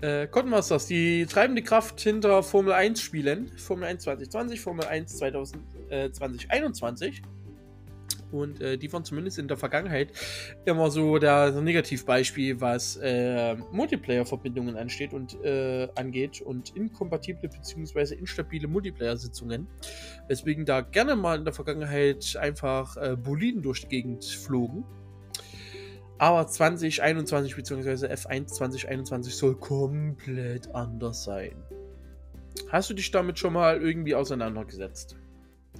Äh, 0.00 0.26
Codemasters, 0.26 0.86
die 0.86 1.26
treibende 1.26 1.62
Kraft 1.62 2.00
hinter 2.00 2.42
Formel 2.42 2.72
1 2.72 3.02
Spielen. 3.02 3.52
Formel 3.58 3.86
1 3.86 4.04
2020, 4.04 4.62
Formel 4.62 4.86
1 4.86 5.18
2021. 5.18 7.20
Und 8.34 8.60
äh, 8.60 8.76
die 8.76 8.92
waren 8.92 9.04
zumindest 9.04 9.38
in 9.38 9.46
der 9.46 9.56
Vergangenheit 9.56 10.12
immer 10.64 10.90
so 10.90 11.18
der 11.18 11.52
Negativbeispiel, 11.52 12.60
was 12.60 12.96
äh, 12.96 13.54
Multiplayer-Verbindungen 13.70 14.76
ansteht 14.76 15.12
und 15.12 15.42
äh, 15.44 15.88
angeht 15.94 16.40
und 16.40 16.74
inkompatible 16.76 17.48
bzw. 17.48 18.14
instabile 18.16 18.66
Multiplayer-Sitzungen. 18.66 19.68
Weswegen 20.26 20.64
da 20.64 20.80
gerne 20.80 21.14
mal 21.14 21.38
in 21.38 21.44
der 21.44 21.54
Vergangenheit 21.54 22.36
einfach 22.36 22.96
äh, 22.96 23.16
Boliden 23.16 23.62
durch 23.62 23.82
die 23.82 23.88
Gegend 23.88 24.24
flogen. 24.24 24.84
Aber 26.18 26.46
2021 26.46 27.54
bzw. 27.54 28.06
F1 28.06 28.46
2021 28.46 29.36
soll 29.36 29.56
komplett 29.56 30.74
anders 30.74 31.22
sein. 31.24 31.62
Hast 32.68 32.90
du 32.90 32.94
dich 32.94 33.10
damit 33.10 33.38
schon 33.38 33.52
mal 33.52 33.80
irgendwie 33.80 34.14
auseinandergesetzt? 34.14 35.16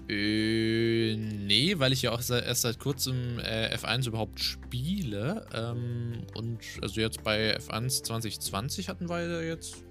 Äh, 0.08 1.16
nee, 1.16 1.78
weil 1.78 1.92
ich 1.92 2.02
ja 2.02 2.12
auch 2.12 2.20
erst 2.28 2.62
seit 2.62 2.78
kurzem 2.78 3.38
äh, 3.38 3.74
F1 3.74 4.08
überhaupt 4.08 4.38
spiele. 4.38 5.46
Ähm, 5.54 6.26
und 6.34 6.60
also 6.82 7.00
jetzt 7.00 7.22
bei 7.22 7.56
F1 7.56 8.04
2020 8.04 8.88
hatten 8.88 9.08
wir 9.08 9.20
ja 9.20 9.40
jetzt 9.40 9.84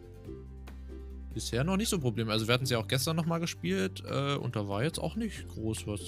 bisher 1.33 1.63
noch 1.63 1.77
nicht 1.77 1.89
so 1.89 1.99
Probleme. 1.99 2.31
Also 2.31 2.47
wir 2.47 2.53
hatten 2.53 2.65
es 2.65 2.69
ja 2.69 2.77
auch 2.77 2.87
gestern 2.87 3.15
nochmal 3.15 3.39
gespielt 3.39 4.03
äh, 4.07 4.35
und 4.35 4.55
da 4.55 4.67
war 4.67 4.83
jetzt 4.83 4.99
auch 4.99 5.15
nicht 5.15 5.47
groß 5.49 5.87
was. 5.87 6.01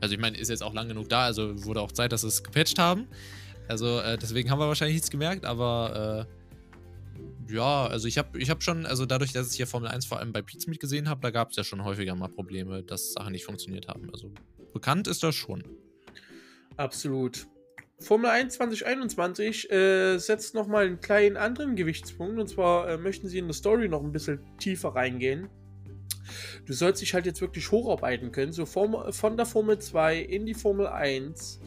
Also 0.00 0.14
ich 0.14 0.20
meine, 0.20 0.36
ist 0.36 0.48
jetzt 0.48 0.62
auch 0.62 0.74
lang 0.74 0.88
genug 0.88 1.08
da, 1.08 1.24
also 1.24 1.64
wurde 1.64 1.80
auch 1.80 1.92
Zeit, 1.92 2.12
dass 2.12 2.22
sie 2.22 2.28
es 2.28 2.42
gepatcht 2.42 2.78
haben. 2.78 3.06
Also 3.68 4.00
äh, 4.00 4.18
deswegen 4.18 4.50
haben 4.50 4.58
wir 4.58 4.68
wahrscheinlich 4.68 4.96
nichts 4.96 5.10
gemerkt, 5.10 5.44
aber 5.44 6.26
äh, 6.28 6.41
Ja, 7.52 7.86
also 7.86 8.08
ich 8.08 8.16
habe 8.16 8.38
ich 8.38 8.48
hab 8.48 8.62
schon, 8.62 8.86
also 8.86 9.04
dadurch, 9.04 9.34
dass 9.34 9.50
ich 9.50 9.56
hier 9.56 9.66
Formel 9.66 9.90
1 9.90 10.06
vor 10.06 10.18
allem 10.18 10.32
bei 10.32 10.40
Pizza 10.40 10.70
gesehen 10.72 11.08
habe, 11.08 11.20
da 11.20 11.30
gab 11.30 11.50
es 11.50 11.56
ja 11.56 11.64
schon 11.64 11.84
häufiger 11.84 12.14
mal 12.14 12.28
Probleme, 12.28 12.82
dass 12.82 13.12
Sachen 13.12 13.32
nicht 13.32 13.44
funktioniert 13.44 13.88
haben. 13.88 14.08
Also 14.10 14.32
bekannt 14.72 15.06
ist 15.06 15.22
das 15.22 15.34
schon. 15.34 15.62
Absolut. 16.78 17.46
Formel 18.00 18.30
1 18.30 18.54
2021 18.54 19.70
äh, 19.70 20.16
setzt 20.16 20.54
nochmal 20.54 20.86
einen 20.86 21.00
kleinen 21.00 21.36
anderen 21.36 21.76
Gewichtspunkt. 21.76 22.40
Und 22.40 22.48
zwar 22.48 22.88
äh, 22.88 22.96
möchten 22.96 23.28
sie 23.28 23.38
in 23.38 23.46
der 23.46 23.54
Story 23.54 23.86
noch 23.86 24.02
ein 24.02 24.12
bisschen 24.12 24.40
tiefer 24.56 24.88
reingehen. 24.88 25.50
Du 26.64 26.72
sollst 26.72 27.02
dich 27.02 27.12
halt 27.12 27.26
jetzt 27.26 27.42
wirklich 27.42 27.70
hocharbeiten 27.70 28.32
können, 28.32 28.52
so 28.52 28.64
Form 28.64 29.12
von 29.12 29.36
der 29.36 29.44
Formel 29.44 29.78
2 29.78 30.20
in 30.20 30.46
die 30.46 30.54
Formel 30.54 30.86
1. 30.86 31.60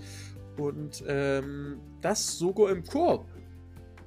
Und 0.58 1.04
ähm, 1.08 1.80
das 2.02 2.40
sogar 2.40 2.72
im 2.72 2.84
Koop. 2.84 3.28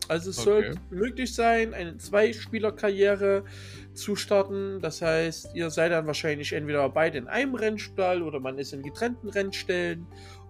Also 0.09 0.31
es 0.31 0.39
okay. 0.39 0.45
soll 0.45 0.75
möglich 0.91 1.35
sein, 1.35 1.75
eine 1.75 1.99
Zweispieler-Karriere 1.99 3.45
zu 3.93 4.17
starten. 4.17 4.81
Das 4.81 5.03
heißt, 5.03 5.51
ihr 5.55 5.71
seid 5.71 5.93
dann 5.93 6.07
wahrscheinlich 6.07 6.53
entweder 6.55 6.89
beide 6.89 7.19
in 7.19 7.29
einem 7.29 7.55
Rennstall 7.55 8.23
oder 8.23 8.41
man 8.41 8.59
ist 8.59 8.73
in 8.73 8.83
getrennten 8.83 9.29
Rennstellen 9.29 10.07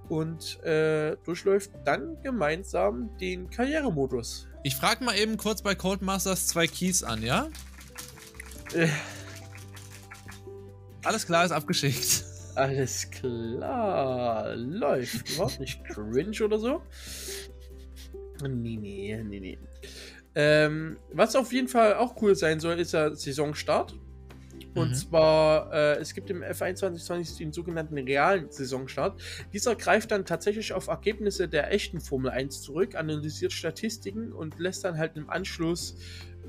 und 0.08 0.62
äh, 0.62 1.16
durchläuft 1.24 1.72
dann 1.84 2.20
gemeinsam 2.22 3.10
den 3.18 3.50
Karrieremodus. 3.50 4.48
Ich 4.62 4.76
frage 4.76 5.04
mal 5.04 5.16
eben 5.16 5.36
kurz 5.36 5.62
bei 5.62 5.74
Codemasters 5.74 6.46
zwei 6.46 6.66
Keys 6.66 7.02
an, 7.02 7.22
ja? 7.22 7.48
Äh. 8.74 8.88
Alles 11.04 11.26
klar, 11.26 11.44
ist 11.44 11.52
abgeschickt. 11.52 12.24
Alles 12.54 13.08
klar, 13.10 14.54
läuft. 14.56 15.30
Überhaupt 15.30 15.60
nicht 15.60 15.84
cringe 15.84 16.44
oder 16.44 16.58
so. 16.58 16.82
Nee, 18.42 18.76
nee, 18.76 19.22
nee, 19.24 19.40
nee. 19.40 19.58
Ähm, 20.34 20.98
was 21.12 21.34
auf 21.34 21.52
jeden 21.52 21.68
Fall 21.68 21.94
auch 21.94 22.20
cool 22.22 22.34
sein 22.34 22.60
soll, 22.60 22.78
ist 22.78 22.94
der 22.94 23.14
Saisonstart. 23.14 23.94
Und 24.74 24.90
mhm. 24.90 24.94
zwar, 24.94 25.72
äh, 25.72 25.98
es 25.98 26.14
gibt 26.14 26.30
im 26.30 26.42
F1 26.42 26.76
2020 26.76 27.38
den 27.38 27.52
sogenannten 27.52 27.98
realen 27.98 28.50
Saisonstart. 28.50 29.20
Dieser 29.52 29.74
greift 29.74 30.10
dann 30.10 30.24
tatsächlich 30.24 30.72
auf 30.72 30.88
Ergebnisse 30.88 31.48
der 31.48 31.72
echten 31.72 32.00
Formel 32.00 32.30
1 32.30 32.62
zurück, 32.62 32.94
analysiert 32.94 33.52
Statistiken 33.52 34.32
und 34.32 34.58
lässt 34.58 34.84
dann 34.84 34.98
halt 34.98 35.16
im 35.16 35.30
Anschluss 35.30 35.96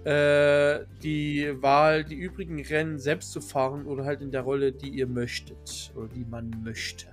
äh, 0.03 0.81
die 1.01 1.49
Wahl, 1.61 2.03
die 2.03 2.15
übrigen 2.15 2.63
Rennen 2.63 2.99
selbst 2.99 3.31
zu 3.31 3.41
fahren 3.41 3.85
oder 3.85 4.05
halt 4.05 4.21
in 4.21 4.31
der 4.31 4.41
Rolle, 4.41 4.71
die 4.71 4.89
ihr 4.89 5.07
möchtet 5.07 5.91
oder 5.95 6.07
die 6.07 6.25
man 6.25 6.61
möchte 6.63 7.07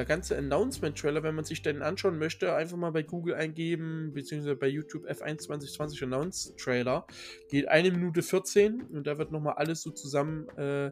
der 0.00 0.06
ganze 0.06 0.36
Announcement-Trailer, 0.38 1.22
wenn 1.22 1.34
man 1.34 1.44
sich 1.44 1.60
den 1.60 1.82
anschauen 1.82 2.18
möchte, 2.18 2.54
einfach 2.54 2.78
mal 2.78 2.90
bei 2.90 3.02
Google 3.02 3.34
eingeben, 3.34 4.12
beziehungsweise 4.14 4.56
bei 4.56 4.66
YouTube 4.66 5.06
F1 5.06 5.40
2020 5.40 6.02
Announce-Trailer. 6.04 7.06
Geht 7.50 7.68
eine 7.68 7.90
Minute 7.90 8.22
14 8.22 8.84
und 8.84 9.06
da 9.06 9.18
wird 9.18 9.30
nochmal 9.30 9.54
alles 9.56 9.82
so 9.82 9.90
zusammen. 9.90 10.48
Äh, 10.56 10.90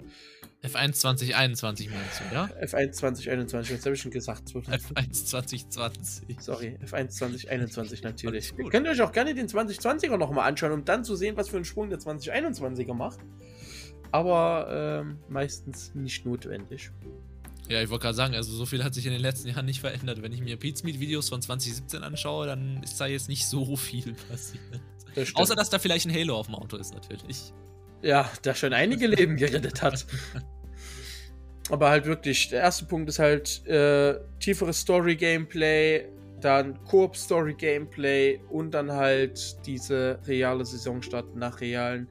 F1 0.63 0.93
2021 0.93 1.89
meinst 1.89 2.21
du, 2.21 2.35
ja? 2.35 2.51
F1 2.63 2.93
2021, 2.93 3.79
was 3.79 3.85
habe 3.87 3.95
ich 3.95 4.03
schon 4.03 4.11
gesagt? 4.11 4.51
F1 4.51 5.25
2020. 5.25 6.37
Sorry, 6.41 6.79
F1 6.85 7.09
2021 7.09 8.03
natürlich. 8.03 8.53
Ihr 8.59 8.69
könnt 8.69 8.87
euch 8.89 9.01
auch 9.01 9.13
gerne 9.13 9.35
den 9.35 9.49
2020er 9.49 10.19
nochmal 10.19 10.47
anschauen, 10.47 10.73
um 10.73 10.85
dann 10.85 11.03
zu 11.03 11.17
sehen, 11.17 11.35
was 11.39 11.49
für 11.49 11.57
einen 11.57 11.65
Sprung 11.65 11.89
der 11.89 11.99
2021er 11.99 12.93
macht. 12.93 13.21
Aber 14.11 15.01
ähm, 15.01 15.19
meistens 15.31 15.95
nicht 15.95 16.27
notwendig. 16.27 16.91
Ja, 17.69 17.83
ich 17.83 17.91
wollte 17.91 18.05
gerade 18.05 18.17
sagen, 18.17 18.35
also 18.35 18.55
so 18.55 18.65
viel 18.65 18.83
hat 18.83 18.95
sich 18.95 19.05
in 19.05 19.13
den 19.13 19.21
letzten 19.21 19.49
Jahren 19.49 19.67
nicht 19.67 19.81
verändert. 19.81 20.23
Wenn 20.23 20.33
ich 20.33 20.41
mir 20.41 20.57
Pizmeet-Videos 20.57 21.29
von 21.29 21.43
2017 21.43 22.03
anschaue, 22.03 22.47
dann 22.47 22.83
ist 22.83 22.99
da 22.99 23.07
jetzt 23.07 23.29
nicht 23.29 23.47
so 23.47 23.77
viel 23.77 24.15
passiert. 24.29 24.63
Das 25.15 25.35
Außer, 25.35 25.55
dass 25.55 25.69
da 25.69 25.79
vielleicht 25.79 26.07
ein 26.07 26.15
Halo 26.15 26.37
auf 26.37 26.47
dem 26.47 26.55
Auto 26.55 26.77
ist, 26.77 26.95
natürlich. 26.95 27.53
Ja, 28.03 28.31
der 28.45 28.55
schon 28.55 28.73
einige 28.73 29.07
Leben 29.07 29.37
gerettet 29.37 29.83
hat. 29.83 30.07
Aber 31.71 31.91
halt 31.91 32.07
wirklich, 32.07 32.49
der 32.49 32.61
erste 32.61 32.87
Punkt 32.87 33.09
ist 33.11 33.19
halt 33.19 33.67
äh, 33.67 34.19
tieferes 34.41 34.81
Story-Gameplay, 34.81 36.07
dann 36.41 36.83
Koop-Story-Gameplay 36.85 38.41
und 38.49 38.73
dann 38.73 38.93
halt 38.93 39.67
diese 39.67 40.19
reale 40.27 40.65
Saisonstart 40.65 41.35
nach 41.35 41.61
realen 41.61 42.09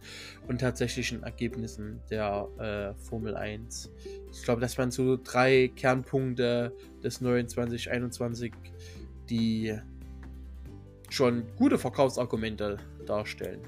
und 0.48 0.60
tatsächlichen 0.60 1.24
Ergebnissen 1.24 2.02
der 2.10 2.48
äh, 2.60 3.00
Formel 3.02 3.36
1. 3.36 3.92
Ich 4.32 4.44
glaube, 4.44 4.62
das 4.62 4.78
waren 4.78 4.92
so 4.92 5.18
drei 5.18 5.72
Kernpunkte 5.76 6.74
des 7.04 7.22
neuen 7.22 7.48
2021, 7.48 8.54
die 9.30 9.78
schon 11.10 11.44
gute 11.56 11.78
Verkaufsargumente 11.78 12.78
darstellen. 13.06 13.62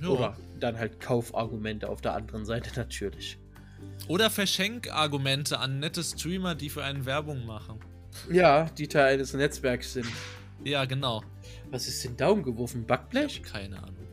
Ja. 0.00 0.08
Oder 0.08 0.36
dann 0.58 0.78
halt 0.78 1.00
Kaufargumente 1.00 1.88
auf 1.88 2.00
der 2.00 2.14
anderen 2.14 2.44
Seite 2.44 2.70
natürlich. 2.76 3.38
Oder 4.08 4.30
Verschenkargumente 4.30 5.58
an 5.58 5.78
nette 5.78 6.02
Streamer, 6.02 6.54
die 6.54 6.68
für 6.68 6.84
einen 6.84 7.06
Werbung 7.06 7.46
machen. 7.46 7.78
Ja, 8.30 8.64
die 8.78 8.88
Teil 8.88 9.14
eines 9.14 9.32
Netzwerks 9.34 9.94
sind. 9.94 10.06
Ja, 10.64 10.84
genau. 10.84 11.22
Was 11.70 11.88
ist 11.88 12.04
denn 12.04 12.16
da 12.16 12.28
umgeworfen? 12.28 12.86
Backblech? 12.86 13.42
Keine 13.42 13.82
Ahnung. 13.82 14.06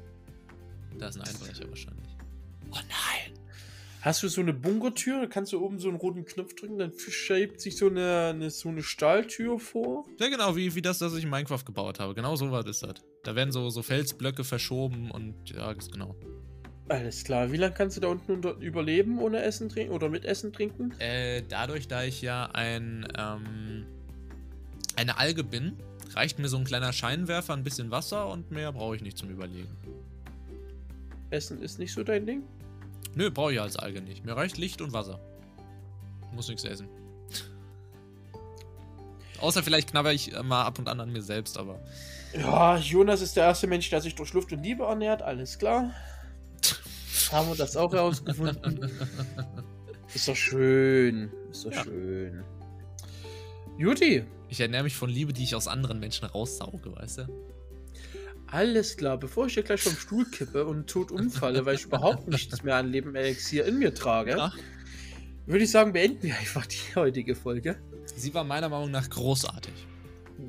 Da 0.97 1.07
ist 1.07 1.17
ein 1.17 1.21
Einbrecher 1.21 1.69
wahrscheinlich. 1.69 2.15
Oh 2.71 2.75
nein! 2.75 3.37
Hast 4.01 4.23
du 4.23 4.27
so 4.29 4.41
eine 4.41 4.53
Bunkertür? 4.53 5.21
Da 5.21 5.27
kannst 5.27 5.53
du 5.53 5.63
oben 5.63 5.77
so 5.77 5.87
einen 5.87 5.97
roten 5.97 6.25
Knopf 6.25 6.55
drücken, 6.55 6.79
dann 6.79 6.91
schiebt 6.97 7.61
sich 7.61 7.77
so 7.77 7.87
eine, 7.87 8.31
eine, 8.33 8.49
so 8.49 8.69
eine 8.69 8.81
Stahltür 8.81 9.59
vor. 9.59 10.05
Ja, 10.19 10.27
genau, 10.27 10.55
wie, 10.55 10.73
wie 10.73 10.81
das, 10.81 10.97
das 10.97 11.13
ich 11.13 11.23
in 11.23 11.29
Minecraft 11.29 11.63
gebaut 11.63 11.99
habe. 11.99 12.15
Genau 12.15 12.35
so 12.35 12.51
war 12.51 12.63
das. 12.63 12.79
das. 12.79 12.95
Da 13.23 13.35
werden 13.35 13.51
so, 13.51 13.69
so 13.69 13.83
Felsblöcke 13.83 14.43
verschoben 14.43 15.11
und 15.11 15.35
ja, 15.51 15.71
genau. 15.73 16.15
Alles 16.91 17.23
klar. 17.23 17.53
Wie 17.53 17.57
lange 17.57 17.73
kannst 17.73 17.95
du 17.95 18.01
da 18.01 18.09
unten 18.09 18.43
überleben 18.59 19.19
ohne 19.19 19.41
Essen 19.41 19.69
trinken 19.69 19.93
oder 19.93 20.09
mit 20.09 20.25
Essen 20.25 20.51
trinken? 20.51 20.91
Äh, 20.99 21.41
dadurch, 21.47 21.87
da 21.87 22.03
ich 22.03 22.21
ja 22.21 22.49
ein, 22.51 23.07
ähm, 23.17 23.85
eine 24.97 25.17
Alge 25.17 25.45
bin, 25.45 25.77
reicht 26.13 26.37
mir 26.37 26.49
so 26.49 26.57
ein 26.57 26.65
kleiner 26.65 26.91
Scheinwerfer, 26.91 27.53
ein 27.53 27.63
bisschen 27.63 27.91
Wasser 27.91 28.27
und 28.27 28.51
mehr 28.51 28.73
brauche 28.73 28.97
ich 28.97 29.01
nicht 29.01 29.17
zum 29.17 29.29
Überlegen. 29.29 29.69
Essen 31.29 31.61
ist 31.61 31.79
nicht 31.79 31.93
so 31.93 32.03
dein 32.03 32.25
Ding? 32.25 32.43
Nö, 33.15 33.31
brauche 33.31 33.53
ich 33.53 33.61
als 33.61 33.77
Alge 33.77 34.01
nicht. 34.01 34.25
Mir 34.25 34.35
reicht 34.35 34.57
Licht 34.57 34.81
und 34.81 34.91
Wasser. 34.91 35.17
Muss 36.33 36.49
nichts 36.49 36.65
essen. 36.65 36.89
Außer 39.39 39.63
vielleicht 39.63 39.91
knabber 39.91 40.11
ich 40.11 40.33
mal 40.43 40.65
ab 40.65 40.77
und 40.77 40.89
an 40.89 40.99
an 40.99 41.13
mir 41.13 41.21
selbst, 41.21 41.57
aber. 41.57 41.79
Ja, 42.37 42.75
Jonas 42.75 43.21
ist 43.21 43.37
der 43.37 43.45
erste 43.45 43.67
Mensch, 43.67 43.89
der 43.89 44.01
sich 44.01 44.13
durch 44.13 44.33
Luft 44.33 44.51
und 44.51 44.61
Liebe 44.61 44.83
ernährt, 44.83 45.21
alles 45.21 45.57
klar 45.57 45.93
haben 47.31 47.49
wir 47.49 47.55
das 47.55 47.77
auch 47.77 47.93
herausgefunden. 47.93 48.89
Ist 50.13 50.27
doch 50.27 50.35
schön. 50.35 51.31
Ist 51.51 51.65
doch 51.65 51.71
ja. 51.71 51.83
schön. 51.83 52.43
Juti. 53.77 54.23
Ich 54.49 54.59
ernähre 54.59 54.83
mich 54.83 54.95
von 54.95 55.09
Liebe, 55.09 55.31
die 55.31 55.43
ich 55.43 55.55
aus 55.55 55.67
anderen 55.69 55.99
Menschen 55.99 56.25
raussauge, 56.25 56.93
weißt 56.93 57.19
du? 57.19 57.27
Alles 58.47 58.97
klar, 58.97 59.17
bevor 59.17 59.45
ich 59.45 59.53
hier 59.53 59.63
gleich 59.63 59.81
vom 59.81 59.95
Stuhl 59.95 60.25
kippe 60.25 60.65
und 60.65 60.89
tot 60.89 61.09
umfalle, 61.09 61.65
weil 61.65 61.75
ich 61.75 61.85
überhaupt 61.85 62.27
nichts 62.27 62.63
mehr 62.63 62.75
an 62.75 62.91
Leben 62.91 63.15
Elixier 63.15 63.65
in 63.65 63.79
mir 63.79 63.95
trage, 63.95 64.31
ja. 64.31 64.51
würde 65.45 65.63
ich 65.63 65.71
sagen, 65.71 65.93
beenden 65.93 66.23
wir 66.23 66.37
einfach 66.37 66.65
die 66.65 66.95
heutige 66.95 67.33
Folge. 67.33 67.77
Sie 68.13 68.33
war 68.33 68.43
meiner 68.43 68.67
Meinung 68.67 68.91
nach 68.91 69.09
großartig. 69.09 69.73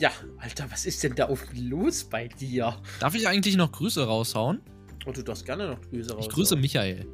Ja, 0.01 0.11
Alter, 0.39 0.67
was 0.71 0.85
ist 0.85 1.05
denn 1.05 1.15
da 1.15 1.27
auf 1.27 1.47
los 1.55 2.03
bei 2.03 2.27
dir? 2.27 2.77
Darf 2.99 3.15
ich 3.15 3.29
eigentlich 3.29 3.57
noch 3.57 3.71
Grüße 3.71 4.05
raushauen? 4.05 4.61
Und 5.05 5.17
du 5.17 5.23
darfst 5.23 5.45
gerne 5.45 5.69
noch 5.69 5.81
Grüße 5.81 6.15
raus. 6.15 6.27
Ich 6.27 6.33
grüße 6.33 6.57
Michael. 6.57 7.07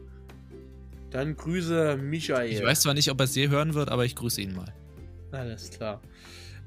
Dann 1.11 1.37
grüße 1.37 1.97
Michael. 1.97 2.53
Ich 2.53 2.63
weiß 2.63 2.81
zwar 2.81 2.95
nicht, 2.95 3.11
ob 3.11 3.21
er 3.21 3.25
es 3.25 3.35
je 3.35 3.49
hören 3.49 3.75
wird, 3.75 3.89
aber 3.91 4.05
ich 4.05 4.15
grüße 4.15 4.41
ihn 4.43 4.55
mal. 4.55 4.73
Alles 5.33 5.71
klar. 5.71 6.03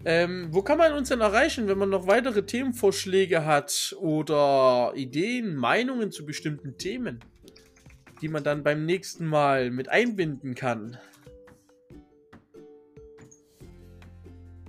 Ähm, 0.04 0.48
wo 0.50 0.64
kann 0.64 0.80
man 0.80 0.94
uns 0.94 1.10
denn 1.10 1.22
erreichen, 1.22 1.68
wenn 1.68 1.78
man 1.78 1.90
noch 1.90 2.08
weitere 2.08 2.44
Themenvorschläge 2.44 3.46
hat 3.46 3.96
oder 4.00 4.94
Ideen, 4.96 5.56
Meinungen 5.56 6.12
zu 6.12 6.26
bestimmten 6.26 6.76
Themen, 6.78 7.20
die 8.22 8.28
man 8.28 8.44
dann 8.44 8.64
beim 8.64 8.86
nächsten 8.86 9.28
Mal 9.28 9.70
mit 9.70 9.90
einbinden 9.90 10.56
kann? 10.56 10.98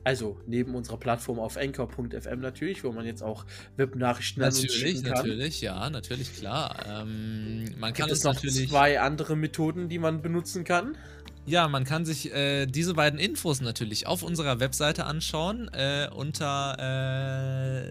Also 0.04 0.36
neben 0.46 0.74
unserer 0.74 0.96
Plattform 0.96 1.38
auf 1.38 1.56
anchor.fm 1.56 2.40
natürlich, 2.40 2.82
wo 2.82 2.92
man 2.92 3.06
jetzt 3.06 3.22
auch 3.22 3.44
Webnachrichten 3.76 4.42
an 4.42 4.48
uns 4.48 4.66
kann. 4.66 5.12
Natürlich, 5.12 5.60
ja, 5.60 5.90
natürlich, 5.90 6.34
klar. 6.36 6.76
Ähm, 6.86 7.64
man 7.78 7.92
kann 7.92 8.06
Gibt 8.06 8.18
es 8.18 8.24
noch 8.24 8.34
natürlich 8.34 8.68
zwei 8.68 9.00
andere 9.00 9.36
Methoden, 9.36 9.88
die 9.88 9.98
man 9.98 10.20
benutzen 10.22 10.64
kann. 10.64 10.96
Ja, 11.44 11.66
man 11.66 11.84
kann 11.84 12.04
sich 12.04 12.32
äh, 12.32 12.66
diese 12.66 12.94
beiden 12.94 13.18
Infos 13.18 13.60
natürlich 13.60 14.06
auf 14.06 14.22
unserer 14.22 14.60
Webseite 14.60 15.06
anschauen 15.06 15.68
äh, 15.72 16.08
unter 16.14 16.76
äh, 16.78 17.88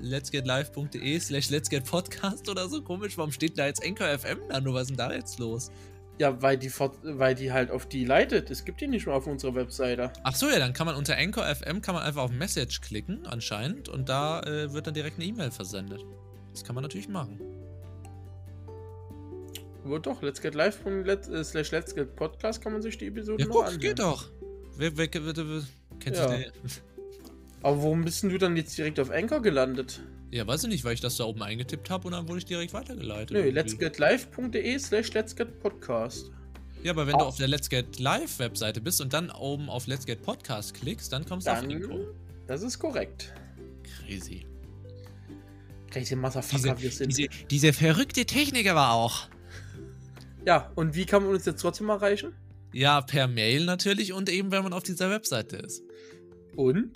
letsgetlive.de 0.00 1.18
slash 1.18 1.50
letsgetpodcast 1.50 2.48
oder 2.48 2.68
so. 2.68 2.82
Komisch, 2.82 3.18
warum 3.18 3.32
steht 3.32 3.58
da 3.58 3.66
jetzt 3.66 3.84
Anchor 3.84 4.16
FM 4.16 4.38
da? 4.48 4.60
Nur 4.60 4.74
was 4.74 4.82
ist 4.82 4.90
denn 4.90 4.96
da 4.96 5.12
jetzt 5.12 5.40
los? 5.40 5.72
Ja, 6.18 6.40
weil 6.40 6.56
die, 6.56 6.70
weil 6.70 7.34
die 7.34 7.52
halt 7.52 7.70
auf 7.70 7.86
die 7.86 8.04
leitet. 8.04 8.50
Es 8.50 8.64
gibt 8.64 8.80
die 8.80 8.86
nicht 8.86 9.06
mehr 9.06 9.14
auf 9.14 9.26
unserer 9.26 9.54
Webseite. 9.54 10.12
Ach 10.22 10.34
so, 10.34 10.48
ja, 10.48 10.58
dann 10.58 10.72
kann 10.72 10.86
man 10.86 10.96
unter 10.96 11.16
Anchor 11.16 11.44
FM 11.44 11.82
kann 11.82 11.94
man 11.94 12.04
einfach 12.04 12.22
auf 12.22 12.30
Message 12.30 12.80
klicken, 12.80 13.26
anscheinend, 13.26 13.88
und 13.90 14.08
da 14.08 14.40
äh, 14.42 14.72
wird 14.72 14.86
dann 14.86 14.94
direkt 14.94 15.16
eine 15.18 15.26
E-Mail 15.26 15.50
versendet. 15.50 16.04
Das 16.52 16.64
kann 16.64 16.74
man 16.74 16.82
natürlich 16.82 17.08
machen. 17.08 17.38
Aber 19.84 20.00
doch, 20.00 20.22
let's 20.22 20.40
get 20.40 20.54
live 20.54 20.78
äh, 20.86 21.44
slash 21.44 21.70
let's 21.70 21.94
get 21.94 22.16
podcast 22.16 22.62
kann 22.62 22.72
man 22.72 22.82
sich 22.82 22.96
die 22.98 23.06
Episode 23.06 23.42
Ja, 23.42 23.46
noch 23.46 23.54
guck, 23.56 23.64
anhören. 23.66 23.80
geht 23.80 23.98
doch. 23.98 24.30
Wer, 24.78 24.96
wer, 24.96 25.08
wer, 25.12 25.36
wer, 25.36 25.62
kennst 26.00 26.20
Ja. 26.20 26.26
du 26.28 26.32
den? 26.38 26.52
Aber 27.62 27.76
warum 27.82 28.04
bist 28.04 28.22
denn 28.22 28.30
du 28.30 28.38
dann 28.38 28.56
jetzt 28.56 28.76
direkt 28.76 28.98
auf 28.98 29.10
Anchor 29.10 29.40
gelandet? 29.42 30.00
Ja, 30.32 30.46
weiß 30.46 30.64
ich 30.64 30.68
nicht, 30.70 30.84
weil 30.84 30.94
ich 30.94 31.00
das 31.00 31.16
da 31.16 31.24
oben 31.24 31.42
eingetippt 31.42 31.88
habe 31.88 32.06
und 32.08 32.12
dann 32.12 32.28
wurde 32.28 32.38
ich 32.38 32.44
direkt 32.44 32.72
weitergeleitet. 32.74 33.30
Nö, 33.30 33.48
letsgetlive.de 33.50 34.78
slash 34.78 35.12
let's 35.14 35.34
get 35.34 35.60
podcast. 35.60 36.30
Ja, 36.82 36.92
aber 36.92 37.06
wenn 37.06 37.14
du 37.14 37.24
Ah. 37.24 37.28
auf 37.28 37.36
der 37.36 37.48
Let's 37.48 37.68
Get 37.68 37.98
Live 37.98 38.38
Webseite 38.38 38.80
bist 38.80 39.00
und 39.00 39.12
dann 39.12 39.30
oben 39.30 39.68
auf 39.70 39.86
Let's 39.86 40.04
Get 40.06 40.22
Podcast 40.22 40.74
klickst, 40.74 41.12
dann 41.12 41.24
kommst 41.24 41.46
du 41.46 41.52
auf 41.52 41.62
Intro. 41.62 42.06
das 42.46 42.62
ist 42.62 42.78
korrekt. 42.78 43.32
Crazy. 44.04 44.46
Crazy 45.90 46.14
Motherfucker, 46.16 46.74
Diese, 46.74 46.82
wir 46.82 46.90
sind. 46.90 47.16
diese, 47.16 47.28
diese 47.50 47.72
verrückte 47.72 48.24
Technik 48.26 48.68
aber 48.68 48.90
auch. 48.92 49.28
Ja, 50.44 50.70
und 50.74 50.94
wie 50.94 51.06
kann 51.06 51.24
man 51.24 51.32
uns 51.34 51.44
jetzt 51.46 51.60
trotzdem 51.60 51.88
erreichen? 51.88 52.34
Ja, 52.72 53.00
per 53.00 53.26
Mail 53.26 53.64
natürlich 53.64 54.12
und 54.12 54.28
eben, 54.28 54.50
wenn 54.50 54.62
man 54.62 54.72
auf 54.72 54.82
dieser 54.82 55.10
Webseite 55.10 55.56
ist. 55.56 55.82
Und? 56.54 56.92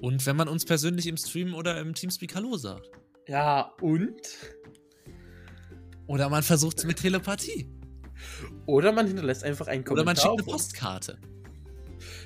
Und 0.00 0.24
wenn 0.26 0.36
man 0.36 0.48
uns 0.48 0.64
persönlich 0.64 1.06
im 1.06 1.16
Stream 1.16 1.54
oder 1.54 1.80
im 1.80 1.94
Teamspeak 1.94 2.34
Hallo 2.34 2.56
sagt. 2.56 2.90
Ja, 3.26 3.72
und? 3.80 4.20
Oder 6.06 6.28
man 6.28 6.42
versucht 6.42 6.78
es 6.78 6.84
mit 6.84 6.98
Telepathie. 6.98 7.68
Oder 8.66 8.92
man 8.92 9.06
hinterlässt 9.06 9.44
einfach 9.44 9.66
einen 9.66 9.82
Oder 9.82 10.04
man 10.04 10.16
Kommentar. 10.16 10.32
schickt 10.32 10.42
eine. 10.42 10.52
Postkarte. 10.52 11.18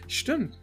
Stimmt. 0.06 0.58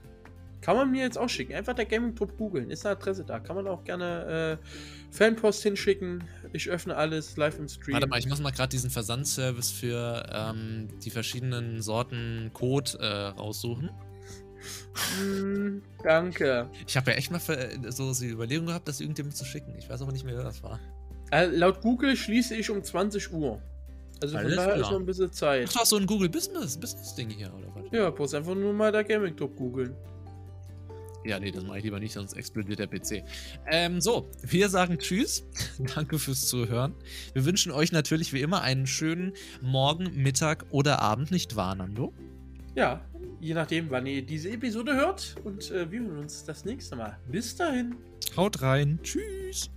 Kann 0.62 0.76
man 0.76 0.92
mir 0.92 1.04
jetzt 1.04 1.18
auch 1.18 1.30
schicken. 1.30 1.54
Einfach 1.54 1.74
der 1.74 1.86
Gaming 1.86 2.16
Club 2.16 2.38
googeln. 2.38 2.70
Ist 2.70 2.86
eine 2.86 2.96
Adresse 2.98 3.24
da. 3.24 3.40
Kann 3.40 3.56
man 3.56 3.68
auch 3.68 3.84
gerne 3.84 4.60
äh, 4.62 4.66
Fanpost 5.12 5.64
hinschicken. 5.64 6.24
Ich 6.54 6.70
öffne 6.70 6.96
alles 6.96 7.38
live 7.38 7.58
im 7.60 7.68
Stream. 7.68 7.94
Warte 7.94 8.08
mal, 8.08 8.20
ich 8.20 8.28
muss 8.28 8.42
mal 8.42 8.52
gerade 8.52 8.70
diesen 8.70 8.90
Versandservice 8.90 9.72
für 9.72 10.26
ähm, 10.32 10.90
die 11.04 11.10
verschiedenen 11.10 11.82
Sorten 11.82 12.52
Code 12.54 12.98
äh, 13.00 13.28
raussuchen. 13.40 13.90
Hm, 15.20 15.82
danke. 16.04 16.70
Ich 16.88 16.96
habe 16.98 17.12
ja 17.12 17.18
echt 17.18 17.32
mal 17.32 17.40
ver- 17.40 17.70
so 17.92 18.14
die 18.14 18.28
Überlegung 18.30 18.68
gehabt, 18.68 18.88
das 18.88 19.00
irgendjemandem 19.02 19.36
zu 19.38 19.46
schicken. 19.46 19.74
Ich 19.78 19.90
weiß 19.90 20.02
aber 20.02 20.12
nicht 20.12 20.26
mehr, 20.26 20.36
wer 20.38 20.44
das 20.44 20.62
war. 20.64 20.80
Äh, 21.32 21.46
laut 21.48 21.82
Google 21.82 22.16
schließe 22.16 22.56
ich 22.56 22.70
um 22.70 22.84
20 22.84 23.32
Uhr. 23.34 23.62
Also 24.22 24.36
von 24.36 24.46
Alles 24.46 24.56
daher 24.58 24.74
klar. 24.74 24.82
ist 24.86 24.92
noch 24.92 25.00
ein 25.00 25.06
bisschen 25.06 25.32
Zeit. 25.32 25.64
Das 25.68 25.76
war 25.78 25.86
so 25.86 25.96
ein 25.98 26.06
Google 26.06 26.28
Business, 26.30 26.78
Business 26.78 27.16
Ding 27.16 27.30
hier, 27.30 27.54
oder 27.54 27.68
was? 27.76 27.84
Ja, 27.92 28.10
bloß 28.10 28.34
einfach 28.34 28.56
nur 28.56 28.74
mal 28.74 28.92
der 28.92 29.04
Gaming 29.04 29.36
Club 29.36 29.56
googeln. 29.56 29.96
Ja, 31.26 31.38
nee, 31.40 31.52
das 31.52 31.64
mache 31.64 31.80
ich 31.80 31.84
lieber 31.84 32.00
nicht, 32.00 32.14
sonst 32.14 32.34
explodiert 32.34 32.80
der 32.80 32.88
PC. 32.88 33.24
Ähm, 33.68 34.00
so, 34.02 34.30
wir 34.42 34.70
sagen 34.70 34.98
Tschüss. 34.98 35.44
Danke 35.96 36.18
fürs 36.18 36.48
Zuhören. 36.48 36.96
Wir 37.34 37.46
wünschen 37.46 37.72
euch 37.74 37.92
natürlich 37.92 38.32
wie 38.34 38.42
immer 38.42 38.62
einen 38.62 38.88
schönen 38.88 39.34
Morgen, 39.62 40.10
Mittag 40.16 40.66
oder 40.72 41.02
Abend, 41.02 41.30
nicht 41.32 41.56
wahr, 41.58 41.76
Nando? 41.76 42.14
Ja, 42.76 43.02
je 43.40 43.54
nachdem, 43.54 43.90
wann 43.90 44.06
ihr 44.06 44.22
diese 44.22 44.50
Episode 44.50 44.96
hört. 44.96 45.36
Und 45.44 45.72
äh, 45.72 45.92
wir 45.92 46.02
hören 46.02 46.20
uns 46.20 46.44
das 46.44 46.66
nächste 46.66 46.96
Mal. 46.96 47.18
Bis 47.32 47.56
dahin. 47.56 47.96
Haut 48.36 48.62
rein. 48.62 49.00
Tschüss. 49.04 49.70